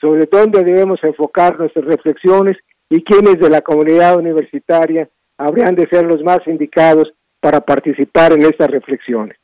sobre 0.00 0.28
dónde 0.30 0.62
debemos 0.62 1.02
enfocar 1.02 1.58
nuestras 1.58 1.84
reflexiones 1.84 2.56
y 2.90 3.02
quiénes 3.02 3.38
de 3.38 3.50
la 3.50 3.60
comunidad 3.60 4.16
universitaria 4.16 5.08
habrían 5.36 5.74
de 5.74 5.88
ser 5.88 6.04
los 6.04 6.22
más 6.22 6.40
indicados 6.46 7.12
para 7.40 7.60
participar 7.60 8.32
en 8.32 8.42
estas 8.42 8.68
reflexiones. 8.68 9.36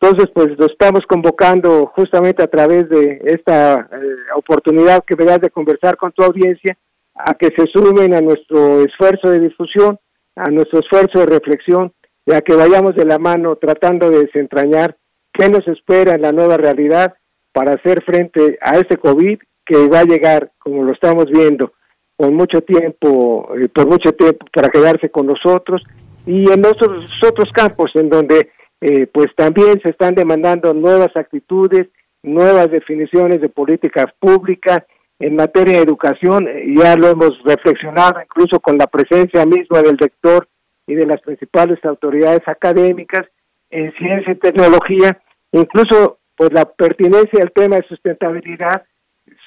Entonces, 0.00 0.30
pues 0.34 0.48
lo 0.58 0.66
estamos 0.66 1.02
convocando 1.08 1.86
justamente 1.94 2.42
a 2.42 2.48
través 2.48 2.88
de 2.88 3.20
esta 3.24 3.88
eh, 3.92 3.98
oportunidad 4.34 5.04
que 5.04 5.14
me 5.14 5.24
das 5.24 5.40
de 5.40 5.50
conversar 5.50 5.96
con 5.96 6.10
tu 6.12 6.24
audiencia, 6.24 6.76
a 7.14 7.34
que 7.34 7.50
se 7.56 7.66
sumen 7.72 8.14
a 8.14 8.20
nuestro 8.20 8.82
esfuerzo 8.82 9.30
de 9.30 9.40
difusión, 9.40 9.98
a 10.34 10.50
nuestro 10.50 10.80
esfuerzo 10.80 11.20
de 11.20 11.26
reflexión, 11.26 11.92
y 12.26 12.32
a 12.32 12.40
que 12.40 12.54
vayamos 12.54 12.94
de 12.96 13.04
la 13.04 13.18
mano 13.18 13.56
tratando 13.56 14.10
de 14.10 14.24
desentrañar 14.24 14.96
qué 15.32 15.48
nos 15.48 15.66
espera 15.68 16.14
en 16.14 16.22
la 16.22 16.32
nueva 16.32 16.56
realidad 16.56 17.14
para 17.52 17.74
hacer 17.74 18.02
frente 18.04 18.58
a 18.60 18.78
este 18.78 18.96
COVID 18.96 19.38
que 19.72 19.88
va 19.88 20.00
a 20.00 20.04
llegar, 20.04 20.52
como 20.58 20.84
lo 20.84 20.92
estamos 20.92 21.26
viendo, 21.30 21.72
con 22.16 22.34
mucho 22.34 22.60
tiempo, 22.60 23.48
eh, 23.56 23.68
por 23.68 23.86
mucho 23.86 24.12
tiempo 24.12 24.44
para 24.52 24.68
quedarse 24.68 25.10
con 25.10 25.26
nosotros 25.26 25.82
y 26.26 26.50
en 26.52 26.64
otros, 26.66 27.10
otros 27.26 27.50
campos 27.52 27.90
en 27.94 28.10
donde 28.10 28.50
eh, 28.82 29.06
pues 29.06 29.28
también 29.34 29.80
se 29.82 29.88
están 29.88 30.14
demandando 30.14 30.74
nuevas 30.74 31.16
actitudes, 31.16 31.88
nuevas 32.22 32.70
definiciones 32.70 33.40
de 33.40 33.48
políticas 33.48 34.06
públicas 34.20 34.82
en 35.18 35.36
materia 35.36 35.76
de 35.76 35.84
educación, 35.84 36.46
ya 36.76 36.94
lo 36.96 37.08
hemos 37.08 37.42
reflexionado 37.44 38.20
incluso 38.20 38.60
con 38.60 38.76
la 38.76 38.88
presencia 38.88 39.46
misma 39.46 39.80
del 39.80 39.96
rector 39.96 40.48
y 40.86 40.94
de 40.94 41.06
las 41.06 41.20
principales 41.22 41.82
autoridades 41.84 42.42
académicas 42.46 43.26
en 43.70 43.92
ciencia 43.94 44.32
y 44.32 44.36
tecnología, 44.36 45.18
incluso 45.52 46.18
pues 46.36 46.52
la 46.52 46.64
pertinencia 46.64 47.42
al 47.42 47.52
tema 47.52 47.76
de 47.76 47.86
sustentabilidad 47.88 48.82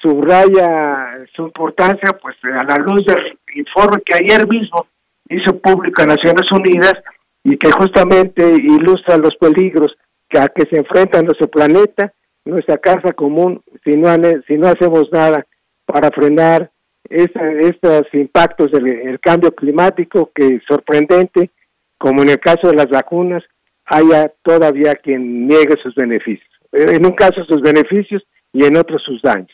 subraya 0.02 1.26
su 1.34 1.42
importancia 1.42 2.16
pues 2.20 2.36
a 2.44 2.64
la 2.64 2.76
luz 2.76 3.04
del 3.06 3.38
informe 3.54 4.02
que 4.04 4.14
ayer 4.14 4.46
mismo 4.48 4.86
hizo 5.28 5.58
público 5.58 6.04
Naciones 6.04 6.50
Unidas 6.52 6.94
y 7.42 7.56
que 7.56 7.70
justamente 7.70 8.42
ilustra 8.42 9.16
los 9.16 9.34
peligros 9.36 9.96
que 10.28 10.38
a 10.38 10.48
que 10.48 10.64
se 10.68 10.78
enfrenta 10.78 11.22
nuestro 11.22 11.48
planeta, 11.48 12.12
nuestra 12.44 12.76
casa 12.78 13.12
común, 13.12 13.62
si 13.84 13.96
no, 13.96 14.08
si 14.46 14.56
no 14.56 14.68
hacemos 14.68 15.08
nada 15.12 15.46
para 15.84 16.10
frenar 16.10 16.70
estos 17.08 18.06
impactos 18.12 18.72
del 18.72 19.20
cambio 19.20 19.52
climático 19.52 20.30
que 20.34 20.60
sorprendente, 20.68 21.50
como 21.98 22.22
en 22.22 22.30
el 22.30 22.40
caso 22.40 22.68
de 22.68 22.74
las 22.74 22.88
vacunas, 22.88 23.44
haya 23.84 24.32
todavía 24.42 24.94
quien 24.96 25.46
niegue 25.46 25.76
sus 25.82 25.94
beneficios. 25.94 26.48
En 26.72 27.06
un 27.06 27.12
caso 27.12 27.44
sus 27.44 27.60
beneficios 27.60 28.24
y 28.52 28.64
en 28.64 28.76
otros 28.76 29.02
sus 29.04 29.22
daños. 29.22 29.52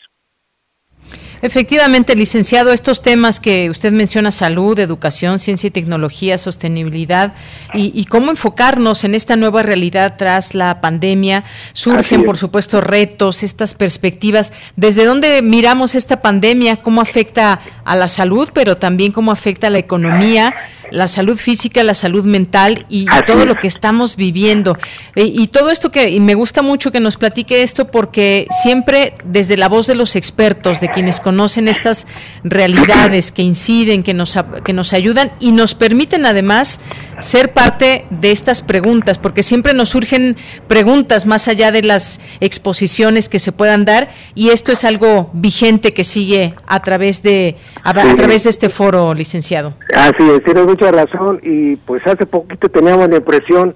Efectivamente, 1.43 2.15
licenciado, 2.15 2.71
estos 2.71 3.01
temas 3.01 3.41
que 3.41 3.69
usted 3.69 3.91
menciona, 3.91 4.31
salud, 4.31 4.79
educación, 4.79 5.39
ciencia 5.39 5.67
y 5.67 5.71
tecnología, 5.71 6.37
sostenibilidad 6.37 7.33
y, 7.73 8.05
cómo 8.05 8.31
enfocarnos 8.31 9.03
en 9.03 9.13
esta 9.13 9.35
nueva 9.35 9.61
realidad 9.61 10.15
tras 10.17 10.55
la 10.55 10.79
pandemia, 10.79 11.43
surgen, 11.73 12.23
por 12.23 12.37
supuesto, 12.37 12.79
retos, 12.79 13.43
estas 13.43 13.73
perspectivas. 13.73 14.53
¿Desde 14.77 15.03
dónde 15.03 15.41
miramos 15.41 15.95
esta 15.95 16.21
pandemia? 16.21 16.77
¿Cómo 16.77 17.01
afecta 17.01 17.59
a 17.83 17.95
la 17.97 18.07
salud, 18.07 18.49
pero 18.53 18.77
también 18.77 19.11
cómo 19.11 19.29
afecta 19.29 19.67
a 19.67 19.69
la 19.69 19.79
economía? 19.79 20.55
La 20.91 21.07
salud 21.07 21.37
física, 21.37 21.83
la 21.83 21.93
salud 21.93 22.25
mental 22.25 22.85
y, 22.89 23.05
todo 23.25 23.45
lo 23.45 23.55
que 23.55 23.67
estamos 23.67 24.15
viviendo. 24.15 24.77
Y, 25.15 25.47
todo 25.47 25.69
esto 25.69 25.91
que 25.91 26.09
y 26.09 26.19
me 26.19 26.35
gusta 26.35 26.61
mucho 26.61 26.91
que 26.91 26.99
nos 26.99 27.17
platique 27.17 27.63
esto 27.63 27.89
porque 27.89 28.47
siempre 28.63 29.15
desde 29.23 29.57
la 29.57 29.69
voz 29.69 29.87
de 29.87 29.95
los 29.95 30.15
expertos, 30.15 30.81
de 30.81 30.89
quienes 30.89 31.19
conocen 31.19 31.67
estas 31.67 32.07
realidades 32.43 33.31
que 33.31 33.41
inciden, 33.41 34.03
que 34.03 34.13
nos, 34.13 34.37
que 34.63 34.73
nos 34.73 34.93
ayudan 34.93 35.31
y 35.39 35.51
nos 35.51 35.75
permiten 35.75 36.25
además 36.25 36.79
ser 37.19 37.53
parte 37.53 38.05
de 38.09 38.31
estas 38.31 38.61
preguntas, 38.61 39.17
porque 39.17 39.43
siempre 39.43 39.73
nos 39.73 39.89
surgen 39.89 40.35
preguntas 40.67 41.25
más 41.25 41.47
allá 41.47 41.71
de 41.71 41.83
las 41.83 42.19
exposiciones 42.39 43.29
que 43.29 43.39
se 43.39 43.51
puedan 43.51 43.85
dar 43.85 44.09
y 44.35 44.49
esto 44.49 44.71
es 44.71 44.83
algo 44.83 45.29
vigente 45.33 45.93
que 45.93 46.03
sigue 46.03 46.55
a 46.67 46.81
través 46.81 47.23
de 47.23 47.57
a, 47.83 47.93
través 47.93 48.43
de 48.43 48.49
este 48.49 48.69
foro, 48.69 49.13
licenciado. 49.13 49.73
Así 49.95 50.23
es, 50.23 50.41
mucha 50.73 50.91
razón 50.91 51.39
y 51.43 51.75
pues 51.75 52.01
hace 52.07 52.25
poquito 52.25 52.67
teníamos 52.67 53.07
la 53.07 53.17
impresión 53.17 53.75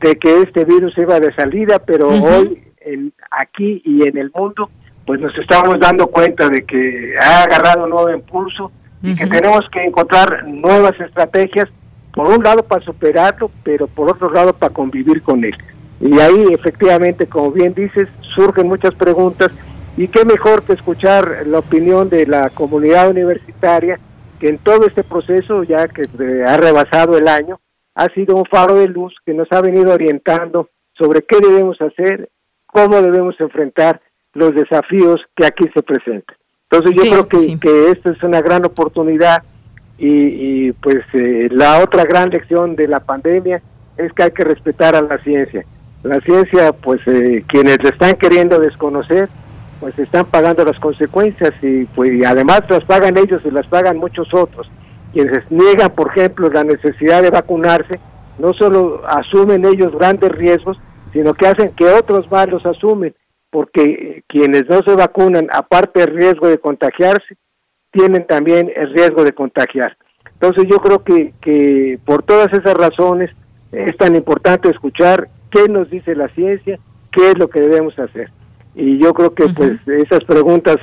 de 0.00 0.16
que 0.16 0.40
este 0.42 0.64
virus 0.64 0.96
iba 0.98 1.20
de 1.20 1.32
salida, 1.34 1.78
pero 1.78 2.08
hoy 2.08 2.64
en, 2.80 3.12
aquí 3.30 3.80
y 3.84 4.08
en 4.08 4.18
el 4.18 4.32
mundo 4.34 4.68
pues 5.06 5.20
nos 5.20 5.36
estamos 5.38 5.78
dando 5.78 6.08
cuenta 6.08 6.48
de 6.48 6.64
que 6.64 7.14
ha 7.20 7.44
agarrado 7.44 7.84
un 7.84 7.90
nuevo 7.90 8.10
impulso 8.10 8.72
y 9.02 9.14
que 9.14 9.26
tenemos 9.26 9.68
que 9.70 9.84
encontrar 9.84 10.44
nuevas 10.46 10.98
estrategias 11.00 11.68
por 12.12 12.28
un 12.28 12.42
lado 12.42 12.62
para 12.62 12.84
superarlo, 12.84 13.50
pero 13.62 13.86
por 13.86 14.10
otro 14.10 14.30
lado 14.30 14.52
para 14.52 14.72
convivir 14.72 15.22
con 15.22 15.44
él. 15.44 15.54
Y 16.00 16.18
ahí 16.20 16.46
efectivamente, 16.50 17.26
como 17.26 17.52
bien 17.52 17.74
dices, 17.74 18.08
surgen 18.34 18.68
muchas 18.68 18.94
preguntas 18.94 19.50
y 19.96 20.08
qué 20.08 20.24
mejor 20.24 20.62
que 20.62 20.72
escuchar 20.72 21.46
la 21.46 21.60
opinión 21.60 22.08
de 22.08 22.26
la 22.26 22.50
comunidad 22.50 23.10
universitaria 23.10 23.98
que 24.42 24.48
en 24.48 24.58
todo 24.58 24.88
este 24.88 25.04
proceso, 25.04 25.62
ya 25.62 25.86
que 25.86 26.02
ha 26.44 26.56
rebasado 26.56 27.16
el 27.16 27.28
año, 27.28 27.60
ha 27.94 28.06
sido 28.06 28.34
un 28.34 28.44
faro 28.44 28.74
de 28.74 28.88
luz 28.88 29.14
que 29.24 29.32
nos 29.32 29.46
ha 29.52 29.60
venido 29.60 29.94
orientando 29.94 30.68
sobre 30.98 31.22
qué 31.22 31.38
debemos 31.40 31.80
hacer, 31.80 32.28
cómo 32.66 33.00
debemos 33.00 33.36
enfrentar 33.38 34.00
los 34.32 34.52
desafíos 34.52 35.20
que 35.36 35.46
aquí 35.46 35.70
se 35.72 35.80
presentan. 35.84 36.36
Entonces 36.68 36.90
yo 36.96 37.02
creo 37.02 37.28
que, 37.28 37.60
que 37.60 37.90
esta 37.90 38.10
es 38.10 38.20
una 38.24 38.40
gran 38.40 38.64
oportunidad 38.64 39.44
y, 39.96 40.72
pues 40.72 41.04
eh, 41.12 41.46
la 41.52 41.78
otra 41.78 42.02
gran 42.02 42.30
lección 42.30 42.74
de 42.74 42.88
la 42.88 42.98
pandemia 42.98 43.62
es 43.96 44.12
que 44.12 44.24
hay 44.24 44.32
que 44.32 44.42
respetar 44.42 44.96
a 44.96 45.02
la 45.02 45.18
ciencia. 45.22 45.64
La 46.02 46.20
ciencia, 46.22 46.72
pues 46.72 47.00
eh, 47.06 47.44
quienes 47.46 47.80
la 47.80 47.90
están 47.90 48.14
queriendo 48.14 48.58
desconocer, 48.58 49.28
pues 49.82 49.98
están 49.98 50.26
pagando 50.26 50.64
las 50.64 50.78
consecuencias 50.78 51.50
y 51.60 51.86
pues 51.86 52.24
además 52.24 52.62
las 52.68 52.84
pagan 52.84 53.18
ellos 53.18 53.42
y 53.44 53.50
las 53.50 53.66
pagan 53.66 53.96
muchos 53.96 54.32
otros. 54.32 54.70
Quienes 55.12 55.42
niegan, 55.50 55.90
por 55.90 56.12
ejemplo, 56.12 56.48
la 56.50 56.62
necesidad 56.62 57.20
de 57.20 57.30
vacunarse, 57.30 57.98
no 58.38 58.52
solo 58.52 59.02
asumen 59.08 59.66
ellos 59.66 59.90
grandes 59.98 60.30
riesgos, 60.30 60.78
sino 61.12 61.34
que 61.34 61.48
hacen 61.48 61.72
que 61.74 61.86
otros 61.86 62.30
más 62.30 62.48
los 62.48 62.64
asumen, 62.64 63.12
porque 63.50 64.22
quienes 64.28 64.68
no 64.68 64.82
se 64.86 64.94
vacunan, 64.94 65.48
aparte 65.52 65.98
del 65.98 66.14
riesgo 66.14 66.46
de 66.46 66.58
contagiarse, 66.58 67.36
tienen 67.90 68.24
también 68.28 68.70
el 68.76 68.94
riesgo 68.94 69.24
de 69.24 69.32
contagiar. 69.32 69.96
Entonces 70.34 70.64
yo 70.70 70.76
creo 70.76 71.02
que, 71.02 71.34
que 71.40 71.98
por 72.04 72.22
todas 72.22 72.52
esas 72.52 72.74
razones 72.74 73.30
es 73.72 73.96
tan 73.96 74.14
importante 74.14 74.70
escuchar 74.70 75.28
qué 75.50 75.68
nos 75.68 75.90
dice 75.90 76.14
la 76.14 76.28
ciencia, 76.28 76.78
qué 77.10 77.32
es 77.32 77.38
lo 77.38 77.50
que 77.50 77.60
debemos 77.60 77.98
hacer. 77.98 78.30
Y 78.74 78.98
yo 78.98 79.12
creo 79.12 79.34
que 79.34 79.48
pues 79.48 79.72
esas 79.86 80.24
preguntas 80.24 80.76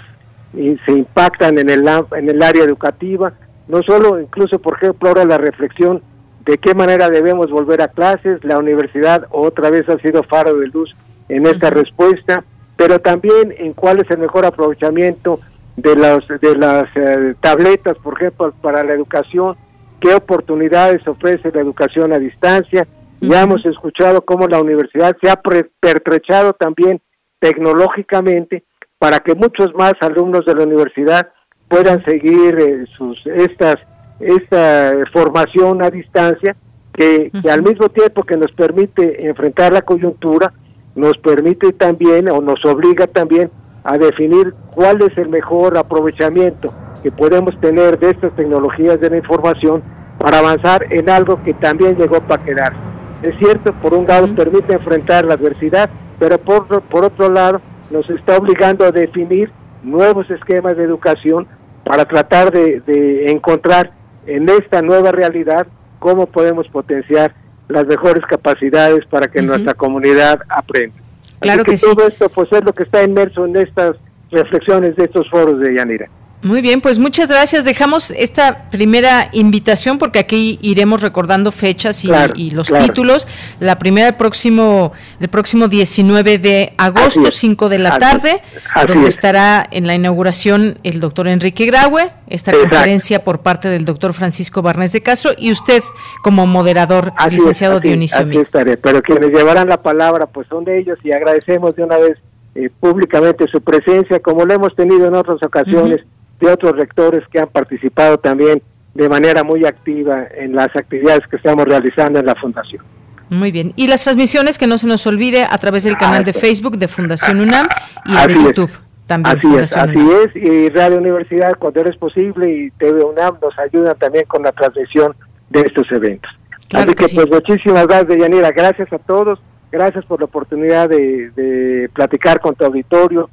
se 0.53 0.91
impactan 0.91 1.57
en 1.57 1.69
el, 1.69 1.87
en 1.87 2.29
el 2.29 2.41
área 2.41 2.63
educativa, 2.63 3.33
no 3.67 3.81
solo 3.83 4.19
incluso 4.19 4.59
por 4.59 4.77
ejemplo 4.77 5.09
ahora 5.09 5.25
la 5.25 5.37
reflexión 5.37 6.01
de 6.45 6.57
qué 6.57 6.73
manera 6.73 7.09
debemos 7.09 7.51
volver 7.51 7.81
a 7.81 7.89
clases, 7.89 8.43
la 8.43 8.57
universidad 8.57 9.27
otra 9.29 9.69
vez 9.69 9.87
ha 9.89 9.99
sido 9.99 10.23
faro 10.23 10.55
de 10.55 10.67
luz 10.67 10.95
en 11.27 11.45
esta 11.45 11.69
respuesta, 11.69 12.43
pero 12.75 12.99
también 12.99 13.53
en 13.57 13.73
cuál 13.73 13.99
es 13.99 14.09
el 14.09 14.17
mejor 14.17 14.45
aprovechamiento 14.45 15.39
de 15.77 15.95
las, 15.95 16.27
de 16.27 16.57
las 16.57 16.85
eh, 16.95 17.35
tabletas, 17.41 17.97
por 17.99 18.15
ejemplo, 18.15 18.53
para 18.61 18.83
la 18.83 18.93
educación, 18.93 19.55
qué 19.99 20.13
oportunidades 20.13 21.07
ofrece 21.07 21.51
la 21.53 21.61
educación 21.61 22.13
a 22.13 22.19
distancia. 22.19 22.87
Ya 23.21 23.41
hemos 23.41 23.65
escuchado 23.65 24.21
cómo 24.21 24.47
la 24.47 24.61
universidad 24.61 25.15
se 25.21 25.29
ha 25.29 25.41
pertrechado 25.41 26.53
también 26.53 27.01
tecnológicamente 27.39 28.63
para 28.97 29.19
que 29.19 29.35
muchos 29.35 29.73
más 29.75 29.93
alumnos 30.01 30.45
de 30.45 30.55
la 30.55 30.63
universidad 30.63 31.29
puedan 31.67 32.03
seguir 32.05 32.57
eh, 32.59 32.85
sus 32.97 33.17
estas 33.25 33.77
esta 34.19 34.95
formación 35.13 35.81
a 35.81 35.89
distancia 35.89 36.55
que, 36.93 37.31
que, 37.41 37.49
al 37.49 37.63
mismo 37.63 37.87
tiempo 37.87 38.23
que 38.23 38.35
nos 38.35 38.51
permite 38.51 39.25
enfrentar 39.25 39.71
la 39.71 39.81
coyuntura 39.81 40.51
nos 40.95 41.17
permite 41.19 41.71
también 41.71 42.29
o 42.29 42.41
nos 42.41 42.63
obliga 42.65 43.07
también 43.07 43.49
a 43.85 43.97
definir 43.97 44.53
cuál 44.75 45.01
es 45.01 45.17
el 45.17 45.29
mejor 45.29 45.77
aprovechamiento 45.77 46.73
que 47.01 47.11
podemos 47.11 47.57
tener 47.61 47.97
de 47.97 48.09
estas 48.09 48.35
tecnologías 48.35 48.99
de 48.99 49.09
la 49.09 49.17
información 49.17 49.81
para 50.17 50.39
avanzar 50.39 50.85
en 50.91 51.09
algo 51.09 51.41
que 51.43 51.53
también 51.53 51.95
llegó 51.95 52.19
para 52.19 52.43
quedarse, 52.43 52.77
es 53.23 53.37
cierto, 53.37 53.73
por 53.81 53.93
un 53.93 54.07
lado 54.07 54.33
permite 54.35 54.73
enfrentar 54.73 55.25
la 55.25 55.33
adversidad, 55.33 55.89
pero 56.19 56.37
por, 56.37 56.81
por 56.83 57.05
otro 57.05 57.29
lado 57.29 57.61
nos 57.89 58.09
está 58.09 58.37
obligando 58.37 58.85
a 58.85 58.91
definir 58.91 59.51
nuevos 59.83 60.29
esquemas 60.29 60.77
de 60.77 60.83
educación 60.83 61.47
para 61.83 62.05
tratar 62.05 62.51
de, 62.51 62.81
de 62.81 63.31
encontrar 63.31 63.91
en 64.27 64.47
esta 64.49 64.81
nueva 64.81 65.11
realidad 65.11 65.65
cómo 65.97 66.27
podemos 66.27 66.67
potenciar 66.67 67.33
las 67.67 67.85
mejores 67.85 68.25
capacidades 68.25 69.05
para 69.05 69.27
que 69.27 69.41
nuestra 69.41 69.73
comunidad 69.73 70.41
aprenda. 70.49 70.95
Claro 71.39 71.63
que, 71.63 71.77
todo 71.77 72.07
esto 72.07 72.27
pues 72.29 72.51
es 72.51 72.63
lo 72.63 72.73
que 72.73 72.83
está 72.83 73.03
inmerso 73.03 73.45
en 73.45 73.55
estas 73.55 73.95
reflexiones 74.31 74.95
de 74.95 75.05
estos 75.05 75.29
foros 75.29 75.59
de 75.59 75.75
Yanira. 75.75 76.09
Muy 76.41 76.61
bien, 76.61 76.79
pues 76.79 76.99
muchas 76.99 77.27
gracias. 77.27 77.65
Dejamos 77.65 78.11
esta 78.11 78.69
primera 78.69 79.27
invitación 79.33 79.97
porque 79.97 80.19
aquí 80.19 80.57
iremos 80.61 81.01
recordando 81.01 81.51
fechas 81.51 82.05
y, 82.05 82.51
los 82.51 82.69
títulos. 82.69 83.27
La 83.59 83.77
primera 83.77 84.07
el 84.07 84.15
próximo 84.15 84.93
el 85.19 85.27
próximo 85.27 85.67
19 85.67 86.37
de 86.37 86.73
agosto, 86.77 87.29
5 87.29 87.67
de 87.67 87.79
la 87.79 87.97
tarde, 87.97 88.41
donde 88.87 89.09
estará 89.09 89.67
en 89.69 89.85
la 89.85 89.95
inauguración 89.95 90.79
el 90.83 91.01
doctor 91.01 91.27
Enrique 91.27 91.65
Graue, 91.65 92.07
esta 92.27 92.53
conferencia 92.53 93.23
por 93.25 93.41
parte 93.41 93.67
del 93.67 93.83
doctor 93.83 94.13
Francisco 94.13 94.61
Barnés 94.61 94.93
de 94.93 95.01
Castro 95.01 95.31
y 95.37 95.51
usted 95.51 95.83
como 96.23 96.47
moderador, 96.47 97.11
licenciado 97.29 97.81
Dionisio 97.81 98.19
así 98.19 98.37
estaré, 98.37 98.77
pero 98.77 99.01
quienes 99.01 99.29
llevarán 99.29 99.67
la 99.67 99.77
palabra 99.77 100.25
pues 100.25 100.47
son 100.47 100.63
de 100.63 100.79
ellos 100.79 100.97
y 101.03 101.11
agradecemos 101.11 101.75
de 101.75 101.83
una 101.83 101.97
vez 101.97 102.17
eh, 102.55 102.69
públicamente 102.79 103.45
su 103.51 103.61
presencia 103.61 104.19
como 104.19 104.45
lo 104.45 104.53
hemos 104.53 104.75
tenido 104.75 105.05
en 105.07 105.15
otras 105.15 105.43
ocasiones 105.43 106.01
de 106.39 106.51
otros 106.51 106.73
rectores 106.73 107.27
que 107.31 107.39
han 107.39 107.47
participado 107.47 108.17
también 108.17 108.61
de 108.93 109.09
manera 109.09 109.43
muy 109.43 109.65
activa 109.65 110.25
en 110.35 110.55
las 110.55 110.75
actividades 110.75 111.21
que 111.27 111.35
estamos 111.35 111.65
realizando 111.65 112.19
en 112.19 112.25
la 112.25 112.35
Fundación. 112.35 112.83
Muy 113.29 113.51
bien. 113.51 113.73
Y 113.75 113.87
las 113.87 114.03
transmisiones, 114.03 114.57
que 114.57 114.65
no 114.65 114.77
se 114.77 114.87
nos 114.87 115.05
olvide, 115.05 115.43
a 115.43 115.57
través 115.57 115.83
del 115.83 115.97
canal 115.97 116.23
de 116.23 116.33
Facebook 116.33 116.77
de 116.77 116.87
Fundación 116.87 117.39
UNAM 117.39 117.67
y 118.05 118.27
de 118.27 118.33
YouTube 118.33 118.71
también. 119.05 119.37
Así 119.37 119.55
es, 119.55 119.77
así 119.77 120.09
es. 120.23 120.35
Y 120.35 120.69
Radio 120.69 120.97
Universidad, 120.97 121.55
cuando 121.59 121.81
es 121.81 121.95
posible, 121.97 122.51
y 122.51 122.71
TV 122.71 123.03
UNAM 123.03 123.37
nos 123.41 123.57
ayudan 123.59 123.97
también 123.97 124.25
con 124.25 124.41
la 124.41 124.51
transmisión 124.51 125.15
de 125.49 125.61
estos 125.61 125.91
eventos. 125.91 126.31
así 126.73 126.93
que, 126.93 127.05
pues 127.13 127.29
muchísimas 127.29 127.87
gracias, 127.87 128.17
Yanira. 128.17 128.51
Gracias 128.51 128.91
a 128.91 128.97
todos. 128.97 129.39
Gracias 129.71 130.03
por 130.05 130.19
la 130.19 130.25
oportunidad 130.25 130.89
de, 130.89 131.29
de 131.35 131.89
platicar 131.93 132.39
con 132.39 132.55
tu 132.55 132.65
auditorio 132.65 133.29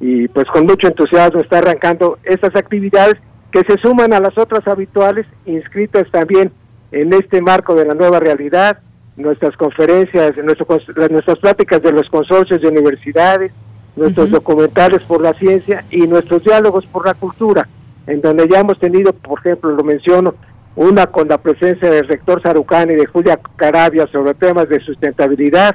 y 0.00 0.28
pues 0.28 0.46
con 0.46 0.66
mucho 0.66 0.88
entusiasmo 0.88 1.40
está 1.40 1.58
arrancando 1.58 2.18
estas 2.24 2.54
actividades 2.54 3.16
que 3.50 3.62
se 3.64 3.78
suman 3.80 4.12
a 4.12 4.20
las 4.20 4.36
otras 4.36 4.66
habituales 4.68 5.26
inscritas 5.46 6.10
también 6.10 6.52
en 6.92 7.12
este 7.12 7.40
marco 7.40 7.74
de 7.74 7.86
la 7.86 7.94
nueva 7.94 8.20
realidad, 8.20 8.78
nuestras 9.16 9.56
conferencias, 9.56 10.34
nuestras 10.44 11.38
pláticas 11.38 11.82
de 11.82 11.92
los 11.92 12.08
consorcios 12.08 12.60
de 12.60 12.68
universidades, 12.68 13.52
nuestros 13.96 14.30
documentales 14.30 15.02
por 15.02 15.22
la 15.22 15.32
ciencia 15.34 15.84
y 15.90 16.06
nuestros 16.06 16.44
diálogos 16.44 16.84
por 16.86 17.06
la 17.06 17.14
cultura, 17.14 17.66
en 18.06 18.20
donde 18.20 18.46
ya 18.48 18.60
hemos 18.60 18.78
tenido, 18.78 19.12
por 19.14 19.40
ejemplo, 19.40 19.70
lo 19.70 19.82
menciono, 19.82 20.34
una 20.76 21.06
con 21.06 21.28
la 21.28 21.38
presencia 21.38 21.90
del 21.90 22.06
rector 22.06 22.42
Sarucán 22.42 22.90
y 22.90 22.94
de 22.94 23.06
Julia 23.06 23.40
Carabia 23.56 24.06
sobre 24.12 24.34
temas 24.34 24.68
de 24.68 24.80
sustentabilidad, 24.80 25.74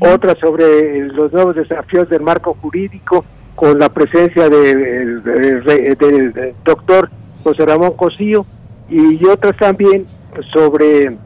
otra 0.00 0.34
sobre 0.40 1.06
los 1.06 1.32
nuevos 1.32 1.54
desafíos 1.54 2.08
del 2.08 2.22
marco 2.22 2.56
jurídico, 2.60 3.24
con 3.54 3.78
la 3.78 3.88
presencia 3.88 4.48
del 4.48 5.22
de, 5.22 6.54
doctor 6.64 7.10
José 7.44 7.66
Ramón 7.66 7.92
Cosío 7.96 8.46
y 8.88 9.24
otras 9.26 9.56
también 9.56 10.06
sobre 10.52 11.16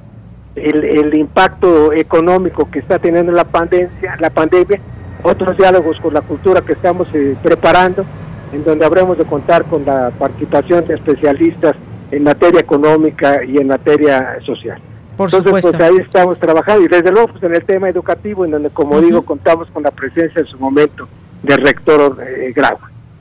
el, 0.55 1.15
impacto 1.15 1.93
económico 1.93 2.69
que 2.70 2.78
está 2.78 2.98
teniendo 2.98 3.32
la 3.32 3.44
pandemia, 3.44 4.16
la 4.19 4.31
pandemia, 4.31 4.81
otros 5.23 5.57
diálogos 5.57 5.98
con 6.01 6.15
la 6.15 6.23
cultura 6.23 6.61
que 6.62 6.73
estamos 6.73 7.09
eh, 7.15 7.36
preparando, 7.43 8.05
en 8.53 8.65
donde 8.65 8.85
habremos 8.85 9.19
de 9.19 9.24
contar 9.24 9.65
con 9.65 9.85
la 9.85 10.11
participación 10.19 10.86
de 10.86 10.94
especialistas 10.94 11.74
en 12.11 12.23
materia 12.23 12.61
económica 12.61 13.44
y 13.44 13.59
en 13.59 13.66
materia 13.69 14.39
social. 14.44 14.81
Por 15.16 15.32
Entonces, 15.32 15.70
pues 15.73 15.81
ahí 15.81 15.97
estamos 15.97 16.39
trabajando 16.39 16.85
y 16.85 16.89
desde 16.89 17.11
luego 17.11 17.28
pues, 17.28 17.43
en 17.43 17.55
el 17.55 17.65
tema 17.65 17.89
educativo, 17.89 18.44
en 18.44 18.53
donde, 18.53 18.70
como 18.70 19.01
digo, 19.01 19.23
contamos 19.23 19.69
con 19.70 19.82
la 19.82 19.90
presencia 19.90 20.40
en 20.40 20.47
su 20.47 20.59
momento 20.59 21.09
de 21.43 21.57
rector 21.57 22.19
eh, 22.23 22.53
Grau. 22.55 22.79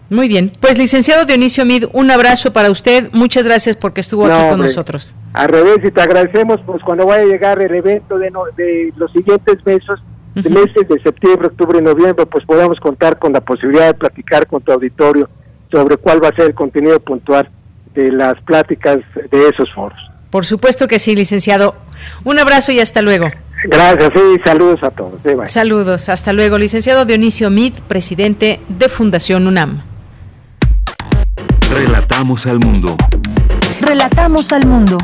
Muy 0.09 0.27
bien, 0.27 0.51
pues 0.59 0.77
licenciado 0.77 1.25
Dionisio 1.25 1.65
Mid, 1.65 1.85
un 1.91 2.11
abrazo 2.11 2.53
para 2.53 2.69
usted, 2.69 3.09
muchas 3.11 3.43
gracias 3.43 3.75
porque 3.75 4.01
estuvo 4.01 4.25
aquí 4.27 4.49
con 4.49 4.59
nosotros. 4.59 5.15
Al 5.33 5.49
revés, 5.49 5.79
y 5.83 5.89
te 5.89 6.01
agradecemos 6.01 6.59
pues 6.65 6.83
cuando 6.83 7.07
vaya 7.07 7.23
a 7.23 7.25
llegar 7.25 7.59
el 7.59 7.73
evento 7.73 8.19
de, 8.19 8.31
de 8.55 8.93
los 8.97 9.11
siguientes 9.11 9.55
meses, 9.65 9.99
meses 10.35 10.87
de 10.87 11.01
septiembre, 11.01 11.47
octubre 11.47 11.79
y 11.79 11.81
noviembre, 11.81 12.25
pues 12.27 12.45
podamos 12.45 12.79
contar 12.79 13.17
con 13.17 13.33
la 13.33 13.41
posibilidad 13.41 13.87
de 13.87 13.93
platicar 13.95 14.45
con 14.45 14.61
tu 14.61 14.71
auditorio 14.71 15.27
sobre 15.71 15.97
cuál 15.97 16.23
va 16.23 16.29
a 16.29 16.35
ser 16.35 16.45
el 16.45 16.53
contenido 16.53 16.99
puntual 16.99 17.49
de 17.95 18.11
las 18.11 18.39
pláticas 18.41 18.99
de 19.31 19.49
esos 19.49 19.73
foros. 19.73 19.97
Por 20.29 20.45
supuesto 20.45 20.87
que 20.87 20.99
sí, 20.99 21.15
licenciado. 21.15 21.75
Un 22.23 22.37
abrazo 22.37 22.71
y 22.71 22.79
hasta 22.79 23.01
luego. 23.01 23.27
Gracias 23.67 24.11
y 24.15 24.47
saludos 24.47 24.79
a 24.83 24.91
todos. 24.91 25.19
saludos, 25.51 26.09
hasta 26.09 26.33
luego. 26.33 26.57
Licenciado 26.57 27.05
Dionisio 27.05 27.49
Mid, 27.49 27.73
presidente 27.87 28.59
de 28.69 28.89
Fundación 28.89 29.47
UNAM. 29.47 29.81
Relatamos 31.71 32.45
al 32.45 32.59
mundo. 32.59 32.95
Relatamos 33.81 34.51
al 34.51 34.65
mundo. 34.65 34.97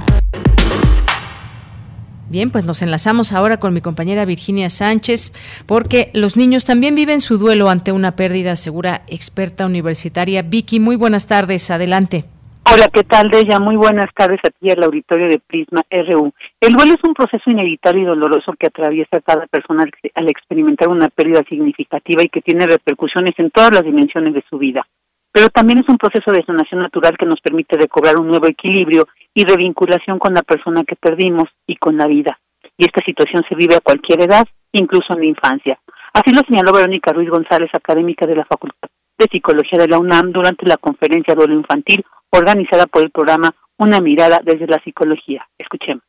Bien, 2.30 2.50
pues 2.50 2.64
nos 2.64 2.82
enlazamos 2.82 3.34
ahora 3.34 3.60
con 3.60 3.74
mi 3.74 3.82
compañera 3.82 4.24
Virginia 4.24 4.70
Sánchez, 4.70 5.34
porque 5.66 6.12
los 6.14 6.38
niños 6.38 6.64
también 6.64 6.96
viven 6.96 7.20
su 7.20 7.38
duelo 7.38 7.70
ante 7.70 7.92
una 7.92 8.16
pérdida, 8.16 8.56
segura 8.56 9.02
experta 9.08 9.66
universitaria. 9.66 10.42
Vicky, 10.42 10.80
muy 10.80 10.96
buenas 10.96 11.28
tardes, 11.28 11.70
adelante. 11.72 12.26
Hola, 12.74 12.88
¿qué 12.88 13.04
tal, 13.04 13.30
Deya? 13.30 13.60
Muy 13.60 13.76
buenas 13.76 14.10
tardes 14.16 14.40
a 14.46 14.50
ti 14.50 14.70
al 14.70 14.82
auditorio 14.82 15.28
de 15.28 15.40
Prisma 15.40 15.82
RU. 15.92 16.32
El 16.62 16.72
duelo 16.72 16.94
es 16.94 17.04
un 17.04 17.14
proceso 17.14 17.44
inevitable 17.48 18.04
y 18.04 18.06
doloroso 18.06 18.54
que 18.58 18.68
atraviesa 18.68 19.20
cada 19.20 19.46
persona 19.48 19.84
al 20.16 20.30
experimentar 20.30 20.88
una 20.88 21.10
pérdida 21.10 21.44
significativa 21.50 22.24
y 22.24 22.30
que 22.30 22.40
tiene 22.40 22.66
repercusiones 22.66 23.38
en 23.40 23.52
todas 23.52 23.74
las 23.74 23.84
dimensiones 23.84 24.34
de 24.34 24.46
su 24.50 24.58
vida. 24.58 24.88
Pero 25.34 25.50
también 25.50 25.80
es 25.80 25.90
un 25.90 25.98
proceso 25.98 26.32
de 26.32 26.46
sanación 26.46 26.80
natural 26.80 27.18
que 27.18 27.26
nos 27.26 27.42
permite 27.42 27.76
recobrar 27.76 28.18
un 28.18 28.30
nuevo 28.30 28.48
equilibrio 28.48 29.06
y 29.34 29.44
de 29.44 29.58
vinculación 29.58 30.18
con 30.18 30.34
la 30.34 30.42
persona 30.42 30.86
que 30.86 30.96
perdimos 30.96 31.50
y 31.68 31.76
con 31.76 31.98
la 31.98 32.08
vida. 32.08 32.40
Y 32.78 32.86
esta 32.86 33.04
situación 33.04 33.44
se 33.50 33.56
vive 33.56 33.76
a 33.76 33.82
cualquier 33.82 34.22
edad, 34.22 34.48
incluso 34.72 35.12
en 35.12 35.20
la 35.20 35.28
infancia. 35.28 35.78
Así 36.14 36.34
lo 36.34 36.40
señaló 36.48 36.72
Verónica 36.72 37.12
Ruiz 37.12 37.30
González, 37.30 37.70
académica 37.74 38.26
de 38.26 38.38
la 38.38 38.46
Facultad 38.46 38.88
de 39.20 39.28
Psicología 39.30 39.78
de 39.78 39.90
la 39.90 40.00
UNAM, 40.00 40.32
durante 40.32 40.66
la 40.66 40.78
conferencia 40.78 41.36
Duelo 41.36 41.54
Infantil 41.54 42.04
organizada 42.32 42.88
por 42.88 43.04
el 43.04 43.12
programa 43.12 43.54
Una 43.78 44.00
mirada 44.00 44.42
desde 44.44 44.68
la 44.68 44.82
psicología. 44.84 45.48
Escuchemos. 45.58 46.04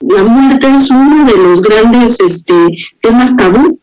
La 0.00 0.22
muerte 0.24 0.66
es 0.66 0.90
uno 0.90 1.24
de 1.24 1.36
los 1.36 1.62
grandes 1.62 2.18
este, 2.20 2.54
temas 3.00 3.36
tabú 3.36 3.78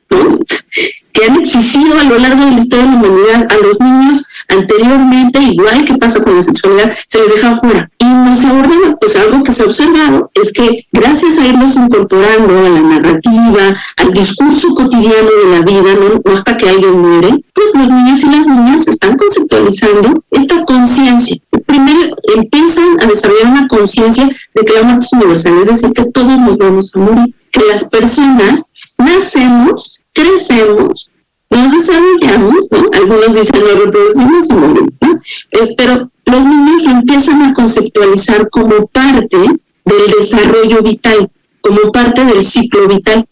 que 1.14 1.26
han 1.26 1.40
existido 1.40 1.98
a 1.98 2.04
lo 2.04 2.20
largo 2.20 2.46
de 2.46 2.52
la 2.52 2.58
historia 2.58 2.86
de 2.86 2.92
la 2.92 2.98
humanidad. 2.98 3.48
A 3.50 3.58
los 3.58 3.80
niños 3.80 4.29
anteriormente, 4.48 5.40
igual 5.40 5.86
que 5.86 5.96
pasa 5.96 6.22
con 6.22 6.36
la 6.36 6.42
sexualidad, 6.42 6.96
se 7.06 7.20
les 7.20 7.36
deja 7.36 7.56
fuera. 7.56 7.90
Y 8.00 8.06
no 8.06 8.36
se 8.36 8.48
aborda, 8.48 8.96
pues 9.00 9.16
algo 9.16 9.44
que 9.44 9.52
se 9.52 9.64
ha 9.64 9.66
observado 9.66 10.32
es 10.34 10.52
que 10.54 10.86
gracias 10.92 11.38
a 11.38 11.46
irnos 11.46 11.76
incorporando 11.76 12.58
a 12.58 12.70
la 12.70 12.80
narrativa, 12.80 13.76
al 13.98 14.14
discurso 14.14 14.70
cotidiano 14.76 15.30
de 15.44 15.52
la 15.52 15.62
vida, 15.62 15.94
no, 15.96 16.34
hasta 16.34 16.58
que 16.58 16.70
alguien 16.70 17.00
muere, 17.00 17.44
pues 17.54 17.74
los 17.76 17.90
niños 17.90 18.24
y 18.24 18.28
las 18.28 18.48
niñas 18.48 18.88
están 18.88 19.18
conceptualizando 19.18 20.24
esta 20.32 20.64
conciencia. 20.66 21.38
Primero 21.66 22.16
empiezan 22.36 23.02
a 23.02 23.06
desarrollar 23.06 23.52
una 23.52 23.68
conciencia 23.68 24.30
de 24.54 24.66
que 24.66 24.74
la 24.74 24.84
muerte 24.84 25.06
es 25.06 25.14
universal, 25.14 25.54
es 25.62 25.68
decir, 25.68 25.92
que 25.92 26.06
todos 26.06 26.40
nos 26.40 26.58
vamos 26.58 26.96
a 26.96 27.00
morir, 27.00 27.36
que 27.52 27.62
las 27.68 27.90
personas 27.90 28.72
nacemos, 28.98 30.04
crecemos, 30.14 31.12
nos 31.50 31.72
desarrollamos, 31.72 32.72
¿no? 32.72 32.90
Algunos 32.94 33.34
dicen 33.34 33.62
no 33.62 33.86
reproducimos 33.86 34.50
y 34.50 34.54
morimos, 34.54 34.94
¿no? 35.02 35.22
Eh, 35.52 35.74
pero 35.78 36.10
los 36.26 36.46
niños 36.46 36.84
lo 36.84 36.92
empiezan 36.92 37.42
a 37.42 37.54
conceptualizar 37.54 38.50
como 38.50 38.88
parte 38.88 39.38
del 39.38 40.08
desarrollo 40.18 40.82
vital, 40.84 41.30
como 41.62 41.92
parte 41.92 42.24
del 42.26 42.44
ciclo 42.44 42.88
vital. 42.88 43.26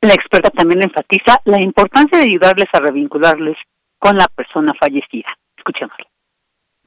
La 0.00 0.14
experta 0.14 0.50
también 0.50 0.82
enfatiza 0.82 1.40
la 1.44 1.60
importancia 1.60 2.18
de 2.18 2.24
ayudarles 2.24 2.68
a 2.72 2.80
revincularles 2.80 3.56
con 3.98 4.16
la 4.16 4.28
persona 4.28 4.72
fallecida. 4.78 5.28
Escuchémoslo 5.56 6.06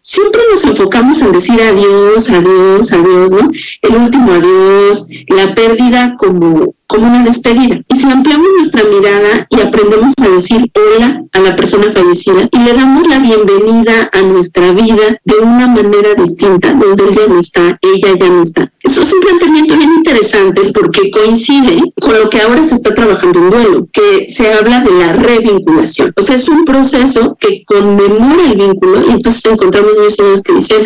siempre 0.01 0.41
nos 0.49 0.65
enfocamos 0.65 1.21
en 1.21 1.31
decir 1.31 1.61
adiós, 1.61 2.29
adiós, 2.29 2.91
adiós, 2.91 3.31
¿no? 3.31 3.51
El 3.81 3.95
último 3.95 4.31
adiós, 4.33 5.07
la 5.27 5.53
pérdida 5.55 6.15
como, 6.17 6.73
como 6.91 7.07
una 7.07 7.23
despedida. 7.23 7.81
Y 7.87 7.95
si 7.95 8.11
ampliamos 8.11 8.47
nuestra 8.57 8.83
mirada 8.83 9.47
y 9.49 9.61
aprendemos 9.61 10.13
a 10.21 10.27
decir 10.27 10.69
hola 10.75 11.23
a 11.31 11.39
la 11.39 11.55
persona 11.55 11.89
fallecida 11.89 12.49
y 12.51 12.59
le 12.59 12.73
damos 12.73 13.07
la 13.07 13.19
bienvenida 13.19 14.09
a 14.11 14.21
nuestra 14.23 14.73
vida 14.73 15.17
de 15.23 15.35
una 15.35 15.67
manera 15.67 16.13
distinta, 16.15 16.73
donde 16.73 17.05
él 17.05 17.11
ya 17.15 17.27
no 17.27 17.39
está, 17.39 17.79
ella 17.81 18.17
ya 18.19 18.27
no 18.27 18.41
está. 18.41 18.69
Eso 18.83 19.03
es 19.03 19.13
un 19.13 19.21
planteamiento 19.21 19.77
bien 19.77 19.89
interesante 19.93 20.61
porque 20.73 21.09
coincide 21.11 21.81
con 21.97 22.13
lo 22.19 22.29
que 22.29 22.41
ahora 22.41 22.61
se 22.65 22.75
está 22.75 22.93
trabajando 22.93 23.39
en 23.39 23.49
duelo, 23.51 23.87
que 23.93 24.25
se 24.27 24.51
habla 24.51 24.81
de 24.81 24.91
la 24.91 25.13
revinculación. 25.13 26.11
O 26.17 26.21
sea, 26.21 26.35
es 26.35 26.49
un 26.49 26.65
proceso 26.65 27.37
que 27.39 27.63
conmemora 27.63 28.51
el 28.51 28.57
vínculo 28.57 29.07
y 29.07 29.11
entonces 29.11 29.45
encontramos 29.45 29.91
niños 29.95 30.17
que 30.43 30.53
dicen, 30.55 30.77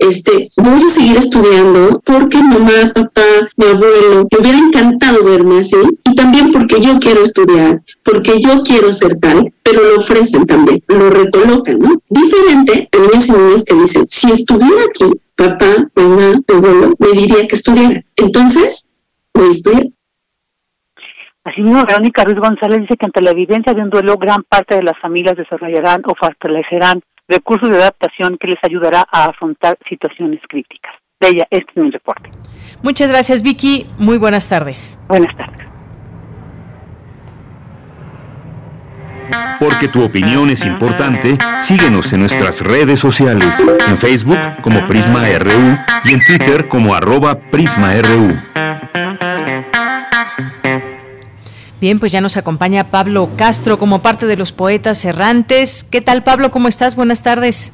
este, 0.00 0.50
voy 0.56 0.82
a 0.82 0.90
seguir 0.90 1.16
estudiando 1.18 2.00
porque 2.04 2.38
mamá, 2.42 2.90
papá, 2.94 3.22
mi 3.56 3.66
abuelo, 3.66 4.26
me 4.30 4.38
hubiera 4.40 4.58
encantado 4.58 5.22
verme 5.24 5.58
así 5.58 5.76
y 6.04 6.14
también 6.14 6.52
porque 6.52 6.80
yo 6.80 6.98
quiero 6.98 7.22
estudiar, 7.22 7.80
porque 8.02 8.40
yo 8.40 8.62
quiero 8.62 8.92
ser 8.92 9.20
tal, 9.20 9.52
pero 9.62 9.84
lo 9.84 9.98
ofrecen 9.98 10.46
también, 10.46 10.80
lo 10.88 11.10
recolocan, 11.10 11.78
¿no? 11.78 12.00
Diferente 12.08 12.88
a 12.92 12.98
niños 12.98 13.64
que 13.64 13.74
dicen, 13.74 14.06
si 14.08 14.32
estuviera 14.32 14.84
aquí, 14.88 15.04
papá, 15.36 15.88
mamá, 15.94 16.32
abuelo, 16.48 16.94
me 16.98 17.08
diría 17.20 17.46
que 17.46 17.54
estudiara. 17.54 18.02
Entonces, 18.16 18.88
voy 19.34 19.48
a 19.48 19.52
estudiar. 19.52 19.86
Asimismo, 21.44 21.84
Verónica 21.86 22.24
Ruiz 22.24 22.38
González 22.38 22.80
dice 22.82 22.96
que 22.96 23.06
ante 23.06 23.22
la 23.22 23.30
evidencia 23.30 23.72
de 23.74 23.82
un 23.82 23.90
duelo, 23.90 24.16
gran 24.16 24.42
parte 24.44 24.76
de 24.76 24.82
las 24.82 24.98
familias 24.98 25.36
desarrollarán 25.36 26.02
o 26.06 26.14
fortalecerán 26.14 27.00
recursos 27.30 27.70
de 27.70 27.76
adaptación 27.76 28.36
que 28.38 28.48
les 28.48 28.58
ayudará 28.62 29.06
a 29.10 29.26
afrontar 29.26 29.78
situaciones 29.88 30.40
críticas. 30.48 30.92
De 31.20 31.28
ella, 31.28 31.46
este 31.50 31.72
es 31.74 31.76
mi 31.76 31.90
reporte. 31.90 32.30
Muchas 32.82 33.10
gracias, 33.10 33.42
Vicky. 33.42 33.86
Muy 33.98 34.18
buenas 34.18 34.48
tardes. 34.48 34.98
Buenas 35.08 35.34
tardes. 35.36 35.66
Porque 39.60 39.88
tu 39.88 40.02
opinión 40.02 40.50
es 40.50 40.64
importante, 40.64 41.38
síguenos 41.58 42.12
en 42.12 42.20
nuestras 42.20 42.62
redes 42.62 42.98
sociales, 42.98 43.64
en 43.86 43.98
Facebook 43.98 44.38
como 44.62 44.86
Prisma 44.86 45.22
RU 45.38 45.78
y 46.04 46.14
en 46.14 46.24
Twitter 46.24 46.66
como 46.66 46.94
arroba 46.94 47.38
PrismaRU. 47.38 48.40
Bien, 51.80 51.98
pues 51.98 52.12
ya 52.12 52.20
nos 52.20 52.36
acompaña 52.36 52.90
Pablo 52.90 53.30
Castro 53.38 53.78
como 53.78 54.02
parte 54.02 54.26
de 54.26 54.36
los 54.36 54.52
poetas 54.52 55.02
errantes. 55.06 55.82
¿Qué 55.82 56.02
tal, 56.02 56.22
Pablo? 56.22 56.50
¿Cómo 56.50 56.68
estás? 56.68 56.94
Buenas 56.94 57.22
tardes. 57.22 57.72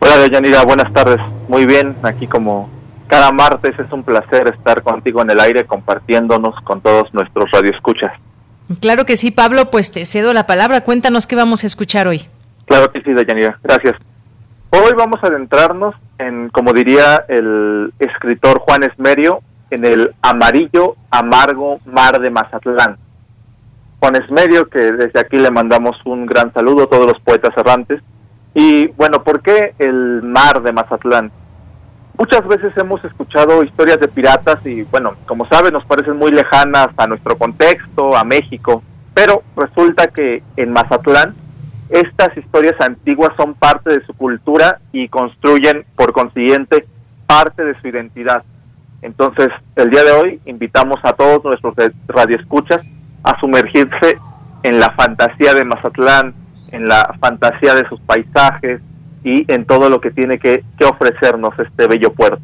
Hola, 0.00 0.18
Deyanira. 0.18 0.64
Buenas 0.64 0.92
tardes. 0.92 1.18
Muy 1.46 1.64
bien, 1.64 1.94
aquí 2.02 2.26
como 2.26 2.68
cada 3.06 3.30
martes 3.30 3.78
es 3.78 3.92
un 3.92 4.02
placer 4.02 4.48
estar 4.48 4.82
contigo 4.82 5.22
en 5.22 5.30
el 5.30 5.38
aire 5.38 5.66
compartiéndonos 5.66 6.56
con 6.64 6.80
todos 6.80 7.14
nuestros 7.14 7.48
radioescuchas. 7.52 8.10
Claro 8.80 9.04
que 9.04 9.16
sí, 9.16 9.30
Pablo, 9.30 9.70
pues 9.70 9.92
te 9.92 10.04
cedo 10.04 10.32
la 10.32 10.46
palabra. 10.46 10.80
Cuéntanos 10.80 11.28
qué 11.28 11.36
vamos 11.36 11.62
a 11.62 11.68
escuchar 11.68 12.08
hoy. 12.08 12.26
Claro 12.64 12.90
que 12.90 13.02
sí, 13.02 13.12
Deyanira. 13.12 13.60
Gracias. 13.62 13.94
Hoy 14.70 14.94
vamos 14.98 15.20
a 15.22 15.28
adentrarnos 15.28 15.94
en, 16.18 16.48
como 16.48 16.72
diría 16.72 17.24
el 17.28 17.94
escritor 18.00 18.58
Juan 18.58 18.82
Esmerio, 18.82 19.42
en 19.70 19.84
el 19.84 20.12
amarillo, 20.22 20.96
amargo 21.12 21.78
mar 21.84 22.20
de 22.20 22.30
Mazatlán 22.30 23.03
Juan 24.04 24.22
Esmedio, 24.22 24.68
que 24.68 24.92
desde 24.92 25.18
aquí 25.18 25.38
le 25.38 25.50
mandamos 25.50 25.96
un 26.04 26.26
gran 26.26 26.52
saludo 26.52 26.82
a 26.82 26.86
todos 26.88 27.06
los 27.06 27.18
poetas 27.20 27.56
errantes. 27.56 28.02
Y 28.52 28.88
bueno, 28.88 29.24
¿por 29.24 29.40
qué 29.40 29.74
el 29.78 30.20
mar 30.22 30.62
de 30.62 30.74
Mazatlán? 30.74 31.32
Muchas 32.18 32.46
veces 32.46 32.74
hemos 32.76 33.02
escuchado 33.02 33.64
historias 33.64 33.98
de 34.00 34.08
piratas 34.08 34.58
y 34.66 34.82
bueno, 34.82 35.14
como 35.24 35.48
saben, 35.48 35.72
nos 35.72 35.86
parecen 35.86 36.18
muy 36.18 36.32
lejanas 36.32 36.88
a 36.98 37.06
nuestro 37.06 37.38
contexto, 37.38 38.14
a 38.14 38.24
México, 38.24 38.82
pero 39.14 39.42
resulta 39.56 40.08
que 40.08 40.42
en 40.58 40.70
Mazatlán 40.70 41.34
estas 41.88 42.36
historias 42.36 42.78
antiguas 42.80 43.30
son 43.38 43.54
parte 43.54 43.88
de 43.88 44.04
su 44.04 44.12
cultura 44.12 44.80
y 44.92 45.08
construyen, 45.08 45.86
por 45.96 46.12
consiguiente, 46.12 46.86
parte 47.26 47.64
de 47.64 47.80
su 47.80 47.88
identidad. 47.88 48.44
Entonces, 49.00 49.48
el 49.76 49.88
día 49.88 50.04
de 50.04 50.12
hoy 50.12 50.40
invitamos 50.44 50.98
a 51.04 51.14
todos 51.14 51.42
nuestros 51.42 51.74
radioescuchas 52.06 52.86
a 53.24 53.40
sumergirse 53.40 54.18
en 54.62 54.78
la 54.78 54.90
fantasía 54.90 55.54
de 55.54 55.64
Mazatlán, 55.64 56.34
en 56.70 56.86
la 56.86 57.14
fantasía 57.20 57.74
de 57.74 57.88
sus 57.88 58.00
paisajes 58.00 58.80
y 59.24 59.50
en 59.52 59.64
todo 59.64 59.88
lo 59.88 60.00
que 60.00 60.10
tiene 60.10 60.38
que, 60.38 60.64
ofrecernos 60.84 61.58
este 61.58 61.86
bello 61.86 62.12
puerto. 62.12 62.40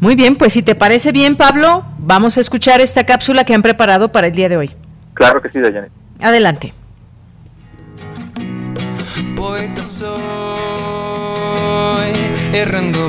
Muy 0.00 0.16
bien, 0.16 0.36
pues 0.36 0.52
si 0.52 0.62
te 0.62 0.74
parece 0.74 1.12
bien, 1.12 1.36
Pablo, 1.36 1.84
vamos 1.98 2.36
a 2.36 2.40
escuchar 2.40 2.80
esta 2.80 3.04
cápsula 3.04 3.44
que 3.44 3.54
han 3.54 3.62
preparado 3.62 4.10
para 4.10 4.26
el 4.26 4.32
día 4.32 4.48
de 4.48 4.56
hoy. 4.56 4.70
Claro 5.14 5.40
que 5.40 5.48
sí, 5.48 5.60
Dayane. 5.60 5.88
Adelante. 6.20 6.74
Poeta 9.36 9.82
soy, 9.82 10.12
errando 12.52 13.08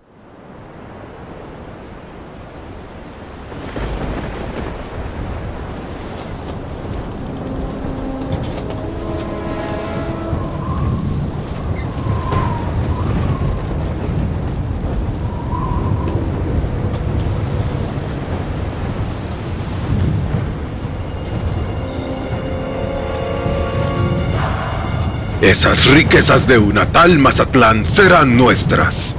Esas 25.41 25.87
riquezas 25.87 26.45
de 26.45 26.59
una 26.59 26.85
tal 26.85 27.17
Mazatlán 27.17 27.83
serán 27.83 28.37
nuestras. 28.37 29.15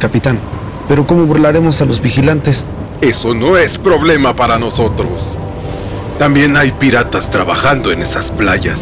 Capitán, 0.00 0.40
¿pero 0.88 1.06
cómo 1.06 1.24
burlaremos 1.24 1.80
a 1.80 1.84
los 1.84 2.02
vigilantes? 2.02 2.66
Eso 3.00 3.32
no 3.32 3.56
es 3.56 3.78
problema 3.78 4.34
para 4.34 4.58
nosotros. 4.58 5.22
También 6.18 6.56
hay 6.56 6.72
piratas 6.72 7.30
trabajando 7.30 7.92
en 7.92 8.02
esas 8.02 8.32
playas. 8.32 8.80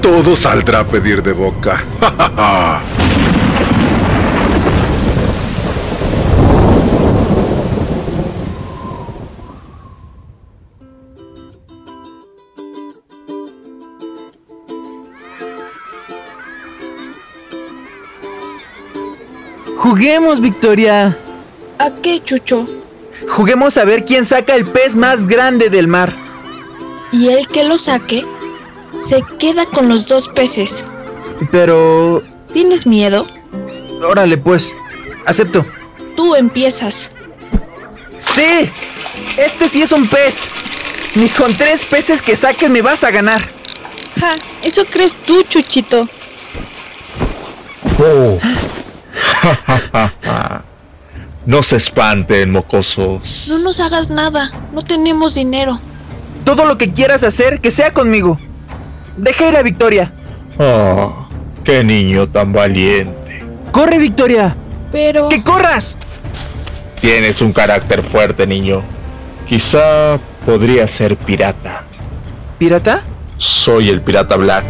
Todo 0.00 0.36
saldrá 0.36 0.80
a 0.80 0.84
pedir 0.84 1.22
de 1.22 1.34
boca. 1.34 1.84
Juguemos, 19.80 20.42
Victoria. 20.42 21.16
¿A 21.78 21.90
qué, 22.02 22.20
Chucho? 22.20 22.66
Juguemos 23.30 23.78
a 23.78 23.86
ver 23.86 24.04
quién 24.04 24.26
saca 24.26 24.54
el 24.54 24.66
pez 24.66 24.94
más 24.94 25.26
grande 25.26 25.70
del 25.70 25.88
mar. 25.88 26.14
Y 27.12 27.28
el 27.28 27.48
que 27.48 27.64
lo 27.64 27.78
saque 27.78 28.22
se 29.00 29.22
queda 29.38 29.64
con 29.64 29.88
los 29.88 30.06
dos 30.06 30.28
peces. 30.28 30.84
Pero... 31.50 32.22
¿Tienes 32.52 32.86
miedo? 32.86 33.26
Órale, 34.06 34.36
pues. 34.36 34.76
Acepto. 35.24 35.64
Tú 36.14 36.34
empiezas. 36.34 37.08
¡Sí! 38.20 38.70
Este 39.38 39.66
sí 39.66 39.80
es 39.80 39.92
un 39.92 40.06
pez. 40.06 40.42
Ni 41.14 41.30
con 41.30 41.54
tres 41.54 41.86
peces 41.86 42.20
que 42.20 42.36
saques 42.36 42.68
me 42.68 42.82
vas 42.82 43.02
a 43.02 43.10
ganar. 43.10 43.48
Ja, 44.20 44.36
eso 44.62 44.84
crees 44.84 45.14
tú, 45.14 45.42
Chuchito. 45.44 46.06
Oh. 47.98 48.38
no 51.46 51.62
se 51.62 51.76
espanten, 51.76 52.50
mocosos. 52.50 53.46
No 53.48 53.58
nos 53.58 53.80
hagas 53.80 54.10
nada, 54.10 54.50
no 54.72 54.82
tenemos 54.82 55.34
dinero. 55.34 55.80
Todo 56.44 56.64
lo 56.64 56.78
que 56.78 56.92
quieras 56.92 57.22
hacer, 57.24 57.60
que 57.60 57.70
sea 57.70 57.92
conmigo. 57.92 58.38
Deja 59.16 59.48
ir 59.48 59.56
a 59.56 59.62
Victoria. 59.62 60.12
Oh, 60.58 61.26
qué 61.64 61.84
niño 61.84 62.28
tan 62.28 62.52
valiente. 62.52 63.44
¡Corre, 63.72 63.98
Victoria! 63.98 64.56
Pero... 64.90 65.28
¡Que 65.28 65.42
corras! 65.42 65.96
Tienes 67.00 67.40
un 67.40 67.52
carácter 67.52 68.02
fuerte, 68.02 68.46
niño. 68.46 68.82
Quizá 69.48 70.18
podría 70.44 70.86
ser 70.88 71.16
pirata. 71.16 71.84
¿Pirata? 72.58 73.04
Soy 73.36 73.88
el 73.88 74.00
pirata 74.02 74.36
Black. 74.36 74.64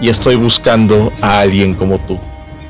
y 0.00 0.08
estoy 0.10 0.36
buscando 0.36 1.12
a 1.22 1.40
alguien 1.40 1.74
como 1.74 1.98
tú. 1.98 2.18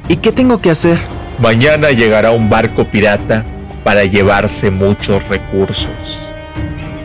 ¿Y 0.09 0.17
qué 0.17 0.33
tengo 0.33 0.59
que 0.61 0.71
hacer? 0.71 0.99
Mañana 1.39 1.91
llegará 1.91 2.31
un 2.31 2.49
barco 2.49 2.85
pirata 2.85 3.45
para 3.83 4.05
llevarse 4.05 4.71
muchos 4.71 5.27
recursos. 5.29 6.19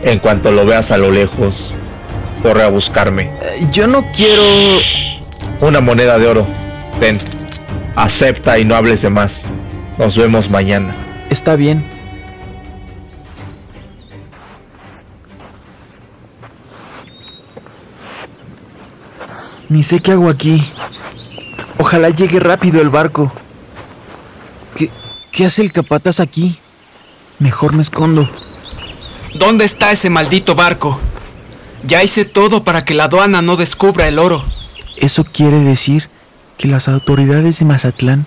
En 0.02 0.18
cuanto 0.18 0.52
lo 0.52 0.64
veas 0.64 0.90
a 0.90 0.98
lo 0.98 1.10
lejos, 1.10 1.74
corre 2.42 2.62
a 2.62 2.68
buscarme. 2.68 3.30
Eh, 3.42 3.66
yo 3.72 3.86
no 3.86 4.04
quiero... 4.12 4.42
Una 5.60 5.80
moneda 5.80 6.18
de 6.18 6.26
oro. 6.26 6.46
Ten. 6.98 7.16
Acepta 7.94 8.58
y 8.58 8.64
no 8.64 8.74
hables 8.74 9.02
de 9.02 9.10
más. 9.10 9.46
Nos 9.98 10.16
vemos 10.16 10.50
mañana. 10.50 10.94
Está 11.30 11.56
bien. 11.56 11.84
Ni 19.68 19.82
sé 19.82 20.00
qué 20.00 20.12
hago 20.12 20.28
aquí. 20.28 20.62
Ojalá 21.78 22.10
llegue 22.10 22.40
rápido 22.40 22.80
el 22.80 22.88
barco. 22.88 23.32
¿Qué, 24.76 24.90
qué 25.30 25.46
hace 25.46 25.62
el 25.62 25.72
capataz 25.72 26.20
aquí? 26.20 26.58
Mejor 27.38 27.74
me 27.74 27.82
escondo. 27.82 28.28
¿Dónde 29.34 29.64
está 29.64 29.90
ese 29.90 30.10
maldito 30.10 30.54
barco? 30.54 31.00
Ya 31.84 32.02
hice 32.02 32.24
todo 32.24 32.62
para 32.62 32.84
que 32.84 32.94
la 32.94 33.04
aduana 33.04 33.42
no 33.42 33.56
descubra 33.56 34.06
el 34.06 34.18
oro. 34.18 34.44
Eso 34.96 35.24
quiere 35.24 35.60
decir 35.60 36.08
que 36.58 36.68
las 36.68 36.86
autoridades 36.86 37.58
de 37.58 37.64
Mazatlán 37.64 38.26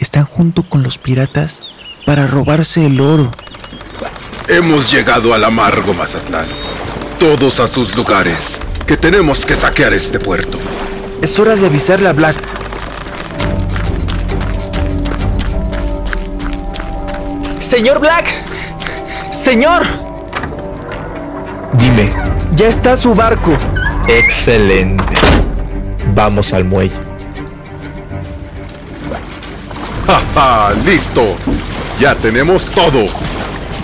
están 0.00 0.24
junto 0.24 0.62
con 0.68 0.82
los 0.82 0.98
piratas 0.98 1.62
para 2.04 2.26
robarse 2.26 2.86
el 2.86 3.00
oro. 3.00 3.30
Hemos 4.48 4.90
llegado 4.90 5.34
al 5.34 5.44
amargo 5.44 5.94
Mazatlán. 5.94 6.46
Todos 7.20 7.60
a 7.60 7.68
sus 7.68 7.94
lugares, 7.94 8.58
que 8.86 8.96
tenemos 8.96 9.46
que 9.46 9.56
saquear 9.56 9.92
este 9.92 10.18
puerto. 10.18 10.58
Es 11.22 11.38
hora 11.38 11.56
de 11.56 11.66
avisarle 11.66 12.08
a 12.08 12.12
Black. 12.12 12.36
Señor 17.66 17.98
Black. 17.98 18.28
Señor. 19.32 19.82
Dime. 21.72 22.12
Ya 22.54 22.68
está 22.68 22.96
su 22.96 23.12
barco. 23.12 23.50
Excelente. 24.06 25.14
Vamos 26.14 26.52
al 26.52 26.64
muelle. 26.64 26.94
¡Ja, 30.06 30.22
ja! 30.32 30.72
listo 30.84 31.36
Ya 31.98 32.14
tenemos 32.14 32.66
todo. 32.66 33.08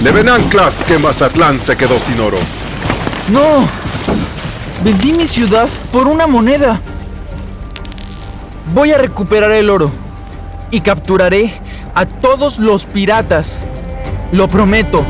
Le 0.01 0.13
ven 0.13 0.29
anclas 0.29 0.85
que 0.85 0.97
Mazatlán 0.99 1.59
se 1.59 1.77
quedó 1.77 1.99
sin 1.99 2.21
oro. 2.21 2.39
¡No! 3.31 3.69
Vendí 4.85 5.13
mi 5.13 5.27
ciudad 5.27 5.69
por 5.91 6.07
una 6.07 6.29
moneda. 6.29 6.81
Voy 8.73 8.93
a 8.93 8.99
recuperar 8.99 9.51
el 9.51 9.69
oro 9.69 9.91
y 10.71 10.81
capturaré 10.83 11.53
a 11.97 12.07
todos 12.07 12.61
los 12.61 12.85
piratas. 12.85 13.59
Lo 14.33 14.49
prometo. 14.49 15.05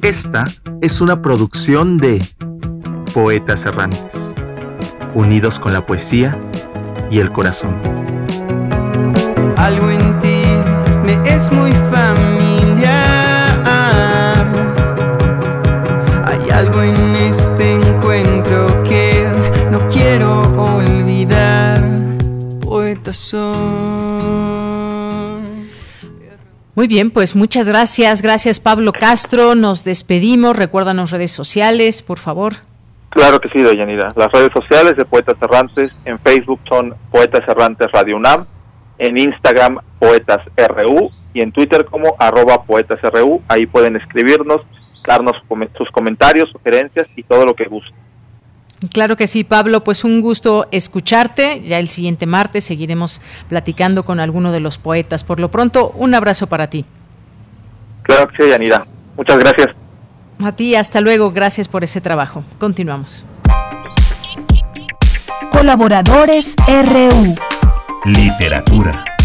Esta 0.00 0.44
es 0.80 1.00
una 1.00 1.20
producción 1.20 1.98
de 1.98 2.24
Poetas 3.12 3.66
Errantes, 3.66 4.34
unidos 5.14 5.58
con 5.58 5.74
la 5.74 5.84
poesía 5.84 6.40
y 7.10 7.18
el 7.18 7.32
corazón. 7.32 7.76
Algo 9.56 9.90
en 9.90 10.18
ti 10.20 10.44
me 11.04 11.20
es 11.28 11.52
muy 11.52 11.72
familiar. 11.90 12.86
Hay 16.24 16.50
algo 16.50 16.82
en 16.82 17.15
Muy 26.76 26.88
bien, 26.88 27.10
pues 27.10 27.34
muchas 27.34 27.66
gracias. 27.66 28.20
Gracias 28.20 28.60
Pablo 28.60 28.92
Castro. 28.92 29.54
Nos 29.54 29.82
despedimos. 29.82 30.56
Recuérdanos 30.56 31.10
redes 31.10 31.30
sociales, 31.30 32.02
por 32.02 32.18
favor. 32.18 32.56
Claro 33.08 33.40
que 33.40 33.48
sí, 33.48 33.62
Doyanira. 33.62 34.12
Las 34.14 34.30
redes 34.30 34.50
sociales 34.52 34.94
de 34.96 35.06
Poetas 35.06 35.36
Errantes 35.40 35.90
en 36.04 36.18
Facebook 36.18 36.60
son 36.68 36.94
Poetas 37.10 37.48
Errantes 37.48 37.90
Radio 37.92 38.16
UNAM, 38.16 38.44
en 38.98 39.16
Instagram 39.16 39.78
Poetas 39.98 40.40
RU 40.54 41.10
y 41.32 41.40
en 41.40 41.50
Twitter 41.50 41.86
como 41.86 42.14
arroba 42.18 42.64
Poetas 42.64 43.00
RU. 43.00 43.40
Ahí 43.48 43.64
pueden 43.64 43.96
escribirnos, 43.96 44.60
darnos 45.08 45.32
sus 45.78 45.90
comentarios, 45.92 46.50
sugerencias 46.50 47.08
y 47.16 47.22
todo 47.22 47.46
lo 47.46 47.54
que 47.54 47.64
gusten. 47.64 48.05
Claro 48.92 49.16
que 49.16 49.26
sí, 49.26 49.42
Pablo, 49.42 49.82
pues 49.82 50.04
un 50.04 50.20
gusto 50.20 50.66
escucharte. 50.70 51.62
Ya 51.62 51.78
el 51.78 51.88
siguiente 51.88 52.26
martes 52.26 52.64
seguiremos 52.64 53.22
platicando 53.48 54.04
con 54.04 54.20
alguno 54.20 54.52
de 54.52 54.60
los 54.60 54.78
poetas. 54.78 55.24
Por 55.24 55.40
lo 55.40 55.50
pronto, 55.50 55.92
un 55.96 56.14
abrazo 56.14 56.46
para 56.46 56.68
ti. 56.68 56.84
Claro 58.02 58.28
que 58.28 58.44
sí, 58.44 58.50
Yanira. 58.50 58.86
Muchas 59.16 59.38
gracias. 59.38 59.74
A 60.44 60.52
ti, 60.52 60.74
hasta 60.74 61.00
luego. 61.00 61.32
Gracias 61.32 61.68
por 61.68 61.84
ese 61.84 62.00
trabajo. 62.00 62.44
Continuamos. 62.58 63.24
Colaboradores 65.50 66.54
RU. 66.68 67.34
Literatura. 68.04 69.15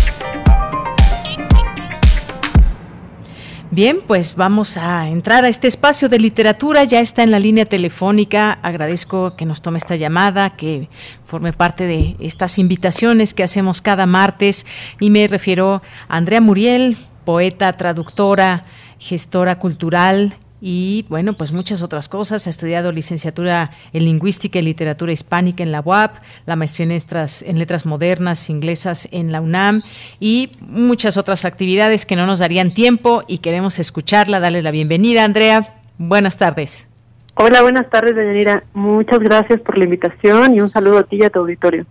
Bien, 3.73 4.02
pues 4.06 4.35
vamos 4.35 4.76
a 4.76 5.07
entrar 5.07 5.45
a 5.45 5.48
este 5.48 5.69
espacio 5.69 6.10
de 6.10 6.19
literatura. 6.19 6.84
Ya 6.84 6.99
está 6.99 7.23
en 7.23 7.31
la 7.31 7.39
línea 7.39 7.64
telefónica. 7.64 8.60
Agradezco 8.64 9.38
que 9.38 9.45
nos 9.45 9.61
tome 9.61 9.77
esta 9.77 9.95
llamada, 9.95 10.49
que 10.49 10.89
forme 11.23 11.53
parte 11.53 11.85
de 11.85 12.18
estas 12.19 12.60
invitaciones 12.60 13.34
que 13.34 13.43
hacemos 13.43 13.81
cada 13.81 14.06
martes. 14.06 14.65
Y 14.99 15.10
me 15.10 15.26
refiero 15.26 15.81
a 16.10 16.18
Andrea 16.18 16.41
Muriel, 16.41 16.98
poeta, 17.23 17.72
traductora, 17.77 18.65
gestora 18.99 19.57
cultural 19.57 20.35
y 20.62 21.06
bueno, 21.10 21.34
pues 21.34 21.52
muchas 21.52 21.82
otras 21.82 22.08
cosas. 22.08 22.46
Ha 22.46 22.50
estudiado 22.52 22.92
licenciatura 22.92 23.72
en 23.92 24.06
lingüística 24.06 24.60
y 24.60 24.62
literatura 24.62 25.12
hispánica 25.12 25.64
en 25.64 25.72
la 25.72 25.82
UAP, 25.82 26.18
la 26.46 26.56
maestría 26.56 26.84
en 26.84 26.90
letras, 26.90 27.42
en 27.42 27.58
letras 27.58 27.86
modernas 27.86 28.50
inglesas 28.50 29.10
en 29.12 29.32
la 29.32 29.42
UNAM 29.42 29.82
y 30.20 30.52
muchas 30.62 31.18
otras 31.18 31.44
actividades 31.44 32.06
que 32.06 32.16
no 32.16 32.28
nos 32.28 32.40
darían 32.40 32.74
tiempo 32.74 33.24
y 33.28 33.40
queremos 33.40 33.80
escucharla. 33.80 34.40
Darle 34.40 34.62
la 34.62 34.72
bienvenida, 34.72 35.24
Andrea. 35.24 35.76
Buenas 35.98 36.38
tardes. 36.38 36.88
Hola, 37.36 37.62
buenas 37.64 37.90
tardes, 37.90 38.16
Deyanira. 38.16 38.64
Muchas 38.74 39.20
gracias 39.20 39.60
por 39.62 39.78
la 39.78 39.86
invitación 39.86 40.54
y 40.54 40.62
un 40.62 40.72
saludo 40.72 41.00
a 41.00 41.04
ti 41.04 41.18
y 41.18 41.24
a 41.24 41.30
tu 41.30 41.40
auditorio. 41.40 41.86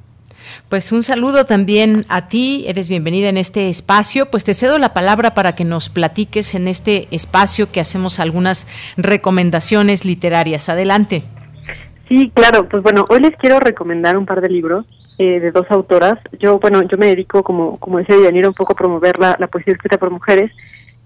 Pues 0.69 0.93
un 0.93 1.03
saludo 1.03 1.45
también 1.45 2.05
a 2.09 2.29
ti, 2.29 2.65
eres 2.67 2.89
bienvenida 2.89 3.29
en 3.29 3.37
este 3.37 3.69
espacio. 3.69 4.31
Pues 4.31 4.45
te 4.45 4.55
cedo 4.55 4.79
la 4.79 4.93
palabra 4.93 5.35
para 5.35 5.55
que 5.55 5.65
nos 5.65 5.89
platiques 5.89 6.55
en 6.55 6.69
este 6.69 7.09
espacio 7.11 7.71
que 7.73 7.81
hacemos 7.81 8.21
algunas 8.21 8.67
recomendaciones 8.97 10.05
literarias. 10.05 10.69
Adelante. 10.69 11.23
Sí, 12.09 12.31
claro, 12.35 12.69
pues 12.69 12.83
bueno, 12.83 13.05
hoy 13.09 13.21
les 13.21 13.37
quiero 13.37 13.61
recomendar 13.61 14.17
un 14.17 14.27
par 14.27 14.41
de 14.41 14.49
libros 14.49 14.85
eh, 15.19 15.39
de 15.39 15.53
dos 15.53 15.67
autoras. 15.71 16.15
Yo, 16.41 16.59
bueno, 16.59 16.83
yo 16.83 16.99
me 16.99 17.07
dedico, 17.07 17.43
como, 17.43 17.79
como 17.79 17.99
decía 17.99 18.17
Yanira, 18.23 18.49
un 18.49 18.55
poco 18.55 18.73
a 18.73 18.77
promover 18.77 19.19
la, 19.19 19.37
la 19.39 19.47
poesía 19.47 19.75
escrita 19.75 19.99
por 19.99 20.11
mujeres 20.11 20.51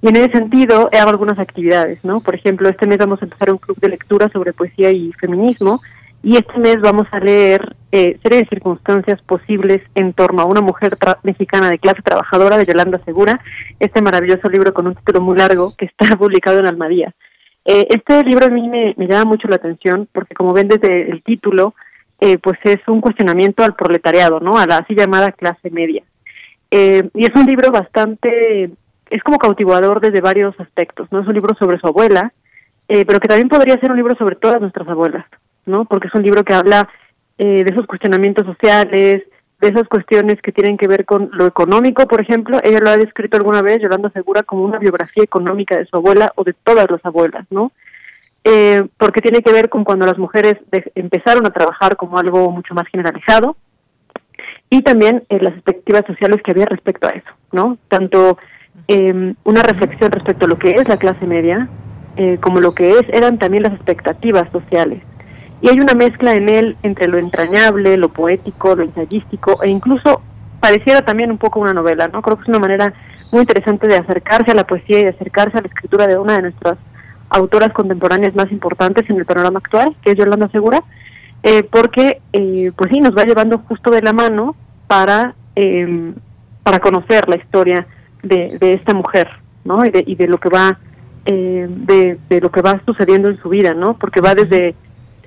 y 0.05 0.09
en 0.09 0.17
ese 0.17 0.33
sentido 0.33 0.91
hago 0.93 1.11
algunas 1.11 1.39
actividades, 1.39 1.99
¿no? 2.05 2.21
Por 2.21 2.35
ejemplo, 2.35 2.69
este 2.69 2.87
mes 2.87 2.99
vamos 2.99 3.23
a 3.23 3.25
empezar 3.25 3.51
un 3.51 3.57
club 3.57 3.79
de 3.81 3.89
lectura 3.89 4.29
sobre 4.33 4.53
poesía 4.53 4.91
y 4.91 5.13
feminismo 5.15 5.81
y 6.25 6.37
este 6.37 6.59
mes 6.59 6.81
vamos 6.81 7.07
a 7.13 7.21
leer 7.21 7.77
eh, 7.93 8.19
serie 8.23 8.39
de 8.39 8.49
circunstancias 8.49 9.21
posibles 9.23 9.83
en 9.95 10.15
torno 10.15 10.41
a 10.41 10.47
una 10.47 10.63
mujer 10.63 10.97
mexicana 11.23 11.69
de 11.69 11.79
clase 11.79 12.01
trabajadora 12.03 12.57
de 12.57 12.65
Yolanda 12.65 12.99
Segura, 13.05 13.39
este 13.79 14.01
maravilloso 14.01 14.49
libro 14.49 14.73
con 14.73 14.87
un 14.87 14.95
título 14.95 15.21
muy 15.21 15.37
largo 15.37 15.75
que 15.77 15.85
está 15.85 16.07
publicado 16.19 16.59
en 16.61 16.67
Almadía. 16.67 17.15
Eh, 17.67 17.87
este 17.91 18.25
libro 18.25 18.47
a 18.47 18.49
mí 18.49 18.69
me, 18.69 18.95
llama 19.07 19.27
mucho 19.27 19.49
la 19.49 19.57
atención 19.57 20.09
porque 20.13 20.35
como 20.35 20.55
ven 20.55 20.69
desde 20.69 21.11
el 21.11 21.23
título, 21.23 21.75
eh, 22.21 22.39
pues 22.39 22.59
es 22.65 22.81
un 22.89 23.03
cuestionamiento 23.03 23.63
al 23.63 23.75
proletariado, 23.75 24.41
¿no? 24.41 24.57
A 24.59 24.67
la 24.67 24.79
así 24.79 24.95
llamada 24.95 25.31
clase 25.31 25.71
media. 25.71 26.05
Eh, 26.71 27.07
y 27.13 27.27
es 27.27 27.35
un 27.37 27.45
libro 27.45 27.71
bastante, 27.71 28.71
es 29.11 29.23
como 29.23 29.37
cautivador 29.37 30.01
desde 30.01 30.23
varios 30.23 30.59
aspectos, 30.59 31.07
¿no? 31.13 31.21
Es 31.21 31.27
un 31.27 31.35
libro 31.35 31.55
sobre 31.59 31.79
su 31.79 31.87
abuela, 31.87 32.33
pero 32.87 33.19
que 33.19 33.29
también 33.29 33.49
podría 33.49 33.79
ser 33.79 33.91
un 33.91 33.97
libro 33.97 34.15
sobre 34.17 34.37
todas 34.37 34.61
nuestras 34.61 34.87
abuelas, 34.87 35.25
¿no? 35.67 35.85
Porque 35.85 36.09
es 36.09 36.15
un 36.15 36.23
libro 36.23 36.45
que 36.45 36.55
habla 36.55 36.89
eh, 37.37 37.65
de 37.65 37.71
esos 37.73 37.87
cuestionamientos 37.89 38.47
sociales, 38.47 39.25
de 39.61 39.69
esas 39.69 39.89
cuestiones 39.89 40.41
que 40.41 40.53
tienen 40.53 40.77
que 40.77 40.87
ver 40.87 41.05
con 41.05 41.31
lo 41.33 41.47
económico, 41.47 42.07
por 42.07 42.21
ejemplo, 42.21 42.61
ella 42.63 42.79
lo 42.79 42.91
ha 42.91 42.97
descrito 42.97 43.37
alguna 43.37 43.61
vez, 43.61 43.81
Yolanda 43.83 44.11
Segura, 44.11 44.45
como 44.45 44.63
una 44.63 44.79
biografía 44.79 45.25
económica 45.25 45.77
de 45.77 45.87
su 45.87 45.97
abuela 45.97 46.33
o 46.37 46.45
de 46.45 46.55
todas 46.63 46.89
las 46.89 47.05
abuelas, 47.05 47.45
¿no? 47.51 47.73
Eh, 48.45 48.85
porque 48.99 49.21
tiene 49.21 49.43
que 49.43 49.53
ver 49.53 49.69
con 49.69 49.83
cuando 49.83 50.07
las 50.07 50.17
mujeres 50.17 50.57
empezaron 50.95 51.45
a 51.45 51.51
trabajar 51.51 51.97
como 51.97 52.19
algo 52.19 52.53
mucho 52.53 52.73
más 52.73 52.87
generalizado, 52.87 53.57
y 54.71 54.83
también 54.83 55.25
las 55.29 55.55
expectativas 55.55 56.05
sociales 56.07 56.41
que 56.43 56.53
había 56.53 56.67
respecto 56.67 57.09
a 57.09 57.11
eso, 57.11 57.31
¿no? 57.51 57.79
Tanto 57.89 58.39
em, 58.87 59.35
una 59.45 59.63
reflexión 59.63 60.13
respecto 60.13 60.47
a 60.47 60.49
lo 60.49 60.59
que 60.59 60.71
es 60.71 60.87
la 60.89 60.99
clase 60.99 61.27
media, 61.27 61.69
como 62.41 62.61
lo 62.61 62.75
que 62.75 62.91
es 62.91 63.03
eran 63.09 63.39
también 63.39 63.65
las 63.65 63.73
expectativas 63.73 64.45
sociales. 64.53 65.03
Y 65.65 65.71
hay 65.71 65.81
una 65.81 65.95
mezcla 65.95 66.35
en 66.35 66.51
él 66.51 66.77
entre 66.83 67.09
lo 67.09 67.17
entrañable, 67.17 67.97
lo 67.97 68.11
poético, 68.11 68.77
lo 68.77 68.83
ensayístico 68.83 69.63
e 69.63 69.71
incluso 69.71 70.21
pareciera 70.61 71.01
también 71.01 71.31
un 71.31 71.39
poco 71.39 71.59
una 71.59 71.73
novela, 71.73 72.07
¿no? 72.09 72.21
Creo 72.21 72.37
que 72.37 72.43
es 72.43 72.49
una 72.51 72.59
manera 72.59 72.93
muy 73.33 73.41
interesante 73.41 73.89
de 73.89 73.97
acercarse 73.97 74.51
a 74.51 74.55
la 74.55 74.67
poesía 74.67 75.01
y 75.01 75.05
de 75.05 75.09
acercarse 75.09 75.57
a 75.57 75.63
la 75.63 75.69
escritura 75.69 76.07
de 76.07 76.19
una 76.19 76.35
de 76.35 76.43
nuestras 76.43 76.77
autoras 77.31 77.73
contemporáneas 77.73 78.35
más 78.35 78.53
importantes 78.53 79.09
en 79.09 79.17
el 79.17 79.25
panorama 79.25 79.61
actual, 79.61 79.97
que 80.03 80.11
es 80.11 80.19
Yolanda 80.19 80.51
Segura, 80.51 80.83
eh, 81.43 81.63
porque 81.63 82.21
eh, 82.35 82.71
pues 82.77 82.91
sí, 82.93 83.01
nos 83.01 83.17
va 83.17 83.25
llevando 83.25 83.57
justo 83.67 83.91
de 83.91 84.03
la 84.03 84.13
mano 84.13 84.57
para, 84.87 85.35
em, 85.55 86.15
para 86.63 86.79
conocer 86.81 87.27
la 87.27 87.37
historia 87.37 87.87
de, 88.23 88.59
de 88.61 88.75
esta 88.75 88.93
mujer, 88.93 89.31
¿no? 89.65 89.83
Y 89.87 89.89
de, 89.89 90.05
y 90.07 90.15
de 90.15 90.27
lo 90.27 90.37
que 90.37 90.51
va 90.51 90.79
em, 91.25 91.87
de, 91.87 92.19
de 92.29 92.41
lo 92.43 92.51
que 92.51 92.61
va 92.61 92.83
sucediendo 92.85 93.31
en 93.31 93.41
su 93.41 93.49
vida, 93.49 93.73
¿no? 93.73 93.97
Porque 93.97 94.21
va 94.21 94.35
desde 94.35 94.75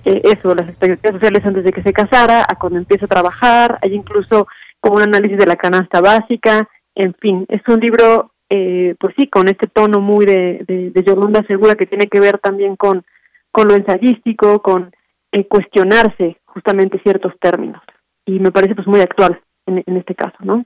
eh, 0.08 0.22
eso, 0.24 0.56
las 0.56 0.70
expectativas 0.70 1.16
sociales 1.16 1.46
antes 1.46 1.66
de 1.66 1.74
que 1.74 1.84
se 1.84 1.92
casara, 1.92 2.46
a 2.48 2.56
cuando 2.56 2.80
empieza 2.80 3.06
a 3.06 3.10
trabajar, 3.10 3.78
hay 3.82 3.94
incluso 3.94 4.48
como 4.80 4.96
un 4.96 5.02
análisis 5.02 5.38
de 5.38 5.46
la 5.46 5.58
canasta 5.58 6.00
básica, 6.00 6.70
en 6.96 7.14
fin, 7.16 7.46
es 7.50 7.62
un 7.68 7.82
libro, 7.82 8.32
eh, 8.50 8.96
pues 9.02 9.14
sí, 9.18 9.28
con 9.28 9.50
este 9.50 9.68
tono 9.68 10.00
muy 10.00 10.26
de, 10.26 10.64
de, 10.66 11.04
Yolanda 11.04 11.44
Segura 11.46 11.76
que 11.76 11.88
tiene 11.88 12.08
que 12.08 12.22
ver 12.22 12.40
también 12.40 12.78
con, 12.78 13.04
con 13.52 13.68
lo 13.68 13.76
ensayístico, 13.76 14.62
con 14.62 14.92
eh, 15.34 15.46
cuestionarse 15.46 16.38
justamente 16.46 17.02
ciertos 17.04 17.34
términos. 17.42 17.82
Y 18.26 18.40
me 18.40 18.52
parece 18.52 18.76
pues 18.76 18.88
muy 18.88 19.02
actual 19.02 19.42
en 19.66 19.98
este 19.98 20.16
caso, 20.16 20.38
¿no? 20.40 20.66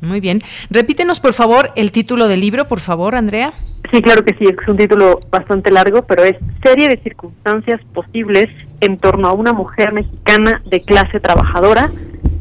Muy 0.00 0.20
bien. 0.20 0.40
Repítenos, 0.70 1.20
por 1.20 1.34
favor, 1.34 1.72
el 1.76 1.92
título 1.92 2.28
del 2.28 2.40
libro, 2.40 2.66
por 2.68 2.80
favor, 2.80 3.14
Andrea. 3.14 3.52
Sí, 3.90 4.00
claro 4.02 4.24
que 4.24 4.34
sí, 4.34 4.44
es 4.44 4.68
un 4.68 4.76
título 4.76 5.20
bastante 5.30 5.70
largo, 5.70 6.02
pero 6.02 6.24
es 6.24 6.36
Serie 6.62 6.88
de 6.88 6.98
circunstancias 7.02 7.80
posibles 7.92 8.48
en 8.80 8.98
torno 8.98 9.28
a 9.28 9.32
una 9.32 9.52
mujer 9.52 9.92
mexicana 9.92 10.62
de 10.66 10.82
clase 10.82 11.20
trabajadora 11.20 11.90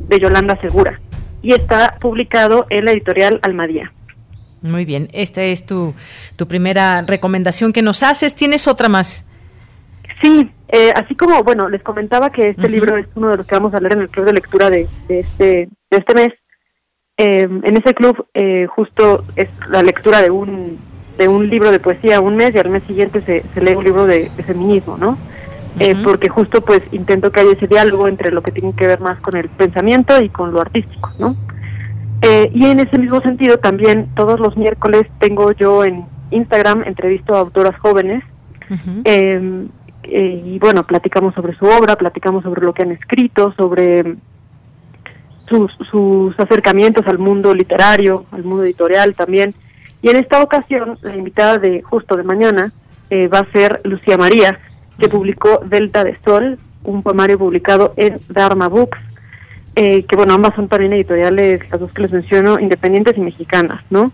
de 0.07 0.19
Yolanda 0.19 0.59
Segura 0.61 0.99
y 1.41 1.53
está 1.53 1.97
publicado 1.99 2.65
en 2.69 2.85
la 2.85 2.91
editorial 2.91 3.39
Almadía. 3.43 3.91
Muy 4.61 4.85
bien, 4.85 5.07
esta 5.13 5.43
es 5.43 5.65
tu, 5.65 5.93
tu 6.35 6.47
primera 6.47 7.01
recomendación 7.03 7.71
que 7.71 7.81
nos 7.81 8.03
haces. 8.03 8.35
¿Tienes 8.35 8.67
otra 8.67 8.89
más? 8.89 9.25
Sí, 10.21 10.51
eh, 10.67 10.91
así 10.95 11.15
como, 11.15 11.41
bueno, 11.43 11.69
les 11.69 11.81
comentaba 11.81 12.29
que 12.29 12.49
este 12.49 12.67
libro 12.67 12.97
es 12.97 13.07
uno 13.15 13.29
de 13.29 13.37
los 13.37 13.47
que 13.47 13.55
vamos 13.55 13.73
a 13.73 13.79
leer 13.79 13.93
en 13.93 14.01
el 14.01 14.09
club 14.09 14.25
de 14.25 14.33
lectura 14.33 14.69
de, 14.69 14.87
este, 15.07 15.69
de 15.89 15.97
este 15.97 16.13
mes. 16.13 16.29
Eh, 17.19 17.41
en 17.41 17.77
ese 17.77 17.93
club 17.93 18.25
eh, 18.33 18.65
justo 18.67 19.25
es 19.35 19.49
la 19.69 19.83
lectura 19.83 20.21
de 20.21 20.31
un, 20.31 20.77
de 21.17 21.27
un 21.27 21.49
libro 21.49 21.69
de 21.69 21.79
poesía 21.79 22.21
un 22.21 22.37
mes 22.37 22.55
y 22.55 22.59
al 22.59 22.69
mes 22.69 22.81
siguiente 22.83 23.21
se, 23.21 23.43
se 23.53 23.61
lee 23.61 23.75
un 23.75 23.83
libro 23.83 24.05
de 24.05 24.31
feminismo, 24.45 24.97
¿no? 24.97 25.17
eh, 25.77 25.95
porque 26.03 26.29
justo 26.29 26.61
pues 26.61 26.81
intento 26.91 27.31
que 27.31 27.41
haya 27.41 27.51
ese 27.51 27.67
diálogo 27.67 28.07
entre 28.07 28.31
lo 28.31 28.41
que 28.41 28.51
tiene 28.51 28.73
que 28.73 28.87
ver 28.87 28.99
más 28.99 29.19
con 29.21 29.37
el 29.37 29.49
pensamiento 29.49 30.21
y 30.21 30.29
con 30.29 30.51
lo 30.51 30.61
artístico, 30.61 31.09
¿no? 31.19 31.35
Eh, 32.21 32.51
y 32.53 32.65
en 32.65 32.79
ese 32.79 32.97
mismo 32.97 33.21
sentido 33.21 33.57
también 33.59 34.09
todos 34.15 34.39
los 34.39 34.57
miércoles 34.57 35.03
tengo 35.19 35.53
yo 35.53 35.85
en 35.85 36.05
Instagram 36.31 36.83
entrevisto 36.85 37.35
a 37.35 37.39
autoras 37.39 37.79
jóvenes 37.79 38.23
eh, 39.05 39.67
y 40.03 40.59
bueno, 40.59 40.83
platicamos 40.83 41.33
sobre 41.33 41.55
su 41.55 41.65
obra, 41.65 41.95
platicamos 41.95 42.43
sobre 42.43 42.61
lo 42.61 42.73
que 42.73 42.83
han 42.83 42.91
escrito, 42.91 43.53
sobre 43.55 44.15
sus, 45.49 46.39
acercamientos 46.39 47.05
al 47.07 47.17
mundo 47.17 47.53
literario, 47.53 48.25
al 48.31 48.43
mundo 48.43 48.63
editorial 48.63 49.15
también. 49.15 49.53
Y 50.01 50.09
en 50.09 50.17
esta 50.17 50.41
ocasión, 50.41 50.97
la 51.01 51.15
invitada 51.15 51.57
de 51.57 51.81
justo 51.81 52.15
de 52.15 52.23
mañana 52.23 52.71
eh, 53.09 53.27
va 53.27 53.39
a 53.39 53.51
ser 53.51 53.81
Lucía 53.83 54.17
María, 54.17 54.59
que 54.97 55.09
publicó 55.09 55.59
Delta 55.65 56.03
de 56.03 56.17
Sol, 56.23 56.57
un 56.83 57.03
poemario 57.03 57.37
publicado 57.37 57.93
en 57.97 58.19
Dharma 58.29 58.67
Books, 58.67 58.97
eh, 59.75 60.03
que 60.03 60.15
bueno, 60.15 60.33
ambas 60.33 60.55
son 60.55 60.67
también 60.67 60.93
editoriales, 60.93 61.61
las 61.69 61.79
dos 61.79 61.91
que 61.91 62.03
les 62.03 62.11
menciono, 62.11 62.59
independientes 62.59 63.17
y 63.17 63.21
mexicanas, 63.21 63.83
¿no? 63.89 64.11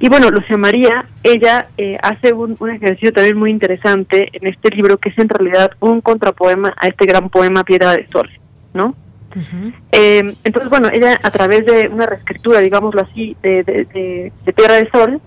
Y 0.00 0.08
bueno, 0.08 0.30
Lucía 0.30 0.56
María, 0.56 1.06
ella 1.24 1.66
eh, 1.76 1.98
hace 2.00 2.32
un, 2.32 2.56
ejercicio 2.70 3.12
también 3.12 3.36
muy 3.36 3.50
interesante 3.50 4.28
en 4.32 4.46
este 4.46 4.70
libro, 4.70 4.98
que 4.98 5.08
es 5.08 5.18
en 5.18 5.28
realidad 5.28 5.72
un 5.80 6.00
contrapoema 6.00 6.72
a 6.76 6.86
este 6.86 7.04
gran 7.04 7.30
poema 7.30 7.64
Piedra 7.64 7.92
de 7.92 8.06
Sol, 8.06 8.30
¿no? 8.74 8.94
Eh, 9.92 10.34
entonces, 10.44 10.70
bueno, 10.70 10.88
ella 10.92 11.18
a 11.22 11.30
través 11.30 11.66
de 11.66 11.88
una 11.88 12.06
reescritura, 12.06 12.60
digámoslo 12.60 13.02
así, 13.02 13.36
de, 13.42 13.62
de, 13.62 13.84
de 13.84 14.32
de 14.44 14.88
Sol, 14.92 15.20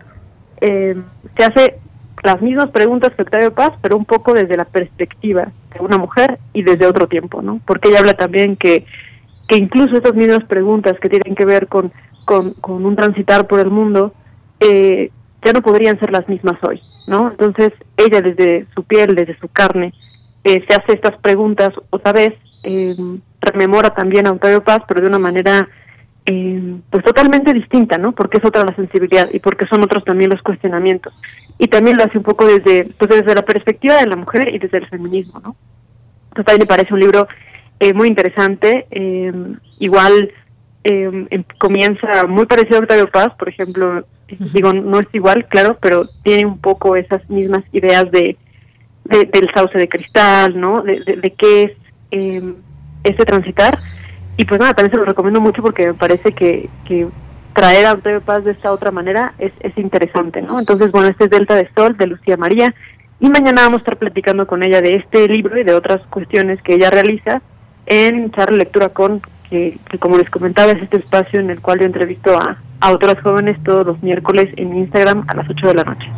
se 0.59 1.43
hace 1.43 1.79
las 2.23 2.41
mismas 2.41 2.69
preguntas 2.69 3.13
que 3.15 3.23
Octavio 3.23 3.53
Paz, 3.53 3.71
pero 3.81 3.97
un 3.97 4.05
poco 4.05 4.33
desde 4.33 4.55
la 4.55 4.65
perspectiva 4.65 5.51
de 5.73 5.79
una 5.79 5.97
mujer 5.97 6.39
y 6.53 6.63
desde 6.63 6.85
otro 6.85 7.07
tiempo, 7.07 7.41
¿no? 7.41 7.59
Porque 7.65 7.89
ella 7.89 7.99
habla 7.99 8.13
también 8.13 8.55
que, 8.55 8.85
que 9.47 9.57
incluso 9.57 9.95
estas 9.95 10.13
mismas 10.13 10.43
preguntas 10.45 10.99
que 11.01 11.09
tienen 11.09 11.35
que 11.35 11.45
ver 11.45 11.67
con, 11.67 11.91
con, 12.25 12.55
un 12.85 12.95
transitar 12.95 13.47
por 13.47 13.59
el 13.59 13.71
mundo, 13.71 14.13
eh, 14.59 15.09
ya 15.43 15.53
no 15.53 15.61
podrían 15.61 15.99
ser 15.99 16.11
las 16.11 16.27
mismas 16.29 16.57
hoy, 16.63 16.79
¿no? 17.07 17.31
Entonces, 17.31 17.71
ella 17.97 18.21
desde 18.21 18.67
su 18.75 18.83
piel, 18.83 19.15
desde 19.15 19.37
su 19.39 19.47
carne, 19.47 19.93
eh, 20.43 20.63
se 20.67 20.75
hace 20.75 20.93
estas 20.93 21.17
preguntas 21.17 21.69
otra 21.89 22.13
vez, 22.13 22.33
eh, 22.63 22.95
rememora 23.41 23.89
también 23.89 24.27
a 24.27 24.31
Octavio 24.31 24.63
Paz, 24.63 24.81
pero 24.87 25.01
de 25.01 25.07
una 25.07 25.19
manera 25.19 25.67
eh, 26.25 26.75
pues 26.89 27.03
totalmente 27.03 27.53
distinta, 27.53 27.97
¿no? 27.97 28.11
Porque 28.11 28.37
es 28.37 28.45
otra 28.45 28.63
la 28.63 28.75
sensibilidad 28.75 29.27
y 29.31 29.39
porque 29.39 29.65
son 29.67 29.83
otros 29.83 30.03
también 30.05 30.29
los 30.29 30.41
cuestionamientos. 30.41 31.13
Y 31.57 31.67
también 31.67 31.97
lo 31.97 32.03
hace 32.03 32.17
un 32.17 32.23
poco 32.23 32.45
desde, 32.45 32.85
pues 32.97 33.09
desde 33.09 33.35
la 33.35 33.41
perspectiva 33.41 33.97
de 33.97 34.07
la 34.07 34.15
mujer 34.15 34.53
y 34.53 34.59
desde 34.59 34.77
el 34.77 34.87
feminismo, 34.87 35.39
¿no? 35.39 35.55
Entonces 36.29 36.45
también 36.45 36.61
me 36.61 36.75
parece 36.75 36.93
un 36.93 36.99
libro 36.99 37.27
eh, 37.79 37.93
muy 37.93 38.07
interesante. 38.07 38.87
Eh, 38.91 39.33
igual 39.79 40.31
em, 40.83 41.27
em, 41.31 41.43
comienza 41.57 42.25
muy 42.27 42.45
parecido 42.45 42.77
a 42.77 42.81
Octavio 42.81 43.09
Paz, 43.09 43.33
por 43.37 43.49
ejemplo, 43.49 44.05
digo, 44.53 44.73
no 44.73 44.99
es 44.99 45.07
igual, 45.13 45.47
claro, 45.47 45.77
pero 45.81 46.07
tiene 46.23 46.45
un 46.45 46.59
poco 46.59 46.95
esas 46.95 47.27
mismas 47.29 47.63
ideas 47.73 48.09
de, 48.11 48.37
del 49.05 49.49
sauce 49.53 49.77
de 49.77 49.89
cristal, 49.89 50.59
¿no? 50.59 50.81
De, 50.81 50.99
de, 50.99 51.33
qué 51.33 51.63
es 51.63 51.71
eh, 52.11 52.53
este 53.03 53.25
transitar 53.25 53.77
y 54.37 54.45
pues 54.45 54.59
nada, 54.59 54.73
también 54.73 54.91
se 54.91 54.97
lo 54.97 55.05
recomiendo 55.05 55.41
mucho 55.41 55.61
porque 55.61 55.87
me 55.87 55.93
parece 55.93 56.31
que, 56.31 56.69
que 56.85 57.07
traer 57.53 57.85
a 57.85 57.93
Octavio 57.93 58.21
Paz 58.21 58.43
de 58.43 58.51
esta 58.51 58.71
otra 58.71 58.91
manera 58.91 59.33
es, 59.37 59.51
es 59.59 59.77
interesante, 59.77 60.41
¿no? 60.41 60.59
Entonces, 60.59 60.91
bueno, 60.91 61.09
este 61.09 61.25
es 61.25 61.29
Delta 61.29 61.55
de 61.55 61.69
Sol 61.75 61.97
de 61.97 62.07
Lucía 62.07 62.37
María 62.37 62.73
y 63.19 63.29
mañana 63.29 63.63
vamos 63.63 63.77
a 63.77 63.81
estar 63.81 63.97
platicando 63.97 64.47
con 64.47 64.63
ella 64.63 64.81
de 64.81 64.95
este 64.95 65.27
libro 65.27 65.59
y 65.59 65.63
de 65.63 65.73
otras 65.73 66.01
cuestiones 66.07 66.61
que 66.63 66.75
ella 66.75 66.89
realiza 66.89 67.41
en 67.85 68.31
Charla 68.31 68.57
Lectura 68.57 68.89
Con, 68.89 69.21
que, 69.49 69.77
que, 69.89 69.99
como 69.99 70.17
les 70.17 70.29
comentaba 70.29 70.71
es 70.71 70.81
este 70.81 70.97
espacio 70.97 71.39
en 71.39 71.49
el 71.49 71.61
cual 71.61 71.79
yo 71.79 71.85
entrevisto 71.85 72.35
a, 72.35 72.57
a 72.79 72.91
otras 72.91 73.21
jóvenes 73.21 73.61
todos 73.63 73.85
los 73.85 74.01
miércoles 74.01 74.49
en 74.55 74.75
Instagram 74.75 75.25
a 75.27 75.35
las 75.35 75.49
8 75.49 75.67
de 75.67 75.73
la 75.75 75.83
noche. 75.83 76.09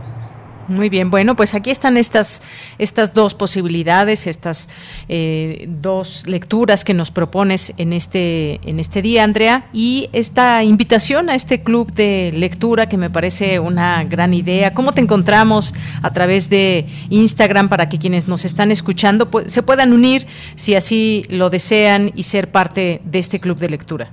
Muy 0.67 0.89
bien, 0.89 1.09
bueno, 1.09 1.35
pues 1.35 1.55
aquí 1.55 1.71
están 1.71 1.97
estas, 1.97 2.41
estas 2.77 3.13
dos 3.13 3.35
posibilidades, 3.35 4.27
estas 4.27 4.69
eh, 5.09 5.65
dos 5.67 6.25
lecturas 6.25 6.85
que 6.85 6.93
nos 6.93 7.11
propones 7.11 7.73
en 7.77 7.91
este, 7.91 8.61
en 8.67 8.79
este 8.79 9.01
día, 9.01 9.25
Andrea, 9.25 9.65
y 9.73 10.09
esta 10.13 10.63
invitación 10.63 11.29
a 11.29 11.35
este 11.35 11.63
club 11.63 11.91
de 11.91 12.31
lectura 12.33 12.87
que 12.87 12.97
me 12.97 13.09
parece 13.09 13.59
una 13.59 14.03
gran 14.05 14.33
idea. 14.33 14.73
¿Cómo 14.73 14.93
te 14.93 15.01
encontramos 15.01 15.75
a 16.01 16.11
través 16.13 16.49
de 16.49 16.85
Instagram 17.09 17.67
para 17.67 17.89
que 17.89 17.99
quienes 17.99 18.27
nos 18.27 18.45
están 18.45 18.71
escuchando 18.71 19.29
pues, 19.29 19.51
se 19.51 19.63
puedan 19.63 19.91
unir 19.91 20.25
si 20.55 20.75
así 20.75 21.25
lo 21.29 21.49
desean 21.49 22.11
y 22.15 22.23
ser 22.23 22.51
parte 22.51 23.01
de 23.03 23.19
este 23.19 23.39
club 23.39 23.57
de 23.57 23.69
lectura? 23.69 24.11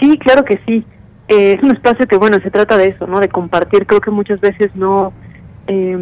Sí, 0.00 0.18
claro 0.18 0.44
que 0.44 0.58
sí. 0.66 0.84
Eh, 1.28 1.56
es 1.56 1.62
un 1.62 1.72
espacio 1.72 2.06
que, 2.06 2.16
bueno, 2.16 2.38
se 2.42 2.50
trata 2.50 2.76
de 2.76 2.88
eso, 2.88 3.06
¿no? 3.06 3.20
De 3.20 3.28
compartir. 3.28 3.86
Creo 3.86 4.00
que 4.00 4.10
muchas 4.10 4.40
veces 4.40 4.70
no 4.74 5.12
eh, 5.66 5.98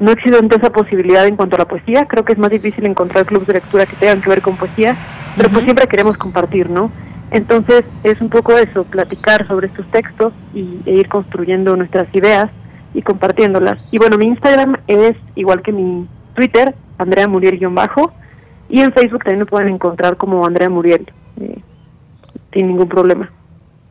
no 0.00 0.10
existe 0.12 0.56
esa 0.56 0.70
posibilidad 0.70 1.26
en 1.26 1.36
cuanto 1.36 1.56
a 1.56 1.60
la 1.60 1.68
poesía. 1.68 2.06
Creo 2.08 2.24
que 2.24 2.32
es 2.32 2.38
más 2.38 2.50
difícil 2.50 2.86
encontrar 2.86 3.26
clubes 3.26 3.46
de 3.46 3.54
lectura 3.54 3.86
que 3.86 3.96
tengan 3.96 4.22
que 4.22 4.30
ver 4.30 4.42
con 4.42 4.56
poesía, 4.56 4.96
pero 5.36 5.50
pues 5.50 5.64
siempre 5.64 5.86
queremos 5.86 6.16
compartir, 6.16 6.70
¿no? 6.70 6.90
Entonces 7.30 7.84
es 8.02 8.20
un 8.20 8.30
poco 8.30 8.56
eso, 8.56 8.84
platicar 8.84 9.46
sobre 9.46 9.68
estos 9.68 9.86
textos 9.90 10.32
y, 10.54 10.80
e 10.86 10.94
ir 10.94 11.08
construyendo 11.08 11.76
nuestras 11.76 12.12
ideas 12.14 12.46
y 12.94 13.02
compartiéndolas. 13.02 13.78
Y 13.92 13.98
bueno, 13.98 14.16
mi 14.16 14.26
Instagram 14.26 14.76
es 14.86 15.14
igual 15.36 15.62
que 15.62 15.72
mi 15.72 16.08
Twitter, 16.34 16.74
Andrea 16.98 17.28
Muriel-bajo, 17.28 18.12
y 18.68 18.80
en 18.80 18.92
Facebook 18.92 19.22
también 19.22 19.40
me 19.40 19.46
pueden 19.46 19.68
encontrar 19.68 20.16
como 20.16 20.44
Andrea 20.46 20.68
Muriel, 20.68 21.06
eh, 21.40 21.60
sin 22.52 22.68
ningún 22.68 22.88
problema. 22.88 23.30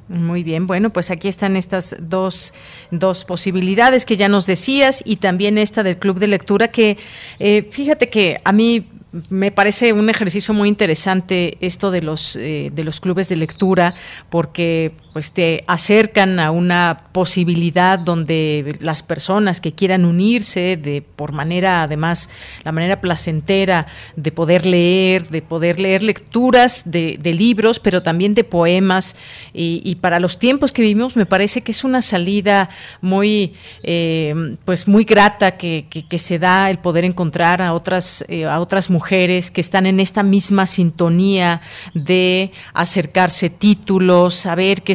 Muy 0.09 0.41
bien, 0.41 0.65
bueno, 0.65 0.89
pues 0.89 1.11
aquí 1.11 1.27
están 1.27 1.55
estas 1.55 1.95
dos, 1.99 2.55
dos 2.89 3.25
posibilidades 3.25 4.07
que 4.07 4.17
ya 4.17 4.27
nos 4.27 4.47
decías 4.47 5.03
y 5.05 5.17
también 5.17 5.59
esta 5.59 5.83
del 5.83 5.99
club 5.99 6.17
de 6.17 6.25
lectura 6.25 6.69
que 6.69 6.97
eh, 7.37 7.67
fíjate 7.69 8.09
que 8.09 8.41
a 8.43 8.51
mí 8.51 8.87
me 9.29 9.51
parece 9.51 9.93
un 9.93 10.09
ejercicio 10.09 10.51
muy 10.53 10.67
interesante 10.67 11.57
esto 11.61 11.91
de 11.91 12.01
los 12.01 12.35
eh, 12.35 12.69
de 12.73 12.83
los 12.83 12.99
clubes 12.99 13.29
de 13.29 13.35
lectura 13.35 13.93
porque 14.29 14.93
pues 15.13 15.31
te 15.31 15.63
acercan 15.67 16.39
a 16.39 16.51
una 16.51 17.05
posibilidad 17.11 17.97
donde 17.97 18.77
las 18.79 19.01
personas 19.01 19.59
que 19.59 19.73
quieran 19.73 20.05
unirse 20.05 20.77
de 20.77 21.01
por 21.01 21.31
manera 21.31 21.83
además 21.83 22.29
la 22.63 22.71
manera 22.71 23.01
placentera 23.01 23.87
de 24.15 24.31
poder 24.31 24.65
leer 24.65 25.29
de 25.29 25.41
poder 25.41 25.79
leer 25.79 26.03
lecturas 26.03 26.83
de, 26.85 27.17
libros 27.29 27.79
pero 27.79 28.01
también 28.01 28.33
de 28.33 28.43
poemas. 28.43 29.15
Y, 29.53 29.95
para 29.95 30.19
los 30.19 30.39
tiempos 30.39 30.71
que 30.71 30.81
vivimos 30.81 31.15
me 31.15 31.25
parece 31.25 31.61
que 31.61 31.71
es 31.71 31.83
una 31.83 32.01
salida 32.01 32.69
muy 33.01 33.53
eh, 33.83 34.55
pues 34.65 34.87
muy 34.87 35.03
grata 35.03 35.57
que, 35.57 35.85
que, 35.89 36.19
se 36.19 36.39
da 36.39 36.69
el 36.69 36.79
poder 36.79 37.05
encontrar 37.05 37.61
a 37.61 37.73
otras 37.73 38.25
eh, 38.27 38.45
a 38.45 38.59
otras 38.59 38.89
mujeres 38.89 39.51
que 39.51 39.61
están 39.61 39.85
en 39.85 39.99
esta 39.99 40.23
misma 40.23 40.65
sintonía 40.65 41.61
de 41.93 42.51
acercarse 42.73 43.49
títulos 43.49 44.35
saber 44.35 44.81
que 44.81 44.91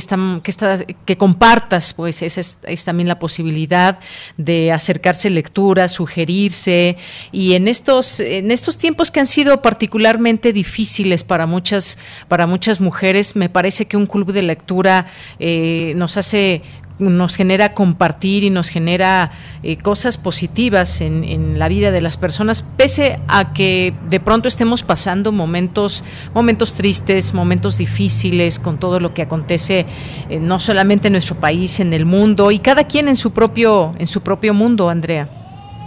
que, 1.04 1.16
compartas, 1.16 1.94
pues 1.94 2.22
esa 2.22 2.40
es, 2.40 2.84
también 2.84 3.08
la 3.08 3.18
posibilidad 3.18 3.98
de 4.36 4.72
acercarse 4.72 5.30
lectura, 5.30 5.88
sugerirse, 5.88 6.96
y 7.32 7.54
en 7.54 7.68
estos, 7.68 8.20
en 8.20 8.50
estos 8.50 8.78
tiempos 8.78 9.10
que 9.10 9.20
han 9.20 9.26
sido 9.26 9.62
particularmente 9.62 10.52
difíciles 10.52 11.24
para 11.24 11.46
muchas, 11.46 11.98
para 12.28 12.46
muchas 12.46 12.80
mujeres, 12.80 13.36
me 13.36 13.48
parece 13.48 13.86
que 13.86 13.96
un 13.96 14.06
club 14.06 14.32
de 14.32 14.42
lectura 14.42 15.06
eh, 15.38 15.92
nos 15.96 16.16
hace 16.16 16.62
nos 16.98 17.36
genera 17.36 17.74
compartir 17.74 18.44
y 18.44 18.50
nos 18.50 18.68
genera 18.68 19.32
eh, 19.62 19.76
cosas 19.78 20.16
positivas 20.16 21.00
en, 21.00 21.24
en, 21.24 21.58
la 21.58 21.68
vida 21.68 21.90
de 21.90 22.00
las 22.00 22.16
personas, 22.16 22.62
pese 22.62 23.16
a 23.26 23.52
que 23.52 23.92
de 24.08 24.20
pronto 24.20 24.48
estemos 24.48 24.82
pasando 24.82 25.32
momentos, 25.32 26.04
momentos 26.34 26.74
tristes, 26.74 27.34
momentos 27.34 27.78
difíciles 27.78 28.58
con 28.60 28.78
todo 28.78 29.00
lo 29.00 29.12
que 29.12 29.22
acontece, 29.22 29.86
eh, 30.28 30.38
no 30.38 30.60
solamente 30.60 31.08
en 31.08 31.12
nuestro 31.12 31.36
país, 31.36 31.80
en 31.80 31.92
el 31.92 32.04
mundo, 32.06 32.50
y 32.50 32.60
cada 32.60 32.84
quien 32.84 33.08
en 33.08 33.16
su 33.16 33.32
propio, 33.32 33.92
en 33.98 34.06
su 34.06 34.22
propio 34.22 34.54
mundo, 34.54 34.88
Andrea. 34.88 35.28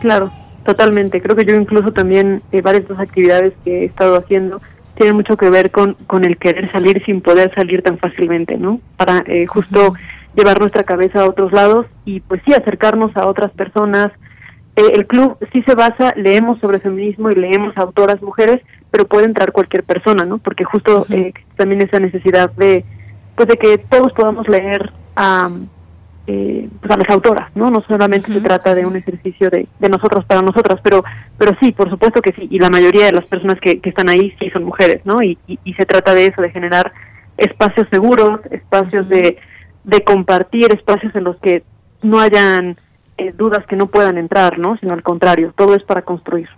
Claro, 0.02 0.32
totalmente. 0.66 1.22
Creo 1.22 1.36
que 1.36 1.46
yo 1.46 1.56
incluso 1.56 1.92
también 1.92 2.42
eh, 2.52 2.62
varias 2.62 2.88
de 2.88 2.94
las 2.96 3.04
actividades 3.04 3.54
que 3.64 3.84
he 3.84 3.86
estado 3.86 4.18
haciendo 4.18 4.62
tienen 4.96 5.16
mucho 5.16 5.38
que 5.38 5.50
ver 5.52 5.70
con, 5.70 5.94
con 6.08 6.26
el 6.26 6.38
querer 6.38 6.72
salir 6.72 7.04
sin 7.06 7.22
poder 7.22 7.54
salir 7.54 7.84
tan 7.84 8.00
fácilmente, 8.00 8.58
¿no? 8.58 8.82
Para 8.98 9.24
justo 9.48 9.94
llevar 10.38 10.60
nuestra 10.60 10.84
cabeza 10.84 11.22
a 11.22 11.30
otros 11.30 11.52
lados 11.52 11.88
y 12.06 12.20
pues 12.22 12.42
sí 12.46 12.54
acercarnos 12.54 13.12
a 13.18 13.28
otras 13.28 13.52
personas. 13.52 14.08
Eh, 14.76 14.92
el 14.94 15.08
club 15.08 15.38
sí 15.52 15.64
se 15.64 15.74
basa, 15.74 16.14
leemos 16.16 16.60
sobre 16.60 16.80
feminismo 16.80 17.32
y 17.32 17.36
leemos 17.36 17.76
a 17.76 17.82
autoras 17.82 18.22
mujeres, 18.22 18.62
pero 18.92 19.08
puede 19.08 19.26
entrar 19.26 19.52
cualquier 19.52 19.84
persona, 19.84 20.24
¿no? 20.24 20.38
Porque 20.38 20.64
justo 20.64 21.06
eh, 21.10 21.34
también 21.56 21.82
esa 21.82 22.00
necesidad 22.00 22.52
de 22.52 22.86
pues 23.36 23.48
de 23.50 23.58
que 23.58 23.78
todos 23.78 24.14
podamos 24.14 24.48
leer 24.48 24.92
a, 25.16 25.50
eh, 26.26 26.70
pues 26.82 26.92
a 26.92 26.98
las 26.98 27.10
autoras, 27.10 27.50
¿no? 27.56 27.70
No 27.70 27.84
solamente 27.88 28.32
se 28.34 28.42
trata 28.42 28.74
de 28.74 28.86
un 28.86 28.96
ejercicio 28.96 29.50
de, 29.50 29.68
de 29.80 29.90
nosotros 29.90 30.26
para 30.26 30.42
nosotras, 30.42 30.80
pero 30.84 31.04
pero 31.38 31.52
sí, 31.60 31.72
por 31.72 31.90
supuesto 31.90 32.22
que 32.22 32.34
sí, 32.34 32.48
y 32.52 32.60
la 32.60 32.70
mayoría 32.70 33.06
de 33.08 33.14
las 33.14 33.26
personas 33.26 33.60
que, 33.60 33.80
que 33.80 33.90
están 33.90 34.10
ahí 34.10 34.36
sí 34.40 34.50
son 34.52 34.64
mujeres, 34.64 35.02
¿no? 35.04 35.24
Y, 35.24 35.38
y, 35.48 35.60
y 35.64 35.74
se 35.74 35.86
trata 35.86 36.14
de 36.14 36.28
eso, 36.28 36.42
de 36.42 36.52
generar 36.52 36.92
espacios 37.38 37.88
seguros, 37.92 38.40
espacios 38.52 39.08
de 39.10 39.38
de 39.88 40.04
compartir 40.04 40.72
espacios 40.74 41.16
en 41.16 41.24
los 41.24 41.38
que 41.38 41.64
no 42.04 42.20
hayan 42.20 42.78
eh, 43.18 43.34
dudas 43.36 43.66
que 43.66 43.78
no 43.78 43.88
puedan 43.88 44.18
entrar, 44.18 44.60
¿no? 44.60 44.78
Sino 44.78 44.94
al 44.94 45.02
contrario, 45.02 45.54
todo 45.58 45.76
es 45.76 45.84
para 45.84 46.04
construir. 46.04 46.50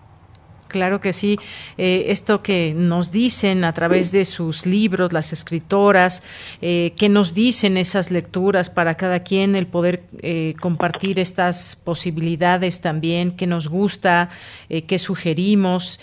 Claro 0.69 1.01
que 1.01 1.13
sí. 1.13 1.39
Eh, 1.79 2.05
esto 2.09 2.43
que 2.43 2.75
nos 2.75 3.11
dicen 3.11 3.63
a 3.63 3.73
través 3.73 4.11
de 4.11 4.23
sus 4.23 4.67
libros, 4.67 5.11
las 5.11 5.33
escritoras, 5.33 6.21
eh, 6.61 6.93
que 6.95 7.09
nos 7.09 7.33
dicen 7.33 7.75
esas 7.75 8.11
lecturas 8.11 8.69
para 8.69 8.95
cada 8.95 9.21
quien, 9.21 9.55
el 9.55 9.65
poder 9.65 10.03
eh, 10.21 10.53
compartir 10.61 11.17
estas 11.19 11.75
posibilidades 11.75 12.81
también, 12.81 13.31
que 13.31 13.47
nos 13.47 13.67
gusta, 13.67 14.29
que 14.69 14.99
sugerimos. 14.99 15.99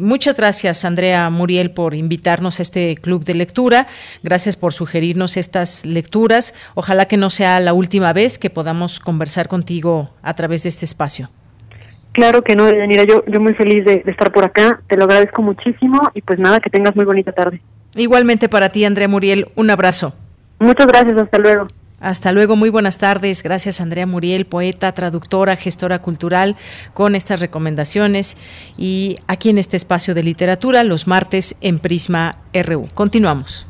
Muchas 0.00 0.36
gracias, 0.36 0.84
Andrea 0.84 1.28
Muriel, 1.30 1.70
por 1.70 1.94
invitarnos 1.94 2.58
a 2.58 2.62
este 2.62 2.96
club 2.96 3.24
de 3.24 3.34
lectura. 3.34 3.86
Gracias 4.22 4.56
por 4.56 4.72
sugerirnos 4.72 5.36
estas 5.36 5.84
lecturas. 5.84 6.54
Ojalá 6.74 7.06
que 7.06 7.16
no 7.16 7.30
sea 7.30 7.60
la 7.60 7.72
última 7.72 8.12
vez 8.12 8.38
que 8.38 8.50
podamos 8.50 9.00
conversar 9.00 9.48
contigo 9.48 10.10
a 10.22 10.34
través 10.34 10.62
de 10.64 10.68
este 10.68 10.84
espacio. 10.84 11.30
Claro 12.12 12.42
que 12.42 12.54
no, 12.54 12.70
Yanira, 12.70 13.04
yo, 13.04 13.24
yo 13.26 13.40
muy 13.40 13.54
feliz 13.54 13.84
de, 13.86 14.02
estar 14.06 14.32
por 14.32 14.44
acá, 14.44 14.80
te 14.86 14.96
lo 14.96 15.04
agradezco 15.04 15.40
muchísimo 15.40 16.10
y 16.14 16.20
pues 16.20 16.38
nada, 16.38 16.60
que 16.60 16.68
tengas 16.68 16.94
muy 16.94 17.06
bonita 17.06 17.32
tarde. 17.32 17.60
Igualmente 17.96 18.48
para 18.48 18.68
ti, 18.68 18.84
Andrea 18.84 19.08
Muriel, 19.08 19.48
un 19.56 19.70
abrazo. 19.70 20.14
Muchas 20.58 20.86
gracias, 20.86 21.16
hasta 21.16 21.38
luego. 21.38 21.66
Hasta 22.02 22.32
luego, 22.32 22.56
muy 22.56 22.68
buenas 22.68 22.98
tardes. 22.98 23.44
Gracias 23.44 23.80
Andrea 23.80 24.06
Muriel, 24.06 24.44
poeta, 24.44 24.92
traductora, 24.92 25.56
gestora 25.56 26.02
cultural, 26.02 26.56
con 26.94 27.14
estas 27.14 27.38
recomendaciones. 27.38 28.36
Y 28.76 29.16
aquí 29.28 29.50
en 29.50 29.58
este 29.58 29.76
espacio 29.76 30.12
de 30.12 30.24
literatura, 30.24 30.82
los 30.82 31.06
martes 31.06 31.54
en 31.60 31.78
Prisma 31.78 32.38
RU. 32.52 32.88
Continuamos. 32.94 33.68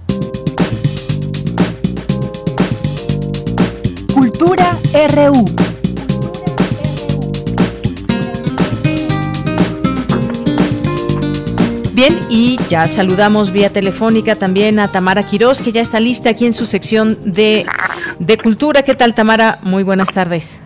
Cultura 4.15 4.79
RU. 5.15 5.72
Bien, 12.03 12.19
y 12.29 12.59
ya 12.69 12.89
saludamos 12.89 13.53
vía 13.53 13.71
telefónica 13.71 14.35
también 14.35 14.81
a 14.81 14.91
Tamara 14.91 15.23
Quirós, 15.23 15.63
que 15.63 15.71
ya 15.71 15.83
está 15.83 16.01
lista 16.01 16.31
aquí 16.31 16.47
en 16.47 16.53
su 16.53 16.67
sección 16.67 17.17
de, 17.25 17.65
de 18.19 18.39
cultura. 18.39 18.83
¿Qué 18.83 18.97
tal, 18.97 19.15
Tamara? 19.15 19.61
Muy 19.63 19.85
buenas 19.85 20.11
tardes. 20.11 20.61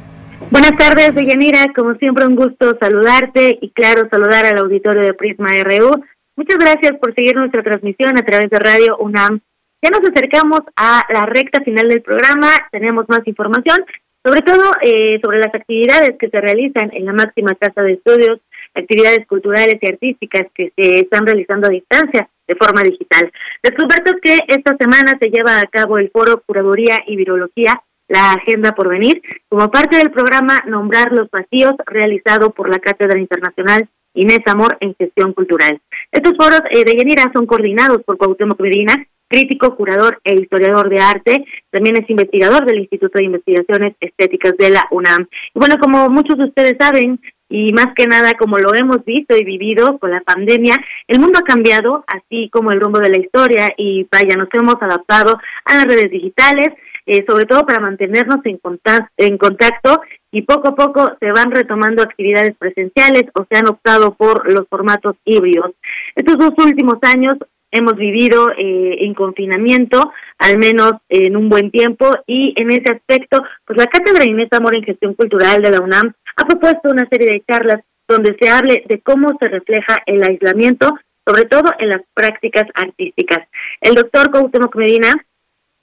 Buenas 0.51 0.73
tardes, 0.79 1.15
Deyanira. 1.15 1.67
Como 1.77 1.95
siempre, 1.97 2.25
un 2.25 2.37
gusto 2.37 2.79
saludarte 2.81 3.59
y, 3.61 3.69
claro, 3.73 4.09
saludar 4.11 4.47
al 4.47 4.57
auditorio 4.61 5.03
de 5.03 5.13
Prisma 5.13 5.51
RU. 5.63 5.91
Muchas 6.37 6.57
gracias 6.57 6.93
por 6.99 7.15
seguir 7.15 7.37
nuestra 7.37 7.63
transmisión 7.63 8.19
a 8.19 8.25
través 8.25 8.49
de 8.49 8.59
Radio 8.59 8.97
UNAM. 8.97 9.41
Ya 9.83 9.91
nos 9.91 10.09
acercamos 10.09 10.61
a 10.75 11.03
la 11.13 11.27
recta 11.27 11.63
final 11.63 11.87
del 11.91 12.01
programa. 12.01 12.49
Tenemos 12.73 13.05
más 13.11 13.21
información, 13.27 13.77
sobre 14.25 14.41
todo 14.41 14.73
eh, 14.81 15.21
sobre 15.23 15.41
las 15.41 15.55
actividades 15.55 16.17
que 16.19 16.31
se 16.31 16.41
realizan 16.41 16.89
en 16.95 17.05
la 17.05 17.13
máxima 17.13 17.55
casa 17.61 17.83
de 17.83 17.93
estudios 17.93 18.41
actividades 18.77 19.27
culturales 19.27 19.79
y 19.81 19.89
artísticas 19.89 20.47
que 20.55 20.73
se 20.77 21.01
están 21.01 21.27
realizando 21.27 21.69
a 21.69 21.71
distancia 21.71 22.29
de 22.47 22.55
forma 22.55 22.83
digital. 22.83 23.33
Descubierto 23.63 24.13
que 24.23 24.39
esta 24.49 24.77
semana 24.77 25.19
se 25.21 25.31
lleva 25.31 25.59
a 25.59 25.67
cabo 25.67 25.99
el 25.99 26.11
foro 26.11 26.43
Curaduría 26.47 26.99
y 27.07 27.17
Virología, 27.17 27.83
la 28.09 28.33
Agenda 28.33 28.73
por 28.73 28.89
Venir, 28.89 29.21
como 29.49 29.71
parte 29.71 29.97
del 29.97 30.11
programa 30.11 30.61
Nombrar 30.67 31.13
los 31.13 31.29
Vacíos, 31.31 31.75
realizado 31.87 32.51
por 32.51 32.69
la 32.69 32.79
Cátedra 32.79 33.19
Internacional 33.19 33.89
Inés 34.15 34.41
Amor 34.47 34.77
en 34.81 34.95
Gestión 34.95 35.33
Cultural. 35.33 35.81
Estos 36.11 36.37
foros 36.37 36.61
eh, 36.71 36.85
de 36.85 36.97
Yanira 36.97 37.31
son 37.35 37.47
coordinados 37.47 38.03
por 38.05 38.17
Cuauhtémoc 38.17 38.61
Medina, 38.61 38.95
crítico, 39.29 39.77
curador 39.77 40.21
e 40.25 40.35
historiador 40.35 40.89
de 40.89 41.01
arte. 41.01 41.45
También 41.71 41.97
es 41.97 42.09
investigador 42.09 42.65
del 42.65 42.79
Instituto 42.79 43.19
de 43.19 43.25
Investigaciones 43.25 43.95
Estéticas 44.01 44.57
de 44.59 44.71
la 44.71 44.87
UNAM. 44.91 45.27
Y 45.55 45.59
bueno, 45.59 45.77
como 45.81 46.09
muchos 46.09 46.39
de 46.39 46.45
ustedes 46.45 46.77
saben, 46.79 47.21
y 47.49 47.73
más 47.73 47.89
que 47.95 48.07
nada 48.07 48.33
como 48.39 48.59
lo 48.59 48.75
hemos 48.75 49.05
visto 49.05 49.37
y 49.37 49.45
vivido 49.45 49.99
con 49.99 50.11
la 50.11 50.21
pandemia, 50.21 50.75
el 51.07 51.21
mundo 51.21 51.39
ha 51.41 51.45
cambiado, 51.45 52.05
así 52.07 52.49
como 52.51 52.73
el 52.73 52.81
rumbo 52.81 52.99
de 52.99 53.11
la 53.11 53.21
historia 53.21 53.69
y 53.77 54.07
vaya, 54.11 54.37
nos 54.37 54.49
hemos 54.53 54.77
adaptado 54.81 55.39
a 55.65 55.75
las 55.75 55.85
redes 55.85 56.11
digitales, 56.11 56.71
eh, 57.07 57.25
sobre 57.27 57.47
todo 57.47 57.65
para 57.65 57.81
mantenernos 57.81 58.45
en 58.45 58.59
contacto, 58.59 59.13
en 59.17 59.39
contacto 59.39 60.01
y 60.33 60.43
poco 60.43 60.69
a 60.69 60.75
poco 60.75 61.17
se 61.21 61.31
van 61.31 61.53
retomando 61.53 62.03
actividades 62.03 62.55
presenciales 62.59 63.25
o 63.35 63.47
se 63.49 63.57
han 63.57 63.69
optado 63.69 64.15
por 64.15 64.51
los 64.53 64.67
formatos 64.69 65.15
híbridos. 65.25 65.71
Estos 66.17 66.37
dos 66.37 66.53
últimos 66.59 66.97
años 67.03 67.39
hemos 67.71 67.97
vivido 67.97 68.51
eh, 68.51 69.05
en 69.05 69.15
confinamiento, 69.15 70.13
al 70.39 70.59
menos 70.59 70.93
en 71.09 71.37
un 71.37 71.49
buen 71.49 71.71
tiempo, 71.71 72.11
y 72.27 72.55
en 72.61 72.71
ese 72.71 72.93
aspecto, 72.93 73.43
pues 73.65 73.79
la 73.79 73.87
Cátedra 73.87 74.29
Inés 74.29 74.49
Amor 74.53 74.77
en 74.77 74.85
Gestión 74.85 75.15
Cultural 75.15 75.63
de 75.63 75.71
la 75.71 75.81
UNAM 75.81 76.13
ha 76.37 76.47
propuesto 76.47 76.91
una 76.91 77.09
serie 77.09 77.29
de 77.29 77.45
charlas 77.47 77.83
donde 78.09 78.37
se 78.41 78.49
hable 78.49 78.85
de 78.89 79.01
cómo 79.01 79.37
se 79.41 79.49
refleja 79.49 79.97
el 80.07 80.23
aislamiento, 80.23 80.97
sobre 81.27 81.45
todo 81.45 81.73
en 81.79 81.89
las 81.89 82.03
prácticas 82.15 82.65
artísticas. 82.75 83.49
El 83.81 83.95
doctor 83.95 84.31
Cuauhtémoc 84.31 84.77
Medina, 84.77 85.13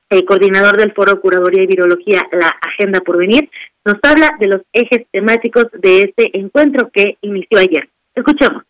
el 0.09 0.25
coordinador 0.25 0.77
del 0.77 0.93
Foro 0.93 1.19
Curaduría 1.19 1.63
y 1.63 1.67
Virología, 1.67 2.21
la 2.31 2.49
Agenda 2.61 3.01
por 3.01 3.17
Venir, 3.17 3.49
nos 3.83 3.97
habla 4.03 4.37
de 4.39 4.47
los 4.47 4.61
ejes 4.71 5.05
temáticos 5.11 5.65
de 5.73 6.03
este 6.03 6.37
encuentro 6.37 6.89
que 6.93 7.17
inició 7.21 7.59
ayer. 7.59 7.89
Escuchemos. 8.15 8.63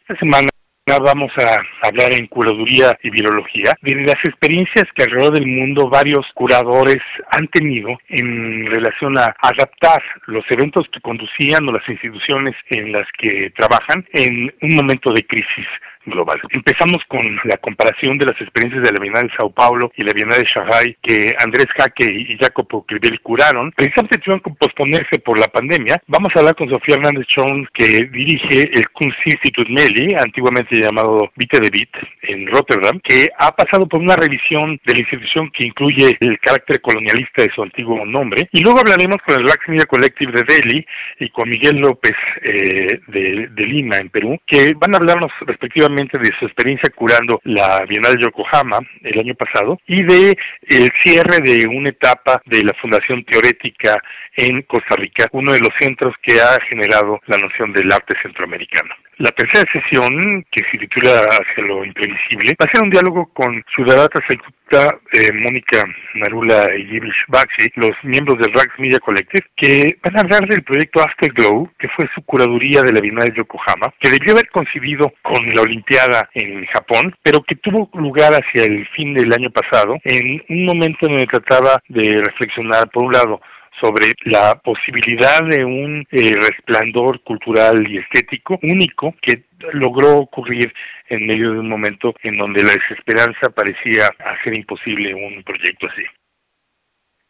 Esta 0.00 0.16
semana 0.18 0.48
vamos 0.94 1.32
a 1.36 1.88
hablar 1.88 2.12
en 2.12 2.28
curaduría 2.28 2.96
y 3.02 3.10
virología. 3.10 3.76
De 3.82 3.94
las 4.02 4.24
experiencias 4.24 4.84
que 4.94 5.02
alrededor 5.02 5.34
del 5.34 5.46
mundo 5.46 5.88
varios 5.90 6.24
curadores 6.34 7.02
han 7.32 7.48
tenido 7.48 7.98
en 8.08 8.66
relación 8.66 9.18
a 9.18 9.34
adaptar 9.40 10.00
los 10.26 10.44
eventos 10.48 10.86
que 10.92 11.00
conducían 11.00 11.68
o 11.68 11.72
las 11.72 11.88
instituciones 11.88 12.54
en 12.70 12.92
las 12.92 13.02
que 13.18 13.52
trabajan 13.56 14.06
en 14.12 14.54
un 14.62 14.76
momento 14.76 15.10
de 15.12 15.26
crisis 15.26 15.66
global. 16.06 16.40
Empezamos 16.50 16.98
con 17.08 17.20
la 17.44 17.56
comparación 17.58 18.18
de 18.18 18.26
las 18.26 18.40
experiencias 18.40 18.82
de 18.82 18.92
la 18.92 19.02
Bienal 19.02 19.24
de 19.24 19.34
Sao 19.36 19.50
Paulo 19.50 19.92
y 19.96 20.04
la 20.04 20.12
Bienal 20.12 20.38
de 20.38 20.46
Shanghai 20.46 20.96
que 21.02 21.34
Andrés 21.44 21.66
Jaque 21.76 22.06
y 22.06 22.36
Jacopo 22.38 22.84
Crivelli 22.86 23.18
curaron. 23.18 23.72
Precisamente 23.72 24.18
tuvieron 24.18 24.40
que 24.40 24.50
posponerse 24.58 25.18
por 25.18 25.38
la 25.38 25.48
pandemia. 25.48 26.00
Vamos 26.06 26.30
a 26.34 26.40
hablar 26.40 26.54
con 26.54 26.68
Sofía 26.68 26.96
Hernández 26.96 27.26
Chong, 27.26 27.66
que 27.74 28.08
dirige 28.12 28.70
el 28.72 28.84
Institute 29.26 29.70
Meli, 29.70 30.14
antiguamente 30.18 30.80
llamado 30.80 31.30
Vite 31.36 31.58
de 31.60 31.70
Bit, 31.70 31.90
en 32.22 32.46
Rotterdam, 32.46 33.00
que 33.02 33.28
ha 33.38 33.52
pasado 33.52 33.86
por 33.86 34.00
una 34.00 34.16
revisión 34.16 34.80
de 34.84 34.92
la 34.94 35.00
institución 35.00 35.50
que 35.50 35.66
incluye 35.66 36.16
el 36.20 36.38
carácter 36.40 36.80
colonialista 36.80 37.42
de 37.42 37.50
su 37.54 37.62
antiguo 37.62 38.04
nombre. 38.04 38.48
Y 38.52 38.62
luego 38.62 38.80
hablaremos 38.80 39.18
con 39.26 39.36
el 39.38 39.44
Black 39.44 39.68
Media 39.68 39.86
Collective 39.86 40.32
de 40.32 40.42
Delhi 40.42 40.86
y 41.20 41.28
con 41.30 41.48
Miguel 41.48 41.76
López 41.78 42.14
eh, 42.42 43.00
de, 43.08 43.48
de 43.50 43.66
Lima, 43.66 43.96
en 43.98 44.08
Perú, 44.10 44.38
que 44.46 44.72
van 44.74 44.94
a 44.94 44.98
hablarnos 44.98 45.32
respectivamente 45.46 45.95
de 45.96 46.30
su 46.38 46.44
experiencia 46.44 46.90
curando 46.94 47.40
la 47.44 47.82
Bienal 47.88 48.16
de 48.16 48.24
Yokohama 48.24 48.78
el 49.02 49.18
año 49.18 49.34
pasado 49.34 49.80
y 49.86 50.02
de 50.02 50.36
el 50.68 50.90
cierre 51.02 51.40
de 51.40 51.66
una 51.66 51.88
etapa 51.88 52.42
de 52.44 52.62
la 52.64 52.74
Fundación 52.74 53.24
Teorética 53.24 53.96
en 54.36 54.60
Costa 54.62 54.94
Rica, 54.96 55.24
uno 55.32 55.52
de 55.52 55.60
los 55.60 55.70
centros 55.80 56.14
que 56.22 56.38
ha 56.38 56.58
generado 56.68 57.18
la 57.26 57.38
noción 57.38 57.72
del 57.72 57.90
arte 57.90 58.14
centroamericano. 58.22 58.94
La 59.18 59.30
tercera 59.30 59.64
sesión, 59.72 60.44
que 60.52 60.62
se 60.70 60.78
titula 60.78 61.20
Hacia 61.20 61.64
lo 61.64 61.82
imprevisible, 61.82 62.54
va 62.60 62.66
a 62.66 62.70
ser 62.70 62.82
un 62.82 62.90
diálogo 62.90 63.30
con 63.32 63.64
Sudadata 63.74 64.20
Sekuta, 64.28 64.94
eh, 65.14 65.32
Mónica 65.32 65.84
Narula 66.16 66.68
y 66.76 66.84
Yibish 66.84 67.24
Baxi, 67.28 67.70
los 67.76 67.92
miembros 68.02 68.36
del 68.36 68.52
Rax 68.52 68.68
Media 68.76 68.98
Collective, 68.98 69.46
que 69.56 69.96
van 70.02 70.18
a 70.18 70.20
hablar 70.20 70.46
del 70.46 70.62
proyecto 70.62 71.00
Afterglow, 71.00 71.70
que 71.78 71.88
fue 71.96 72.04
su 72.14 72.20
curaduría 72.26 72.82
de 72.82 72.92
la 72.92 73.00
Bienal 73.00 73.28
de 73.28 73.38
Yokohama, 73.38 73.94
que 74.00 74.10
debió 74.10 74.34
haber 74.34 74.50
coincidido 74.50 75.10
con 75.22 75.48
la 75.48 75.62
Olimpiada 75.62 76.28
en 76.34 76.66
Japón, 76.66 77.16
pero 77.22 77.42
que 77.42 77.56
tuvo 77.56 77.88
lugar 77.94 78.34
hacia 78.34 78.64
el 78.64 78.86
fin 78.88 79.14
del 79.14 79.32
año 79.32 79.48
pasado, 79.48 79.96
en 80.04 80.42
un 80.50 80.66
momento 80.66 81.06
en 81.08 81.20
el 81.20 81.26
que 81.26 81.40
trataba 81.40 81.80
de 81.88 82.22
reflexionar, 82.22 82.90
por 82.90 83.04
un 83.04 83.12
lado, 83.14 83.40
sobre 83.80 84.12
la 84.24 84.60
posibilidad 84.62 85.42
de 85.42 85.64
un 85.64 86.06
eh, 86.10 86.34
resplandor 86.34 87.22
cultural 87.22 87.86
y 87.88 87.98
estético 87.98 88.58
único 88.62 89.14
que 89.20 89.44
logró 89.72 90.18
ocurrir 90.18 90.72
en 91.08 91.26
medio 91.26 91.52
de 91.52 91.60
un 91.60 91.68
momento 91.68 92.14
en 92.22 92.36
donde 92.36 92.62
la 92.62 92.72
desesperanza 92.72 93.50
parecía 93.50 94.08
hacer 94.18 94.54
imposible 94.54 95.14
un 95.14 95.42
proyecto 95.42 95.86
así. 95.86 96.02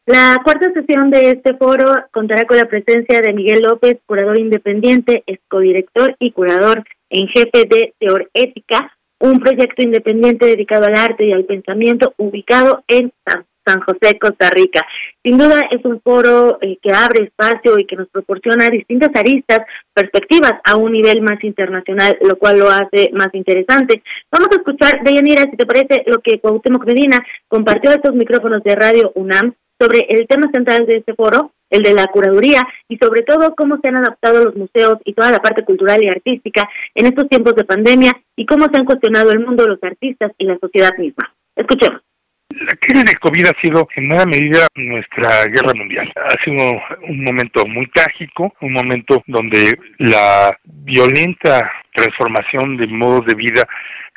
La 0.07 0.37
cuarta 0.45 0.71
sesión 0.73 1.11
de 1.11 1.31
este 1.31 1.55
foro 1.57 1.93
contará 2.13 2.47
con 2.47 2.57
la 2.57 2.69
presencia 2.69 3.21
de 3.21 3.33
Miguel 3.33 3.63
López, 3.63 3.99
curador 4.07 4.39
independiente, 4.39 5.25
codirector 5.49 6.15
y 6.21 6.31
curador 6.31 6.85
en 7.11 7.27
jefe 7.27 7.65
de 7.69 7.93
Teorética, 7.99 8.97
un 9.19 9.41
proyecto 9.41 9.83
independiente 9.83 10.47
dedicado 10.47 10.87
al 10.87 10.97
arte 10.97 11.27
y 11.27 11.33
al 11.33 11.45
pensamiento 11.45 12.15
ubicado 12.19 12.85
en 12.87 13.13
San 13.25 13.47
San 13.67 13.81
José, 13.81 14.19
Costa 14.19 14.49
Rica. 14.51 14.87
Sin 15.25 15.39
duda 15.39 15.61
es 15.71 15.85
un 15.85 16.01
foro 16.01 16.59
eh, 16.61 16.79
que 16.81 16.93
abre 16.93 17.25
espacio 17.25 17.79
y 17.79 17.85
que 17.85 17.97
nos 17.97 18.09
proporciona 18.09 18.69
distintas 18.69 19.11
aristas, 19.15 19.61
perspectivas 19.93 20.55
a 20.65 20.77
un 20.77 20.93
nivel 20.93 21.21
más 21.23 21.43
internacional, 21.43 22.17
lo 22.21 22.37
cual 22.37 22.59
lo 22.59 22.71
hace 22.71 23.11
más 23.13 23.29
interesante. 23.33 24.03
Vamos 24.31 24.49
a 24.53 24.57
escuchar, 24.57 25.03
Deyanira, 25.03 25.43
si 25.51 25.57
te 25.57 25.67
parece, 25.67 26.05
lo 26.07 26.19
que 26.19 26.39
Cuauhtémoc 26.41 26.87
Medina 26.87 27.19
compartió 27.49 27.91
estos 27.91 28.15
micrófonos 28.15 28.63
de 28.63 28.77
Radio 28.77 29.13
UNAM 29.15 29.55
sobre 29.79 30.07
el 30.09 30.27
tema 30.27 30.51
central 30.53 30.87
de 30.87 30.99
este 30.99 31.15
foro, 31.15 31.53
el 31.71 31.83
de 31.83 31.93
la 31.93 32.07
curaduría, 32.07 32.63
y 32.89 32.97
sobre 32.97 33.23
todo 33.23 33.55
cómo 33.55 33.79
se 33.83 33.89
han 33.89 33.97
adaptado 33.97 34.45
los 34.45 34.57
museos 34.57 34.99
y 35.05 35.13
toda 35.13 35.31
la 35.31 35.39
parte 35.39 35.65
cultural 35.65 36.03
y 36.03 36.09
artística 36.09 36.69
en 36.95 37.07
estos 37.07 37.29
tiempos 37.29 37.55
de 37.57 37.65
pandemia 37.65 38.13
y 38.37 38.47
cómo 38.47 38.67
se 38.71 38.77
han 38.77 38.85
cuestionado 38.85 39.33
el 39.33 39.41
mundo, 39.41 39.67
los 39.67 39.83
artistas 39.83 40.33
y 40.39 40.45
la 40.45 40.59
sociedad 40.59 40.97
misma. 40.99 41.35
Escuchemos. 41.57 42.06
La 42.51 42.77
crisis 42.81 43.05
de 43.05 43.17
COVID 43.17 43.47
ha 43.47 43.61
sido 43.61 43.89
en 43.97 44.09
buena 44.09 44.25
medida 44.25 44.67
nuestra 44.77 45.47
guerra 45.47 45.75
mundial. 45.75 46.13
Ha 46.17 46.45
sido 46.45 46.81
un 47.09 47.25
momento 47.25 47.67
muy 47.67 47.87
trágico, 47.89 48.55
un 48.61 48.73
momento 48.73 49.23
donde 49.27 49.79
la 49.99 50.57
violenta 50.65 51.71
transformación 51.93 52.77
de 52.77 52.87
modos 52.87 53.27
de 53.27 53.35
vida 53.35 53.65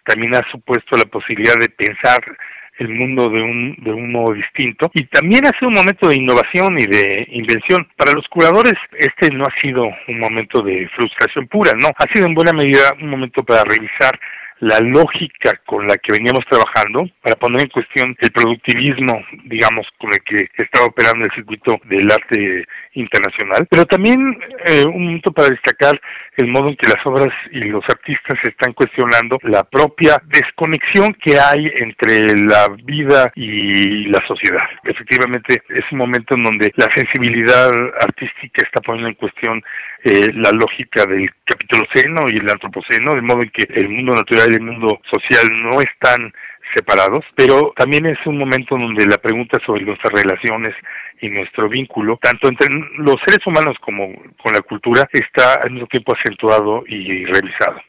también 0.06 0.36
ha 0.36 0.42
supuesto 0.52 0.96
la 0.96 1.06
posibilidad 1.06 1.56
de 1.60 1.70
pensar 1.70 2.20
el 2.78 2.90
mundo 2.90 3.30
de 3.30 3.42
un, 3.42 3.76
de 3.80 3.92
un 3.92 4.12
modo 4.12 4.34
distinto 4.34 4.90
y 4.94 5.04
también 5.06 5.46
ha 5.46 5.52
sido 5.60 5.68
un 5.68 5.76
momento 5.76 6.08
de 6.08 6.16
innovación 6.16 6.80
y 6.80 6.86
de 6.86 7.28
invención. 7.32 7.88
Para 7.98 8.14
los 8.14 8.28
curadores 8.30 8.76
este 8.98 9.34
no 9.34 9.44
ha 9.44 9.60
sido 9.60 9.84
un 10.08 10.20
momento 10.20 10.62
de 10.62 10.88
frustración 10.96 11.48
pura, 11.48 11.72
no, 11.82 11.90
ha 11.90 12.14
sido 12.14 12.26
en 12.26 12.34
buena 12.34 12.54
medida 12.54 12.94
un 13.02 13.10
momento 13.10 13.44
para 13.44 13.64
revisar 13.64 14.18
la 14.60 14.80
lógica 14.80 15.60
con 15.66 15.88
la 15.88 15.96
que 15.98 16.12
veníamos 16.12 16.46
trabajando 16.50 17.10
para 17.22 17.36
poner 17.36 17.62
en 17.62 17.70
cuestión 17.70 18.16
el 18.20 18.32
productivismo, 18.32 19.24
digamos, 19.46 19.88
con 19.98 20.12
el 20.12 20.20
que 20.20 20.50
estaba 20.62 20.88
operando 20.88 21.26
el 21.26 21.32
circuito 21.34 21.78
del 21.86 22.12
arte 22.12 22.66
internacional, 23.00 23.68
pero 23.70 23.86
también 23.86 24.20
eh, 24.66 24.84
un 24.86 25.06
momento 25.06 25.32
para 25.32 25.50
destacar 25.50 26.00
el 26.38 26.48
modo 26.48 26.70
en 26.70 26.78
que 26.78 26.88
las 26.88 27.06
obras 27.06 27.34
y 27.52 27.60
los 27.66 27.84
artistas 27.90 28.38
están 28.44 28.74
cuestionando 28.74 29.38
la 29.44 29.64
propia 29.64 30.22
desconexión 30.26 31.14
que 31.14 31.40
hay 31.40 31.72
entre 31.78 32.36
la 32.38 32.68
vida 32.84 33.32
y 33.36 34.06
la 34.06 34.20
sociedad. 34.28 34.66
Efectivamente, 34.84 35.62
es 35.70 35.84
un 35.92 35.98
momento 35.98 36.36
en 36.36 36.44
donde 36.44 36.72
la 36.76 36.88
sensibilidad 36.96 37.70
artística 38.02 38.64
está 38.66 38.80
poniendo 38.82 39.10
en 39.10 39.16
cuestión 39.16 39.62
eh, 40.04 40.30
la 40.34 40.52
lógica 40.52 41.06
del 41.06 41.30
capítulo 41.44 41.86
seno 41.94 42.22
y 42.30 42.38
el 42.40 42.50
antropoceno, 42.50 43.16
de 43.16 43.22
modo 43.22 43.42
en 43.44 43.50
que 43.50 43.66
el 43.74 43.90
mundo 43.90 44.16
natural 44.16 44.52
y 44.52 44.56
el 44.56 44.62
mundo 44.62 45.02
social 45.12 45.48
no 45.52 45.82
están 45.82 46.32
separados, 46.74 47.26
pero 47.36 47.74
también 47.76 48.06
es 48.06 48.18
un 48.26 48.38
momento 48.38 48.78
donde 48.78 49.06
la 49.06 49.18
pregunta 49.18 49.58
sobre 49.66 49.86
nuestras 49.86 50.14
relaciones 50.14 50.76
y 51.22 51.30
nuestro 51.30 51.70
vínculo, 51.70 52.18
tanto 52.22 52.48
entre 52.48 52.68
los 52.98 53.16
seres 53.26 53.46
humanos 53.46 53.76
como 53.82 54.08
con 54.42 54.54
la 54.54 54.62
cultura, 54.62 55.08
está 55.12 55.56
al 55.64 55.72
mismo 55.72 55.88
tiempo 55.88 56.14
acentuado 56.16 56.84
y 56.88 57.26
revisado. 57.26 57.80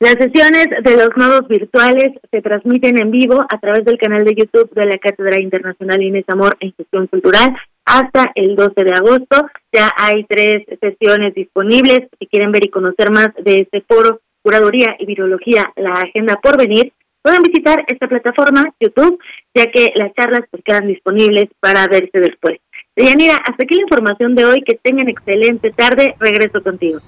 Las 0.00 0.16
sesiones 0.20 0.66
de 0.82 0.96
los 0.96 1.16
nodos 1.16 1.48
virtuales 1.48 2.12
se 2.30 2.42
transmiten 2.42 3.00
en 3.00 3.10
vivo 3.10 3.40
a 3.48 3.58
través 3.58 3.84
del 3.84 3.96
canal 3.96 4.24
de 4.24 4.34
YouTube 4.34 4.70
de 4.74 4.86
la 4.86 4.98
Cátedra 4.98 5.40
Internacional 5.40 6.02
Inés 6.02 6.24
Amor 6.28 6.56
en 6.60 6.74
Gestión 6.76 7.06
Cultural 7.06 7.56
hasta 7.84 8.32
el 8.34 8.56
12 8.56 8.72
de 8.84 8.94
agosto. 8.94 9.46
Ya 9.72 9.88
hay 9.96 10.24
tres 10.24 10.66
sesiones 10.80 11.32
disponibles. 11.34 12.08
Si 12.18 12.26
quieren 12.26 12.50
ver 12.50 12.66
y 12.66 12.70
conocer 12.70 13.10
más 13.12 13.28
de 13.42 13.60
este 13.62 13.82
foro, 13.82 14.20
Curaduría 14.42 14.96
y 14.98 15.06
Virología, 15.06 15.72
la 15.76 15.94
agenda 15.94 16.36
por 16.42 16.58
venir, 16.58 16.92
pueden 17.24 17.42
visitar 17.42 17.82
esta 17.88 18.06
plataforma 18.06 18.64
YouTube, 18.78 19.18
ya 19.54 19.64
que 19.72 19.92
las 19.96 20.12
charlas 20.14 20.42
pues, 20.50 20.62
quedan 20.62 20.86
disponibles 20.86 21.46
para 21.58 21.86
verse 21.86 22.20
después. 22.20 22.60
Deyanira, 22.94 23.36
hasta 23.36 23.64
aquí 23.64 23.76
la 23.76 23.82
información 23.82 24.34
de 24.34 24.44
hoy. 24.44 24.62
Que 24.62 24.78
tengan 24.80 25.08
excelente 25.08 25.72
tarde. 25.72 26.14
Regreso 26.20 26.62
contigo. 26.62 27.00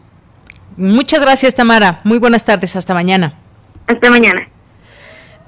Muchas 0.77 1.21
gracias, 1.21 1.55
Tamara. 1.55 2.01
Muy 2.05 2.19
buenas 2.19 2.45
tardes. 2.45 2.75
Hasta 2.77 2.95
mañana. 2.95 3.35
Hasta 3.87 4.11
mañana. 4.11 4.49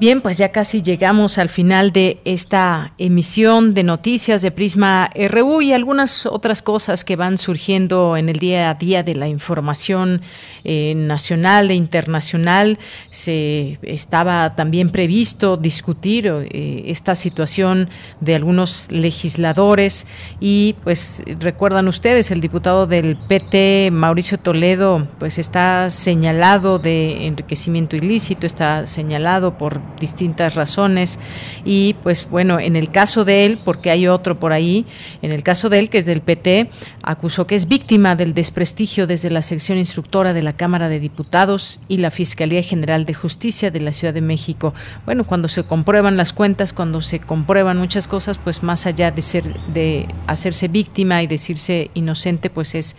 Bien, 0.00 0.20
pues 0.20 0.38
ya 0.38 0.52
casi 0.52 0.80
llegamos 0.80 1.38
al 1.38 1.48
final 1.48 1.90
de 1.90 2.20
esta 2.24 2.92
emisión 2.98 3.74
de 3.74 3.82
noticias 3.82 4.42
de 4.42 4.52
Prisma 4.52 5.10
RU 5.28 5.60
y 5.60 5.72
algunas 5.72 6.24
otras 6.24 6.62
cosas 6.62 7.02
que 7.02 7.16
van 7.16 7.36
surgiendo 7.36 8.16
en 8.16 8.28
el 8.28 8.38
día 8.38 8.70
a 8.70 8.74
día 8.74 9.02
de 9.02 9.16
la 9.16 9.26
información 9.26 10.22
eh, 10.62 10.94
nacional 10.94 11.72
e 11.72 11.74
internacional. 11.74 12.78
Se 13.10 13.80
estaba 13.82 14.54
también 14.54 14.90
previsto 14.90 15.56
discutir 15.56 16.28
eh, 16.28 16.84
esta 16.86 17.16
situación 17.16 17.90
de 18.20 18.36
algunos 18.36 18.92
legisladores 18.92 20.06
y 20.38 20.76
pues 20.84 21.24
recuerdan 21.40 21.88
ustedes 21.88 22.30
el 22.30 22.40
diputado 22.40 22.86
del 22.86 23.16
PT 23.16 23.90
Mauricio 23.90 24.38
Toledo 24.38 25.08
pues 25.18 25.38
está 25.38 25.90
señalado 25.90 26.78
de 26.78 27.26
enriquecimiento 27.26 27.96
ilícito, 27.96 28.46
está 28.46 28.86
señalado 28.86 29.58
por 29.58 29.87
distintas 29.98 30.54
razones 30.54 31.18
y 31.64 31.94
pues 32.02 32.28
bueno, 32.30 32.60
en 32.60 32.76
el 32.76 32.90
caso 32.90 33.24
de 33.24 33.46
él, 33.46 33.58
porque 33.64 33.90
hay 33.90 34.06
otro 34.06 34.38
por 34.38 34.52
ahí, 34.52 34.86
en 35.22 35.32
el 35.32 35.42
caso 35.42 35.68
de 35.68 35.78
él 35.78 35.90
que 35.90 35.98
es 35.98 36.06
del 36.06 36.20
PT, 36.20 36.70
acusó 37.02 37.46
que 37.46 37.54
es 37.54 37.68
víctima 37.68 38.16
del 38.16 38.34
desprestigio 38.34 39.06
desde 39.06 39.30
la 39.30 39.42
sección 39.42 39.78
instructora 39.78 40.32
de 40.32 40.42
la 40.42 40.54
Cámara 40.54 40.88
de 40.88 41.00
Diputados 41.00 41.80
y 41.88 41.98
la 41.98 42.10
Fiscalía 42.10 42.62
General 42.62 43.04
de 43.04 43.14
Justicia 43.14 43.70
de 43.70 43.80
la 43.80 43.92
Ciudad 43.92 44.14
de 44.14 44.20
México. 44.20 44.74
Bueno, 45.04 45.24
cuando 45.24 45.48
se 45.48 45.64
comprueban 45.64 46.16
las 46.16 46.32
cuentas, 46.32 46.72
cuando 46.72 47.00
se 47.00 47.20
comprueban 47.20 47.78
muchas 47.78 48.08
cosas, 48.08 48.38
pues 48.38 48.62
más 48.62 48.86
allá 48.86 49.10
de 49.10 49.22
ser 49.22 49.44
de 49.72 50.06
hacerse 50.26 50.68
víctima 50.68 51.22
y 51.22 51.26
decirse 51.26 51.90
inocente, 51.94 52.50
pues 52.50 52.74
es 52.74 52.96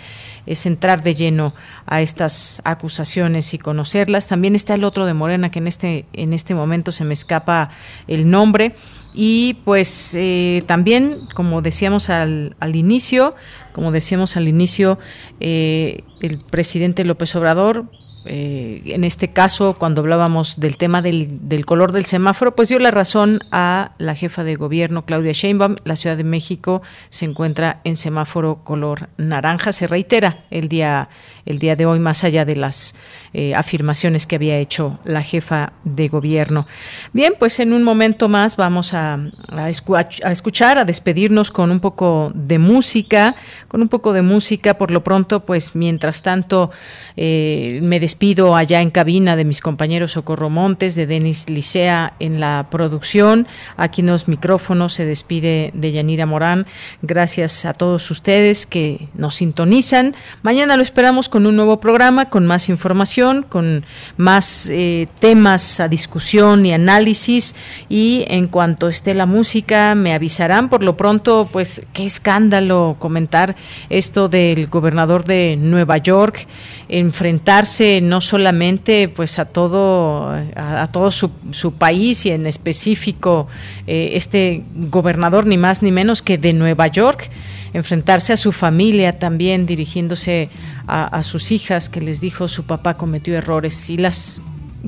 es 0.50 0.66
entrar 0.66 1.04
de 1.04 1.14
lleno 1.14 1.54
a 1.86 2.02
estas 2.02 2.62
acusaciones 2.66 3.54
y 3.54 3.60
conocerlas. 3.60 4.28
También 4.28 4.56
está 4.56 4.74
el 4.74 4.84
otro 4.84 5.06
de 5.06 5.14
Morena 5.14 5.52
que 5.52 5.60
en 5.60 5.68
este 5.68 6.06
en 6.14 6.34
este 6.34 6.56
momento 6.56 6.92
se 6.92 7.06
me 7.06 7.14
escapa 7.14 7.70
el 8.08 8.30
nombre 8.30 8.76
y 9.14 9.56
pues 9.64 10.16
eh, 10.16 10.64
también 10.66 11.28
como 11.36 11.62
decíamos 11.62 12.10
al, 12.10 12.56
al 12.60 12.76
inicio 12.76 13.36
como 13.74 13.92
decíamos 13.92 14.38
al 14.38 14.48
inicio 14.48 15.00
eh, 15.40 16.04
el 16.22 16.40
presidente 16.40 17.04
López 17.06 17.36
Obrador 17.36 17.86
eh, 18.26 18.82
en 18.86 19.04
este 19.04 19.30
caso, 19.30 19.76
cuando 19.78 20.02
hablábamos 20.02 20.60
del 20.60 20.78
tema 20.78 21.02
del, 21.02 21.48
del, 21.48 21.66
color 21.66 21.92
del 21.92 22.06
semáforo, 22.06 22.54
pues 22.54 22.70
dio 22.70 22.80
la 22.80 22.92
razón 22.92 23.40
a 23.52 23.94
la 23.98 24.16
jefa 24.16 24.44
de 24.44 24.56
gobierno, 24.56 25.06
Claudia 25.06 25.32
Sheinbaum. 25.32 25.78
La 25.86 25.96
Ciudad 25.96 26.18
de 26.18 26.24
México 26.24 26.82
se 27.10 27.26
encuentra 27.26 27.82
en 27.84 27.96
semáforo 27.96 28.64
color 28.64 29.10
naranja. 29.18 29.72
Se 29.72 29.88
reitera 29.88 30.44
el 30.52 30.68
día 30.70 31.10
el 31.50 31.58
día 31.58 31.76
de 31.76 31.88
hoy, 31.88 32.00
más 32.00 32.24
allá 32.24 32.46
de 32.46 32.56
las 32.56 32.96
eh, 33.34 33.56
afirmaciones 33.56 34.28
que 34.28 34.36
había 34.36 34.58
hecho 34.60 35.00
la 35.04 35.24
jefa 35.24 35.74
de 35.84 36.08
gobierno. 36.08 36.68
Bien, 37.12 37.34
pues 37.38 37.60
en 37.60 37.74
un 37.74 37.82
momento 37.84 38.30
más 38.30 38.56
vamos 38.56 38.94
a, 38.94 39.20
escuchar, 39.68 40.78
a 40.78 40.86
despedirnos 40.86 41.50
con 41.50 41.72
un 41.72 41.80
poco 41.80 42.32
de 42.36 42.60
música, 42.60 43.36
con 43.68 43.82
un 43.82 43.90
poco 43.90 44.14
de 44.14 44.22
música. 44.22 44.78
Por 44.78 44.92
lo 44.92 45.04
pronto, 45.04 45.44
pues 45.44 45.76
mientras 45.76 46.22
tanto, 46.22 46.70
eh, 47.18 47.80
me 47.82 48.00
despido 48.00 48.56
allá 48.56 48.82
en 48.82 48.92
cabina 48.92 49.36
de 49.36 49.44
mis 49.44 49.60
compañeros 49.60 50.12
Socorro 50.12 50.52
Montes, 50.52 50.94
de 50.94 51.08
Denis 51.08 51.50
Licea 51.50 52.14
en 52.20 52.40
la 52.40 52.68
producción. 52.70 53.48
Aquí 53.76 54.02
en 54.02 54.08
los 54.08 54.28
micrófonos 54.28 54.94
se 54.94 55.06
despide 55.06 55.72
de 55.74 55.92
Yanira 55.92 56.28
Morán. 56.28 56.68
Gracias 57.02 57.66
a 57.66 57.74
todos 57.74 58.12
ustedes 58.12 58.68
que 58.68 59.10
nos 59.16 59.36
sintonizan. 59.36 60.16
Mañana 60.44 60.78
lo 60.78 60.84
esperamos 60.84 61.28
con 61.28 61.39
un 61.46 61.56
nuevo 61.56 61.80
programa, 61.80 62.30
con 62.30 62.46
más 62.46 62.70
información, 62.70 63.44
con 63.44 63.86
más 64.18 64.70
eh, 64.70 65.08
temas 65.20 65.80
a 65.80 65.88
discusión 65.88 66.66
y 66.66 66.74
análisis. 66.74 67.56
Y 67.90 68.26
en 68.28 68.48
cuanto 68.48 68.88
esté 68.88 69.14
la 69.14 69.26
música, 69.26 69.96
me 69.96 70.14
avisarán. 70.14 70.70
Por 70.70 70.84
lo 70.84 70.98
pronto, 70.98 71.50
pues 71.52 71.82
qué 71.94 72.06
escándalo 72.06 72.96
comentar 73.00 73.56
esto 73.90 74.30
del 74.30 74.68
gobernador 74.68 75.26
de 75.26 75.58
Nueva 75.60 75.98
York 75.98 76.48
enfrentarse 76.90 78.02
no 78.02 78.20
solamente 78.20 79.10
pues 79.10 79.38
a 79.38 79.46
todo 79.46 80.32
a, 80.56 80.90
todo 80.92 81.12
su, 81.12 81.30
su, 81.52 81.74
país 81.74 82.26
y 82.26 82.32
en 82.32 82.48
específico 82.48 83.48
eh, 83.86 84.12
este 84.14 84.64
gobernador 84.90 85.46
ni 85.46 85.58
más 85.58 85.84
ni 85.84 85.92
menos 85.92 86.24
que 86.24 86.40
de 86.40 86.52
Nueva 86.52 86.88
York 86.88 87.30
enfrentarse 87.74 88.34
a 88.34 88.38
su 88.38 88.52
familia 88.52 89.20
también 89.20 89.68
dirigiéndose 89.68 90.50
a, 90.90 91.24
sus 91.24 91.52
hijas 91.52 91.90
que 91.90 92.02
les 92.02 92.22
dijo 92.22 92.48
su 92.48 92.64
papá 92.64 92.96
cometió 92.96 93.36
errores 93.36 93.90
y 93.90 93.98
las 93.98 94.42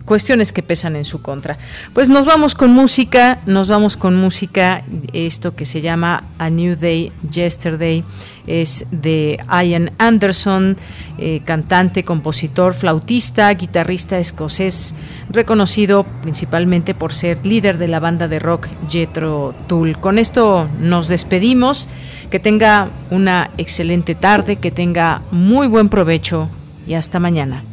cuestiones 0.05 0.51
que 0.51 0.63
pesan 0.63 0.95
en 0.95 1.05
su 1.05 1.21
contra. 1.21 1.57
Pues 1.93 2.09
nos 2.09 2.25
vamos 2.25 2.55
con 2.55 2.71
música, 2.71 3.39
nos 3.45 3.67
vamos 3.67 3.97
con 3.97 4.15
música, 4.15 4.83
esto 5.13 5.55
que 5.55 5.65
se 5.65 5.81
llama 5.81 6.23
A 6.39 6.49
New 6.49 6.75
Day 6.75 7.11
Yesterday, 7.29 8.03
es 8.47 8.85
de 8.91 9.39
Ian 9.49 9.91
Anderson, 9.97 10.77
eh, 11.17 11.41
cantante, 11.45 12.03
compositor, 12.03 12.73
flautista, 12.73 13.53
guitarrista 13.53 14.17
escocés, 14.17 14.95
reconocido 15.29 16.05
principalmente 16.21 16.93
por 16.93 17.13
ser 17.13 17.45
líder 17.45 17.77
de 17.77 17.87
la 17.87 17.99
banda 17.99 18.27
de 18.27 18.39
rock 18.39 18.67
Jethro 18.89 19.53
Tull. 19.67 19.97
Con 19.97 20.17
esto 20.17 20.67
nos 20.79 21.07
despedimos, 21.07 21.87
que 22.31 22.39
tenga 22.39 22.89
una 23.11 23.51
excelente 23.57 24.15
tarde, 24.15 24.55
que 24.55 24.71
tenga 24.71 25.21
muy 25.31 25.67
buen 25.67 25.89
provecho 25.89 26.49
y 26.87 26.95
hasta 26.95 27.19
mañana. 27.19 27.63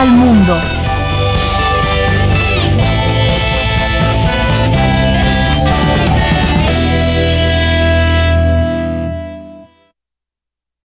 Mundo. 0.00 0.21